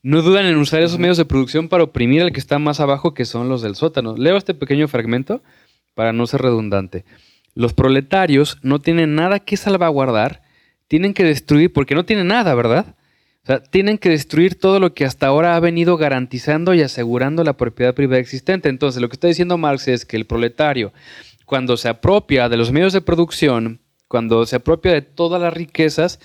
no 0.03 0.21
dudan 0.21 0.45
en 0.45 0.57
usar 0.57 0.81
esos 0.83 0.99
medios 0.99 1.17
de 1.17 1.25
producción 1.25 1.69
para 1.69 1.83
oprimir 1.83 2.21
al 2.21 2.31
que 2.31 2.39
está 2.39 2.59
más 2.59 2.79
abajo, 2.79 3.13
que 3.13 3.25
son 3.25 3.49
los 3.49 3.61
del 3.61 3.75
sótano. 3.75 4.15
Leo 4.15 4.37
este 4.37 4.53
pequeño 4.53 4.87
fragmento 4.87 5.41
para 5.95 6.13
no 6.13 6.27
ser 6.27 6.43
redundante. 6.43 7.03
Los 7.57 7.73
proletarios 7.73 8.59
no 8.61 8.77
tienen 8.77 9.15
nada 9.15 9.39
que 9.39 9.57
salvaguardar, 9.57 10.43
tienen 10.87 11.15
que 11.15 11.23
destruir, 11.23 11.73
porque 11.73 11.95
no 11.95 12.05
tienen 12.05 12.27
nada, 12.27 12.53
¿verdad? 12.53 12.95
O 13.41 13.47
sea, 13.47 13.63
tienen 13.63 13.97
que 13.97 14.09
destruir 14.09 14.59
todo 14.59 14.79
lo 14.79 14.93
que 14.93 15.05
hasta 15.05 15.25
ahora 15.25 15.55
ha 15.55 15.59
venido 15.59 15.97
garantizando 15.97 16.75
y 16.75 16.83
asegurando 16.83 17.43
la 17.43 17.57
propiedad 17.57 17.95
privada 17.95 18.19
existente. 18.19 18.69
Entonces, 18.69 19.01
lo 19.01 19.09
que 19.09 19.15
está 19.15 19.27
diciendo 19.27 19.57
Marx 19.57 19.87
es 19.87 20.05
que 20.05 20.17
el 20.17 20.25
proletario, 20.25 20.93
cuando 21.45 21.77
se 21.77 21.89
apropia 21.89 22.47
de 22.47 22.57
los 22.57 22.71
medios 22.71 22.93
de 22.93 23.01
producción, 23.01 23.81
cuando 24.07 24.45
se 24.45 24.57
apropia 24.57 24.93
de 24.93 25.01
todas 25.01 25.41
las 25.41 25.51
riquezas, 25.51 26.19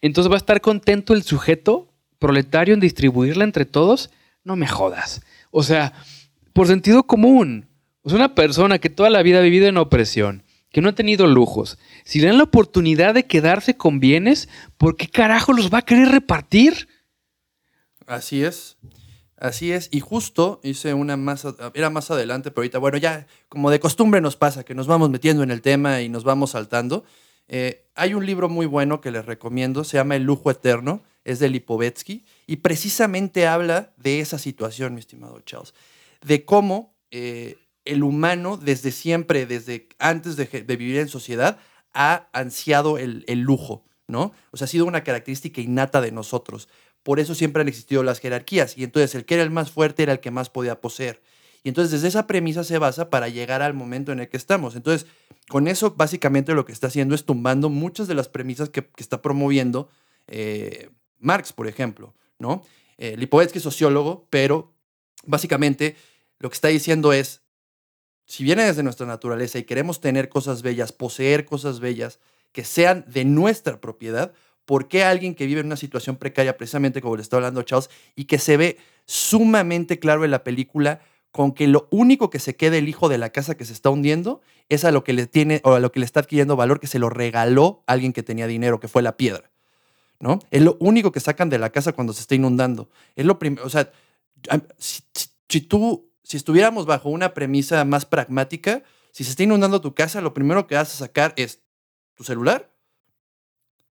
entonces 0.00 0.28
va 0.28 0.34
a 0.34 0.38
estar 0.38 0.60
contento 0.60 1.14
el 1.14 1.22
sujeto 1.22 1.92
proletario 2.18 2.74
en 2.74 2.80
distribuirla 2.80 3.44
entre 3.44 3.66
todos. 3.66 4.10
No 4.42 4.56
me 4.56 4.66
jodas. 4.66 5.22
O 5.52 5.62
sea, 5.62 5.92
por 6.52 6.66
sentido 6.66 7.04
común. 7.04 7.68
Es 8.04 8.12
una 8.12 8.34
persona 8.34 8.80
que 8.80 8.90
toda 8.90 9.10
la 9.10 9.22
vida 9.22 9.38
ha 9.38 9.42
vivido 9.42 9.68
en 9.68 9.76
opresión, 9.76 10.42
que 10.70 10.80
no 10.80 10.90
ha 10.90 10.94
tenido 10.94 11.26
lujos, 11.26 11.78
si 12.04 12.20
le 12.20 12.28
dan 12.28 12.38
la 12.38 12.44
oportunidad 12.44 13.14
de 13.14 13.26
quedarse 13.26 13.76
con 13.76 14.00
bienes, 14.00 14.48
¿por 14.76 14.96
qué 14.96 15.08
carajo 15.08 15.52
los 15.52 15.72
va 15.72 15.78
a 15.78 15.82
querer 15.82 16.08
repartir? 16.08 16.88
Así 18.06 18.44
es. 18.44 18.76
Así 19.38 19.70
es, 19.70 19.90
y 19.92 20.00
justo 20.00 20.60
hice 20.62 20.94
una 20.94 21.18
más, 21.18 21.46
era 21.74 21.90
más 21.90 22.10
adelante, 22.10 22.50
pero 22.50 22.62
ahorita, 22.62 22.78
bueno, 22.78 22.96
ya 22.96 23.26
como 23.50 23.70
de 23.70 23.80
costumbre 23.80 24.22
nos 24.22 24.34
pasa, 24.34 24.64
que 24.64 24.74
nos 24.74 24.86
vamos 24.86 25.10
metiendo 25.10 25.42
en 25.42 25.50
el 25.50 25.60
tema 25.60 26.00
y 26.00 26.08
nos 26.08 26.24
vamos 26.24 26.52
saltando. 26.52 27.04
Eh, 27.48 27.84
hay 27.94 28.14
un 28.14 28.24
libro 28.24 28.48
muy 28.48 28.64
bueno 28.64 29.02
que 29.02 29.10
les 29.10 29.26
recomiendo, 29.26 29.84
se 29.84 29.98
llama 29.98 30.16
El 30.16 30.22
lujo 30.22 30.50
eterno, 30.50 31.02
es 31.22 31.38
de 31.38 31.50
Lipovetsky, 31.50 32.24
y 32.46 32.56
precisamente 32.56 33.46
habla 33.46 33.92
de 33.98 34.20
esa 34.20 34.38
situación, 34.38 34.94
mi 34.94 35.00
estimado 35.00 35.38
Charles, 35.40 35.74
de 36.22 36.46
cómo 36.46 36.96
eh, 37.10 37.56
el 37.86 38.02
humano 38.02 38.56
desde 38.56 38.90
siempre, 38.92 39.46
desde 39.46 39.88
antes 39.98 40.36
de, 40.36 40.76
vivir 40.76 40.98
en 40.98 41.08
sociedad, 41.08 41.58
ha 41.94 42.28
ansiado 42.32 42.98
el, 42.98 43.24
lujo, 43.40 43.84
¿no? 44.06 44.32
O 44.50 44.56
sea, 44.56 44.66
ha 44.66 44.68
sido 44.68 44.84
una 44.84 45.04
característica 45.04 45.60
innata 45.60 46.00
de 46.00 46.12
nosotros. 46.12 46.68
Por 47.02 47.20
eso 47.20 47.34
siempre 47.34 47.62
han 47.62 47.68
existido 47.68 48.02
las 48.02 48.18
jerarquías. 48.18 48.76
Y 48.76 48.84
entonces 48.84 49.14
el 49.14 49.24
que 49.24 49.34
era 49.34 49.42
el 49.42 49.50
más 49.50 49.70
fuerte 49.70 50.02
era 50.02 50.12
el 50.12 50.20
que 50.20 50.30
más 50.30 50.50
podía 50.50 50.80
poseer. 50.80 51.22
Y 51.62 51.68
entonces 51.68 51.92
desde 51.92 52.08
esa 52.08 52.26
premisa 52.26 52.64
se 52.64 52.78
basa 52.78 53.10
para 53.10 53.28
llegar 53.28 53.62
al 53.62 53.74
momento 53.74 54.12
en 54.12 54.20
el 54.20 54.28
que 54.28 54.36
estamos. 54.36 54.76
Entonces, 54.76 55.08
con 55.48 55.68
eso 55.68 55.92
básicamente 55.92 56.54
lo 56.54 56.64
que 56.64 56.72
está 56.72 56.88
haciendo 56.88 57.14
es 57.14 57.24
tumbando 57.24 57.70
muchas 57.70 58.08
de 58.08 58.14
las 58.14 58.28
premisas 58.28 58.68
que, 58.70 58.88
está 58.98 59.22
promoviendo 59.22 59.88
eh, 60.26 60.90
Marx, 61.18 61.52
por 61.52 61.66
ejemplo, 61.66 62.14
¿no? 62.38 62.62
Eh, 62.98 63.16
Lipovetsky 63.16 63.58
es 63.58 63.64
sociólogo, 63.64 64.26
pero 64.30 64.74
básicamente 65.24 65.96
lo 66.38 66.50
que 66.50 66.54
está 66.54 66.68
diciendo 66.68 67.12
es, 67.12 67.42
si 68.26 68.44
viene 68.44 68.64
desde 68.64 68.82
nuestra 68.82 69.06
naturaleza 69.06 69.58
y 69.58 69.64
queremos 69.64 70.00
tener 70.00 70.28
cosas 70.28 70.62
bellas, 70.62 70.92
poseer 70.92 71.44
cosas 71.44 71.80
bellas 71.80 72.18
que 72.52 72.64
sean 72.64 73.04
de 73.06 73.24
nuestra 73.24 73.80
propiedad, 73.80 74.32
¿por 74.64 74.88
qué 74.88 75.04
alguien 75.04 75.34
que 75.34 75.46
vive 75.46 75.60
en 75.60 75.66
una 75.66 75.76
situación 75.76 76.16
precaria, 76.16 76.56
precisamente 76.56 77.00
como 77.00 77.16
le 77.16 77.22
está 77.22 77.36
hablando 77.36 77.62
Charles, 77.62 77.88
y 78.16 78.24
que 78.24 78.38
se 78.38 78.56
ve 78.56 78.78
sumamente 79.04 79.98
claro 80.00 80.24
en 80.24 80.32
la 80.32 80.42
película, 80.42 81.00
con 81.30 81.52
que 81.52 81.68
lo 81.68 81.86
único 81.90 82.30
que 82.30 82.40
se 82.40 82.56
queda 82.56 82.76
el 82.76 82.88
hijo 82.88 83.08
de 83.08 83.18
la 83.18 83.30
casa 83.30 83.56
que 83.56 83.64
se 83.64 83.74
está 83.74 83.90
hundiendo 83.90 84.40
es 84.68 84.84
a 84.84 84.90
lo 84.90 85.04
que 85.04 85.12
le 85.12 85.26
tiene 85.26 85.60
o 85.64 85.74
a 85.74 85.80
lo 85.80 85.92
que 85.92 86.00
le 86.00 86.06
está 86.06 86.20
adquiriendo 86.20 86.56
valor 86.56 86.80
que 86.80 86.86
se 86.86 86.98
lo 86.98 87.10
regaló 87.10 87.84
alguien 87.86 88.12
que 88.12 88.22
tenía 88.22 88.46
dinero, 88.46 88.80
que 88.80 88.88
fue 88.88 89.02
la 89.02 89.16
piedra. 89.16 89.50
¿No? 90.18 90.38
Es 90.50 90.62
lo 90.62 90.78
único 90.80 91.12
que 91.12 91.20
sacan 91.20 91.50
de 91.50 91.58
la 91.58 91.70
casa 91.70 91.92
cuando 91.92 92.14
se 92.14 92.22
está 92.22 92.34
inundando. 92.34 92.88
Es 93.16 93.26
lo 93.26 93.38
primero, 93.38 93.66
o 93.66 93.68
sea, 93.68 93.92
si 94.78 95.60
tú 95.60 96.08
si 96.26 96.36
estuviéramos 96.36 96.86
bajo 96.86 97.08
una 97.08 97.34
premisa 97.34 97.84
más 97.84 98.04
pragmática, 98.04 98.82
si 99.12 99.22
se 99.22 99.30
está 99.30 99.44
inundando 99.44 99.80
tu 99.80 99.94
casa, 99.94 100.20
lo 100.20 100.34
primero 100.34 100.66
que 100.66 100.74
vas 100.74 100.92
a 100.92 100.96
sacar 100.96 101.32
es 101.36 101.62
tu 102.16 102.24
celular, 102.24 102.74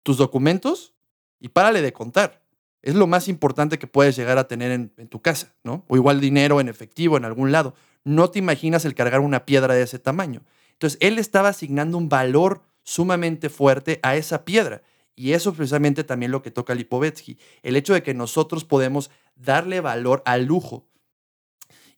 tus 0.02 0.16
documentos 0.16 0.94
y 1.40 1.48
párale 1.48 1.82
de 1.82 1.92
contar. 1.92 2.42
Es 2.80 2.94
lo 2.94 3.06
más 3.06 3.28
importante 3.28 3.78
que 3.78 3.86
puedes 3.86 4.16
llegar 4.16 4.38
a 4.38 4.48
tener 4.48 4.70
en, 4.70 5.08
tu 5.08 5.20
casa, 5.20 5.54
¿no? 5.62 5.84
O 5.88 5.96
igual 5.96 6.22
dinero 6.22 6.58
en 6.58 6.70
efectivo 6.70 7.18
en 7.18 7.26
algún 7.26 7.52
lado. 7.52 7.74
No 8.02 8.30
te 8.30 8.38
imaginas 8.38 8.86
el 8.86 8.94
cargar 8.94 9.20
una 9.20 9.44
piedra 9.44 9.74
de 9.74 9.82
ese 9.82 9.98
tamaño. 9.98 10.40
Entonces, 10.72 10.98
él 11.02 11.18
estaba 11.18 11.50
asignando 11.50 11.98
un 11.98 12.08
valor 12.08 12.62
sumamente 12.82 13.50
fuerte 13.50 14.00
a 14.02 14.16
esa 14.16 14.46
piedra. 14.46 14.80
Y 15.14 15.32
eso 15.32 15.52
precisamente 15.52 16.02
también 16.02 16.32
lo 16.32 16.40
que 16.40 16.50
toca 16.50 16.74
Lipovetsky. 16.74 17.36
El 17.62 17.76
hecho 17.76 17.92
de 17.92 18.02
que 18.02 18.14
nosotros 18.14 18.64
podemos 18.64 19.10
darle 19.36 19.82
valor 19.82 20.22
al 20.24 20.46
lujo. 20.46 20.86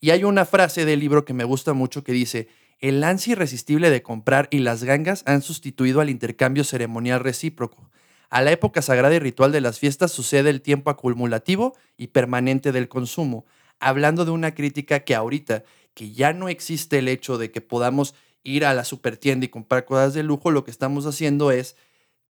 Y 0.00 0.10
hay 0.10 0.24
una 0.24 0.44
frase 0.44 0.84
del 0.84 1.00
libro 1.00 1.24
que 1.24 1.34
me 1.34 1.44
gusta 1.44 1.72
mucho 1.72 2.04
que 2.04 2.12
dice, 2.12 2.48
el 2.80 3.02
ansia 3.02 3.32
irresistible 3.32 3.90
de 3.90 4.02
comprar 4.02 4.48
y 4.50 4.58
las 4.58 4.84
gangas 4.84 5.22
han 5.26 5.42
sustituido 5.42 6.00
al 6.00 6.10
intercambio 6.10 6.64
ceremonial 6.64 7.20
recíproco. 7.20 7.90
A 8.30 8.42
la 8.42 8.52
época 8.52 8.82
sagrada 8.82 9.14
y 9.14 9.20
ritual 9.20 9.52
de 9.52 9.60
las 9.60 9.78
fiestas 9.78 10.12
sucede 10.12 10.50
el 10.50 10.60
tiempo 10.60 10.90
acumulativo 10.90 11.76
y 11.96 12.08
permanente 12.08 12.72
del 12.72 12.88
consumo, 12.88 13.46
hablando 13.80 14.24
de 14.24 14.32
una 14.32 14.54
crítica 14.54 15.00
que 15.00 15.14
ahorita, 15.14 15.64
que 15.94 16.12
ya 16.12 16.32
no 16.32 16.48
existe 16.48 16.98
el 16.98 17.08
hecho 17.08 17.38
de 17.38 17.50
que 17.50 17.60
podamos 17.60 18.14
ir 18.42 18.66
a 18.66 18.74
la 18.74 18.84
supertienda 18.84 19.46
y 19.46 19.50
comprar 19.50 19.84
cosas 19.84 20.14
de 20.14 20.22
lujo, 20.22 20.50
lo 20.50 20.64
que 20.64 20.70
estamos 20.70 21.06
haciendo 21.06 21.50
es 21.50 21.76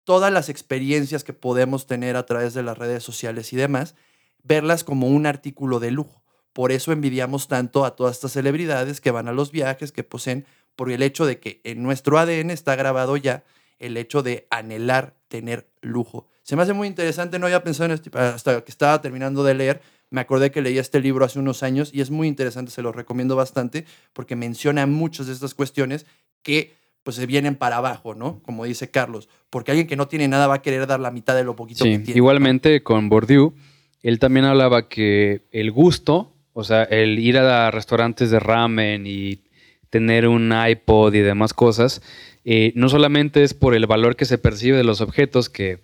todas 0.03 0.31
las 0.31 0.49
experiencias 0.49 1.23
que 1.23 1.33
podemos 1.33 1.85
tener 1.85 2.15
a 2.15 2.25
través 2.25 2.53
de 2.53 2.63
las 2.63 2.77
redes 2.77 3.03
sociales 3.03 3.51
y 3.51 3.57
demás, 3.57 3.95
verlas 4.43 4.83
como 4.83 5.07
un 5.07 5.25
artículo 5.25 5.79
de 5.79 5.91
lujo. 5.91 6.16
Por 6.57 6.71
eso 6.71 6.91
envidiamos 6.91 7.47
tanto 7.47 7.85
a 7.85 7.95
todas 7.95 8.15
estas 8.15 8.31
celebridades 8.31 8.99
que 8.99 9.11
van 9.11 9.27
a 9.27 9.31
los 9.31 9.51
viajes, 9.51 9.91
que 9.91 10.03
poseen, 10.03 10.47
por 10.75 10.89
el 10.89 11.03
hecho 11.03 11.27
de 11.27 11.37
que 11.37 11.61
en 11.63 11.83
nuestro 11.83 12.17
ADN 12.17 12.49
está 12.49 12.75
grabado 12.75 13.15
ya 13.15 13.43
el 13.77 13.95
hecho 13.95 14.23
de 14.23 14.47
anhelar 14.49 15.13
tener 15.27 15.67
lujo. 15.81 16.25
Se 16.41 16.55
me 16.55 16.63
hace 16.63 16.73
muy 16.73 16.87
interesante, 16.87 17.37
no 17.37 17.45
había 17.45 17.63
pensado 17.63 17.85
en 17.85 17.91
esto 17.91 18.09
hasta 18.17 18.63
que 18.63 18.71
estaba 18.71 18.99
terminando 19.03 19.43
de 19.43 19.53
leer. 19.53 19.81
Me 20.09 20.19
acordé 20.19 20.49
que 20.49 20.63
leí 20.63 20.79
este 20.79 20.99
libro 20.99 21.25
hace 21.25 21.37
unos 21.37 21.61
años 21.61 21.91
y 21.93 22.01
es 22.01 22.09
muy 22.09 22.27
interesante, 22.27 22.71
se 22.71 22.81
lo 22.81 22.91
recomiendo 22.91 23.35
bastante 23.35 23.85
porque 24.13 24.35
menciona 24.35 24.87
muchas 24.87 25.27
de 25.27 25.33
estas 25.33 25.53
cuestiones 25.53 26.07
que 26.41 26.73
pues 27.03 27.17
se 27.17 27.27
vienen 27.27 27.55
para 27.55 27.77
abajo, 27.77 28.15
¿no? 28.15 28.41
Como 28.41 28.65
dice 28.65 28.89
Carlos, 28.89 29.29
porque 29.51 29.69
alguien 29.69 29.85
que 29.85 29.95
no 29.95 30.07
tiene 30.07 30.27
nada 30.27 30.47
va 30.47 30.55
a 30.55 30.61
querer 30.63 30.87
dar 30.87 31.01
la 31.01 31.11
mitad 31.11 31.35
de 31.35 31.43
lo 31.43 31.55
poquito 31.55 31.83
que 31.83 31.99
tiene. 31.99 32.17
Igualmente 32.17 32.81
con 32.81 33.09
Bourdieu, 33.09 33.53
él 34.01 34.17
también 34.17 34.45
hablaba 34.45 34.89
que 34.89 35.45
el 35.51 35.71
gusto 35.71 36.33
o 36.59 36.63
sea, 36.63 36.85
el 36.85 37.19
ir 37.19 37.37
a 37.37 37.69
restaurantes 37.69 38.31
de 38.31 38.39
ramen 38.39 39.05
y 39.05 39.43
tener 39.91 40.27
un 40.27 40.51
iPod 40.51 41.13
y 41.13 41.19
demás 41.19 41.53
cosas, 41.53 42.01
eh, 42.45 42.71
no 42.73 42.89
solamente 42.89 43.43
es 43.43 43.53
por 43.53 43.75
el 43.75 43.85
valor 43.85 44.15
que 44.15 44.25
se 44.25 44.39
percibe 44.39 44.75
de 44.75 44.83
los 44.83 44.99
objetos, 44.99 45.51
que 45.51 45.83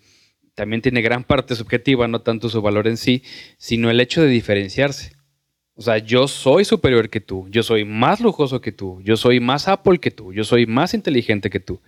también 0.56 0.82
tiene 0.82 1.04
gran 1.04 1.26
parte 1.26 1.54
subjetiva, 1.54 2.08
no 2.08 2.22
tanto 2.22 2.50
su 2.50 2.60
valor 2.64 2.88
en 2.88 2.98
sí, 2.98 3.22
sino 3.60 3.92
el 3.92 4.00
hecho 4.00 4.24
de 4.24 4.30
diferenciarse. 4.30 5.12
O 5.76 5.84
sea, 5.84 6.00
yo 6.00 6.28
soy 6.28 6.66
superior 6.66 7.12
que 7.12 7.22
tú, 7.22 7.48
yo 7.52 7.62
soy 7.62 7.86
más 7.86 8.20
lujoso 8.20 8.60
que 8.60 8.72
tú, 8.72 9.00
yo 9.04 9.16
soy 9.16 9.40
más 9.40 9.68
Apple 9.68 10.00
que 10.00 10.10
tú, 10.10 10.34
yo 10.34 10.44
soy 10.44 10.66
más 10.66 10.96
inteligente 10.96 11.52
que 11.52 11.60
tú. 11.60 11.82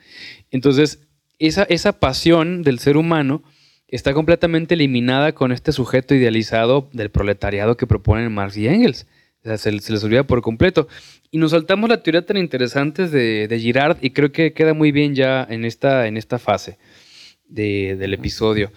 Entonces, 0.52 1.08
esa, 1.40 1.64
esa 1.64 2.00
pasión 2.00 2.62
del 2.62 2.78
ser 2.78 2.98
humano 2.98 3.42
está 3.88 4.14
completamente 4.14 4.74
eliminada 4.74 5.34
con 5.34 5.52
este 5.52 5.72
sujeto 5.72 6.16
idealizado 6.16 6.90
del 6.94 7.12
proletariado 7.12 7.78
que 7.78 7.88
proponen 7.88 8.34
Marx 8.34 8.58
y 8.58 8.68
Engels. 8.68 9.08
O 9.42 9.48
sea, 9.48 9.58
se, 9.58 9.72
les 9.72 10.04
olvida 10.04 10.26
por 10.26 10.42
completo. 10.42 10.88
Y 11.30 11.38
nos 11.38 11.52
saltamos 11.52 11.90
la 11.90 12.02
teoría 12.02 12.26
tan 12.26 12.38
interesante 12.38 13.08
de, 13.08 13.48
de, 13.48 13.60
Girard 13.60 13.98
y 14.02 14.10
creo 14.10 14.32
que 14.32 14.54
queda 14.54 14.74
muy 14.74 14.92
bien 14.92 15.14
ya 15.14 15.46
en 15.48 15.66
esta, 15.66 16.08
en 16.08 16.18
esta 16.18 16.40
fase 16.40 16.78
del 17.48 18.14
episodio. 18.14 18.72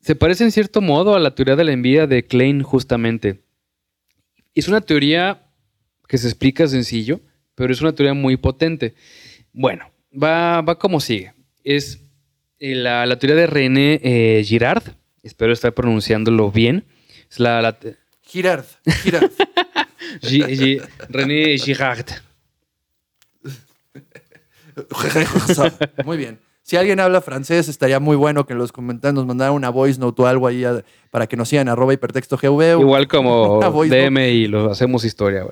se 0.00 0.14
parece 0.14 0.44
en 0.44 0.50
cierto 0.50 0.80
modo 0.80 1.14
a 1.14 1.18
la 1.18 1.34
teoría 1.34 1.56
de 1.56 1.64
la 1.64 1.72
envidia 1.72 2.06
de 2.06 2.24
Klein 2.24 2.62
justamente. 2.62 3.42
Es 4.54 4.66
una 4.68 4.80
teoría 4.80 5.42
que 6.08 6.16
se 6.18 6.26
explica 6.26 6.66
sencillo, 6.66 7.20
pero 7.54 7.72
es 7.72 7.80
una 7.82 7.94
teoría 7.94 8.14
muy 8.14 8.36
potente. 8.38 8.94
Bueno, 9.52 9.90
va, 10.10 10.62
va 10.62 10.78
como 10.78 11.00
sigue. 11.00 11.34
Es 11.64 12.02
la, 12.74 13.06
la 13.06 13.18
teoría 13.18 13.36
de 13.36 13.46
René 13.46 14.00
eh, 14.02 14.42
Girard, 14.44 14.82
espero 15.22 15.52
estar 15.52 15.72
pronunciándolo 15.74 16.50
bien. 16.50 16.84
Es 17.30 17.40
la, 17.40 17.76
Girard, 18.22 18.64
Girard. 19.02 19.30
Gi- 20.22 20.56
Gi- 20.56 20.80
René 21.08 21.58
Girard. 21.58 22.06
muy 26.04 26.16
bien. 26.16 26.38
Si 26.62 26.76
alguien 26.76 27.00
habla 27.00 27.20
francés, 27.20 27.68
estaría 27.68 27.98
muy 27.98 28.16
bueno 28.16 28.46
que 28.46 28.52
en 28.52 28.58
los 28.58 28.70
comentarios 28.72 29.14
nos 29.16 29.26
mandaran 29.26 29.54
una 29.54 29.68
voice 29.68 29.98
note 29.98 30.22
o 30.22 30.26
algo 30.26 30.46
ahí 30.46 30.64
a- 30.64 30.84
para 31.10 31.26
que 31.26 31.36
nos 31.36 31.48
sigan 31.48 31.68
arroba 31.68 31.92
hipertexto 31.92 32.36
GV. 32.36 32.80
Igual 32.80 33.08
como 33.08 33.58
note. 33.62 33.88
DM 33.88 34.18
y 34.28 34.46
lo 34.46 34.70
hacemos 34.70 35.04
historia. 35.04 35.44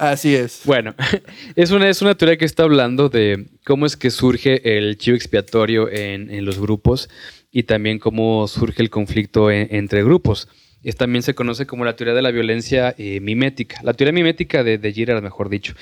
Así 0.00 0.34
es. 0.34 0.62
Bueno, 0.64 0.94
es 1.56 1.70
una, 1.72 1.88
es 1.90 2.00
una 2.00 2.14
teoría 2.16 2.38
que 2.38 2.46
está 2.46 2.62
hablando 2.62 3.10
de 3.10 3.48
cómo 3.66 3.84
es 3.84 3.98
que 3.98 4.10
surge 4.10 4.78
el 4.78 4.96
chivo 4.96 5.14
expiatorio 5.14 5.90
en, 5.90 6.30
en 6.30 6.46
los 6.46 6.58
grupos 6.58 7.10
y 7.52 7.64
también 7.64 7.98
cómo 7.98 8.48
surge 8.48 8.80
el 8.82 8.88
conflicto 8.88 9.50
en- 9.50 9.68
entre 9.70 10.02
grupos. 10.02 10.48
Es, 10.82 10.96
también 10.96 11.22
se 11.22 11.34
conoce 11.34 11.66
como 11.66 11.84
la 11.84 11.96
teoría 11.96 12.14
de 12.14 12.22
la 12.22 12.30
violencia 12.30 12.94
eh, 12.96 13.20
mimética, 13.20 13.78
la 13.82 13.92
teoría 13.92 14.12
mimética 14.14 14.64
de, 14.64 14.78
de 14.78 14.92
Girard, 14.94 15.22
mejor 15.22 15.50
dicho. 15.50 15.74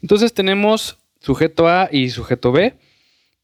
Entonces 0.00 0.32
tenemos 0.32 0.96
sujeto 1.20 1.68
A 1.68 1.90
y 1.92 2.08
sujeto 2.08 2.52
B 2.52 2.76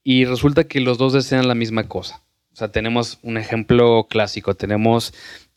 y 0.02 0.24
resulta 0.24 0.64
que 0.64 0.80
los 0.80 0.96
dos 0.96 1.12
desean 1.12 1.46
la 1.46 1.54
misma 1.54 1.88
cosa. 1.88 2.22
O 2.54 2.56
sea, 2.56 2.72
tenemos 2.72 3.18
un 3.22 3.36
ejemplo 3.36 4.06
clásico, 4.08 4.54
tenemos 4.54 5.12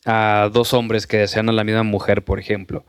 a 0.06 0.48
dos 0.52 0.72
hombres 0.72 1.06
que 1.06 1.18
desean 1.18 1.48
a 1.50 1.52
la 1.52 1.64
misma 1.64 1.82
mujer, 1.82 2.24
por 2.24 2.38
ejemplo 2.38 2.86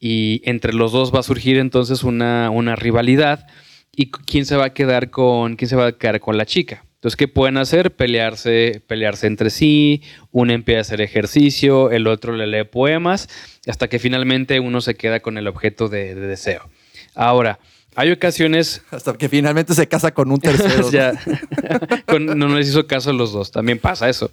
y 0.00 0.40
entre 0.44 0.72
los 0.72 0.90
dos 0.92 1.14
va 1.14 1.20
a 1.20 1.22
surgir 1.22 1.58
entonces 1.58 2.02
una, 2.02 2.50
una 2.50 2.74
rivalidad 2.74 3.46
y 3.94 4.10
quién 4.10 4.46
se 4.46 4.56
va 4.56 4.66
a 4.66 4.74
quedar 4.74 5.10
con 5.10 5.56
quién 5.56 5.68
se 5.68 5.76
va 5.76 5.88
a 5.88 5.92
quedar 5.92 6.20
con 6.20 6.38
la 6.38 6.46
chica. 6.46 6.86
Entonces, 6.94 7.16
¿qué 7.16 7.28
pueden 7.28 7.56
hacer? 7.56 7.94
Pelearse, 7.94 8.82
pelearse 8.86 9.26
entre 9.26 9.50
sí, 9.50 10.02
uno 10.32 10.52
empieza 10.52 10.78
a 10.78 10.80
hacer 10.82 11.00
ejercicio, 11.00 11.90
el 11.90 12.06
otro 12.06 12.34
le 12.34 12.46
lee 12.46 12.64
poemas, 12.64 13.28
hasta 13.66 13.88
que 13.88 13.98
finalmente 13.98 14.60
uno 14.60 14.80
se 14.80 14.96
queda 14.96 15.20
con 15.20 15.38
el 15.38 15.48
objeto 15.48 15.88
de 15.88 16.14
deseo. 16.14 16.68
Ahora, 17.14 17.58
hay 17.94 18.12
ocasiones 18.12 18.82
Hasta 18.90 19.14
que 19.14 19.28
finalmente 19.28 19.74
se 19.74 19.88
casa 19.88 20.12
con 20.12 20.30
un 20.30 20.38
tercero. 20.38 20.82
¿no? 20.82 20.90
ya. 20.90 21.12
Con- 22.06 22.26
no 22.38 22.56
les 22.56 22.68
hizo 22.68 22.86
caso 22.86 23.10
a 23.10 23.12
los 23.12 23.32
dos. 23.32 23.50
También 23.50 23.78
pasa 23.78 24.08
eso. 24.08 24.30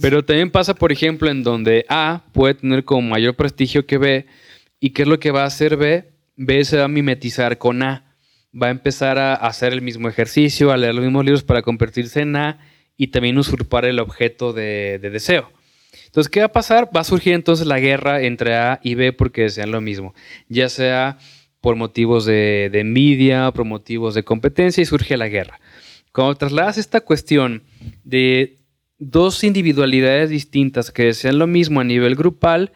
Pero 0.00 0.24
también 0.24 0.50
pasa, 0.50 0.74
por 0.74 0.92
ejemplo, 0.92 1.30
en 1.30 1.42
donde 1.42 1.84
A 1.88 2.22
puede 2.32 2.54
tener 2.54 2.84
como 2.84 3.02
mayor 3.02 3.34
prestigio 3.34 3.86
que 3.86 3.98
B. 3.98 4.26
¿Y 4.80 4.90
qué 4.90 5.02
es 5.02 5.08
lo 5.08 5.18
que 5.20 5.30
va 5.30 5.42
a 5.42 5.46
hacer 5.46 5.76
B? 5.76 6.10
B 6.36 6.64
se 6.64 6.78
va 6.78 6.84
a 6.84 6.88
mimetizar 6.88 7.58
con 7.58 7.82
A. 7.82 8.14
Va 8.60 8.66
a 8.66 8.70
empezar 8.70 9.18
a 9.18 9.34
hacer 9.34 9.72
el 9.72 9.80
mismo 9.80 10.08
ejercicio, 10.08 10.72
a 10.72 10.76
leer 10.76 10.94
los 10.94 11.04
mismos 11.04 11.24
libros 11.24 11.42
para 11.42 11.62
convertirse 11.62 12.20
en 12.20 12.36
A 12.36 12.58
y 12.98 13.06
también 13.08 13.38
usurpar 13.38 13.86
el 13.86 13.98
objeto 13.98 14.52
de, 14.52 14.98
de 15.00 15.10
deseo. 15.10 15.50
Entonces, 16.06 16.30
¿qué 16.30 16.40
va 16.40 16.46
a 16.46 16.52
pasar? 16.52 16.90
Va 16.94 17.00
a 17.00 17.04
surgir 17.04 17.32
entonces 17.32 17.66
la 17.66 17.80
guerra 17.80 18.20
entre 18.22 18.54
A 18.54 18.80
y 18.82 18.94
B 18.94 19.14
porque 19.14 19.42
desean 19.42 19.70
lo 19.70 19.80
mismo. 19.80 20.14
Ya 20.48 20.68
sea 20.68 21.18
por 21.62 21.76
motivos 21.76 22.26
de, 22.26 22.68
de 22.70 22.80
envidia, 22.80 23.50
por 23.52 23.64
motivos 23.64 24.14
de 24.14 24.24
competencia 24.24 24.82
y 24.82 24.84
surge 24.84 25.16
la 25.16 25.28
guerra. 25.28 25.58
Cuando 26.12 26.34
trasladas 26.34 26.76
esta 26.76 27.00
cuestión 27.00 27.62
de 28.04 28.58
dos 28.98 29.42
individualidades 29.44 30.28
distintas 30.28 30.90
que 30.90 31.04
desean 31.04 31.38
lo 31.38 31.46
mismo 31.46 31.80
a 31.80 31.84
nivel 31.84 32.14
grupal, 32.14 32.72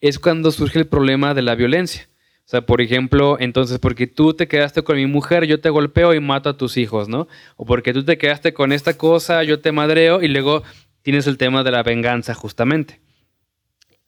es 0.00 0.18
cuando 0.18 0.50
surge 0.50 0.80
el 0.80 0.86
problema 0.86 1.34
de 1.34 1.42
la 1.42 1.54
violencia. 1.54 2.08
O 2.44 2.50
sea, 2.50 2.62
por 2.62 2.80
ejemplo, 2.80 3.36
entonces, 3.38 3.78
porque 3.78 4.08
tú 4.08 4.34
te 4.34 4.48
quedaste 4.48 4.82
con 4.82 4.96
mi 4.96 5.06
mujer, 5.06 5.46
yo 5.46 5.60
te 5.60 5.70
golpeo 5.70 6.14
y 6.14 6.20
mato 6.20 6.48
a 6.48 6.56
tus 6.56 6.76
hijos, 6.76 7.08
¿no? 7.08 7.28
O 7.56 7.64
porque 7.64 7.92
tú 7.92 8.04
te 8.04 8.18
quedaste 8.18 8.52
con 8.52 8.72
esta 8.72 8.98
cosa, 8.98 9.44
yo 9.44 9.60
te 9.60 9.70
madreo 9.70 10.20
y 10.20 10.26
luego 10.26 10.64
tienes 11.02 11.28
el 11.28 11.38
tema 11.38 11.62
de 11.62 11.70
la 11.70 11.84
venganza, 11.84 12.34
justamente. 12.34 12.98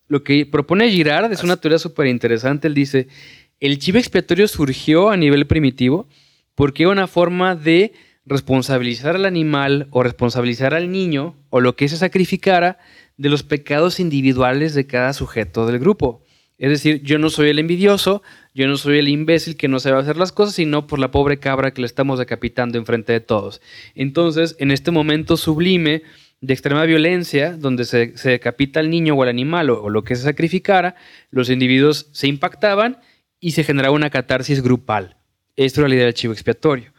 Lo 0.09 0.25
que 0.25 0.45
propone 0.45 0.91
Girard 0.91 1.33
es 1.33 1.45
una 1.45 1.57
teoría 1.57 1.79
súper 1.79 2.09
interesante. 2.09 2.67
Él 2.67 2.75
dice, 2.75 3.07
el 3.63 3.79
chivo 3.79 3.99
expiatorio 3.99 4.49
surgió 4.49 5.11
a 5.11 5.17
nivel 5.17 5.47
primitivo 5.47 6.09
porque 6.57 6.83
era 6.83 6.91
una 6.91 7.07
forma 7.07 7.55
de 7.55 7.93
responsabilizar 8.27 9.15
al 9.15 9.25
animal 9.25 9.87
o 9.93 10.03
responsabilizar 10.03 10.75
al 10.75 10.91
niño 10.91 11.37
o 11.49 11.61
lo 11.61 11.77
que 11.77 11.89
se 11.89 11.97
sacrificara 11.97 12.79
de 13.17 13.29
los 13.29 13.45
pecados 13.45 14.01
individuales 14.01 14.75
de 14.75 14.89
cada 14.89 15.13
sujeto 15.13 15.65
del 15.65 15.79
grupo. 15.79 16.25
Es 16.59 16.71
decir, 16.71 17.03
yo 17.05 17.21
no 17.21 17.31
soy 17.31 17.51
el 17.51 17.61
envidioso, 17.61 18.25
yo 18.53 18.67
no 18.67 18.77
soy 18.77 18.99
el 18.99 19.09
imbécil 19.09 19.57
que 19.57 19.69
no 19.69 19.79
sabe 19.79 20.01
hacer 20.01 20.17
las 20.17 20.33
cosas, 20.33 20.57
sino 20.57 20.89
por 20.89 20.99
la 20.99 21.13
pobre 21.13 21.39
cabra 21.39 21.73
que 21.73 21.83
le 21.83 21.87
estamos 21.87 22.19
decapitando 22.19 22.79
enfrente 22.79 23.13
de 23.13 23.21
todos. 23.21 23.61
Entonces, 23.95 24.57
en 24.59 24.73
este 24.73 24.91
momento 24.91 25.37
sublime 25.37 26.03
de 26.41 26.53
extrema 26.53 26.83
violencia, 26.85 27.57
donde 27.57 27.85
se, 27.85 28.13
decapita 28.25 28.81
al 28.81 28.91
niño 28.91 29.15
o 29.15 29.23
al 29.23 29.29
animal 29.29 29.71
o 29.71 29.89
lo 29.89 30.03
que 30.03 30.17
se 30.17 30.23
sacrificara, 30.23 30.97
los 31.31 31.49
individuos 31.49 32.09
se 32.11 32.27
impactaban 32.27 32.99
y 33.43 33.51
se 33.51 33.65
generaba 33.65 33.95
una 33.95 34.09
catarsis 34.09 34.63
grupal. 34.63 35.17
Esto 35.57 35.81
era 35.81 35.89
la 35.89 35.97
idea 35.97 36.05
del 36.07 36.15
chivo 36.15 36.33
expiatorio. 36.33 36.93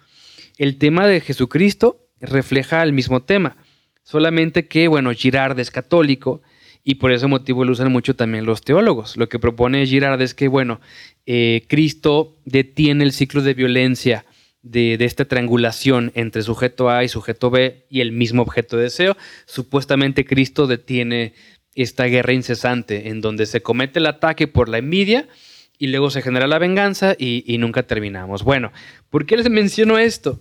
El 0.57 0.77
tema 0.77 1.07
de 1.07 1.21
Jesucristo 1.21 2.05
refleja 2.19 2.83
el 2.83 2.93
mismo 2.93 3.23
tema, 3.23 3.55
solamente 4.03 4.67
que, 4.67 4.87
bueno, 4.89 5.11
Girard 5.13 5.57
es 5.59 5.71
católico 5.71 6.41
y 6.83 6.95
por 6.95 7.13
ese 7.13 7.27
motivo 7.27 7.63
lo 7.63 7.71
usan 7.71 7.91
mucho 7.91 8.15
también 8.15 8.45
los 8.45 8.61
teólogos. 8.61 9.15
Lo 9.15 9.29
que 9.29 9.39
propone 9.39 9.87
Girard 9.87 10.21
es 10.21 10.33
que, 10.33 10.49
bueno, 10.49 10.81
eh, 11.25 11.63
Cristo 11.69 12.35
detiene 12.43 13.05
el 13.05 13.13
ciclo 13.13 13.41
de 13.41 13.53
violencia 13.53 14.25
de, 14.61 14.97
de, 14.97 15.05
esta 15.05 15.25
triangulación 15.25 16.11
entre 16.13 16.41
sujeto 16.41 16.89
A 16.89 17.05
y 17.05 17.07
sujeto 17.07 17.51
B 17.51 17.85
y 17.89 18.01
el 18.01 18.11
mismo 18.11 18.41
objeto 18.41 18.75
de 18.75 18.83
deseo. 18.83 19.15
Supuestamente 19.45 20.25
Cristo 20.25 20.67
detiene 20.67 21.33
esta 21.73 22.03
guerra 22.05 22.33
incesante 22.33 23.07
en 23.07 23.21
donde 23.21 23.45
se 23.45 23.61
comete 23.61 23.99
el 23.99 24.07
ataque 24.07 24.47
por 24.47 24.67
la 24.67 24.79
envidia 24.79 25.29
y 25.77 25.87
luego 25.87 26.09
se 26.09 26.21
genera 26.21 26.47
la 26.47 26.59
venganza 26.59 27.15
y, 27.17 27.43
y, 27.45 27.57
nunca 27.57 27.83
terminamos. 27.83 28.43
Bueno, 28.43 28.71
¿por 29.09 29.25
qué 29.25 29.37
les 29.37 29.49
menciono 29.49 29.97
esto? 29.97 30.39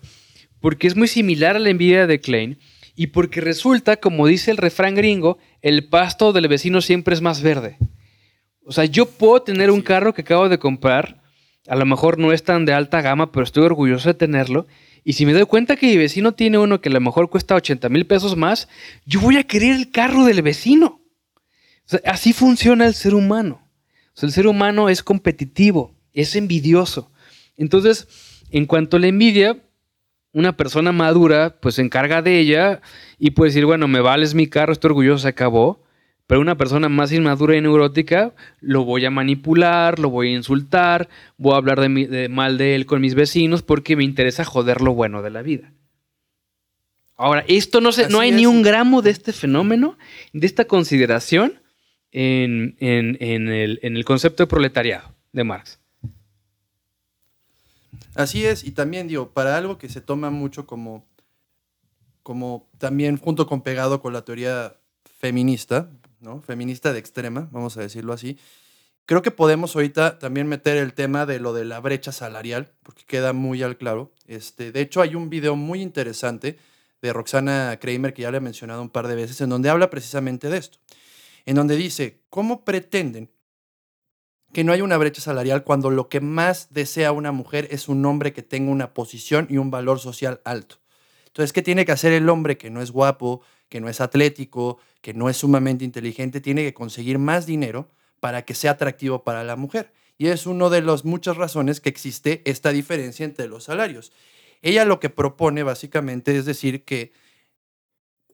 Porque 0.60 0.86
es 0.86 0.96
muy 0.96 1.08
similar 1.08 1.56
a 1.56 1.58
la 1.58 1.70
envidia 1.70 2.06
de 2.06 2.20
Klein 2.20 2.58
y 2.94 3.08
porque 3.08 3.40
resulta, 3.40 3.96
como 3.96 4.26
dice 4.26 4.50
el 4.50 4.56
refrán 4.58 4.94
gringo, 4.94 5.38
el 5.60 5.88
pasto 5.88 6.32
del 6.32 6.48
vecino 6.48 6.80
siempre 6.80 7.14
es 7.14 7.20
más 7.20 7.42
verde. 7.42 7.78
O 8.64 8.72
sea, 8.72 8.84
yo 8.84 9.06
puedo 9.06 9.42
tener 9.42 9.70
un 9.70 9.80
carro 9.80 10.14
que 10.14 10.22
acabo 10.22 10.48
de 10.48 10.58
comprar, 10.58 11.22
a 11.66 11.76
lo 11.76 11.86
mejor 11.86 12.18
no 12.18 12.32
es 12.32 12.44
tan 12.44 12.64
de 12.64 12.72
alta 12.72 13.00
gama, 13.00 13.32
pero 13.32 13.44
estoy 13.44 13.64
orgulloso 13.64 14.08
de 14.08 14.14
tenerlo. 14.14 14.66
Y 15.04 15.14
si 15.14 15.26
me 15.26 15.32
doy 15.32 15.46
cuenta 15.46 15.76
que 15.76 15.86
mi 15.86 15.96
vecino 15.96 16.32
tiene 16.32 16.58
uno 16.58 16.80
que 16.80 16.88
a 16.88 16.92
lo 16.92 17.00
mejor 17.00 17.28
cuesta 17.28 17.54
80 17.54 17.88
mil 17.88 18.06
pesos 18.06 18.36
más, 18.36 18.68
yo 19.04 19.20
voy 19.20 19.36
a 19.36 19.44
querer 19.44 19.74
el 19.74 19.90
carro 19.90 20.24
del 20.24 20.42
vecino. 20.42 21.00
O 21.84 21.88
sea, 21.88 22.00
así 22.04 22.32
funciona 22.32 22.86
el 22.86 22.94
ser 22.94 23.14
humano. 23.14 23.61
O 24.14 24.20
sea, 24.20 24.26
el 24.26 24.32
ser 24.32 24.46
humano 24.46 24.88
es 24.88 25.02
competitivo, 25.02 25.94
es 26.12 26.36
envidioso. 26.36 27.10
Entonces, 27.56 28.08
en 28.50 28.66
cuanto 28.66 28.96
a 28.96 29.00
la 29.00 29.06
envidia, 29.06 29.56
una 30.32 30.56
persona 30.56 30.92
madura 30.92 31.56
pues 31.60 31.76
se 31.76 31.82
encarga 31.82 32.22
de 32.22 32.38
ella 32.38 32.80
y 33.18 33.30
puede 33.30 33.50
decir, 33.50 33.66
bueno, 33.66 33.88
me 33.88 34.00
vales 34.00 34.34
mi 34.34 34.46
carro, 34.46 34.72
estoy 34.72 34.90
orgulloso, 34.90 35.22
se 35.22 35.28
acabó. 35.28 35.82
Pero 36.26 36.40
una 36.40 36.56
persona 36.56 36.88
más 36.88 37.12
inmadura 37.12 37.56
y 37.56 37.60
neurótica 37.60 38.34
lo 38.60 38.84
voy 38.84 39.04
a 39.04 39.10
manipular, 39.10 39.98
lo 39.98 40.08
voy 40.08 40.28
a 40.28 40.36
insultar, 40.36 41.08
voy 41.36 41.52
a 41.52 41.56
hablar 41.56 41.80
de, 41.80 41.88
mi, 41.88 42.06
de 42.06 42.28
mal 42.28 42.58
de 42.58 42.74
él 42.74 42.86
con 42.86 43.00
mis 43.00 43.14
vecinos 43.14 43.62
porque 43.62 43.96
me 43.96 44.04
interesa 44.04 44.44
joder 44.44 44.80
lo 44.80 44.94
bueno 44.94 45.20
de 45.20 45.30
la 45.30 45.42
vida. 45.42 45.72
Ahora, 47.16 47.44
esto 47.48 47.80
no, 47.80 47.92
se, 47.92 48.08
no 48.08 48.20
hay 48.20 48.30
es. 48.30 48.36
ni 48.36 48.46
un 48.46 48.62
gramo 48.62 49.02
de 49.02 49.10
este 49.10 49.32
fenómeno, 49.32 49.98
de 50.32 50.46
esta 50.46 50.64
consideración 50.64 51.61
en, 52.12 52.76
el, 52.78 53.80
el 53.82 54.04
concepto 54.04 54.44
de 54.44 54.46
proletariado 54.46 55.12
de 55.32 55.44
Marx. 55.44 55.78
Así 58.14 58.44
es, 58.44 58.64
y 58.64 58.72
también 58.72 59.08
digo, 59.08 59.30
para 59.30 59.56
algo 59.56 59.78
que 59.78 59.88
se 59.88 60.02
toma 60.02 60.30
mucho 60.30 60.66
como, 60.66 61.06
como 62.22 62.68
también 62.78 63.16
junto 63.16 63.46
con 63.46 63.62
pegado 63.62 64.02
con 64.02 64.12
la 64.12 64.22
teoría 64.22 64.76
feminista, 65.18 65.88
¿no? 66.20 66.42
Feminista 66.42 66.92
de 66.92 66.98
extrema, 66.98 67.48
vamos 67.50 67.76
a 67.76 67.80
decirlo 67.80 68.12
así. 68.12 68.38
Creo 69.06 69.22
que 69.22 69.30
podemos 69.30 69.74
ahorita 69.74 70.18
también 70.18 70.46
meter 70.46 70.76
el 70.76 70.92
tema 70.92 71.26
de 71.26 71.40
lo 71.40 71.52
de 71.52 71.64
la 71.64 71.80
brecha 71.80 72.12
salarial, 72.12 72.70
porque 72.82 73.02
queda 73.06 73.32
muy 73.32 73.62
al 73.62 73.76
claro. 73.76 74.12
Este, 74.26 74.72
de 74.72 74.80
hecho, 74.80 75.00
hay 75.00 75.14
un 75.14 75.30
video 75.30 75.56
muy 75.56 75.80
interesante 75.80 76.58
de 77.00 77.12
Roxana 77.12 77.78
Kramer, 77.80 78.14
que 78.14 78.22
ya 78.22 78.30
le 78.30 78.36
he 78.36 78.40
mencionado 78.40 78.82
un 78.82 78.90
par 78.90 79.08
de 79.08 79.16
veces, 79.16 79.40
en 79.40 79.48
donde 79.48 79.70
habla 79.70 79.90
precisamente 79.90 80.50
de 80.50 80.58
esto. 80.58 80.78
En 81.44 81.56
donde 81.56 81.76
dice, 81.76 82.22
¿cómo 82.28 82.64
pretenden 82.64 83.30
que 84.52 84.64
no 84.64 84.72
hay 84.72 84.82
una 84.82 84.98
brecha 84.98 85.22
salarial 85.22 85.64
cuando 85.64 85.90
lo 85.90 86.08
que 86.08 86.20
más 86.20 86.68
desea 86.70 87.12
una 87.12 87.32
mujer 87.32 87.68
es 87.70 87.88
un 87.88 88.04
hombre 88.04 88.32
que 88.32 88.42
tenga 88.42 88.70
una 88.70 88.92
posición 88.92 89.46
y 89.48 89.56
un 89.56 89.70
valor 89.70 89.98
social 89.98 90.40
alto. 90.44 90.76
Entonces, 91.26 91.52
¿qué 91.52 91.62
tiene 91.62 91.86
que 91.86 91.92
hacer 91.92 92.12
el 92.12 92.28
hombre 92.28 92.58
que 92.58 92.68
no 92.68 92.82
es 92.82 92.90
guapo, 92.90 93.40
que 93.70 93.80
no 93.80 93.88
es 93.88 94.02
atlético, 94.02 94.78
que 95.00 95.14
no 95.14 95.30
es 95.30 95.38
sumamente 95.38 95.84
inteligente, 95.84 96.42
tiene 96.42 96.62
que 96.62 96.74
conseguir 96.74 97.18
más 97.18 97.46
dinero 97.46 97.88
para 98.20 98.44
que 98.44 98.54
sea 98.54 98.72
atractivo 98.72 99.24
para 99.24 99.42
la 99.42 99.56
mujer. 99.56 99.92
Y 100.18 100.26
es 100.26 100.46
una 100.46 100.68
de 100.68 100.82
las 100.82 101.06
muchas 101.06 101.38
razones 101.38 101.80
que 101.80 101.88
existe 101.88 102.42
esta 102.44 102.70
diferencia 102.70 103.24
entre 103.24 103.48
los 103.48 103.64
salarios. 103.64 104.12
Ella 104.60 104.84
lo 104.84 105.00
que 105.00 105.08
propone 105.08 105.62
básicamente 105.62 106.36
es 106.36 106.44
decir 106.44 106.84
que 106.84 107.12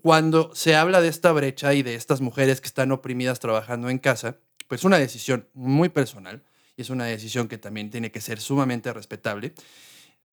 cuando 0.03 0.55
se 0.55 0.74
habla 0.74 1.01
de 1.01 1.09
esta 1.09 1.32
brecha 1.32 1.74
y 1.74 1.82
de 1.82 1.94
estas 1.94 2.20
mujeres 2.20 2.61
que 2.61 2.68
están 2.68 2.92
oprimidas 2.92 3.40
trabajando 3.40 3.90
en 3.90 3.99
casa, 3.99 4.38
pues 4.66 4.82
es 4.82 4.84
una 4.84 4.99
decisión 4.99 5.49
muy 5.55 5.88
personal 5.88 6.42
y 6.76 6.82
es 6.82 6.90
una 6.90 7.07
decisión 7.07 7.49
que 7.49 7.59
también 7.59 7.90
tiene 7.90 8.12
que 8.12 8.20
ser 8.20 8.40
sumamente 8.40 8.92
respetable, 8.92 9.55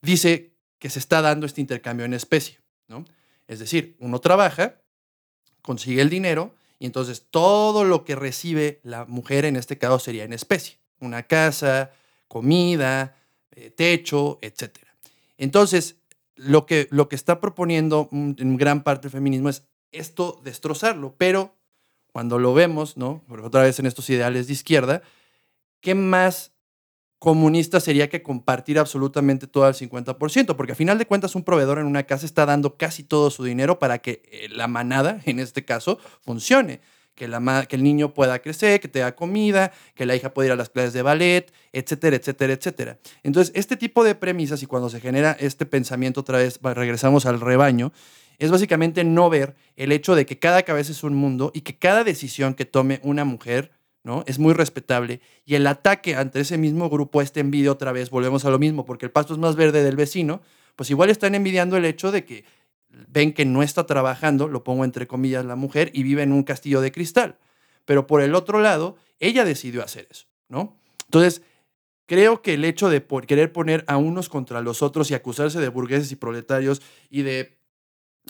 dice 0.01 0.53
que 0.77 0.89
se 0.89 0.99
está 0.99 1.21
dando 1.21 1.45
este 1.45 1.61
intercambio 1.61 2.05
en 2.05 2.13
especie, 2.13 2.59
¿no? 2.87 3.05
Es 3.47 3.59
decir, 3.59 3.95
uno 3.99 4.19
trabaja, 4.19 4.81
consigue 5.61 6.01
el 6.01 6.09
dinero 6.09 6.55
y 6.79 6.85
entonces 6.85 7.25
todo 7.29 7.83
lo 7.83 8.03
que 8.05 8.15
recibe 8.15 8.79
la 8.83 9.05
mujer 9.05 9.45
en 9.45 9.55
este 9.55 9.77
caso 9.77 9.99
sería 9.99 10.23
en 10.23 10.33
especie, 10.33 10.77
una 10.99 11.23
casa, 11.23 11.91
comida, 12.27 13.15
eh, 13.51 13.71
techo, 13.71 14.39
etc. 14.41 14.77
Entonces, 15.37 15.97
lo 16.35 16.65
que, 16.65 16.87
lo 16.91 17.09
que 17.09 17.15
está 17.15 17.39
proponiendo 17.39 18.09
en 18.11 18.57
gran 18.57 18.83
parte 18.83 19.07
el 19.07 19.11
feminismo 19.11 19.49
es 19.49 19.67
esto 19.91 20.41
destrozarlo, 20.43 21.15
pero 21.17 21.55
cuando 22.11 22.39
lo 22.39 22.53
vemos, 22.53 22.97
¿no? 22.97 23.23
Porque 23.27 23.45
otra 23.45 23.63
vez 23.63 23.79
en 23.79 23.85
estos 23.85 24.09
ideales 24.09 24.47
de 24.47 24.53
izquierda, 24.53 25.01
¿qué 25.81 25.95
más 25.95 26.53
comunista 27.19 27.79
sería 27.79 28.09
que 28.09 28.23
compartir 28.23 28.79
absolutamente 28.79 29.47
todo 29.47 29.65
al 29.65 29.73
50%? 29.73 30.55
Porque 30.55 30.73
a 30.73 30.75
final 30.75 30.97
de 30.97 31.07
cuentas 31.07 31.35
un 31.35 31.43
proveedor 31.43 31.79
en 31.79 31.87
una 31.87 32.03
casa 32.03 32.25
está 32.25 32.45
dando 32.45 32.77
casi 32.77 33.03
todo 33.03 33.31
su 33.31 33.43
dinero 33.43 33.79
para 33.79 33.99
que 33.99 34.21
eh, 34.31 34.47
la 34.49 34.67
manada, 34.67 35.21
en 35.25 35.39
este 35.39 35.65
caso, 35.65 35.99
funcione. 36.21 36.81
Que, 37.15 37.25
el 37.25 37.83
niño 37.83 38.13
pueda 38.13 38.39
crecer, 38.39 38.79
que 38.79 38.87
tenga 38.87 39.15
comida, 39.15 39.71
que 39.95 40.05
la 40.05 40.15
hija 40.15 40.33
pueda 40.33 40.47
ir 40.47 40.51
a 40.51 40.55
las 40.55 40.69
clases 40.69 40.93
de 40.93 41.01
ballet, 41.01 41.51
etcétera, 41.71 42.17
etcétera, 42.17 42.53
etcétera. 42.53 42.97
Entonces, 43.23 43.53
este 43.55 43.77
tipo 43.77 44.03
de 44.03 44.15
premisas 44.15 44.61
y 44.61 44.65
cuando 44.65 44.89
se 44.89 44.99
genera 44.99 45.35
este 45.39 45.65
pensamiento 45.65 46.21
otra 46.21 46.37
vez, 46.39 46.59
regresamos 46.61 47.25
al 47.25 47.39
rebaño, 47.39 47.93
es 48.37 48.51
básicamente 48.51 49.03
no 49.03 49.29
ver 49.29 49.55
el 49.75 49.91
hecho 49.91 50.15
de 50.15 50.25
que 50.25 50.39
cada 50.39 50.63
cabeza 50.63 50.91
es 50.91 51.03
un 51.03 51.15
mundo 51.15 51.51
y 51.53 51.61
que 51.61 51.77
cada 51.77 52.03
decisión 52.03 52.53
que 52.53 52.65
tome 52.65 52.99
una 53.03 53.23
mujer 53.23 53.71
¿no? 54.03 54.23
es 54.27 54.39
muy 54.39 54.53
respetable. 54.53 55.19
Y 55.45 55.55
el 55.55 55.65
ataque 55.67 56.15
ante 56.15 56.39
ese 56.39 56.57
mismo 56.57 56.89
grupo, 56.89 57.21
este 57.21 57.39
envidia 57.39 57.71
otra 57.71 57.91
vez, 57.91 58.09
volvemos 58.09 58.45
a 58.45 58.49
lo 58.49 58.59
mismo, 58.59 58.85
porque 58.85 59.05
el 59.05 59.11
pasto 59.11 59.33
es 59.33 59.39
más 59.39 59.55
verde 59.55 59.83
del 59.83 59.95
vecino, 59.95 60.41
pues 60.75 60.89
igual 60.89 61.09
están 61.09 61.35
envidiando 61.35 61.77
el 61.77 61.85
hecho 61.85 62.11
de 62.11 62.25
que 62.25 62.45
ven 63.07 63.33
que 63.33 63.45
no 63.45 63.63
está 63.63 63.85
trabajando, 63.85 64.47
lo 64.47 64.63
pongo 64.63 64.85
entre 64.85 65.07
comillas, 65.07 65.45
la 65.45 65.55
mujer, 65.55 65.91
y 65.93 66.03
vive 66.03 66.23
en 66.23 66.31
un 66.31 66.43
castillo 66.43 66.81
de 66.81 66.91
cristal. 66.91 67.37
Pero 67.85 68.07
por 68.07 68.21
el 68.21 68.35
otro 68.35 68.59
lado, 68.59 68.97
ella 69.19 69.45
decidió 69.45 69.83
hacer 69.83 70.07
eso, 70.09 70.25
¿no? 70.49 70.77
Entonces, 71.05 71.41
creo 72.05 72.41
que 72.41 72.53
el 72.53 72.65
hecho 72.65 72.89
de 72.89 73.05
querer 73.27 73.51
poner 73.51 73.83
a 73.87 73.97
unos 73.97 74.29
contra 74.29 74.61
los 74.61 74.81
otros 74.81 75.11
y 75.11 75.13
acusarse 75.13 75.59
de 75.59 75.69
burgueses 75.69 76.11
y 76.11 76.15
proletarios 76.15 76.81
y 77.09 77.21
de 77.21 77.57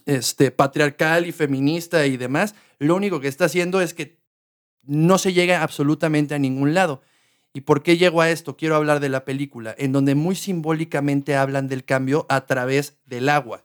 este, 0.06 0.52
patriarcal 0.52 1.26
y 1.26 1.32
feminista 1.32 2.06
y 2.06 2.18
demás, 2.18 2.56
lo 2.80 2.96
único 2.96 3.20
que 3.20 3.28
está 3.28 3.46
haciendo 3.46 3.82
es 3.82 3.94
que 3.94 4.20
no 4.84 5.18
se 5.18 5.34
llega 5.34 5.64
absolutamente 5.64 6.36
a 6.36 6.40
ningún 6.40 6.74
lado. 6.74 7.02
¿Y 7.54 7.62
por 7.62 7.84
qué 7.84 7.98
llego 7.98 8.22
a 8.22 8.30
esto? 8.30 8.58
Quiero 8.58 8.76
hablar 8.76 9.00
de 9.00 9.10
la 9.10 9.24
película, 9.24 9.74
en 9.78 9.94
donde 9.94 10.14
muy 10.14 10.36
simbólicamente 10.36 11.36
hablan 11.36 11.70
del 11.70 11.86
cambio 11.86 12.26
a 12.28 12.46
través 12.46 12.98
del 13.06 13.30
agua, 13.30 13.64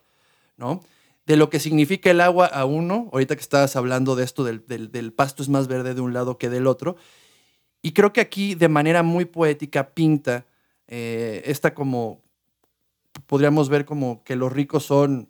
¿no? 0.60 0.80
De 1.26 1.36
lo 1.36 1.50
que 1.50 1.58
significa 1.58 2.10
el 2.10 2.20
agua 2.20 2.46
a 2.46 2.64
uno, 2.64 3.08
ahorita 3.12 3.34
que 3.34 3.42
estabas 3.42 3.74
hablando 3.74 4.14
de 4.14 4.24
esto, 4.24 4.44
del, 4.44 4.62
del 4.66 5.12
pasto 5.12 5.42
es 5.42 5.48
más 5.48 5.66
verde 5.66 5.94
de 5.94 6.00
un 6.00 6.12
lado 6.12 6.38
que 6.38 6.48
del 6.48 6.68
otro, 6.68 6.96
y 7.82 7.92
creo 7.92 8.12
que 8.12 8.20
aquí 8.20 8.54
de 8.54 8.68
manera 8.68 9.02
muy 9.02 9.24
poética 9.24 9.90
pinta 9.90 10.46
eh, 10.86 11.42
esta 11.46 11.74
como, 11.74 12.22
podríamos 13.26 13.68
ver 13.68 13.84
como 13.84 14.22
que 14.22 14.36
los 14.36 14.52
ricos 14.52 14.84
son 14.84 15.28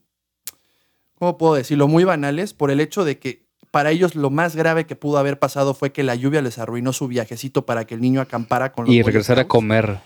¿cómo 1.20 1.36
puedo 1.36 1.54
decirlo? 1.54 1.86
Muy 1.86 2.04
banales 2.04 2.54
por 2.54 2.70
el 2.70 2.80
hecho 2.80 3.04
de 3.04 3.18
que 3.18 3.44
para 3.70 3.90
ellos 3.92 4.16
lo 4.16 4.30
más 4.30 4.56
grave 4.56 4.86
que 4.86 4.96
pudo 4.96 5.18
haber 5.18 5.38
pasado 5.38 5.74
fue 5.74 5.92
que 5.92 6.02
la 6.02 6.14
lluvia 6.14 6.42
les 6.42 6.58
arruinó 6.58 6.92
su 6.92 7.06
viajecito 7.06 7.66
para 7.66 7.84
que 7.84 7.94
el 7.94 8.00
niño 8.00 8.20
acampara 8.20 8.72
con 8.72 8.86
los 8.86 8.94
Y 8.94 9.02
regresar 9.02 9.38
a 9.38 9.46
comer 9.46 10.00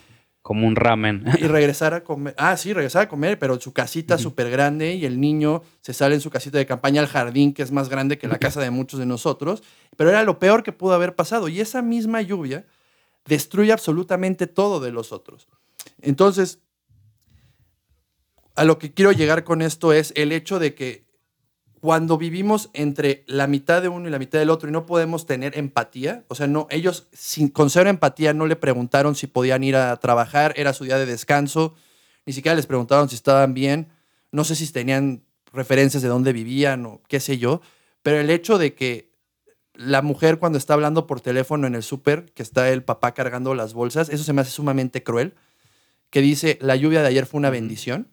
como 0.44 0.66
un 0.68 0.76
ramen. 0.76 1.24
Y 1.40 1.46
regresar 1.46 1.94
a 1.94 2.04
comer. 2.04 2.34
Ah, 2.36 2.54
sí, 2.58 2.74
regresar 2.74 3.04
a 3.04 3.08
comer, 3.08 3.38
pero 3.38 3.58
su 3.58 3.72
casita 3.72 4.18
súper 4.18 4.50
grande 4.50 4.92
y 4.92 5.06
el 5.06 5.18
niño 5.18 5.62
se 5.80 5.94
sale 5.94 6.14
en 6.16 6.20
su 6.20 6.28
casita 6.28 6.58
de 6.58 6.66
campaña 6.66 7.00
al 7.00 7.06
jardín, 7.06 7.54
que 7.54 7.62
es 7.62 7.72
más 7.72 7.88
grande 7.88 8.18
que 8.18 8.28
la 8.28 8.38
casa 8.38 8.60
de 8.60 8.70
muchos 8.70 9.00
de 9.00 9.06
nosotros. 9.06 9.62
Pero 9.96 10.10
era 10.10 10.22
lo 10.22 10.38
peor 10.38 10.62
que 10.62 10.72
pudo 10.72 10.92
haber 10.92 11.14
pasado. 11.14 11.48
Y 11.48 11.60
esa 11.60 11.80
misma 11.80 12.20
lluvia 12.20 12.66
destruye 13.24 13.72
absolutamente 13.72 14.46
todo 14.46 14.80
de 14.80 14.92
los 14.92 15.12
otros. 15.12 15.48
Entonces, 16.02 16.58
a 18.54 18.64
lo 18.64 18.78
que 18.78 18.92
quiero 18.92 19.12
llegar 19.12 19.44
con 19.44 19.62
esto 19.62 19.94
es 19.94 20.12
el 20.14 20.30
hecho 20.30 20.58
de 20.58 20.74
que 20.74 21.03
cuando 21.84 22.16
vivimos 22.16 22.70
entre 22.72 23.24
la 23.26 23.46
mitad 23.46 23.82
de 23.82 23.90
uno 23.90 24.08
y 24.08 24.10
la 24.10 24.18
mitad 24.18 24.38
del 24.38 24.48
otro 24.48 24.70
y 24.70 24.72
no 24.72 24.86
podemos 24.86 25.26
tener 25.26 25.58
empatía, 25.58 26.24
o 26.28 26.34
sea, 26.34 26.46
no, 26.46 26.66
ellos 26.70 27.08
sin, 27.12 27.48
con 27.48 27.68
cero 27.68 27.90
empatía 27.90 28.32
no 28.32 28.46
le 28.46 28.56
preguntaron 28.56 29.14
si 29.14 29.26
podían 29.26 29.62
ir 29.62 29.76
a 29.76 29.94
trabajar, 29.98 30.54
era 30.56 30.72
su 30.72 30.84
día 30.84 30.96
de 30.96 31.04
descanso, 31.04 31.74
ni 32.24 32.32
siquiera 32.32 32.56
les 32.56 32.64
preguntaron 32.64 33.10
si 33.10 33.16
estaban 33.16 33.52
bien, 33.52 33.92
no 34.32 34.44
sé 34.44 34.56
si 34.56 34.66
tenían 34.72 35.24
referencias 35.52 36.02
de 36.02 36.08
dónde 36.08 36.32
vivían 36.32 36.86
o 36.86 37.02
qué 37.06 37.20
sé 37.20 37.36
yo, 37.36 37.60
pero 38.02 38.18
el 38.18 38.30
hecho 38.30 38.56
de 38.56 38.74
que 38.74 39.12
la 39.74 40.00
mujer 40.00 40.38
cuando 40.38 40.56
está 40.56 40.72
hablando 40.72 41.06
por 41.06 41.20
teléfono 41.20 41.66
en 41.66 41.74
el 41.74 41.82
súper, 41.82 42.32
que 42.32 42.42
está 42.42 42.70
el 42.70 42.82
papá 42.82 43.12
cargando 43.12 43.54
las 43.54 43.74
bolsas, 43.74 44.08
eso 44.08 44.24
se 44.24 44.32
me 44.32 44.40
hace 44.40 44.52
sumamente 44.52 45.02
cruel, 45.02 45.34
que 46.08 46.22
dice, 46.22 46.56
la 46.62 46.76
lluvia 46.76 47.02
de 47.02 47.08
ayer 47.08 47.26
fue 47.26 47.36
una 47.36 47.50
bendición, 47.50 48.08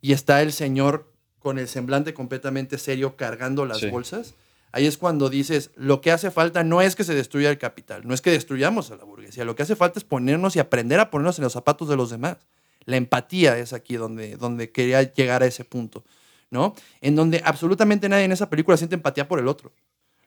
y 0.00 0.12
está 0.12 0.42
el 0.42 0.52
señor 0.52 1.09
con 1.40 1.58
el 1.58 1.66
semblante 1.66 2.14
completamente 2.14 2.78
serio 2.78 3.16
cargando 3.16 3.66
las 3.66 3.90
bolsas, 3.90 4.34
ahí 4.72 4.86
es 4.86 4.96
cuando 4.96 5.28
dices, 5.28 5.70
lo 5.74 6.00
que 6.00 6.12
hace 6.12 6.30
falta 6.30 6.62
no 6.62 6.80
es 6.82 6.94
que 6.94 7.02
se 7.02 7.14
destruya 7.14 7.50
el 7.50 7.58
capital, 7.58 8.06
no 8.06 8.14
es 8.14 8.20
que 8.20 8.30
destruyamos 8.30 8.90
a 8.90 8.96
la 8.96 9.04
burguesía, 9.04 9.44
lo 9.44 9.56
que 9.56 9.64
hace 9.64 9.74
falta 9.74 9.98
es 9.98 10.04
ponernos 10.04 10.54
y 10.54 10.60
aprender 10.60 11.00
a 11.00 11.10
ponernos 11.10 11.38
en 11.38 11.44
los 11.44 11.52
zapatos 11.52 11.88
de 11.88 11.96
los 11.96 12.10
demás. 12.10 12.36
La 12.84 12.96
empatía 12.96 13.58
es 13.58 13.72
aquí 13.72 13.96
donde, 13.96 14.36
donde 14.36 14.70
quería 14.70 15.02
llegar 15.02 15.42
a 15.42 15.46
ese 15.46 15.64
punto, 15.64 16.04
¿no? 16.50 16.74
En 17.00 17.16
donde 17.16 17.42
absolutamente 17.44 18.08
nadie 18.08 18.24
en 18.24 18.32
esa 18.32 18.48
película 18.48 18.76
siente 18.76 18.94
empatía 18.94 19.28
por 19.28 19.38
el 19.38 19.48
otro. 19.48 19.72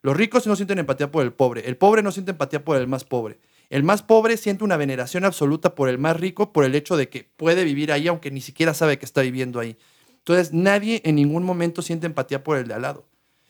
Los 0.01 0.17
ricos 0.17 0.45
no 0.47 0.55
sienten 0.55 0.79
empatía 0.79 1.11
por 1.11 1.23
el 1.23 1.31
pobre, 1.31 1.67
el 1.67 1.77
pobre 1.77 2.03
no 2.03 2.11
siente 2.11 2.31
empatía 2.31 2.63
por 2.63 2.77
el 2.77 2.87
más 2.87 3.05
pobre. 3.05 3.39
El 3.69 3.83
más 3.83 4.03
pobre 4.03 4.37
siente 4.37 4.63
una 4.63 4.77
veneración 4.77 5.25
absoluta 5.25 5.73
por 5.73 5.89
el 5.89 5.97
más 5.97 6.19
rico 6.19 6.53
por 6.53 6.63
el 6.63 6.75
hecho 6.75 6.95
de 6.95 7.09
que 7.09 7.27
puede 7.37 7.63
vivir 7.63 7.91
ahí 7.91 8.07
aunque 8.07 8.29
ni 8.29 8.41
siquiera 8.41 8.73
sabe 8.73 8.99
que 8.99 9.05
está 9.05 9.21
viviendo 9.21 9.59
ahí. 9.59 9.77
Entonces, 10.23 10.53
nadie 10.53 11.01
en 11.03 11.15
ningún 11.15 11.43
momento 11.43 11.81
siente 11.81 12.07
empatía 12.07 12.43
por 12.45 12.57
el 12.57 12.67
de 12.67 12.73
al 12.73 12.83
lado. 12.83 13.05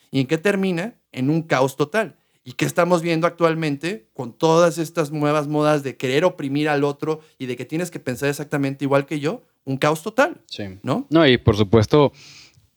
¿Y 0.10 0.20
en 0.20 0.28
qué 0.28 0.40
termina? 0.40 0.96
En 1.12 1.30
un 1.30 1.44
caos 1.44 1.76
total. 1.76 2.16
¿Y 2.44 2.54
qué 2.54 2.66
estamos 2.66 3.04
viendo 3.04 3.28
actualmente 3.28 4.08
con 4.14 4.34
todas 4.34 4.80
estas 4.80 5.12
nuevas 5.12 5.48
modas 5.48 5.84
de 5.84 5.95
querer 5.95 6.26
oprimir 6.26 6.68
al 6.68 6.84
otro 6.84 7.22
y 7.38 7.45
de 7.45 7.56
que 7.56 7.66
tienes 7.66 7.91
que 7.91 8.00
pensar 8.00 8.28
exactamente 8.28 8.84
igual 8.86 9.06
que 9.06 9.20
yo? 9.20 9.44
Un 9.66 9.78
caos 9.78 10.02
total. 10.02 10.41
Sí. 10.48 10.64
¿No? 10.82 11.06
No, 11.12 11.28
y 11.28 11.38
por 11.38 11.56
supuesto, 11.56 12.12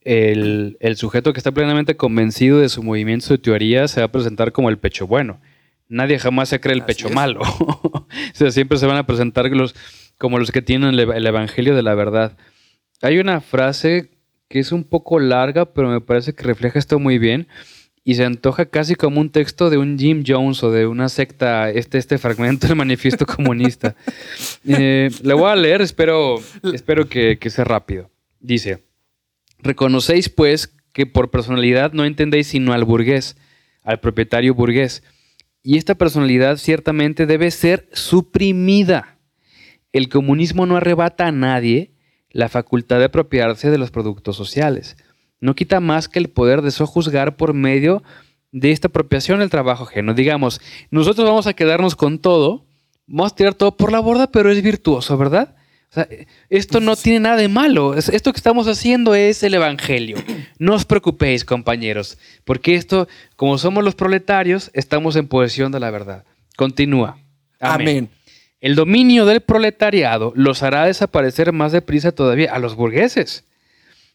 el, 0.03 0.77
sujeto 0.97 1.33
que 1.33 1.41
está 1.41 1.53
plenamente 1.53 1.97
convencido 1.97 2.61
de 2.61 2.69
su 2.69 2.83
movimiento, 2.83 3.29
de 3.29 3.39
teoría, 3.39 3.89
se 3.89 4.01
va 4.01 4.07
a 4.07 4.13
presentar 4.13 4.53
como 4.53 4.69
el 4.69 4.79
pecho 4.79 5.07
bueno. 5.07 5.41
Nadie 5.89 6.19
jamás 6.19 6.51
se 6.51 6.61
cree 6.61 6.75
el 6.75 6.85
pecho 6.85 7.09
malo. 7.09 7.41
o 7.61 8.07
sea, 8.35 8.51
siempre 8.51 8.77
se 8.77 8.87
van 8.87 8.99
a 8.99 9.07
presentar 9.07 9.51
los, 9.51 9.75
como 10.19 10.39
los 10.39 10.53
que 10.53 10.61
tienen 10.61 10.95
el 10.99 11.27
evangelio 11.27 11.75
de 11.75 11.83
la 11.83 11.95
verdad. 11.95 12.37
Hay 13.03 13.19
una 13.19 13.41
frase 13.41 14.11
que 14.49 14.59
es 14.59 14.73
un 14.73 14.85
poco 14.85 15.19
larga, 15.19 15.73
pero 15.73 15.91
me 15.91 16.01
parece 16.01 16.35
que 16.35 16.45
refleja 16.45 16.79
esto 16.79 16.99
muy 16.99 17.19
bien 17.19 17.49
y 18.05 18.15
se 18.15 18.25
antoja 18.25 18.67
casi 18.67 18.95
como 18.95 19.21
un 19.21 19.31
texto 19.31 19.69
de 19.69 19.79
un 19.79 19.99
Jim 19.99 20.23
Jones 20.25 20.63
o 20.63 20.71
de 20.71 20.87
una 20.87 21.09
secta, 21.09 21.71
este, 21.71 21.99
este 21.99 22.19
fragmento 22.19 22.69
del 22.69 22.77
manifiesto 22.77 23.27
comunista. 23.37 23.97
Eh, 24.65 25.11
le 25.23 25.35
voy 25.35 25.51
a 25.51 25.57
leer, 25.57 25.83
espero, 25.83 26.37
espero 26.73 27.09
que, 27.09 27.37
que 27.39 27.51
sea 27.51 27.65
rápido. 27.65 28.09
Dice, 28.39 28.85
reconocéis 29.59 30.29
pues 30.29 30.73
que 30.93 31.05
por 31.05 31.33
personalidad 31.33 31.93
no 31.95 32.05
entendéis 32.05 32.47
sino 32.47 32.73
al 32.73 32.85
burgués, 32.85 33.37
al 33.83 33.99
propietario 33.99 34.55
burgués, 34.55 35.03
y 35.65 35.77
esta 35.77 35.97
personalidad 35.97 36.59
ciertamente 36.59 37.27
debe 37.27 37.51
ser 37.51 37.89
suprimida. 37.93 39.19
El 39.93 40.09
comunismo 40.09 40.65
no 40.65 40.77
arrebata 40.77 41.27
a 41.27 41.33
nadie, 41.33 41.96
la 42.31 42.49
facultad 42.49 42.99
de 42.99 43.05
apropiarse 43.07 43.71
de 43.71 43.79
los 43.79 43.91
productos 43.91 44.37
sociales. 44.37 44.97
No 45.41 45.55
quita 45.55 45.81
más 45.81 46.09
que 46.09 46.19
el 46.19 46.29
poder 46.29 46.63
de 46.63 46.71
sojuzgar 46.71 47.37
por 47.37 47.55
medio 47.55 48.03
de 48.53 48.73
esta 48.73 48.89
apropiación 48.89 49.41
del 49.41 49.51
trabajo 49.51 49.85
ajeno. 49.85 50.15
Digamos, 50.15 50.61
nosotros 50.91 51.27
vamos 51.29 51.47
a 51.47 51.53
quedarnos 51.55 51.95
con 51.95 52.19
todo, 52.19 52.65
vamos 53.07 53.33
a 53.33 53.37
tirar 53.37 53.55
todo 53.55 53.77
por 53.77 53.93
la 53.93 54.01
borda, 54.01 54.31
pero 54.31 54.51
es 54.51 54.63
virtuoso, 54.63 55.17
¿verdad? 55.19 55.55
Esto 56.51 56.81
no 56.81 56.97
tiene 56.97 57.21
nada 57.21 57.37
de 57.37 57.49
malo. 57.49 57.95
Es- 57.95 58.09
Esto 58.09 58.33
que 58.33 58.37
estamos 58.39 58.67
haciendo 58.69 59.15
es 59.15 59.43
el 59.43 59.55
Evangelio. 59.55 60.17
No 60.59 60.75
os 60.75 60.85
preocupéis, 60.85 61.45
compañeros, 61.45 62.19
porque 62.45 62.75
esto, 62.75 63.09
como 63.37 63.57
somos 63.57 63.85
los 63.85 63.95
proletarios, 63.95 64.71
estamos 64.75 65.17
en 65.17 65.29
posesión 65.29 65.71
de 65.73 65.81
la 65.81 65.91
verdad. 65.91 66.25
Continúa. 66.57 67.19
Amén. 67.61 68.09
El 68.67 68.75
dominio 68.75 69.27
del 69.27 69.43
proletariado 69.43 70.33
los 70.35 70.65
hará 70.65 70.87
desaparecer 70.87 71.53
más 71.53 71.71
deprisa 71.71 72.11
todavía 72.11 72.53
a 72.53 72.59
los 72.59 72.75
burgueses. 72.75 73.45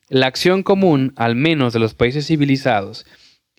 La 0.09 0.27
acción 0.27 0.61
común, 0.61 1.13
al 1.15 1.37
menos 1.37 1.71
de 1.71 1.79
los 1.79 1.93
países 1.93 2.27
civilizados, 2.27 3.05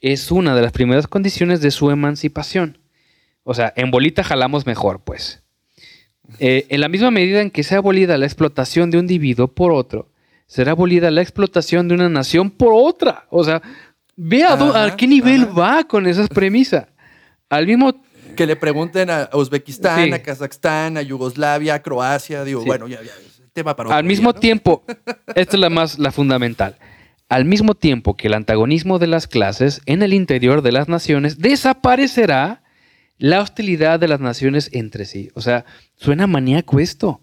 es 0.03 0.31
una 0.31 0.55
de 0.55 0.61
las 0.61 0.73
primeras 0.73 1.07
condiciones 1.07 1.63
de 1.63 1.71
su 1.71 1.91
emancipación. 1.91 2.77
O 3.43 3.55
sea, 3.55 3.73
en 3.75 3.91
bolita 3.91 4.23
jalamos 4.23 4.67
mejor, 4.67 5.01
pues. 5.03 5.43
Eh, 6.39 6.67
en 6.69 6.83
la 6.83 6.91
misma 6.91 7.11
medida 7.11 7.41
en 7.41 7.51
que 7.51 7.63
sea 7.63 7.79
abolida 7.79 8.19
la 8.19 8.27
explotación 8.27 8.91
de 8.91 8.99
un 8.99 9.05
individuo 9.05 9.49
por 9.49 9.73
otro, 9.73 10.11
será 10.47 10.73
abolida 10.73 11.11
la 11.11 11.23
explotación 11.23 11.89
de 11.89 11.95
una 11.95 12.11
nación 12.11 12.51
por 12.51 12.73
otra. 12.75 13.25
O 13.31 13.45
sea, 13.45 13.63
ve 14.15 14.45
a, 14.45 14.95
qué 14.95 15.07
nivel 15.07 15.45
ajá. 15.45 15.53
va 15.53 15.85
con 15.85 16.07
esa 16.07 16.27
premisa. 16.27 16.91
Al 17.49 17.67
mismo 17.67 18.02
Que 18.37 18.47
le 18.47 18.57
pregunten 18.57 19.11
a 19.11 19.29
Uzbekistán, 19.33 20.07
Sí. 20.09 20.13
a 20.13 20.23
Kazajstán, 20.23 20.97
a 20.97 21.03
Yugoslavia, 21.03 21.75
a 21.75 21.83
Croacia. 21.83 22.45
Digo, 22.45 22.61
Sí. 22.63 22.67
bueno, 22.67 22.89
ya, 22.89 23.03
ya, 23.03 23.13
tema 23.53 23.77
para 23.77 23.95
Al 23.97 24.05
mismo 24.05 24.33
día, 24.33 24.37
¿no? 24.37 24.41
tiempo, 24.41 24.85
esta 25.35 25.57
es 25.57 25.61
la 25.61 25.71
más 25.71 25.99
la 25.99 26.11
fundamental. 26.13 26.79
Al 27.29 27.45
mismo 27.45 27.75
tiempo 27.75 28.17
que 28.17 28.29
el 28.29 28.35
antagonismo 28.35 28.99
de 28.99 29.07
las 29.07 29.27
clases 29.27 29.81
en 29.87 30.03
el 30.03 30.13
interior 30.13 30.63
de 30.63 30.73
las 30.73 30.89
naciones 30.89 31.39
desaparecerá 31.39 32.63
la 33.19 33.41
hostilidad 33.41 34.01
de 34.01 34.09
las 34.09 34.21
naciones 34.21 34.69
entre 34.73 35.05
sí. 35.05 35.31
O 35.35 35.41
sea, 35.41 35.65
suena 35.97 36.27
maníaco 36.27 36.79
esto. 36.81 37.21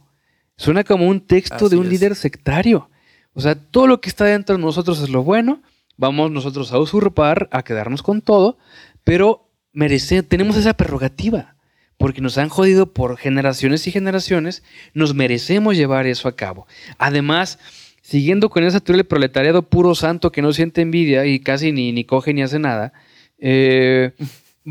Suena 0.57 0.83
como 0.83 1.07
un 1.07 1.21
texto 1.21 1.65
Así 1.65 1.69
de 1.69 1.77
un 1.77 1.85
es. 1.85 1.91
líder 1.91 2.15
sectario. 2.15 2.89
O 3.33 3.41
sea, 3.41 3.55
todo 3.55 3.87
lo 3.87 4.01
que 4.01 4.09
está 4.09 4.25
dentro 4.25 4.55
de 4.57 4.61
nosotros 4.61 5.01
es 5.01 5.09
lo 5.09 5.23
bueno. 5.23 5.61
Vamos 5.97 6.31
nosotros 6.31 6.71
a 6.73 6.79
usurpar, 6.79 7.47
a 7.51 7.63
quedarnos 7.63 8.01
con 8.03 8.21
todo, 8.21 8.57
pero 9.03 9.48
merece, 9.79 10.21
tenemos 10.23 10.57
esa 10.57 10.73
prerrogativa. 10.75 11.55
Porque 11.97 12.21
nos 12.21 12.37
han 12.37 12.47
jodido 12.47 12.93
por 12.93 13.17
generaciones 13.17 13.85
y 13.85 13.91
generaciones, 13.91 14.63
nos 14.93 15.13
merecemos 15.13 15.75
llevar 15.75 16.05
eso 16.07 16.29
a 16.29 16.35
cabo. 16.35 16.65
Además, 16.97 17.59
siguiendo 18.01 18.49
con 18.49 18.63
esa 18.63 18.79
teoría 18.79 18.99
del 18.99 19.07
proletariado 19.07 19.63
puro 19.63 19.93
santo 19.95 20.31
que 20.31 20.41
no 20.41 20.53
siente 20.53 20.79
envidia 20.81 21.25
y 21.25 21.41
casi 21.41 21.73
ni, 21.73 21.91
ni 21.91 22.05
coge 22.05 22.33
ni 22.33 22.41
hace 22.41 22.57
nada, 22.57 22.93
eh, 23.37 24.11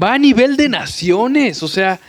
va 0.01 0.15
a 0.15 0.19
nivel 0.19 0.57
de 0.57 0.71
naciones. 0.71 1.63
O 1.63 1.69
sea, 1.69 2.01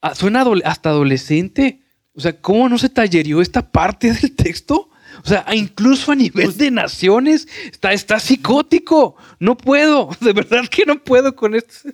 a- 0.00 0.14
suena 0.16 0.44
hasta 0.64 0.90
adolescente. 0.90 1.80
O 2.14 2.20
sea, 2.20 2.32
¿cómo 2.40 2.68
no 2.68 2.78
se 2.78 2.88
tallerió 2.88 3.40
esta 3.40 3.70
parte 3.70 4.12
del 4.20 4.34
texto? 4.34 4.90
O 5.24 5.28
sea, 5.28 5.44
incluso 5.54 6.10
a 6.10 6.16
nivel 6.16 6.56
de 6.56 6.72
naciones 6.72 7.46
está, 7.70 7.92
está 7.92 8.18
psicótico. 8.18 9.14
No 9.38 9.56
puedo, 9.56 10.10
de 10.20 10.32
verdad 10.32 10.66
que 10.68 10.84
no 10.84 10.98
puedo 11.04 11.36
con 11.36 11.54
esto. 11.54 11.90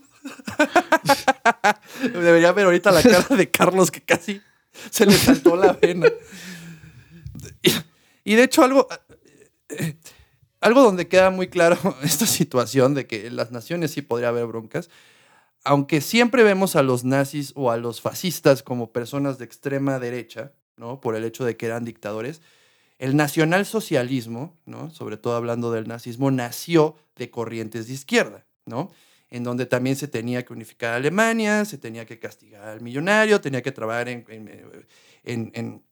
Debería 2.03 2.53
ver 2.53 2.67
ahorita 2.67 2.91
la 2.91 3.03
cara 3.03 3.37
de 3.37 3.51
Carlos 3.51 3.91
que 3.91 4.01
casi 4.01 4.41
se 4.91 5.07
le 5.07 5.13
saltó 5.13 5.57
la 5.57 5.73
vena. 5.73 6.09
Y, 8.25 8.35
de 8.35 8.43
hecho 8.43 8.65
algo, 8.65 8.89
algo 10.61 10.83
donde 10.83 11.09
queda 11.09 11.31
muy 11.31 11.49
claro 11.49 11.79
esta 12.03 12.27
situación 12.27 12.95
de 12.95 13.07
que 13.07 13.27
en 13.27 13.37
las 13.37 13.53
naciones 13.53 13.91
sí 13.93 14.03
podría 14.03 14.29
haber 14.29 14.47
broncas, 14.47 14.91
aunque 15.65 16.01
siempre 16.01 16.43
vemos 16.43 16.77
a 16.77 16.83
los 16.83 17.05
nazis 17.05 17.53
o 17.55 17.71
a 17.71 17.77
los 17.77 18.01
fascistas 18.01 18.63
como 18.63 18.93
personas 18.93 19.39
de 19.39 19.45
extrema 19.45 19.99
derecha, 19.99 20.53
¿no? 20.77 21.01
Por 21.01 21.17
el 21.17 21.25
hecho 21.25 21.45
de 21.45 21.57
que 21.57 21.67
eran 21.67 21.85
dictadores, 21.85 22.43
el 22.99 23.17
nacionalsocialismo, 23.17 24.57
¿no? 24.67 24.91
Sobre 24.91 25.17
todo 25.17 25.37
hablando 25.37 25.73
del 25.73 25.89
nazismo, 25.89 26.31
nació 26.31 26.97
de 27.17 27.31
corrientes 27.31 27.87
de 27.87 27.95
izquierda, 27.95 28.45
¿no? 28.67 28.91
En 29.35 29.43
donde 29.45 29.67
también 29.67 29.97
se 29.97 30.09
tenía 30.09 30.45
que 30.45 30.53
unificar 30.53 30.93
a 30.95 30.97
Alemania, 30.97 31.65
se 31.65 31.79
tenía 31.79 32.07
que 32.07 32.19
castigar 32.19 32.69
al 32.69 32.81
millonario, 32.81 33.41
tenía 33.41 33.63
que 33.63 33.73
trabajar 33.73 34.09
en, 34.09 34.25
en- 34.29 34.49
en- 35.25 35.51
en, 35.55 35.83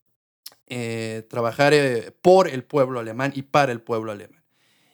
eh, 0.69 1.27
trabajar 1.29 1.75
eh, 1.75 2.13
por 2.23 2.49
el 2.49 2.65
pueblo 2.65 3.01
alemán 3.01 3.33
y 3.35 3.43
para 3.43 3.73
el 3.73 3.81
pueblo 3.81 4.13
alemán. 4.13 4.43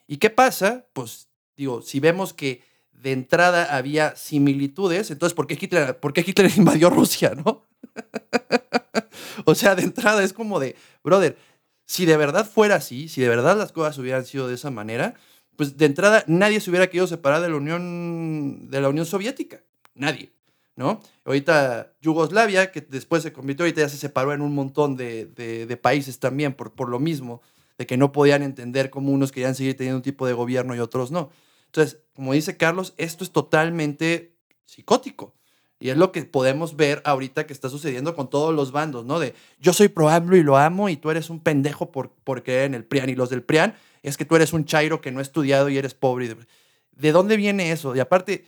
¿Y 0.06 0.18
qué 0.18 0.30
pasa? 0.30 0.86
Pues 0.92 1.28
digo, 1.56 1.82
si 1.82 2.00
vemos 2.00 2.34
que 2.34 2.62
de 2.92 3.12
entrada 3.12 3.76
había 3.76 4.16
similitudes, 4.16 5.10
entonces 5.10 5.34
¿por 5.34 5.46
qué 5.46 5.58
Hitler, 5.60 5.98
por 6.00 6.12
qué 6.12 6.24
Hitler 6.26 6.50
invadió 6.56 6.90
Rusia, 6.90 7.34
no? 7.36 7.66
o 9.44 9.54
sea, 9.54 9.74
de 9.74 9.82
entrada 9.82 10.22
es 10.22 10.32
como 10.32 10.60
de, 10.60 10.76
brother, 11.04 11.36
si 11.86 12.06
de 12.06 12.16
verdad 12.16 12.48
fuera 12.48 12.76
así, 12.76 13.08
si 13.08 13.20
de 13.20 13.28
verdad 13.28 13.56
las 13.56 13.72
cosas 13.72 13.98
hubieran 13.98 14.24
sido 14.26 14.48
de 14.48 14.54
esa 14.54 14.70
manera, 14.70 15.14
pues 15.58 15.76
de 15.76 15.86
entrada 15.86 16.22
nadie 16.28 16.60
se 16.60 16.70
hubiera 16.70 16.86
querido 16.86 17.08
separar 17.08 17.42
de 17.42 17.48
la 17.48 17.56
Unión, 17.56 18.70
de 18.70 18.80
la 18.80 18.88
Unión 18.88 19.04
Soviética. 19.06 19.60
Nadie, 19.96 20.30
¿no? 20.76 21.00
Ahorita 21.24 21.94
Yugoslavia, 22.00 22.70
que 22.70 22.80
después 22.80 23.24
se 23.24 23.32
convirtió, 23.32 23.64
ahorita 23.64 23.80
ya 23.80 23.88
se 23.88 23.96
separó 23.96 24.32
en 24.32 24.40
un 24.40 24.54
montón 24.54 24.96
de, 24.96 25.26
de- 25.26 25.76
países 25.76 26.20
también 26.20 26.54
por, 26.54 26.74
por 26.74 26.88
lo 26.88 27.00
mismo, 27.00 27.42
de 27.76 27.86
que 27.86 27.96
no 27.96 28.12
podían 28.12 28.44
entender 28.44 28.88
cómo 28.88 29.10
unos 29.10 29.32
querían 29.32 29.56
seguir 29.56 29.76
teniendo 29.76 29.96
un 29.96 30.02
tipo 30.02 30.28
de 30.28 30.32
gobierno 30.32 30.76
y 30.76 30.78
otros 30.78 31.10
no. 31.10 31.30
Entonces, 31.66 31.98
como 32.14 32.34
dice 32.34 32.56
Carlos, 32.56 32.94
esto 32.96 33.24
es 33.24 33.32
totalmente 33.32 34.36
psicótico. 34.64 35.34
Y 35.80 35.90
es 35.90 35.96
lo 35.96 36.10
que 36.12 36.24
podemos 36.24 36.76
ver 36.76 37.02
ahorita 37.04 37.46
que 37.46 37.52
está 37.52 37.68
sucediendo 37.68 38.14
con 38.14 38.30
todos 38.30 38.54
los 38.54 38.70
bandos, 38.70 39.04
¿no? 39.04 39.18
De 39.18 39.34
yo 39.60 39.72
soy 39.72 39.88
pro 39.88 40.08
AMLO 40.08 40.36
y 40.36 40.42
lo 40.44 40.56
amo 40.56 40.88
y 40.88 40.96
tú 40.96 41.10
eres 41.10 41.30
un 41.30 41.40
pendejo 41.40 41.90
por, 41.90 42.10
por 42.24 42.42
creer 42.44 42.64
en 42.66 42.74
el 42.74 42.84
PRIAN. 42.84 43.10
Y 43.10 43.14
los 43.16 43.30
del 43.30 43.42
PRIAN 43.42 43.74
es 44.02 44.16
que 44.16 44.24
tú 44.24 44.36
eres 44.36 44.52
un 44.52 44.64
chairo 44.64 45.00
que 45.00 45.10
no 45.10 45.18
ha 45.18 45.22
estudiado 45.22 45.68
y 45.68 45.78
eres 45.78 45.94
pobre. 45.94 46.34
¿De 46.92 47.12
dónde 47.12 47.36
viene 47.36 47.72
eso? 47.72 47.94
Y 47.94 48.00
aparte, 48.00 48.46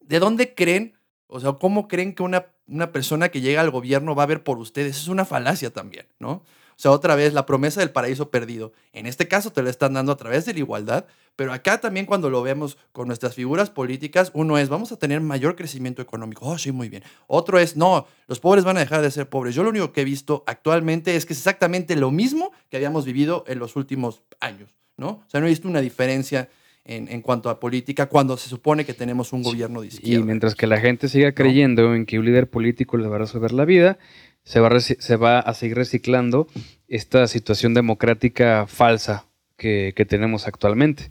¿de 0.00 0.18
dónde 0.18 0.54
creen? 0.54 0.98
O 1.26 1.40
sea, 1.40 1.52
¿cómo 1.52 1.88
creen 1.88 2.14
que 2.14 2.22
una, 2.22 2.46
una 2.66 2.92
persona 2.92 3.28
que 3.28 3.40
llega 3.40 3.60
al 3.60 3.70
gobierno 3.70 4.14
va 4.14 4.24
a 4.24 4.26
ver 4.26 4.42
por 4.42 4.58
ustedes? 4.58 4.96
Es 4.96 5.08
una 5.08 5.24
falacia 5.24 5.72
también, 5.72 6.06
¿no? 6.18 6.44
O 6.76 6.78
sea, 6.78 6.90
otra 6.90 7.14
vez, 7.14 7.32
la 7.32 7.46
promesa 7.46 7.80
del 7.80 7.90
paraíso 7.90 8.30
perdido. 8.30 8.72
En 8.92 9.06
este 9.06 9.26
caso 9.28 9.50
te 9.50 9.62
lo 9.62 9.70
están 9.70 9.94
dando 9.94 10.12
a 10.12 10.16
través 10.16 10.44
de 10.44 10.52
la 10.52 10.58
igualdad, 10.58 11.06
pero 11.34 11.52
acá 11.54 11.80
también 11.80 12.04
cuando 12.04 12.28
lo 12.28 12.42
vemos 12.42 12.76
con 12.92 13.06
nuestras 13.08 13.34
figuras 13.34 13.70
políticas, 13.70 14.30
uno 14.34 14.58
es, 14.58 14.68
vamos 14.68 14.92
a 14.92 14.98
tener 14.98 15.20
mayor 15.22 15.56
crecimiento 15.56 16.02
económico. 16.02 16.44
Oh, 16.46 16.58
sí, 16.58 16.72
muy 16.72 16.88
bien. 16.90 17.02
Otro 17.28 17.58
es, 17.58 17.76
no, 17.76 18.06
los 18.26 18.40
pobres 18.40 18.64
van 18.64 18.76
a 18.76 18.80
dejar 18.80 19.00
de 19.00 19.10
ser 19.10 19.28
pobres. 19.28 19.54
Yo 19.54 19.62
lo 19.62 19.70
único 19.70 19.92
que 19.92 20.02
he 20.02 20.04
visto 20.04 20.44
actualmente 20.46 21.16
es 21.16 21.24
que 21.24 21.32
es 21.32 21.38
exactamente 21.38 21.96
lo 21.96 22.10
mismo 22.10 22.52
que 22.70 22.76
habíamos 22.76 23.06
vivido 23.06 23.44
en 23.46 23.58
los 23.58 23.74
últimos 23.76 24.22
años, 24.40 24.74
¿no? 24.98 25.08
O 25.08 25.24
sea, 25.28 25.40
no 25.40 25.46
he 25.46 25.50
visto 25.50 25.68
una 25.68 25.80
diferencia 25.80 26.50
en, 26.84 27.08
en 27.08 27.20
cuanto 27.22 27.48
a 27.50 27.58
política 27.58 28.06
cuando 28.06 28.36
se 28.36 28.48
supone 28.48 28.84
que 28.84 28.94
tenemos 28.94 29.32
un 29.32 29.42
gobierno 29.42 29.80
de 29.80 29.86
Y 29.86 29.90
izquierda. 29.90 30.24
mientras 30.26 30.54
que 30.54 30.66
la 30.66 30.78
gente 30.78 31.08
siga 31.08 31.32
creyendo 31.32 31.94
en 31.94 32.06
que 32.06 32.18
un 32.18 32.24
líder 32.26 32.48
político 32.48 32.96
les 32.96 33.10
va 33.10 33.16
a 33.16 33.20
resolver 33.20 33.52
la 33.52 33.64
vida, 33.64 33.98
se 34.46 34.60
va, 34.60 34.80
se 34.80 35.16
va 35.16 35.40
a 35.40 35.52
seguir 35.52 35.76
reciclando 35.76 36.48
esta 36.88 37.26
situación 37.26 37.74
democrática 37.74 38.66
falsa 38.66 39.26
que, 39.58 39.92
que 39.94 40.04
tenemos 40.06 40.46
actualmente. 40.46 41.10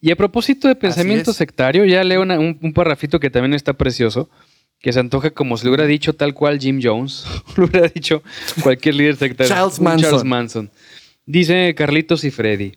Y 0.00 0.10
a 0.10 0.16
propósito 0.16 0.68
de 0.68 0.76
pensamiento 0.76 1.32
sectario, 1.32 1.84
ya 1.86 2.04
leo 2.04 2.22
una- 2.22 2.38
un, 2.38 2.58
un 2.62 2.72
parrafito 2.72 3.18
que 3.18 3.30
también 3.30 3.54
está 3.54 3.72
precioso, 3.72 4.28
que 4.78 4.92
se 4.92 5.00
antoja 5.00 5.30
como 5.30 5.56
si 5.56 5.64
lo 5.64 5.70
hubiera 5.70 5.86
dicho 5.86 6.12
tal 6.14 6.34
cual 6.34 6.60
Jim 6.60 6.80
Jones, 6.82 7.24
lo 7.56 7.64
hubiera 7.64 7.88
dicho 7.88 8.22
cualquier 8.62 8.94
líder 8.94 9.16
sectario. 9.16 9.52
Charles 9.52 9.80
Manson. 9.80 10.02
Charles 10.02 10.24
Manson. 10.24 10.70
Dice 11.24 11.74
Carlitos 11.74 12.22
y 12.24 12.30
Freddy, 12.30 12.74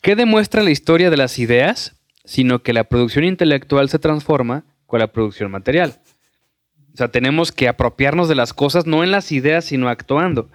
¿qué 0.00 0.14
demuestra 0.16 0.62
la 0.62 0.70
historia 0.70 1.10
de 1.10 1.16
las 1.16 1.38
ideas? 1.38 1.96
Sino 2.24 2.62
que 2.62 2.72
la 2.72 2.84
producción 2.84 3.24
intelectual 3.24 3.90
se 3.90 3.98
transforma 3.98 4.64
con 4.86 5.00
la 5.00 5.08
producción 5.08 5.50
material. 5.50 6.00
O 6.94 6.96
sea, 6.96 7.08
tenemos 7.08 7.50
que 7.50 7.66
apropiarnos 7.66 8.28
de 8.28 8.36
las 8.36 8.54
cosas, 8.54 8.86
no 8.86 9.02
en 9.02 9.10
las 9.10 9.32
ideas, 9.32 9.64
sino 9.64 9.88
actuando. 9.88 10.48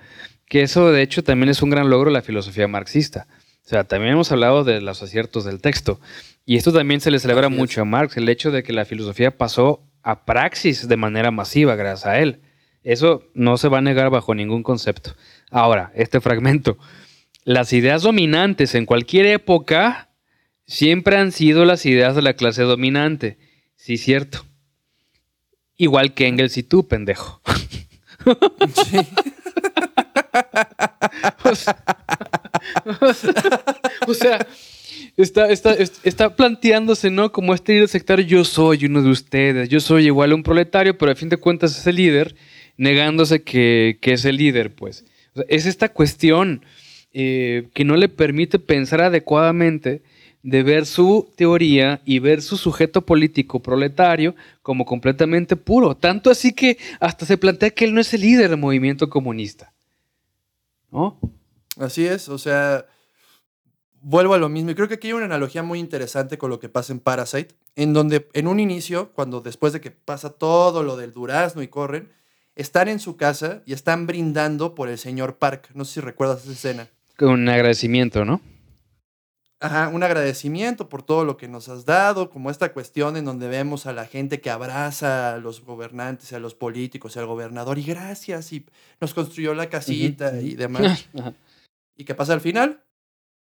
Que 0.47 0.61
eso, 0.61 0.91
de 0.91 1.01
hecho, 1.01 1.21
también 1.21 1.49
es 1.49 1.61
un 1.61 1.69
gran 1.69 1.89
logro 1.89 2.09
de 2.09 2.13
la 2.13 2.21
filosofía 2.21 2.67
marxista. 2.67 3.27
O 3.65 3.69
sea, 3.69 3.83
también 3.83 4.13
hemos 4.13 4.31
hablado 4.31 4.63
de 4.63 4.79
los 4.79 5.03
aciertos 5.03 5.43
del 5.43 5.61
texto. 5.61 5.99
Y 6.45 6.55
esto 6.55 6.71
también 6.71 7.01
se 7.01 7.11
le 7.11 7.19
celebra 7.19 7.47
Así 7.47 7.55
es. 7.55 7.59
mucho 7.59 7.81
a 7.81 7.85
Marx, 7.85 8.17
el 8.17 8.29
hecho 8.29 8.51
de 8.51 8.63
que 8.63 8.73
la 8.73 8.85
filosofía 8.85 9.37
pasó 9.37 9.83
a 10.01 10.25
praxis 10.25 10.87
de 10.87 10.97
manera 10.97 11.29
masiva 11.29 11.75
gracias 11.75 12.07
a 12.07 12.19
él. 12.19 12.41
Eso 12.83 13.23
no 13.33 13.57
se 13.57 13.67
va 13.67 13.79
a 13.79 13.81
negar 13.81 14.09
bajo 14.09 14.33
ningún 14.33 14.63
concepto. 14.63 15.15
Ahora, 15.51 15.91
este 15.93 16.21
fragmento. 16.21 16.77
Las 17.43 17.73
ideas 17.73 18.01
dominantes 18.01 18.75
en 18.75 18.85
cualquier 18.85 19.25
época 19.25 20.09
siempre 20.65 21.17
han 21.17 21.33
sido 21.33 21.65
las 21.65 21.85
ideas 21.85 22.15
de 22.15 22.21
la 22.21 22.33
clase 22.33 22.63
dominante. 22.63 23.37
Sí, 23.75 23.97
cierto. 23.97 24.45
Igual 25.79 26.13
que 26.13 26.27
Engels 26.27 26.57
y 26.57 26.63
tú, 26.63 26.87
pendejo. 26.87 27.41
Sí. 28.85 28.99
O 34.07 34.13
sea, 34.13 34.45
está, 35.17 35.49
está, 35.49 35.73
es- 35.73 35.99
está 36.03 36.35
planteándose, 36.35 37.09
¿no? 37.09 37.31
Como 37.31 37.53
este 37.53 37.73
líder 37.73 37.87
sectario, 37.87 38.25
yo 38.25 38.43
soy 38.45 38.85
uno 38.85 39.01
de 39.01 39.09
ustedes, 39.09 39.69
yo 39.69 39.79
soy 39.79 40.05
igual 40.05 40.31
a 40.31 40.35
un 40.35 40.43
proletario, 40.43 40.97
pero 40.97 41.11
a 41.11 41.15
fin 41.15 41.29
de 41.29 41.37
cuentas 41.37 41.77
es 41.77 41.87
el 41.87 41.95
líder, 41.97 42.35
negándose 42.77 43.43
que, 43.43 43.97
que 44.01 44.13
es 44.13 44.25
el 44.25 44.37
líder, 44.37 44.73
pues. 44.73 45.05
O 45.35 45.43
Es 45.47 45.65
esta 45.65 45.89
cuestión 45.89 46.63
eh, 47.13 47.67
que 47.73 47.85
no 47.85 47.95
le 47.95 48.09
permite 48.09 48.59
pensar 48.59 49.01
adecuadamente 49.01 50.01
de 50.43 50.63
ver 50.63 50.85
su 50.85 51.29
teoría 51.35 52.01
y 52.05 52.19
ver 52.19 52.41
su 52.41 52.57
sujeto 52.57 53.05
político 53.05 53.59
proletario 53.61 54.35
como 54.61 54.85
completamente 54.85 55.55
puro. 55.55 55.95
Tanto 55.95 56.29
así 56.29 56.53
que 56.53 56.77
hasta 56.99 57.25
se 57.25 57.37
plantea 57.37 57.71
que 57.71 57.85
él 57.85 57.93
no 57.93 58.01
es 58.01 58.13
el 58.13 58.21
líder 58.21 58.49
del 58.49 58.59
movimiento 58.59 59.09
comunista. 59.09 59.73
¿No? 60.91 61.19
Así 61.77 62.05
es, 62.05 62.29
o 62.29 62.37
sea, 62.37 62.85
vuelvo 64.01 64.33
a 64.33 64.37
lo 64.37 64.49
mismo. 64.49 64.71
Y 64.71 64.75
creo 64.75 64.87
que 64.87 64.95
aquí 64.95 65.07
hay 65.07 65.13
una 65.13 65.25
analogía 65.25 65.63
muy 65.63 65.79
interesante 65.79 66.37
con 66.37 66.49
lo 66.49 66.59
que 66.59 66.69
pasa 66.69 66.93
en 66.93 66.99
Parasite, 66.99 67.55
en 67.75 67.93
donde 67.93 68.27
en 68.33 68.47
un 68.47 68.59
inicio, 68.59 69.11
cuando 69.13 69.41
después 69.41 69.73
de 69.73 69.81
que 69.81 69.91
pasa 69.91 70.31
todo 70.31 70.83
lo 70.83 70.97
del 70.97 71.13
durazno 71.13 71.61
y 71.61 71.67
corren, 71.67 72.09
están 72.55 72.87
en 72.87 72.99
su 72.99 73.15
casa 73.15 73.61
y 73.65 73.73
están 73.73 74.07
brindando 74.07 74.75
por 74.75 74.89
el 74.89 74.97
señor 74.97 75.37
Park. 75.37 75.69
No 75.73 75.85
sé 75.85 75.95
si 75.95 75.99
recuerdas 76.01 76.43
esa 76.43 76.51
escena. 76.51 76.87
Con 77.17 77.29
un 77.29 77.49
agradecimiento, 77.49 78.25
¿no? 78.25 78.41
Ajá, 79.61 79.89
un 79.89 80.03
agradecimiento 80.03 80.87
por 80.87 81.03
todo 81.03 81.25
lo 81.25 81.35
que 81.35 81.49
nos 81.49 81.67
has 81.67 81.83
dado, 81.83 82.29
como 82.29 82.49
esta 82.49 82.71
cuestión 82.71 83.17
en 83.17 83.25
donde 83.25 83.49
vemos 83.49 83.87
a 83.87 83.93
la 83.93 84.05
gente 84.05 84.39
que 84.39 84.49
abraza 84.49 85.33
a 85.33 85.37
los 85.37 85.65
gobernantes, 85.65 86.31
a 86.31 86.39
los 86.39 86.55
políticos, 86.55 87.17
al 87.17 87.25
gobernador, 87.25 87.77
y 87.77 87.83
gracias, 87.83 88.53
y 88.53 88.65
nos 89.01 89.13
construyó 89.13 89.53
la 89.53 89.69
casita 89.69 90.39
y 90.39 90.55
demás. 90.55 91.09
¿Y 91.97 92.05
qué 92.05 92.15
pasa 92.15 92.31
al 92.31 92.39
final? 92.39 92.81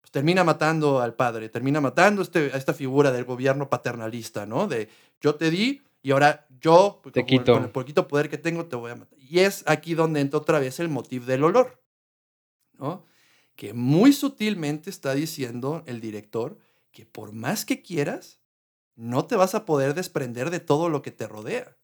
Pues 0.00 0.12
termina 0.12 0.44
matando 0.44 1.00
al 1.00 1.14
padre, 1.14 1.48
termina 1.48 1.80
matando 1.80 2.22
este, 2.22 2.52
a 2.54 2.58
esta 2.58 2.74
figura 2.74 3.10
del 3.10 3.24
gobierno 3.24 3.68
paternalista, 3.68 4.46
¿no? 4.46 4.68
De 4.68 4.88
yo 5.20 5.34
te 5.34 5.50
di 5.50 5.82
y 6.00 6.12
ahora 6.12 6.46
yo, 6.60 7.00
te 7.12 7.22
con, 7.22 7.26
quito. 7.26 7.54
con 7.54 7.64
el 7.64 7.70
poquito 7.70 8.06
poder 8.06 8.28
que 8.28 8.38
tengo, 8.38 8.66
te 8.66 8.76
voy 8.76 8.92
a 8.92 8.94
matar. 8.94 9.18
Y 9.18 9.40
es 9.40 9.64
aquí 9.66 9.94
donde 9.94 10.20
entra 10.20 10.38
otra 10.38 10.60
vez 10.60 10.78
el 10.78 10.88
motivo 10.88 11.26
del 11.26 11.42
olor, 11.42 11.82
¿no? 12.78 13.04
Que 13.56 13.72
muy 13.72 14.12
sutilmente 14.12 14.90
está 14.90 15.14
diciendo 15.14 15.82
el 15.86 16.00
director 16.00 16.58
que 16.90 17.06
por 17.06 17.32
más 17.32 17.64
que 17.64 17.82
quieras, 17.82 18.40
no 18.96 19.26
te 19.26 19.36
vas 19.36 19.54
a 19.54 19.64
poder 19.64 19.94
desprender 19.94 20.50
de 20.50 20.60
todo 20.60 20.88
lo 20.88 21.02
que 21.02 21.10
te 21.10 21.26
rodea. 21.26 21.76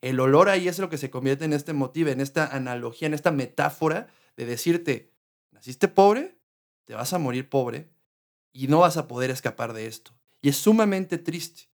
El 0.00 0.20
olor 0.20 0.48
ahí 0.48 0.68
es 0.68 0.78
lo 0.78 0.90
que 0.90 0.98
se 0.98 1.10
convierte 1.10 1.44
en 1.44 1.52
este 1.52 1.72
motivo, 1.72 2.10
en 2.10 2.20
esta 2.20 2.46
analogía, 2.46 3.06
en 3.08 3.14
esta 3.14 3.32
metáfora 3.32 4.08
de 4.36 4.46
decirte, 4.46 5.12
naciste 5.50 5.88
pobre, 5.88 6.38
te 6.84 6.94
vas 6.94 7.12
a 7.12 7.18
morir 7.18 7.48
pobre 7.48 7.90
y 8.52 8.68
no 8.68 8.80
vas 8.80 8.96
a 8.96 9.08
poder 9.08 9.30
escapar 9.30 9.72
de 9.72 9.86
esto. 9.86 10.12
Y 10.40 10.50
es 10.50 10.56
sumamente 10.56 11.18
triste, 11.18 11.68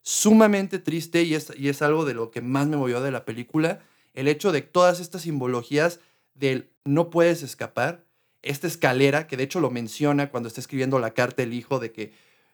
sumamente 0.00 0.78
triste 0.78 1.22
y 1.22 1.34
es, 1.34 1.52
y 1.56 1.68
es 1.68 1.82
algo 1.82 2.04
de 2.04 2.14
lo 2.14 2.30
que 2.30 2.40
más 2.40 2.66
me 2.66 2.76
movió 2.76 3.02
de 3.02 3.10
la 3.10 3.24
película, 3.24 3.80
el 4.14 4.28
hecho 4.28 4.52
de 4.52 4.62
todas 4.62 5.00
estas 5.00 5.22
simbologías 5.22 6.00
del 6.34 6.72
no 6.84 7.10
puedes 7.10 7.42
escapar, 7.42 8.06
esta 8.42 8.66
escalera, 8.66 9.26
que 9.26 9.36
de 9.36 9.44
hecho 9.44 9.60
lo 9.60 9.70
menciona 9.70 10.30
cuando 10.30 10.48
está 10.48 10.60
escribiendo 10.60 10.98
la 10.98 11.12
carta 11.12 11.42
el 11.42 11.52
hijo 11.52 11.78
de 11.78 11.92
que, 11.92 12.12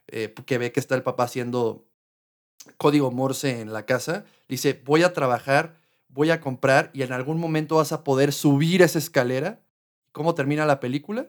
eh, 0.09 0.33
que 0.45 0.59
ve 0.59 0.73
que 0.73 0.81
está 0.81 0.95
el 0.95 1.03
papá 1.03 1.25
haciendo 1.25 1.87
código 2.77 3.11
Morse 3.11 3.61
en 3.61 3.73
la 3.73 3.87
casa, 3.87 4.25
dice, 4.49 4.81
voy 4.85 5.03
a 5.03 5.13
trabajar, 5.13 5.77
voy 6.09 6.31
a 6.31 6.41
comprar 6.41 6.91
y 6.93 7.03
en 7.03 7.13
algún 7.13 7.39
momento 7.39 7.77
vas 7.77 7.93
a 7.93 8.03
poder 8.03 8.33
subir 8.33 8.83
esa 8.83 8.99
escalera. 8.99 9.61
¿Cómo 10.13 10.35
termina 10.35 10.67
la 10.67 10.81
película? 10.81 11.29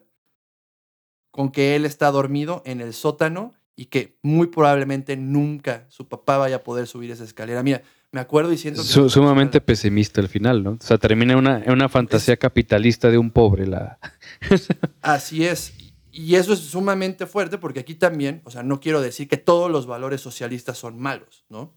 Con 1.31 1.51
que 1.51 1.75
él 1.75 1.85
está 1.85 2.09
dormido 2.09 2.63
en 2.65 2.81
el 2.81 2.93
sótano 2.93 3.53
y 3.75 3.85
que 3.85 4.17
muy 4.23 4.47
probablemente 4.47 5.15
nunca 5.17 5.85
su 5.89 6.07
papá 6.07 6.37
vaya 6.37 6.57
a 6.57 6.63
poder 6.63 6.87
subir 6.87 7.11
esa 7.11 7.23
escalera. 7.23 7.61
Mira, 7.61 7.83
me 8.11 8.21
acuerdo 8.21 8.49
diciendo... 8.49 8.81
Que 8.81 8.87
Su, 8.87 9.09
sumamente 9.09 9.61
pesimista 9.61 10.21
al 10.21 10.29
final, 10.29 10.63
¿no? 10.63 10.71
O 10.71 10.77
sea, 10.79 10.97
termina 10.97 11.33
en 11.33 11.39
una, 11.39 11.63
una 11.67 11.89
fantasía 11.89 12.35
es, 12.35 12.39
capitalista 12.39 13.09
de 13.09 13.17
un 13.17 13.31
pobre. 13.31 13.67
La... 13.67 13.99
así 15.01 15.45
es. 15.45 15.73
Y 16.11 16.35
eso 16.35 16.53
es 16.53 16.59
sumamente 16.59 17.27
fuerte 17.27 17.57
porque 17.57 17.79
aquí 17.79 17.95
también, 17.95 18.41
o 18.45 18.51
sea, 18.51 18.63
no 18.63 18.79
quiero 18.79 19.01
decir 19.01 19.27
que 19.27 19.37
todos 19.37 19.69
los 19.69 19.85
valores 19.85 20.21
socialistas 20.21 20.77
son 20.77 20.99
malos, 20.99 21.45
¿no? 21.49 21.75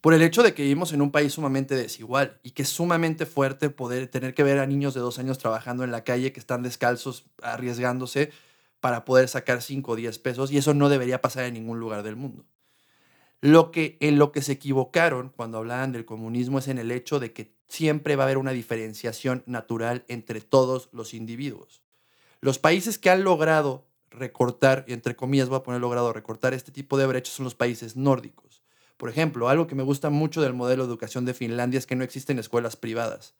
Por 0.00 0.14
el 0.14 0.22
hecho 0.22 0.42
de 0.42 0.52
que 0.52 0.62
vivimos 0.62 0.92
en 0.92 1.00
un 1.00 1.12
país 1.12 1.32
sumamente 1.32 1.76
desigual 1.76 2.40
y 2.42 2.50
que 2.50 2.62
es 2.62 2.68
sumamente 2.68 3.24
fuerte 3.24 3.70
poder 3.70 4.08
tener 4.08 4.34
que 4.34 4.42
ver 4.42 4.58
a 4.58 4.66
niños 4.66 4.94
de 4.94 5.00
dos 5.00 5.18
años 5.18 5.38
trabajando 5.38 5.84
en 5.84 5.92
la 5.92 6.02
calle 6.02 6.32
que 6.32 6.40
están 6.40 6.62
descalzos, 6.62 7.26
arriesgándose 7.40 8.30
para 8.80 9.04
poder 9.04 9.28
sacar 9.28 9.62
5 9.62 9.92
o 9.92 9.96
10 9.96 10.18
pesos 10.18 10.50
y 10.50 10.58
eso 10.58 10.74
no 10.74 10.88
debería 10.88 11.20
pasar 11.20 11.44
en 11.44 11.54
ningún 11.54 11.78
lugar 11.78 12.02
del 12.02 12.16
mundo. 12.16 12.44
Lo 13.42 13.72
que, 13.72 13.98
en 14.00 14.20
lo 14.20 14.30
que 14.30 14.40
se 14.40 14.52
equivocaron 14.52 15.30
cuando 15.30 15.58
hablaban 15.58 15.90
del 15.90 16.04
comunismo 16.04 16.60
es 16.60 16.68
en 16.68 16.78
el 16.78 16.92
hecho 16.92 17.18
de 17.18 17.32
que 17.32 17.52
siempre 17.68 18.14
va 18.14 18.22
a 18.22 18.26
haber 18.26 18.38
una 18.38 18.52
diferenciación 18.52 19.42
natural 19.46 20.04
entre 20.06 20.40
todos 20.40 20.88
los 20.92 21.12
individuos. 21.12 21.82
Los 22.40 22.60
países 22.60 22.98
que 22.98 23.10
han 23.10 23.24
logrado 23.24 23.88
recortar, 24.10 24.84
entre 24.86 25.16
comillas 25.16 25.48
voy 25.48 25.58
a 25.58 25.62
poner 25.64 25.80
logrado 25.80 26.12
recortar 26.12 26.54
este 26.54 26.70
tipo 26.70 26.96
de 26.96 27.06
brechas 27.06 27.34
son 27.34 27.42
los 27.42 27.56
países 27.56 27.96
nórdicos. 27.96 28.62
Por 28.96 29.08
ejemplo, 29.08 29.48
algo 29.48 29.66
que 29.66 29.74
me 29.74 29.82
gusta 29.82 30.08
mucho 30.10 30.40
del 30.40 30.54
modelo 30.54 30.84
de 30.84 30.90
educación 30.90 31.24
de 31.24 31.34
Finlandia 31.34 31.78
es 31.78 31.86
que 31.86 31.96
no 31.96 32.04
existen 32.04 32.38
escuelas 32.38 32.76
privadas. 32.76 33.34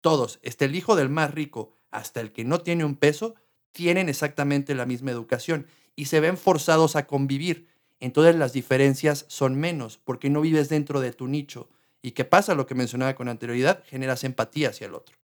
Todos, 0.00 0.40
desde 0.42 0.64
el 0.64 0.74
hijo 0.74 0.96
del 0.96 1.10
más 1.10 1.32
rico 1.32 1.76
hasta 1.92 2.20
el 2.20 2.32
que 2.32 2.44
no 2.44 2.58
tiene 2.62 2.84
un 2.84 2.96
peso, 2.96 3.36
tienen 3.70 4.08
exactamente 4.08 4.74
la 4.74 4.84
misma 4.84 5.12
educación 5.12 5.68
y 5.94 6.06
se 6.06 6.18
ven 6.18 6.36
forzados 6.36 6.96
a 6.96 7.06
convivir. 7.06 7.68
Entonces 8.04 8.36
las 8.36 8.52
diferencias 8.52 9.24
son 9.28 9.54
menos 9.54 9.96
porque 9.96 10.28
no 10.28 10.42
vives 10.42 10.68
dentro 10.68 11.00
de 11.00 11.10
tu 11.10 11.26
nicho. 11.26 11.70
¿Y 12.02 12.10
qué 12.10 12.26
pasa? 12.26 12.54
Lo 12.54 12.66
que 12.66 12.74
mencionaba 12.74 13.14
con 13.14 13.30
anterioridad, 13.30 13.82
generas 13.86 14.24
empatía 14.24 14.68
hacia 14.68 14.88
el 14.88 14.94
otro. 14.94 15.16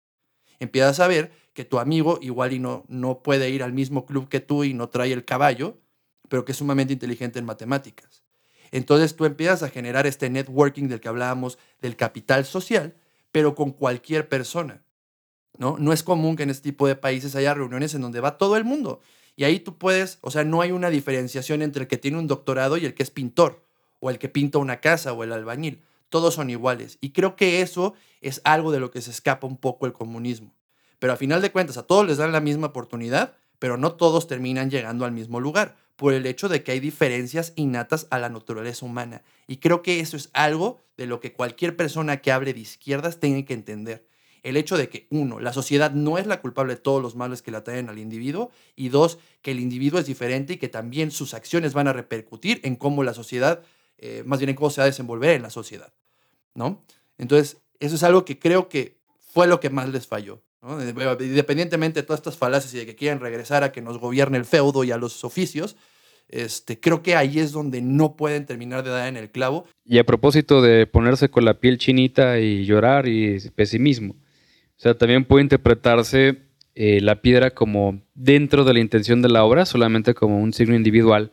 Empiezas 0.61 1.01
a 1.01 1.09
ver 1.09 1.33
que 1.55 1.65
tu 1.65 1.81
amigo 1.81 2.21
igual 2.23 2.53
y 2.53 2.61
no, 2.61 2.85
no 2.87 3.21
puede 3.25 3.51
ir 3.51 3.65
al 3.65 3.73
mismo 3.73 4.07
club 4.07 4.29
que 4.29 4.39
tú 4.39 4.63
y 4.63 4.75
no 4.75 4.89
trae 4.91 5.13
el 5.13 5.25
caballo, 5.25 5.77
pero 6.29 6.45
que 6.45 6.53
es 6.53 6.59
sumamente 6.59 6.93
inteligente 6.93 7.41
en 7.41 7.47
matemáticas. 7.47 8.23
Entonces 8.71 9.17
tú 9.17 9.25
empiezas 9.25 9.65
a 9.65 9.71
generar 9.71 10.07
este 10.07 10.31
networking 10.31 10.87
del 10.87 11.01
que 11.01 11.09
hablábamos, 11.09 11.59
del 11.81 11.97
capital 11.97 12.45
social, 12.45 12.95
pero 13.33 13.57
con 13.57 13.73
cualquier 13.73 14.29
persona. 14.29 14.85
¿no? 15.57 15.79
No 15.81 15.93
es 15.93 16.05
común 16.05 16.37
que 16.37 16.45
en 16.45 16.51
este 16.51 16.71
tipo 16.71 16.87
de 16.87 16.95
países 16.95 17.35
haya 17.35 17.55
reuniones 17.55 17.93
en 17.95 18.03
donde 18.03 18.21
va 18.21 18.39
todo 18.39 18.57
el 18.57 18.63
mundo. 18.63 19.01
Y 19.39 19.45
ahí 19.45 19.61
tú 19.61 19.79
puedes, 19.79 20.19
o 20.23 20.33
sea, 20.33 20.43
no 20.43 20.63
hay 20.63 20.73
una 20.73 20.91
diferenciación 20.91 21.63
entre 21.63 21.83
el 21.83 21.89
que 21.89 21.97
tiene 21.97 22.19
un 22.19 22.27
doctorado 22.27 22.77
y 22.77 22.85
el 22.85 22.95
que 22.95 23.05
es 23.05 23.13
pintor, 23.13 23.65
o 24.01 24.11
el 24.11 24.19
que 24.19 24.29
pinta 24.29 24.59
una 24.59 24.81
casa, 24.81 25.13
o 25.13 25.23
el 25.23 25.33
albañil. 25.33 25.85
Todos 26.09 26.35
son 26.35 26.51
iguales. 26.51 26.99
Y 27.01 27.11
creo 27.11 27.37
que 27.37 27.63
eso 27.63 27.95
es 28.21 28.41
algo 28.43 28.73
de 28.73 28.81
lo 28.81 28.91
que 28.91 29.01
se 29.01 29.13
escapa 29.13 29.47
un 29.47 29.57
poco 29.57 29.87
el 29.87 29.93
comunismo. 29.93 30.57
Pero 30.99 31.13
a 31.13 31.17
final 31.17 31.41
de 31.41 31.53
cuentas, 31.53 31.77
a 31.77 31.85
todos 31.85 32.05
les 32.05 32.17
dan 32.17 32.33
la 32.33 32.41
misma 32.41 32.67
oportunidad, 32.67 33.37
pero 33.61 33.77
no 33.77 33.93
todos 33.93 34.27
terminan 34.27 34.71
llegando 34.71 35.05
al 35.05 35.13
mismo 35.13 35.39
lugar, 35.39 35.77
por 35.95 36.15
el 36.15 36.27
hecho 36.27 36.49
de 36.49 36.65
que 36.65 36.73
hay 36.73 36.81
diferencias 36.81 37.53
innatas 37.55 38.09
a 38.11 38.19
la 38.19 38.31
naturaleza 38.31 38.85
humana. 38.85 39.23
Y 39.47 39.59
creo 39.59 39.83
que 39.83 40.01
eso 40.01 40.17
es 40.17 40.31
algo 40.33 40.81
de 40.97 41.07
lo 41.07 41.21
que 41.21 41.33
cualquier 41.33 41.77
persona 41.77 42.17
que 42.17 42.33
hable 42.33 42.55
de 42.55 42.61
izquierdas 42.61 43.21
tiene 43.21 43.45
que 43.45 43.55
entender 43.55 44.08
el 44.43 44.57
hecho 44.57 44.77
de 44.77 44.89
que, 44.89 45.07
uno, 45.11 45.41
la 45.41 45.53
sociedad 45.53 45.93
no 45.93 46.19
es 46.19 46.27
la 46.27 46.41
culpable 46.41 46.75
de 46.75 46.81
todos 46.81 47.03
los 47.03 47.17
males 47.17 47.43
que 47.43 47.51
le 47.51 47.59
atraen 47.59 47.89
al 47.89 47.99
individuo, 47.99 48.51
y 48.77 48.89
dos, 48.89 49.19
que 49.43 49.51
el 49.51 49.61
individuo 49.61 50.01
es 50.01 50.07
diferente 50.07 50.55
y 50.55 50.57
que 50.57 50.69
también 50.69 51.11
sus 51.11 51.35
acciones 51.35 51.75
van 51.75 51.89
a 51.89 51.93
repercutir 51.93 52.61
en 52.65 52.77
cómo 52.77 53.05
la 53.05 53.15
sociedad, 53.15 53.63
eh, 53.99 54.23
más 54.27 54.39
bien 54.39 54.51
en 54.51 54.57
cómo 54.57 54.71
se 54.71 54.81
va 54.81 54.85
a 54.85 54.87
desenvolver 54.87 55.37
en 55.37 55.43
la 55.43 55.51
sociedad, 55.51 55.93
¿no? 56.55 56.83
Entonces, 57.19 57.59
eso 57.81 57.95
es 57.95 58.03
algo 58.03 58.25
que 58.25 58.39
creo 58.39 58.69
que 58.69 58.99
fue 59.19 59.47
lo 59.47 59.61
que 59.61 59.71
más 59.71 59.89
les 59.89 60.07
falló, 60.07 60.43
¿no? 60.63 60.83
Independientemente 60.83 62.01
de 62.01 62.07
todas 62.07 62.21
estas 62.21 62.37
falacias 62.37 62.75
y 62.75 62.79
de 62.79 62.87
que 62.87 62.97
quieren 62.97 63.21
regresar 63.21 63.65
a 63.65 63.73
que 63.73 63.83
nos 63.83 63.99
gobierne 63.99 64.39
el 64.39 64.45
feudo 64.45 64.85
y 64.85 64.91
a 64.91 64.97
los 64.97 65.25
oficios, 65.25 65.77
este, 66.29 66.79
creo 66.79 67.03
que 67.03 67.17
ahí 67.17 67.39
es 67.39 67.53
donde 67.53 67.81
no 67.81 68.15
pueden 68.17 68.45
terminar 68.45 68.85
de 68.85 68.91
dar 68.91 69.09
en 69.09 69.17
el 69.17 69.31
clavo. 69.31 69.67
Y 69.85 69.99
a 69.99 70.05
propósito 70.05 70.61
de 70.61 70.87
ponerse 70.87 71.31
con 71.31 71.45
la 71.45 71.59
piel 71.59 71.79
chinita 71.79 72.39
y 72.39 72.65
llorar 72.65 73.09
y 73.09 73.39
pesimismo, 73.55 74.15
o 74.79 74.81
sea, 74.81 74.97
también 74.97 75.25
puede 75.25 75.43
interpretarse 75.43 76.39
eh, 76.77 77.01
la 77.01 77.21
piedra 77.21 77.51
como 77.51 78.01
dentro 78.15 78.63
de 78.63 78.73
la 78.73 78.79
intención 78.79 79.21
de 79.21 79.29
la 79.29 79.43
obra, 79.43 79.67
solamente 79.67 80.15
como 80.15 80.41
un 80.41 80.53
signo 80.53 80.77
individual, 80.77 81.33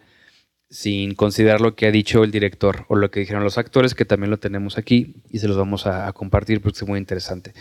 sin 0.72 1.14
considerar 1.14 1.62
lo 1.62 1.76
que 1.76 1.86
ha 1.86 1.92
dicho 1.92 2.24
el 2.24 2.32
director 2.32 2.88
o 2.88 2.96
lo 2.96 3.12
que 3.12 3.20
dijeron 3.20 3.44
los 3.44 3.60
actores, 3.60 3.94
que 3.94 4.06
también 4.06 4.32
lo 4.32 4.40
tenemos 4.40 4.80
aquí 4.80 5.18
y 5.30 5.38
se 5.38 5.48
los 5.48 5.56
vamos 5.56 5.86
a, 5.86 6.12
compartir 6.14 6.60
porque 6.60 6.80
es 6.80 6.88
muy 6.88 6.98
interesante. 6.98 7.54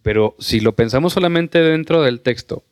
Pero 0.00 0.34
si 0.38 0.60
lo 0.60 0.74
pensamos 0.74 1.12
solamente 1.12 1.60
dentro 1.60 2.02
del 2.02 2.22
texto, 2.22 2.64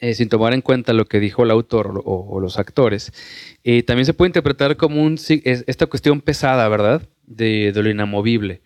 eh, 0.00 0.12
sin 0.12 0.28
tomar 0.28 0.52
en 0.52 0.60
cuenta 0.60 0.92
lo 0.92 1.06
que 1.06 1.18
dijo 1.18 1.44
el 1.44 1.50
autor 1.50 2.02
o, 2.04 2.40
los 2.40 2.58
actores, 2.58 3.10
eh, 3.64 3.82
también 3.82 4.04
se 4.04 4.12
puede 4.12 4.28
interpretar 4.28 4.76
como 4.76 5.02
un, 5.02 5.18
esta 5.44 5.86
cuestión 5.86 6.20
pesada, 6.20 6.68
¿verdad? 6.68 7.08
De, 7.24 7.72
lo 7.74 7.88
inamovible. 7.88 8.60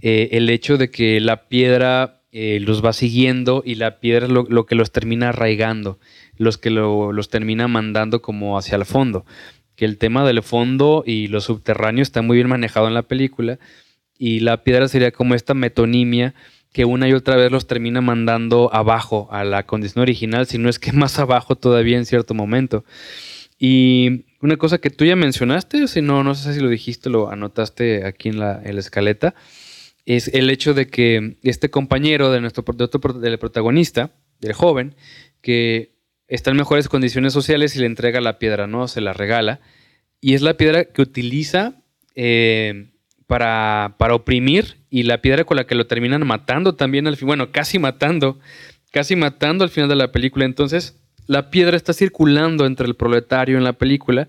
El 0.00 0.48
hecho 0.48 0.78
de 0.78 0.90
que 0.90 1.20
la 1.20 1.48
piedra 1.48 2.21
eh, 2.32 2.58
los 2.60 2.84
va 2.84 2.92
siguiendo 2.92 3.62
y 3.64 3.76
la 3.76 4.00
piedra 4.00 4.26
es 4.26 4.32
lo, 4.32 4.46
lo 4.48 4.66
que 4.66 4.74
los 4.74 4.90
termina 4.90 5.28
arraigando, 5.28 5.98
los 6.36 6.58
que 6.58 6.70
lo, 6.70 7.12
los 7.12 7.28
termina 7.28 7.68
mandando 7.68 8.22
como 8.22 8.58
hacia 8.58 8.76
el 8.76 8.84
fondo. 8.84 9.24
Que 9.76 9.84
el 9.84 9.98
tema 9.98 10.26
del 10.26 10.42
fondo 10.42 11.04
y 11.06 11.28
lo 11.28 11.40
subterráneo 11.40 12.02
está 12.02 12.22
muy 12.22 12.36
bien 12.36 12.48
manejado 12.48 12.88
en 12.88 12.94
la 12.94 13.02
película 13.02 13.58
y 14.18 14.40
la 14.40 14.64
piedra 14.64 14.88
sería 14.88 15.12
como 15.12 15.34
esta 15.34 15.54
metonimia 15.54 16.34
que 16.72 16.84
una 16.84 17.08
y 17.08 17.12
otra 17.12 17.36
vez 17.36 17.52
los 17.52 17.66
termina 17.66 18.00
mandando 18.00 18.70
abajo 18.72 19.28
a 19.30 19.44
la 19.44 19.66
condición 19.66 20.02
original, 20.02 20.46
si 20.46 20.58
no 20.58 20.68
es 20.68 20.78
que 20.78 20.92
más 20.92 21.18
abajo 21.18 21.56
todavía 21.56 21.98
en 21.98 22.06
cierto 22.06 22.34
momento. 22.34 22.84
Y 23.58 24.24
una 24.40 24.56
cosa 24.56 24.78
que 24.78 24.90
tú 24.90 25.04
ya 25.04 25.14
mencionaste, 25.14 25.86
si 25.86 26.02
no, 26.02 26.24
no 26.24 26.34
sé 26.34 26.54
si 26.54 26.60
lo 26.60 26.68
dijiste, 26.68 27.10
lo 27.10 27.30
anotaste 27.30 28.04
aquí 28.04 28.30
en 28.30 28.40
la, 28.40 28.60
escaleta, 28.64 29.34
es 30.06 30.28
el 30.28 30.50
hecho 30.50 30.74
de 30.74 30.86
que 30.86 31.36
este 31.42 31.70
compañero 31.70 32.30
de 32.30 32.40
nuestro 32.40 32.64
del 32.64 33.38
protagonista, 33.38 34.10
del 34.40 34.52
joven, 34.52 34.94
que 35.40 35.92
está 36.28 36.50
en 36.50 36.56
mejores 36.56 36.88
condiciones 36.88 37.32
sociales 37.32 37.76
y 37.76 37.80
le 37.80 37.86
entrega 37.86 38.20
la 38.20 38.38
piedra, 38.38 38.66
¿no? 38.66 38.88
Se 38.88 39.00
la 39.00 39.12
regala. 39.12 39.60
Y 40.20 40.34
es 40.34 40.42
la 40.42 40.56
piedra 40.56 40.84
que 40.84 41.02
utiliza 41.02 41.82
eh, 42.14 42.90
para, 43.26 43.96
para, 43.98 44.14
oprimir 44.14 44.78
y 44.90 45.04
la 45.04 45.20
piedra 45.20 45.44
con 45.44 45.56
la 45.56 45.66
que 45.66 45.74
lo 45.74 45.86
terminan 45.86 46.26
matando 46.26 46.74
también 46.74 47.06
al 47.06 47.16
fin, 47.16 47.26
bueno, 47.26 47.50
casi 47.50 47.78
matando, 47.78 48.38
casi 48.90 49.16
matando 49.16 49.64
al 49.64 49.70
final 49.70 49.88
de 49.88 49.96
la 49.96 50.12
película. 50.12 50.44
Entonces, 50.44 50.96
la 51.26 51.50
piedra 51.50 51.76
está 51.76 51.92
circulando 51.92 52.66
entre 52.66 52.86
el 52.86 52.96
proletario 52.96 53.56
en 53.56 53.64
la 53.64 53.72
película 53.72 54.28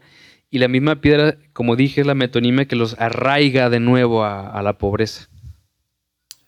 y 0.50 0.60
la 0.60 0.68
misma 0.68 1.02
piedra, 1.02 1.38
como 1.52 1.76
dije, 1.76 2.02
es 2.02 2.08
la 2.08 2.14
metonimia 2.14 2.66
que 2.66 2.76
los 2.76 2.95
arraiga 3.00 3.70
de 3.70 3.80
nuevo 3.80 4.24
a, 4.24 4.62
la 4.62 4.78
pobreza. 4.78 5.28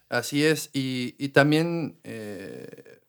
Así 0.10 0.46
es, 0.46 0.70
y, 0.72 1.12
también 1.30 2.00
eh, 2.04 3.00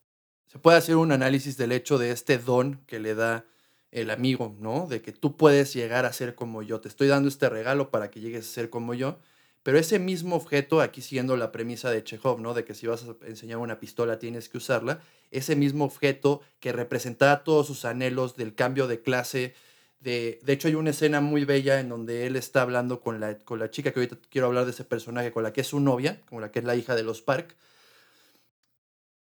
se 0.47 0.59
puede 0.59 0.78
hacer 0.78 0.97
un 0.97 1.12
análisis 1.12 1.56
del 1.56 1.73
hecho 1.73 1.98
de 1.98 2.10
este 2.10 2.39
don 2.39 2.81
que 2.86 2.98
le 2.98 3.14
da 3.14 3.44
el 3.90 4.10
amigo, 4.10 4.56
¿no? 4.60 4.86
De 4.86 5.02
que 5.02 5.12
tú 5.12 5.36
puedes 5.36 5.74
llegar 5.74 6.06
a 6.06 6.12
ser 6.12 6.35
como 6.35 6.62
yo, 6.62 6.81
te 6.81 6.89
estoy 6.89 7.09
dando 7.09 7.28
este 7.28 7.48
regalo 7.48 7.90
para 7.90 8.10
que 8.10 8.20
llegues 8.20 8.47
a 8.48 8.52
ser 8.52 8.70
como 8.70 8.94
yo, 8.94 9.18
pero 9.62 9.78
ese 9.78 9.98
mismo 9.98 10.36
objeto, 10.36 10.81
aquí 10.81 11.02
siguiendo 11.02 11.36
la 11.36 11.52
premisa 11.52 11.90
de 11.90 12.05
Chekhov, 12.05 12.40
¿no? 12.40 12.55
De 12.55 12.64
que 12.64 12.74
si 12.74 12.86
vas 12.86 13.05
a 13.05 13.27
enseñar 13.27 13.59
una 13.59 13.81
pistola 13.81 14.18
tienes 14.18 14.48
que 14.48 14.59
usarla, 14.59 15.01
ese 15.31 15.56
mismo 15.56 15.85
objeto 15.85 16.40
que 16.60 16.73
representaba 16.73 17.43
todos 17.43 17.66
sus 17.66 17.85
anhelos 17.85 18.36
del 18.36 18.55
cambio 18.55 18.86
de 18.86 19.02
clase. 19.02 19.55
De, 20.01 20.39
de 20.43 20.52
hecho, 20.52 20.68
hay 20.68 20.74
una 20.74 20.90
escena 20.90 21.20
muy 21.20 21.44
bella 21.44 21.81
en 21.81 21.89
donde 21.89 22.27
él 22.27 22.36
está 22.36 22.62
hablando 22.62 23.01
con 23.01 23.18
la, 23.18 23.39
con 23.39 23.59
la 23.59 23.70
chica, 23.70 23.93
que 23.93 24.01
ahorita 24.01 24.18
quiero 24.31 24.47
hablar 24.47 24.64
de 24.64 24.70
ese 24.70 24.85
personaje, 24.85 25.32
con 25.32 25.43
la 25.43 25.52
que 25.52 25.62
es 25.62 25.66
su 25.66 25.81
novia, 25.81 26.20
con 26.28 26.40
la 26.40 26.51
que 26.51 26.60
es 26.60 26.64
la 26.64 26.77
hija 26.77 26.94
de 26.94 27.02
los 27.02 27.23
Park, 27.23 27.56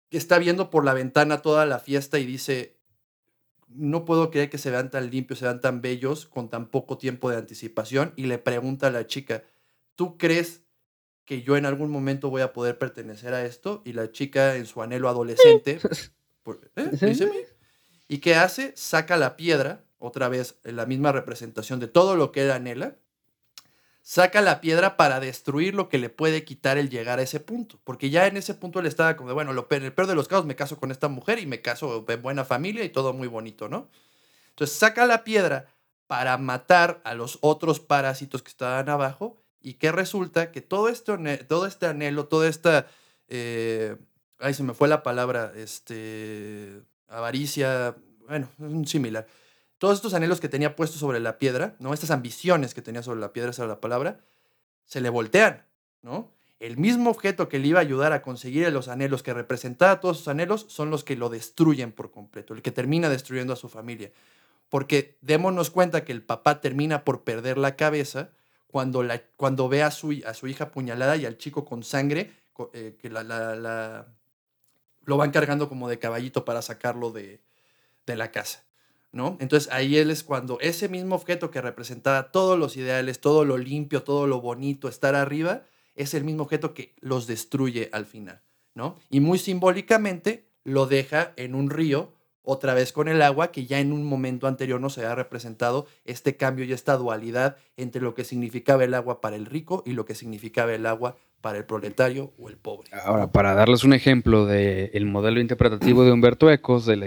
que 0.09 0.17
está 0.17 0.39
viendo 0.39 0.71
por 0.71 0.85
la 0.85 0.95
ventana 0.95 1.43
toda 1.43 1.67
la 1.67 1.79
fiesta 1.79 2.19
y 2.19 2.25
dice, 2.25 2.77
no 3.69 4.05
puedo 4.05 4.31
creer 4.31 4.51
que 4.51 4.59
se 4.59 4.71
vean 4.71 4.91
tan 4.91 5.11
limpios, 5.11 5.39
se 5.39 5.45
vean 5.45 5.61
tan 5.61 5.81
bellos 5.81 6.27
con 6.27 6.49
tan 6.49 6.67
poco 6.67 6.99
tiempo 6.99 7.31
de 7.31 7.37
anticipación. 7.37 8.13
Y 8.17 8.27
le 8.27 8.39
pregunta 8.39 8.89
a 8.89 8.91
la 8.91 9.07
chica, 9.07 9.45
¿tú 9.95 10.19
crees 10.19 10.63
que 11.25 11.43
yo 11.43 11.57
en 11.57 11.65
algún 11.65 11.91
momento 11.91 12.29
voy 12.29 12.43
a 12.43 12.53
poder 12.53 12.77
pertenecer 12.77 13.35
a 13.35 13.45
esto 13.45 13.83
y 13.85 13.93
la 13.93 14.11
chica 14.11 14.57
en 14.57 14.67
su 14.67 14.83
anhelo 14.83 15.09
adolescente, 15.09 15.79
¿eh? 16.77 17.47
¿y 18.09 18.19
qué 18.19 18.35
hace? 18.35 18.73
Saca 18.75 19.17
la 19.17 19.37
piedra, 19.37 19.85
otra 20.01 20.29
vez 20.29 20.57
en 20.65 20.77
la 20.77 20.87
misma 20.87 21.13
representación 21.13 21.79
de 21.79 21.87
todo 21.87 22.17
lo 22.17 22.33
que 22.33 22.43
él 22.43 22.51
anhela, 22.51 22.97
saca 24.03 24.41
la 24.41 24.61
piedra 24.61 24.97
para 24.97 25.21
destruir 25.21 25.75
lo 25.75 25.89
que 25.89 25.99
le 25.99 26.11
puede 26.11 26.45
quitar 26.45 26.79
el 26.79 26.91
llegar 26.91 27.19
a 27.19 27.23
ese 27.23 27.39
punto, 27.39 27.79
porque 27.85 28.11
ya 28.11 28.27
en 28.27 28.37
ese 28.37 28.55
punto 28.55 28.81
él 28.81 28.87
estaba 28.87 29.17
como 29.17 29.29
de, 29.29 29.35
bueno, 29.35 29.53
lo, 29.53 29.67
en 29.71 29.85
el 29.85 29.93
peor 29.93 30.09
de 30.09 30.15
los 30.15 30.27
casos 30.27 30.47
me 30.47 30.57
caso 30.57 30.79
con 30.79 30.91
esta 30.91 31.09
mujer 31.09 31.39
y 31.39 31.47
me 31.47 31.63
caso 31.63 32.05
en 32.09 32.23
buena 32.23 32.45
familia 32.45 32.83
y 32.83 32.89
todo 32.89 33.13
muy 33.13 33.29
bonito, 33.29 33.69
¿no? 33.69 33.89
Entonces 34.49 34.77
saca 34.77 35.07
la 35.07 35.23
piedra 35.23 35.67
para 36.07 36.37
matar 36.39 37.01
a 37.05 37.15
los 37.15 37.39
otros 37.41 37.79
parásitos 37.79 38.43
que 38.43 38.49
estaban 38.49 38.89
abajo 38.89 39.37
y 39.63 39.75
que 39.75 39.93
resulta 39.93 40.51
que 40.51 40.61
todo, 40.61 40.89
esto, 40.89 41.19
todo 41.47 41.67
este 41.67 41.87
anhelo, 41.87 42.27
toda 42.27 42.49
esta... 42.49 42.87
Eh, 43.29 43.97
ay, 44.41 44.55
se 44.55 44.63
me 44.63 44.75
fue 44.75 44.89
la 44.89 45.03
palabra, 45.03 45.53
este, 45.55 46.83
avaricia, 47.09 47.95
bueno, 48.27 48.49
es 48.59 48.65
un 48.65 48.87
similar. 48.87 49.27
Todos 49.81 49.97
estos 49.97 50.13
anhelos 50.13 50.41
que 50.41 50.51
tenía 50.51 50.77
puestos 50.77 51.01
sobre 51.01 51.21
la 51.21 51.39
piedra, 51.39 51.75
¿no? 51.79 51.95
Estas 51.95 52.11
ambiciones 52.11 52.75
que 52.75 52.83
tenía 52.83 53.03
sobre 53.03 53.19
la 53.19 53.33
piedra, 53.33 53.51
esa 53.51 53.63
era 53.63 53.73
la 53.73 53.81
palabra, 53.81 54.21
se 54.85 55.01
le 55.01 55.09
voltean, 55.09 55.65
¿no? 56.03 56.31
El 56.59 56.77
mismo 56.77 57.09
objeto 57.09 57.49
que 57.49 57.59
le 57.59 57.69
iba 57.69 57.79
a 57.79 57.83
ayudar 57.83 58.13
a 58.13 58.21
conseguir 58.21 58.71
los 58.71 58.89
anhelos, 58.89 59.23
que 59.23 59.33
representaba 59.33 59.99
todos 59.99 60.19
sus 60.19 60.29
anhelos, 60.29 60.67
son 60.69 60.91
los 60.91 61.03
que 61.03 61.17
lo 61.17 61.31
destruyen 61.31 61.93
por 61.93 62.11
completo, 62.11 62.53
el 62.53 62.61
que 62.61 62.73
termina 62.73 63.09
destruyendo 63.09 63.55
a 63.55 63.57
su 63.57 63.71
familia. 63.71 64.13
Porque 64.69 65.17
démonos 65.23 65.71
cuenta 65.71 66.05
que 66.05 66.13
el 66.13 66.21
papá 66.21 66.61
termina 66.61 67.03
por 67.03 67.25
perder 67.25 67.57
la 67.57 67.75
cabeza 67.75 68.29
cuando, 68.67 69.03
cuando 69.37 69.71
ve 69.71 69.83
a 69.83 69.91
su, 69.91 70.15
a 70.27 70.35
su 70.35 70.47
hija 70.47 70.65
apuñalada 70.65 71.17
y 71.17 71.25
al 71.25 71.39
chico 71.39 71.65
con 71.65 71.85
sangre, 71.85 72.31
eh, 72.75 72.99
que 73.01 73.09
la, 73.09 74.05
lo 75.07 75.17
van 75.17 75.31
cargando 75.31 75.71
como 75.71 75.89
de 75.89 75.99
caballito 75.99 76.45
para 76.45 76.61
sacarlo 76.61 77.13
de, 77.13 77.41
de 78.05 78.17
la 78.17 78.31
casa. 78.31 78.63
¿No? 79.13 79.37
Entonces 79.41 79.73
ahí 79.73 79.97
él 79.97 80.11
es 80.11 80.23
cuando 80.23 80.59
ese 80.61 80.89
mismo 80.89 81.15
objeto 81.15 81.51
que 81.51 81.61
representaba 81.61 82.31
todos 82.31 82.59
los 82.59 82.77
ideales, 82.77 83.21
todo 83.21 83.45
lo 83.45 83.59
limpio, 83.59 84.03
todo 84.03 84.27
lo 84.27 84.41
bonito, 84.41 84.89
estar 84.89 85.15
arriba, 85.15 85.63
es 85.95 86.15
el 86.15 86.25
mismo 86.25 86.45
objeto 86.45 86.75
que 86.75 86.95
los 87.01 87.27
destruye 87.27 87.89
al 87.93 88.07
final, 88.07 88.43
¿no? 88.75 88.97
Y 89.09 89.21
muy 89.21 89.39
simbólicamente 89.39 90.49
lo 90.65 90.87
deja 90.87 91.33
en 91.37 91.55
un 91.55 91.71
río 91.71 92.13
otra 92.43 92.75
vez 92.75 92.93
con 92.93 93.09
el 93.09 93.23
agua, 93.23 93.53
que 93.53 93.67
ya 93.67 93.81
en 93.81 93.93
un 93.93 94.05
momento 94.05 94.47
anterior 94.47 94.81
nos 94.81 94.97
había 94.99 95.15
representado 95.15 95.87
este 96.05 96.37
cambio 96.37 96.65
y 96.65 96.73
esta 96.73 96.97
dualidad 96.97 97.57
entre 97.77 98.01
lo 98.01 98.15
que 98.15 98.25
significaba 98.25 98.85
el 98.85 98.95
agua 98.95 99.21
para 99.21 99.37
el 99.37 99.47
rico 99.47 99.83
y 99.85 99.93
lo 99.93 100.05
que 100.05 100.15
significaba 100.15 100.73
el 100.73 100.87
agua 100.87 101.17
para 101.41 101.59
el 101.59 101.65
proletario 101.65 102.33
o 102.39 102.49
el 102.49 102.57
pobre. 102.57 102.91
Ahora, 103.05 103.33
para 103.33 103.55
darles 103.55 103.85
un 103.85 103.93
ejemplo 103.93 104.47
del 104.47 105.07
modelo 105.07 105.41
interpretativo 105.41 106.05
de 106.05 106.13
Humberto 106.13 106.51
Ecos, 106.51 106.87
de 106.87 106.97
la 106.97 107.07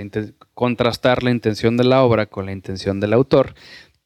contrastar 0.53 1.23
la 1.23 1.31
intención 1.31 1.77
de 1.77 1.83
la 1.83 2.03
obra 2.03 2.25
con 2.25 2.45
la 2.45 2.51
intención 2.51 2.99
del 2.99 3.13
autor, 3.13 3.53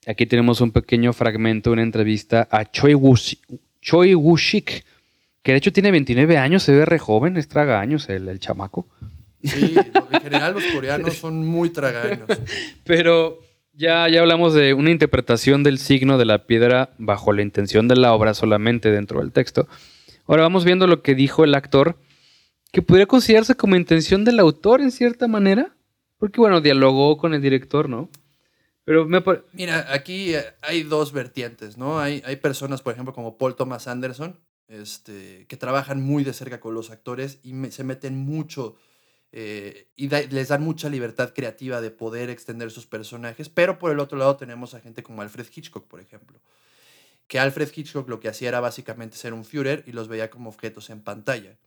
aquí 0.06 0.26
tenemos 0.26 0.62
un 0.62 0.72
pequeño 0.72 1.14
fragmento, 1.14 1.72
una 1.72 1.84
entrevista 1.84 2.48
a 2.52 2.66
Choi 2.66 2.94
Woo-shik, 2.94 4.84
que 5.44 5.52
de 5.52 5.58
hecho 5.58 5.72
tiene 5.72 5.92
29 5.92 6.38
años, 6.38 6.64
se 6.64 6.74
ve 6.74 6.86
re 6.86 7.00
joven, 7.00 7.38
es 7.38 7.48
traga 7.48 7.80
años 7.80 8.10
el, 8.10 8.28
el 8.28 8.40
chamaco. 8.40 8.88
Sí, 9.44 9.76
en 10.12 10.22
general 10.22 10.54
los 10.56 10.66
coreanos 10.66 11.14
son 11.18 11.46
muy 11.46 11.70
tragaños. 11.70 12.28
Pero 12.84 13.40
ya, 13.74 14.10
ya 14.10 14.20
hablamos 14.20 14.54
de 14.54 14.74
una 14.74 14.92
interpretación 14.92 15.64
del 15.64 15.78
signo 15.78 16.18
de 16.18 16.26
la 16.26 16.48
piedra 16.48 16.90
bajo 16.98 17.32
la 17.32 17.44
intención 17.44 17.88
de 17.88 17.96
la 17.96 18.14
obra 18.14 18.34
solamente 18.34 18.92
dentro 18.92 19.20
del 19.20 19.32
texto. 19.32 19.68
Ahora 20.28 20.44
vamos 20.44 20.66
viendo 20.66 20.88
lo 20.88 21.02
que 21.02 21.16
dijo 21.16 21.44
el 21.44 21.56
actor, 21.56 21.98
que 22.72 22.82
podría 22.82 23.06
considerarse 23.06 23.56
como 23.56 23.76
intención 23.76 24.26
del 24.26 24.40
autor 24.40 24.82
en 24.82 24.92
cierta 24.92 25.28
manera, 25.28 25.76
porque 26.18 26.42
bueno, 26.42 26.62
dialogó 26.62 27.18
con 27.18 27.34
el 27.34 27.42
director, 27.42 27.90
¿no? 27.90 28.10
Pero 28.84 29.08
Mira, 29.52 29.86
aquí 29.92 30.36
eh, 30.36 30.44
hay 30.62 30.84
dos 30.84 31.12
vertientes, 31.12 31.78
¿no? 31.78 32.00
Hay, 32.00 32.22
hay 32.26 32.38
personas, 32.38 32.82
por 32.82 32.94
ejemplo, 32.94 33.14
como 33.14 33.38
Paul 33.38 33.56
Thomas 33.56 33.88
Anderson, 33.88 34.40
este, 34.68 35.46
que 35.48 35.58
trabajan 35.58 36.02
muy 36.02 36.24
de 36.24 36.34
cerca 36.34 36.60
con 36.60 36.74
los 36.74 36.90
actores 36.90 37.40
y 37.44 37.54
se 37.72 37.84
meten 37.84 38.18
mucho 38.18 38.76
eh, 39.32 39.90
y 39.96 40.08
les 40.08 40.48
dan 40.48 40.64
mucha 40.64 40.90
libertad 40.90 41.34
creativa 41.34 41.82
de 41.82 41.92
poder 41.92 42.30
extender 42.30 42.72
sus 42.72 42.86
personajes, 42.86 43.50
pero 43.50 43.78
por 43.78 43.92
el 43.92 44.00
otro 44.00 44.18
lado 44.18 44.38
tenemos 44.38 44.74
a 44.74 44.80
gente 44.80 45.04
como 45.04 45.22
Alfred 45.22 45.48
Hitchcock, 45.54 45.88
por 45.88 46.00
ejemplo, 46.00 46.40
que 47.28 47.40
Alfred 47.40 47.70
Hitchcock 47.76 48.10
lo 48.10 48.20
que 48.20 48.30
hacía 48.30 48.50
era 48.50 48.60
básicamente 48.60 49.18
ser 49.18 49.34
un 49.34 49.46
Führer 49.46 49.84
y 49.86 49.92
los 49.92 50.08
veía 50.08 50.30
como 50.30 50.50
objetos 50.50 50.90
en 50.90 51.02
pantalla. 51.02 51.58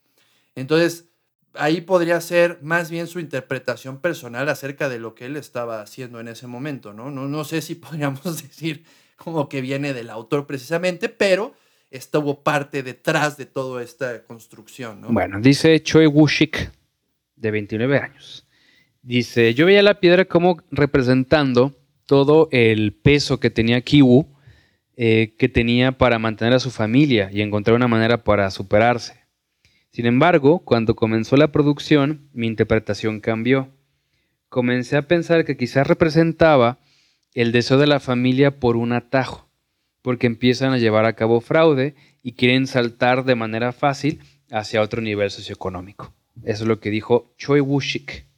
Entonces, 0.54 1.06
ahí 1.54 1.80
podría 1.80 2.20
ser 2.20 2.58
más 2.62 2.90
bien 2.90 3.06
su 3.06 3.20
interpretación 3.20 4.00
personal 4.00 4.48
acerca 4.48 4.88
de 4.88 4.98
lo 4.98 5.14
que 5.14 5.26
él 5.26 5.36
estaba 5.36 5.82
haciendo 5.82 6.20
en 6.20 6.28
ese 6.28 6.46
momento, 6.46 6.92
¿no? 6.92 7.10
No, 7.10 7.28
no 7.28 7.44
sé 7.44 7.60
si 7.60 7.74
podríamos 7.76 8.42
decir 8.42 8.84
como 9.16 9.48
que 9.48 9.60
viene 9.60 9.92
del 9.92 10.10
autor 10.10 10.46
precisamente, 10.46 11.08
pero 11.08 11.54
estuvo 11.90 12.42
parte 12.42 12.82
detrás 12.82 13.36
de 13.36 13.46
toda 13.46 13.82
esta 13.82 14.24
construcción, 14.24 15.00
¿no? 15.02 15.08
Bueno, 15.08 15.40
dice 15.40 15.82
Choi 15.82 16.06
Woo-shik 16.06 16.70
de 17.36 17.50
29 17.50 17.98
años. 17.98 18.46
Dice, 19.02 19.54
yo 19.54 19.66
veía 19.66 19.82
la 19.82 19.98
piedra 19.98 20.26
como 20.26 20.62
representando 20.70 21.74
todo 22.06 22.48
el 22.52 22.92
peso 22.92 23.40
que 23.40 23.50
tenía 23.50 23.80
Kiwu, 23.80 24.26
eh, 24.96 25.34
que 25.38 25.48
tenía 25.48 25.92
para 25.92 26.18
mantener 26.18 26.54
a 26.54 26.60
su 26.60 26.70
familia 26.70 27.30
y 27.32 27.42
encontrar 27.42 27.76
una 27.76 27.88
manera 27.88 28.24
para 28.24 28.50
superarse. 28.50 29.20
Sin 29.90 30.06
embargo, 30.06 30.60
cuando 30.60 30.94
comenzó 30.94 31.36
la 31.36 31.52
producción, 31.52 32.28
mi 32.32 32.46
interpretación 32.46 33.20
cambió. 33.20 33.68
Comencé 34.48 34.96
a 34.96 35.08
pensar 35.08 35.44
que 35.44 35.56
quizás 35.56 35.86
representaba 35.86 36.78
el 37.34 37.52
deseo 37.52 37.78
de 37.78 37.86
la 37.86 38.00
familia 38.00 38.58
por 38.60 38.76
un 38.76 38.92
atajo, 38.92 39.48
porque 40.02 40.26
empiezan 40.26 40.72
a 40.72 40.78
llevar 40.78 41.04
a 41.04 41.14
cabo 41.14 41.40
fraude 41.40 41.94
y 42.22 42.32
quieren 42.32 42.66
saltar 42.66 43.24
de 43.24 43.34
manera 43.34 43.72
fácil 43.72 44.20
hacia 44.50 44.82
otro 44.82 45.00
nivel 45.00 45.30
socioeconómico. 45.30 46.14
Eso 46.44 46.64
es 46.64 46.68
lo 46.68 46.80
que 46.80 46.90
dijo 46.90 47.34
Choi 47.36 47.60
Woo-shik. 47.60 48.29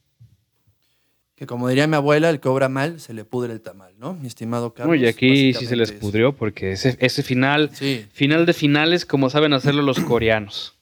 Que 1.35 1.47
como 1.47 1.67
diría 1.67 1.87
mi 1.87 1.95
abuela, 1.95 2.29
el 2.29 2.39
que 2.39 2.47
obra 2.47 2.69
mal 2.69 2.99
se 2.99 3.13
le 3.13 3.25
pudre 3.25 3.53
el 3.53 3.61
tamal, 3.61 3.93
¿no? 3.97 4.13
Mi 4.13 4.27
estimado 4.27 4.73
Carlos. 4.73 4.97
y 4.97 5.07
aquí 5.07 5.53
sí 5.53 5.65
se 5.65 5.75
les 5.75 5.91
pudrió 5.91 6.35
porque 6.35 6.73
ese, 6.73 6.95
ese 6.99 7.23
final, 7.23 7.71
final 8.11 8.45
de 8.45 8.53
finales, 8.53 9.05
como 9.05 9.29
saben 9.29 9.53
hacerlo 9.53 9.81
los 9.81 9.99
coreanos. 9.99 10.77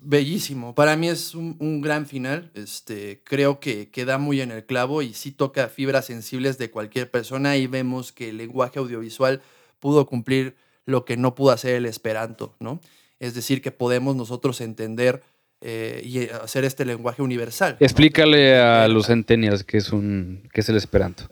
Bellísimo. 0.00 0.74
Para 0.74 0.96
mí 0.96 1.08
es 1.08 1.34
un, 1.34 1.56
un 1.58 1.80
gran 1.80 2.06
final. 2.06 2.50
Este, 2.54 3.20
creo 3.24 3.60
que 3.60 3.90
queda 3.90 4.18
muy 4.18 4.40
en 4.40 4.52
el 4.52 4.64
clavo 4.64 5.02
y 5.02 5.12
sí 5.12 5.32
toca 5.32 5.68
fibras 5.68 6.06
sensibles 6.06 6.56
de 6.58 6.70
cualquier 6.70 7.10
persona. 7.10 7.56
Y 7.56 7.66
vemos 7.66 8.12
que 8.12 8.28
el 8.28 8.36
lenguaje 8.36 8.78
audiovisual 8.78 9.42
pudo 9.80 10.06
cumplir 10.06 10.56
lo 10.84 11.04
que 11.04 11.16
no 11.16 11.34
pudo 11.34 11.50
hacer 11.50 11.74
el 11.74 11.86
esperanto, 11.86 12.54
¿no? 12.60 12.80
Es 13.20 13.34
decir, 13.34 13.60
que 13.60 13.72
podemos 13.72 14.16
nosotros 14.16 14.60
entender 14.60 15.22
eh, 15.60 16.00
y 16.04 16.28
hacer 16.28 16.64
este 16.64 16.84
lenguaje 16.84 17.22
universal. 17.22 17.76
¿no? 17.80 17.84
Explícale 17.84 18.58
a 18.58 18.86
los 18.88 19.06
centennials 19.06 19.64
qué 19.64 19.78
es, 19.78 19.92
un, 19.92 20.48
qué 20.52 20.60
es 20.60 20.68
el 20.68 20.76
esperanto. 20.76 21.24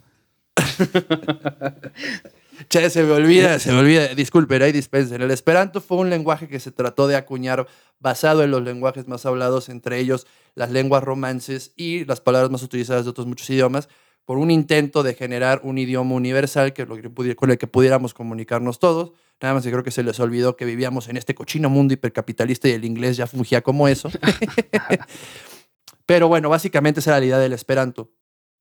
Che, 2.68 2.88
se 2.88 3.02
me 3.02 3.12
olvida, 3.12 3.58
se 3.58 3.70
me 3.70 3.78
olvida. 3.78 4.14
Disculpen, 4.14 4.62
ahí 4.62 4.72
dispensen. 4.72 5.20
El 5.20 5.30
esperanto 5.30 5.80
fue 5.80 5.98
un 5.98 6.08
lenguaje 6.08 6.48
que 6.48 6.58
se 6.58 6.72
trató 6.72 7.06
de 7.06 7.16
acuñar 7.16 7.66
basado 8.00 8.42
en 8.42 8.50
los 8.50 8.62
lenguajes 8.62 9.06
más 9.08 9.26
hablados, 9.26 9.68
entre 9.68 9.98
ellos 9.98 10.26
las 10.54 10.70
lenguas 10.70 11.04
romances 11.04 11.72
y 11.76 12.04
las 12.06 12.20
palabras 12.20 12.50
más 12.50 12.62
utilizadas 12.62 13.04
de 13.04 13.10
otros 13.10 13.26
muchos 13.26 13.48
idiomas, 13.50 13.88
por 14.24 14.38
un 14.38 14.50
intento 14.50 15.02
de 15.02 15.14
generar 15.14 15.60
un 15.64 15.78
idioma 15.78 16.14
universal 16.14 16.72
que, 16.72 16.86
con 17.36 17.50
el 17.50 17.58
que 17.58 17.66
pudiéramos 17.66 18.14
comunicarnos 18.14 18.78
todos. 18.78 19.12
Nada 19.40 19.54
más 19.54 19.64
que 19.64 19.70
creo 19.70 19.84
que 19.84 19.90
se 19.90 20.02
les 20.02 20.18
olvidó 20.18 20.56
que 20.56 20.64
vivíamos 20.64 21.08
en 21.08 21.16
este 21.16 21.34
cochino 21.34 21.68
mundo 21.68 21.94
hipercapitalista 21.94 22.68
y 22.68 22.72
el 22.72 22.84
inglés 22.84 23.16
ya 23.16 23.26
fungía 23.26 23.62
como 23.62 23.86
eso. 23.88 24.10
Pero 26.06 26.28
bueno, 26.28 26.48
básicamente 26.48 27.00
esa 27.00 27.10
era 27.10 27.20
la 27.20 27.26
idea 27.26 27.38
del 27.38 27.52
esperanto. 27.52 28.10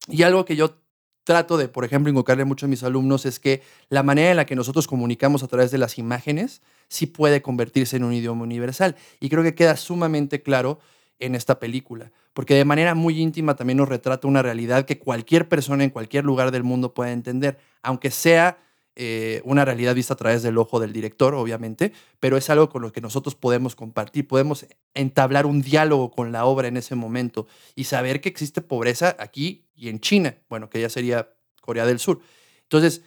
Y 0.07 0.23
algo 0.23 0.43
que 0.43 0.55
yo 0.55 0.81
trato 1.23 1.57
de, 1.57 1.67
por 1.67 1.85
ejemplo, 1.85 2.09
inculcarle 2.09 2.45
mucho 2.45 2.65
a 2.65 2.69
mis 2.69 2.83
alumnos 2.83 3.25
es 3.25 3.39
que 3.39 3.61
la 3.89 4.03
manera 4.03 4.31
en 4.31 4.37
la 4.37 4.45
que 4.45 4.55
nosotros 4.55 4.87
comunicamos 4.87 5.43
a 5.43 5.47
través 5.47 5.71
de 5.71 5.77
las 5.77 5.97
imágenes 5.97 6.61
sí 6.87 7.07
puede 7.07 7.41
convertirse 7.41 7.97
en 7.97 8.03
un 8.03 8.13
idioma 8.13 8.43
universal. 8.43 8.95
Y 9.19 9.29
creo 9.29 9.43
que 9.43 9.55
queda 9.55 9.77
sumamente 9.77 10.41
claro 10.41 10.79
en 11.19 11.33
esta 11.33 11.59
película, 11.59 12.11
porque 12.33 12.55
de 12.55 12.65
manera 12.65 12.93
muy 12.93 13.21
íntima 13.21 13.55
también 13.55 13.77
nos 13.77 13.87
retrata 13.87 14.27
una 14.27 14.41
realidad 14.41 14.85
que 14.85 14.99
cualquier 14.99 15.47
persona 15.47 15.83
en 15.83 15.89
cualquier 15.89 16.25
lugar 16.25 16.51
del 16.51 16.63
mundo 16.63 16.93
puede 16.93 17.13
entender, 17.13 17.57
aunque 17.81 18.11
sea 18.11 18.57
eh, 18.95 19.41
una 19.43 19.65
realidad 19.65 19.93
vista 19.93 20.13
a 20.13 20.17
través 20.17 20.41
del 20.41 20.57
ojo 20.57 20.79
del 20.79 20.93
director, 20.93 21.35
obviamente, 21.35 21.91
pero 22.19 22.37
es 22.37 22.49
algo 22.49 22.69
con 22.69 22.81
lo 22.81 22.93
que 22.93 23.01
nosotros 23.01 23.35
podemos 23.35 23.75
compartir, 23.75 24.27
podemos 24.27 24.65
entablar 24.93 25.45
un 25.45 25.61
diálogo 25.61 26.11
con 26.11 26.31
la 26.31 26.45
obra 26.45 26.69
en 26.69 26.77
ese 26.77 26.95
momento 26.95 27.45
y 27.75 27.85
saber 27.85 28.21
que 28.21 28.29
existe 28.29 28.61
pobreza 28.61 29.15
aquí 29.19 29.65
y 29.75 29.89
en 29.89 29.99
China, 29.99 30.37
bueno, 30.49 30.69
que 30.69 30.79
ya 30.79 30.89
sería 30.89 31.29
Corea 31.61 31.85
del 31.85 31.99
Sur. 31.99 32.21
Entonces, 32.61 33.01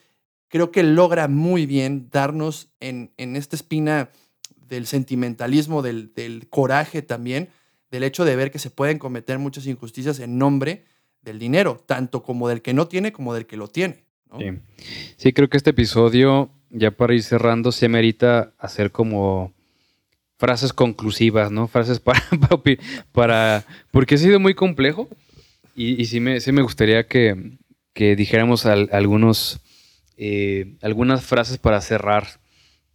creo 0.49 0.71
que 0.71 0.83
logra 0.83 1.27
muy 1.27 1.65
bien 1.65 2.09
darnos 2.11 2.69
en, 2.81 3.13
en 3.17 3.35
esta 3.37 3.57
espina 3.57 4.11
del 4.57 4.87
sentimentalismo, 4.87 5.81
del, 5.81 6.13
del 6.13 6.49
coraje 6.49 7.01
también, 7.01 7.49
del 7.91 8.03
hecho 8.03 8.27
de 8.27 8.37
ver 8.37 8.51
que 8.51 8.59
se 8.59 8.71
pueden 8.71 8.99
cometer 8.99 9.39
muchas 9.39 9.67
injusticias 9.67 10.21
en 10.21 10.37
nombre 10.37 10.85
del 11.23 11.39
dinero, 11.39 11.83
tanto 11.87 12.23
como 12.23 12.49
del 12.49 12.61
que 12.61 12.75
no 12.75 12.89
tiene 12.89 13.13
como 13.13 13.33
del 13.33 13.47
que 13.47 13.57
lo 13.57 13.69
tiene. 13.69 14.08
Sí. 14.39 14.47
Sí, 15.17 15.33
creo 15.33 15.49
que 15.49 15.57
este 15.57 15.71
episodio, 15.71 16.51
ya 16.71 16.91
para 16.91 17.15
ir 17.15 17.23
cerrando, 17.23 17.73
se 17.73 17.89
merita 17.89 18.53
hacer 18.59 18.91
como 18.93 19.53
frases 20.39 20.73
conclusivas, 20.73 21.51
¿no? 21.51 21.67
Frases 21.69 22.01
para, 22.01 22.23
para, 22.49 22.63
para- 23.13 23.65
porque 23.91 24.15
ha 24.17 24.19
sido 24.19 24.39
muy 24.41 24.55
complejo 24.55 25.09
y, 25.75 26.05
sí, 26.07 26.21
me, 26.21 26.41
sí 26.41 26.53
me 26.53 26.63
gustaría 26.63 27.07
que, 27.07 27.57
que 27.95 28.17
dijéramos 28.17 28.67
al- 28.67 28.89
algunos, 28.93 29.61
eh, 30.17 30.77
algunas 30.83 31.25
frases 31.25 31.59
para 31.59 31.81
cerrar 31.81 32.27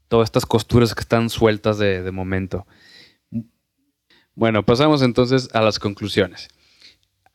todas 0.10 0.28
estas 0.28 0.46
costuras 0.46 0.94
que 0.94 1.02
están 1.02 1.30
sueltas 1.30 1.78
de 1.80 2.12
momento. 2.12 2.68
Bueno, 4.36 4.64
pasamos 4.64 5.02
entonces 5.02 5.50
a 5.54 5.62
las 5.62 5.80
conclusiones. 5.80 6.48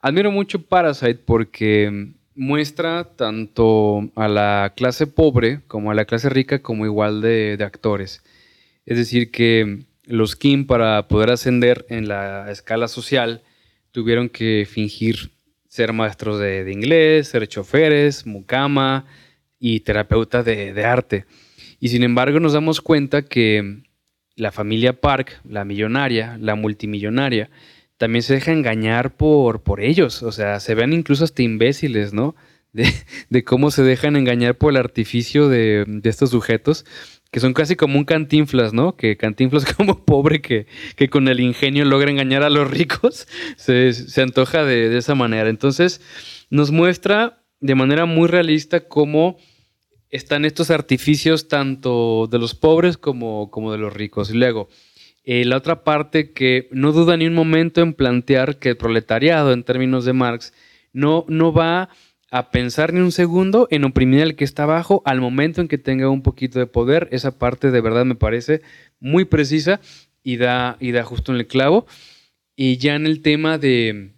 Admiro 0.00 0.30
mucho 0.30 0.62
Parasite 0.62 1.16
porque 1.16 2.12
muestra 2.38 3.02
tanto 3.16 4.10
a 4.14 4.28
la 4.28 4.72
clase 4.76 5.08
pobre 5.08 5.60
como 5.66 5.90
a 5.90 5.94
la 5.94 6.04
clase 6.04 6.28
rica 6.28 6.60
como 6.60 6.86
igual 6.86 7.20
de, 7.20 7.58
actores. 7.60 8.22
Es 8.86 8.96
decir, 8.96 9.32
que 9.32 9.80
los 10.04 10.36
Kim 10.36 10.64
para 10.64 11.08
poder 11.08 11.30
ascender 11.30 11.84
en 11.88 12.06
la 12.06 12.48
escala 12.50 12.86
social 12.86 13.42
tuvieron 13.90 14.28
que 14.28 14.68
fingir 14.70 15.32
ser 15.66 15.92
maestros 15.92 16.38
de, 16.38 16.70
inglés, 16.70 17.26
ser 17.26 17.48
choferes, 17.48 18.24
mucama 18.24 19.04
y 19.58 19.80
terapeuta 19.80 20.44
de, 20.44 20.72
de 20.72 20.84
arte. 20.84 21.24
Y 21.80 21.88
sin 21.88 22.04
embargo 22.04 22.38
nos 22.38 22.52
damos 22.52 22.80
cuenta 22.80 23.22
que 23.22 23.82
la 24.36 24.52
familia 24.52 24.92
Park, 25.00 25.40
la 25.44 25.64
millonaria, 25.64 26.38
la 26.40 26.54
multimillonaria, 26.54 27.50
también 27.98 28.22
se 28.22 28.34
deja 28.34 28.52
engañar 28.52 29.16
por, 29.16 29.62
por 29.62 29.80
ellos. 29.80 30.22
O 30.22 30.32
sea, 30.32 30.60
se 30.60 30.74
ven 30.74 30.92
incluso 30.92 31.24
hasta 31.24 31.42
imbéciles, 31.42 32.14
¿no? 32.14 32.34
De, 32.72 32.90
de 33.30 33.44
cómo 33.44 33.70
se 33.70 33.82
dejan 33.82 34.16
engañar 34.16 34.56
por 34.56 34.72
el 34.72 34.78
artificio 34.78 35.48
de, 35.48 35.84
de 35.86 36.08
estos 36.08 36.30
sujetos, 36.30 36.86
que 37.30 37.40
son 37.40 37.52
casi 37.52 37.76
como 37.76 37.98
un 37.98 38.04
cantinflas, 38.04 38.72
¿no? 38.72 38.96
Que 38.96 39.16
cantinflas 39.16 39.64
como 39.74 40.04
pobre 40.04 40.40
que, 40.40 40.66
que 40.96 41.10
con 41.10 41.28
el 41.28 41.40
ingenio 41.40 41.84
logra 41.84 42.10
engañar 42.10 42.42
a 42.42 42.50
los 42.50 42.70
ricos, 42.70 43.26
se, 43.56 43.92
se 43.92 44.22
antoja 44.22 44.64
de, 44.64 44.88
de 44.88 44.98
esa 44.98 45.14
manera. 45.14 45.50
Entonces, 45.50 46.00
nos 46.50 46.70
muestra 46.70 47.42
de 47.60 47.74
manera 47.74 48.06
muy 48.06 48.28
realista 48.28 48.86
cómo 48.86 49.36
están 50.10 50.44
estos 50.44 50.70
artificios 50.70 51.48
tanto 51.48 52.28
de 52.30 52.38
los 52.38 52.54
pobres 52.54 52.96
como, 52.96 53.50
como 53.50 53.72
de 53.72 53.78
los 53.78 53.92
ricos. 53.92 54.30
Y 54.30 54.34
luego, 54.34 54.68
eh, 55.30 55.44
la 55.44 55.58
otra 55.58 55.84
parte 55.84 56.32
que 56.32 56.68
no 56.70 56.92
duda 56.92 57.18
ni 57.18 57.26
un 57.26 57.34
momento 57.34 57.82
en 57.82 57.92
plantear 57.92 58.58
que 58.58 58.70
el 58.70 58.78
proletariado, 58.78 59.52
en 59.52 59.62
términos 59.62 60.06
de 60.06 60.14
Marx, 60.14 60.54
no, 60.94 61.26
no 61.28 61.52
va 61.52 61.90
a 62.30 62.50
pensar 62.50 62.94
ni 62.94 63.00
un 63.00 63.12
segundo 63.12 63.68
en 63.70 63.84
oprimir 63.84 64.22
al 64.22 64.36
que 64.36 64.44
está 64.44 64.62
abajo 64.62 65.02
al 65.04 65.20
momento 65.20 65.60
en 65.60 65.68
que 65.68 65.76
tenga 65.76 66.08
un 66.08 66.22
poquito 66.22 66.58
de 66.58 66.66
poder. 66.66 67.08
Esa 67.12 67.38
parte 67.38 67.70
de 67.70 67.80
verdad 67.82 68.06
me 68.06 68.14
parece 68.14 68.62
muy 69.00 69.26
precisa 69.26 69.80
y 70.22 70.38
da, 70.38 70.78
y 70.80 70.92
da 70.92 71.04
justo 71.04 71.30
en 71.32 71.38
el 71.38 71.46
clavo. 71.46 71.86
Y 72.56 72.78
ya 72.78 72.94
en 72.94 73.04
el 73.04 73.20
tema 73.20 73.58
de, 73.58 74.12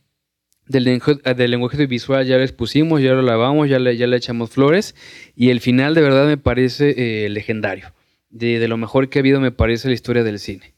del, 0.69 0.85
lengu- 0.87 1.23
del 1.35 1.51
lenguaje 1.51 1.87
visual 1.87 2.25
ya 2.25 2.39
les 2.39 2.53
pusimos, 2.53 3.03
ya 3.03 3.15
lo 3.15 3.23
lavamos, 3.23 3.69
ya 3.69 3.81
le, 3.81 3.97
ya 3.97 4.07
le 4.07 4.17
echamos 4.17 4.51
flores. 4.51 4.95
Y 5.35 5.51
el 5.51 5.59
final 5.59 5.95
de 5.95 6.03
verdad 6.03 6.27
me 6.29 6.37
parece 6.37 6.95
eh, 6.97 7.29
legendario. 7.31 7.93
De 8.31 8.69
lo 8.69 8.77
mejor 8.77 9.09
que 9.09 9.19
ha 9.19 9.23
habido 9.23 9.41
me 9.41 9.51
parece 9.51 9.89
la 9.89 9.95
historia 9.95 10.23
del 10.23 10.39
cine. 10.39 10.73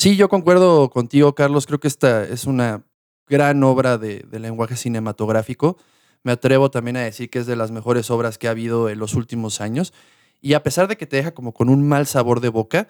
Sí, 0.00 0.16
yo 0.16 0.30
concuerdo 0.30 0.88
contigo, 0.88 1.34
Carlos. 1.34 1.66
Creo 1.66 1.78
que 1.78 1.86
esta 1.86 2.24
es 2.24 2.46
una 2.46 2.86
gran 3.28 3.62
obra 3.62 3.98
de, 3.98 4.24
lenguaje 4.32 4.74
cinematográfico. 4.74 5.76
Me 6.22 6.32
atrevo 6.32 6.70
también 6.70 6.96
a 6.96 7.00
decir 7.00 7.28
que 7.28 7.38
es 7.38 7.44
de 7.44 7.54
las 7.54 7.70
mejores 7.70 8.10
obras 8.10 8.38
que 8.38 8.48
ha 8.48 8.52
habido 8.52 8.88
en 8.88 8.98
los 8.98 9.12
últimos 9.12 9.60
años. 9.60 9.92
Y 10.40 10.54
a 10.54 10.62
pesar 10.62 10.88
de 10.88 10.96
que 10.96 11.06
te 11.06 11.16
deja 11.16 11.34
como 11.34 11.52
con 11.52 11.68
un 11.68 11.86
mal 11.86 12.06
sabor 12.06 12.40
de 12.40 12.48
boca, 12.48 12.88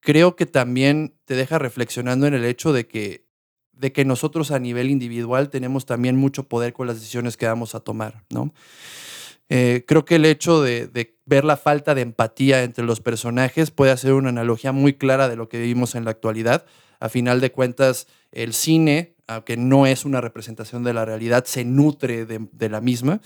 creo 0.00 0.36
que 0.36 0.44
también 0.44 1.14
te 1.24 1.34
deja 1.34 1.58
reflexionando 1.58 2.26
en 2.26 2.34
el 2.34 2.44
hecho 2.44 2.74
de 2.74 2.86
que, 2.86 3.26
de 3.72 3.92
que 3.94 4.04
nosotros 4.04 4.50
a 4.50 4.58
nivel 4.58 4.90
individual 4.90 5.48
tenemos 5.48 5.86
también 5.86 6.16
mucho 6.16 6.46
poder 6.46 6.74
con 6.74 6.86
las 6.86 6.96
decisiones 6.96 7.38
que 7.38 7.46
vamos 7.46 7.74
a 7.74 7.80
tomar, 7.80 8.26
¿no? 8.28 8.52
Eh, 9.50 9.84
creo 9.86 10.04
que 10.04 10.16
el 10.16 10.24
hecho 10.24 10.62
de, 10.62 11.14
ver 11.24 11.44
la 11.44 11.56
falta 11.56 11.94
de 11.94 12.02
empatía 12.02 12.62
entre 12.62 12.84
los 12.84 13.00
personajes 13.00 13.70
puede 13.70 13.92
hacer 13.92 14.12
una 14.12 14.28
analogía 14.28 14.72
muy 14.72 14.94
clara 14.94 15.28
de 15.28 15.36
lo 15.36 15.48
que 15.48 15.58
vivimos 15.58 15.94
en 15.94 16.04
la 16.04 16.10
actualidad. 16.10 16.64
A 17.00 17.08
final 17.08 17.40
de 17.40 17.52
cuentas, 17.52 18.06
el 18.32 18.52
cine, 18.52 19.14
aunque 19.26 19.56
no 19.56 19.86
es 19.86 20.04
una 20.04 20.20
representación 20.20 20.84
de 20.84 20.92
la 20.92 21.04
realidad, 21.04 21.44
se 21.44 21.64
nutre 21.64 22.26
de, 22.26 22.46
de 22.52 22.68
la 22.68 22.80
misma. 22.80 23.20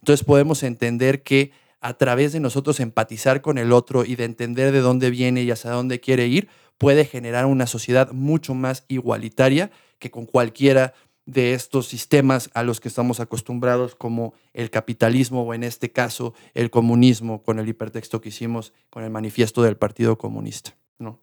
Entonces 0.00 0.24
podemos 0.24 0.62
entender 0.62 1.22
que 1.22 1.52
a 1.80 1.94
través 1.94 2.32
de 2.32 2.40
nosotros 2.40 2.80
empatizar 2.80 3.40
con 3.40 3.58
el 3.58 3.72
otro 3.72 4.04
y 4.04 4.16
de 4.16 4.24
entender 4.24 4.72
de 4.72 4.80
dónde 4.80 5.10
viene 5.10 5.42
y 5.42 5.50
hacia 5.50 5.70
dónde 5.70 6.00
quiere 6.00 6.26
ir, 6.26 6.48
puede 6.76 7.04
generar 7.04 7.46
una 7.46 7.66
sociedad 7.66 8.12
mucho 8.12 8.54
más 8.54 8.84
igualitaria 8.88 9.70
que 9.98 10.10
con 10.10 10.26
cualquiera 10.26 10.94
de 11.28 11.52
estos 11.52 11.86
sistemas 11.86 12.48
a 12.54 12.62
los 12.62 12.80
que 12.80 12.88
estamos 12.88 13.20
acostumbrados, 13.20 13.94
como 13.94 14.32
el 14.54 14.70
capitalismo 14.70 15.42
o 15.42 15.52
en 15.52 15.62
este 15.62 15.90
caso 15.92 16.32
el 16.54 16.70
comunismo, 16.70 17.42
con 17.42 17.58
el 17.58 17.68
hipertexto 17.68 18.22
que 18.22 18.30
hicimos 18.30 18.72
con 18.88 19.04
el 19.04 19.10
manifiesto 19.10 19.62
del 19.62 19.76
Partido 19.76 20.16
Comunista. 20.16 20.74
¿no? 20.98 21.20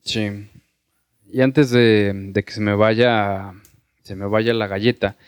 Sí. 0.00 0.48
Y 1.30 1.42
antes 1.42 1.68
de, 1.70 2.12
de 2.32 2.42
que 2.42 2.52
se 2.52 2.62
me 2.62 2.74
vaya, 2.74 3.52
se 4.02 4.16
me 4.16 4.26
vaya 4.26 4.54
la 4.54 4.66
galleta, 4.66 5.18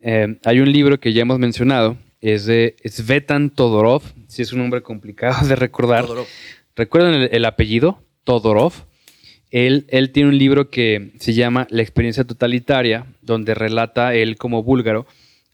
eh, 0.00 0.36
hay 0.44 0.58
un 0.58 0.72
libro 0.72 0.98
que 0.98 1.12
ya 1.12 1.22
hemos 1.22 1.38
mencionado, 1.38 1.96
es 2.20 2.46
de 2.46 2.74
Svetan 2.84 3.50
Todorov, 3.50 4.02
si 4.26 4.42
es 4.42 4.52
un 4.52 4.58
nombre 4.58 4.82
complicado 4.82 5.46
de 5.46 5.54
recordar. 5.54 6.02
Todorov. 6.02 6.26
¿Recuerdan 6.74 7.14
el, 7.14 7.28
el 7.30 7.44
apellido? 7.44 8.02
Todorov. 8.24 8.72
Él, 9.50 9.86
tiene 10.12 10.28
un 10.28 10.38
libro 10.38 10.70
que 10.70 11.12
se 11.18 11.32
llama 11.32 11.66
La 11.70 11.82
experiencia 11.82 12.24
totalitaria, 12.24 13.06
donde 13.22 13.54
relata 13.54 14.14
él 14.14 14.36
como 14.36 14.62
búlgaro 14.62 15.06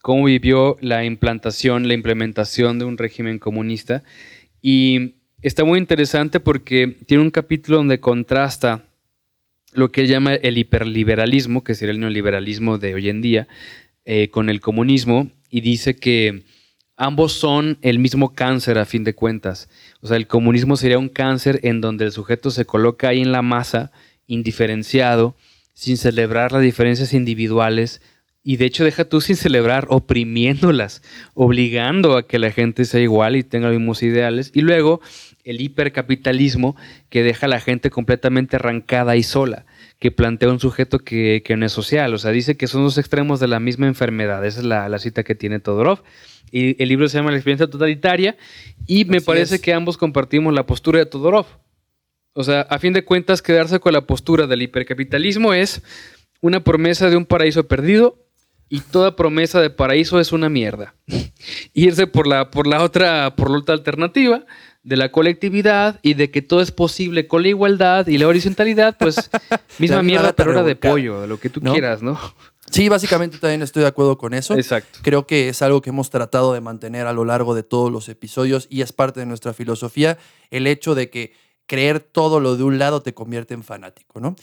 cómo 0.05 0.25
vivió 0.25 0.77
la 0.81 1.03
implantación, 1.03 1.87
la 1.87 1.95
implementación 1.95 2.77
de 2.77 2.85
un 2.85 2.95
régimen 2.95 3.39
comunista. 3.39 4.03
Y 4.61 5.15
está 5.41 5.63
muy 5.63 5.79
interesante 5.79 6.39
porque 6.39 6.95
tiene 7.07 7.23
un 7.23 7.31
capítulo 7.31 7.77
donde 7.77 7.99
contrasta 7.99 8.85
lo 9.73 9.91
que 9.91 10.01
él 10.01 10.07
llama 10.07 10.35
el 10.35 10.59
hiperliberalismo, 10.59 11.63
que 11.63 11.73
sería 11.73 11.91
el 11.91 11.99
neoliberalismo 11.99 12.77
de 12.77 12.93
hoy 12.93 13.09
en 13.09 13.23
día, 13.23 13.47
eh, 14.05 14.29
con 14.29 14.51
el 14.51 14.61
comunismo, 14.61 15.31
y 15.49 15.61
dice 15.61 15.95
que 15.95 16.43
ambos 16.97 17.33
son 17.33 17.79
el 17.81 17.97
mismo 17.97 18.35
cáncer 18.35 18.77
a 18.77 18.85
fin 18.85 19.03
de 19.03 19.15
cuentas. 19.15 19.69
O 20.05 20.07
sea, 20.07 20.17
el 20.17 20.27
comunismo 20.27 20.77
sería 20.77 20.99
un 20.99 21.09
cáncer 21.09 21.61
en 21.63 21.81
donde 21.81 22.05
el 22.05 22.11
sujeto 22.11 22.51
se 22.51 22.65
coloca 22.65 23.07
ahí 23.07 23.23
en 23.23 23.31
la 23.31 23.41
masa, 23.41 23.91
indiferenciado, 24.27 25.35
sin 25.73 25.97
celebrar 25.97 26.51
las 26.51 26.61
diferencias 26.61 27.11
individuales, 27.11 28.03
y 28.43 28.57
de 28.57 28.65
hecho 28.65 28.83
deja 28.83 29.05
tú 29.05 29.19
sin 29.19 29.35
celebrar, 29.35 29.87
oprimiéndolas, 29.89 31.01
obligando 31.33 32.17
a 32.17 32.27
que 32.27 32.37
la 32.37 32.51
gente 32.51 32.85
sea 32.85 33.01
igual 33.01 33.35
y 33.35 33.41
tenga 33.41 33.69
los 33.69 33.79
mismos 33.79 34.03
ideales. 34.03 34.51
Y 34.53 34.61
luego 34.61 35.01
el 35.43 35.59
hipercapitalismo 35.59 36.75
que 37.09 37.23
deja 37.23 37.47
a 37.47 37.49
la 37.49 37.59
gente 37.59 37.89
completamente 37.89 38.57
arrancada 38.57 39.15
y 39.15 39.23
sola, 39.23 39.65
que 39.97 40.11
plantea 40.11 40.51
un 40.51 40.59
sujeto 40.59 40.99
que, 40.99 41.41
no 41.57 41.65
es 41.65 41.71
social. 41.71 42.13
O 42.13 42.19
sea, 42.19 42.29
dice 42.29 42.55
que 42.55 42.67
son 42.67 42.83
dos 42.83 42.99
extremos 42.99 43.39
de 43.39 43.47
la 43.47 43.59
misma 43.59 43.87
enfermedad. 43.87 44.45
Esa 44.45 44.59
es 44.59 44.65
la, 44.67 44.99
cita 44.99 45.23
que 45.23 45.33
tiene 45.33 45.59
Todorov. 45.59 46.03
Y 46.55 46.81
el 46.81 46.87
libro 46.87 47.09
se 47.09 47.17
llama 47.17 47.31
La 47.31 47.35
experiencia 47.35 47.67
totalitaria 47.67 48.37
y 48.87 49.03
me 49.03 49.19
parece 49.19 49.59
que 49.59 49.73
ambos 49.73 49.97
compartimos 49.97 50.53
la 50.53 50.65
postura 50.65 50.99
de 50.99 51.05
Todorov. 51.05 51.47
O 52.31 52.45
sea, 52.45 52.61
a 52.61 52.79
fin 52.79 52.93
de 52.93 53.03
cuentas, 53.03 53.41
quedarse 53.41 53.81
con 53.81 53.91
la 53.91 54.07
postura 54.07 54.47
del 54.47 54.61
hipercapitalismo 54.61 55.53
es 55.53 55.81
una 56.39 56.63
promesa 56.63 57.09
de 57.09 57.17
un 57.17 57.25
paraíso 57.25 57.67
perdido 57.67 58.23
y 58.69 58.79
toda 58.79 59.17
promesa 59.17 59.59
de 59.59 59.69
paraíso 59.69 60.17
es 60.17 60.31
una 60.31 60.47
mierda. 60.47 60.95
Irse 61.73 62.07
por 62.07 62.25
la, 62.25 62.49
por 62.51 62.67
la 62.67 62.83
otra, 62.83 63.35
por 63.35 63.51
la 63.51 63.57
otra 63.57 63.75
alternativa 63.75 64.45
de 64.81 64.95
la 64.95 65.11
colectividad 65.11 65.99
y 66.03 66.13
de 66.13 66.31
que 66.31 66.41
todo 66.41 66.61
es 66.61 66.71
posible 66.71 67.27
con 67.27 67.41
la 67.41 67.49
igualdad 67.49 68.07
y 68.07 68.17
la 68.17 68.29
horizontalidad, 68.29 68.95
pues 68.97 69.29
misma 69.79 70.01
mierda, 70.03 70.31
pero 70.31 70.63
de 70.63 70.77
pollo, 70.77 71.19
de 71.19 71.27
lo 71.27 71.37
que 71.37 71.49
tú 71.49 71.59
quieras, 71.59 72.01
¿no? 72.01 72.17
Sí, 72.71 72.89
básicamente 72.89 73.37
también 73.37 73.61
estoy 73.61 73.83
de 73.83 73.87
acuerdo 73.87 74.17
con 74.17 74.33
eso. 74.33 74.55
Exacto. 74.55 74.99
Creo 75.01 75.27
que 75.27 75.49
es 75.49 75.61
algo 75.61 75.81
que 75.81 75.91
hemos 75.91 76.09
tratado 76.09 76.53
de 76.53 76.61
mantener 76.61 77.07
a 77.07 77.13
lo 77.13 77.23
largo 77.23 77.55
de 77.55 77.63
todos 77.63 77.91
los 77.91 78.09
episodios 78.09 78.67
y 78.69 78.81
es 78.81 78.91
parte 78.91 79.19
de 79.19 79.25
nuestra 79.25 79.53
filosofía 79.53 80.17
el 80.49 80.67
hecho 80.67 80.95
de 80.95 81.09
que 81.09 81.33
creer 81.67 81.99
todo 81.99 82.39
lo 82.39 82.57
de 82.57 82.63
un 82.63 82.79
lado 82.79 83.01
te 83.01 83.13
convierte 83.13 83.53
en 83.53 83.63
fanático, 83.63 84.19
¿no? 84.19 84.35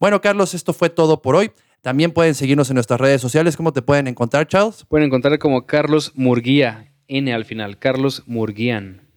Bueno, 0.00 0.20
Carlos, 0.20 0.54
esto 0.54 0.72
fue 0.72 0.90
todo 0.90 1.22
por 1.22 1.36
hoy. 1.36 1.50
También 1.82 2.12
pueden 2.12 2.34
seguirnos 2.34 2.70
en 2.70 2.74
nuestras 2.74 3.00
redes 3.00 3.20
sociales. 3.20 3.56
¿Cómo 3.56 3.72
te 3.72 3.82
pueden 3.82 4.08
encontrar, 4.08 4.48
Charles? 4.48 4.84
Pueden 4.88 5.06
encontrar 5.06 5.38
como 5.38 5.66
Carlos 5.66 6.12
Murguía, 6.14 6.92
N 7.06 7.32
al 7.32 7.44
final, 7.44 7.78
Carlos 7.78 8.22
Murguían. 8.26 9.08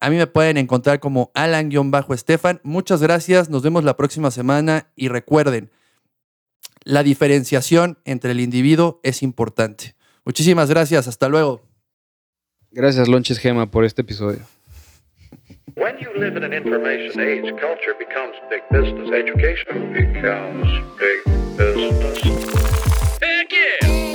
A 0.00 0.10
mí 0.10 0.16
me 0.16 0.26
pueden 0.26 0.58
encontrar 0.58 1.00
como 1.00 1.32
Alan-Estefan. 1.34 2.60
Muchas 2.62 3.02
gracias, 3.02 3.48
nos 3.48 3.62
vemos 3.62 3.82
la 3.82 3.96
próxima 3.96 4.30
semana 4.30 4.86
y 4.94 5.08
recuerden, 5.08 5.70
la 6.84 7.02
diferenciación 7.02 7.98
entre 8.04 8.32
el 8.32 8.40
individuo 8.40 9.00
es 9.02 9.22
importante. 9.22 9.94
Muchísimas 10.24 10.68
gracias, 10.68 11.08
hasta 11.08 11.28
luego. 11.28 11.62
Gracias, 12.70 13.08
Lonches 13.08 13.38
Gema, 13.38 13.70
por 13.70 13.84
este 13.84 14.02
episodio. 14.02 14.40
When 15.76 15.96
you 15.98 16.10
live 16.18 16.36
in 16.36 16.44
an 16.44 16.52
information 16.52 17.20
age, 17.20 17.50
culture 17.60 17.94
becomes 17.98 18.34
big 18.50 18.62
business. 18.70 19.10
Education 19.12 19.92
becomes 19.92 20.66
big 20.98 21.22
business. 21.56 22.22
Heck 23.20 23.52
yeah! 23.52 24.07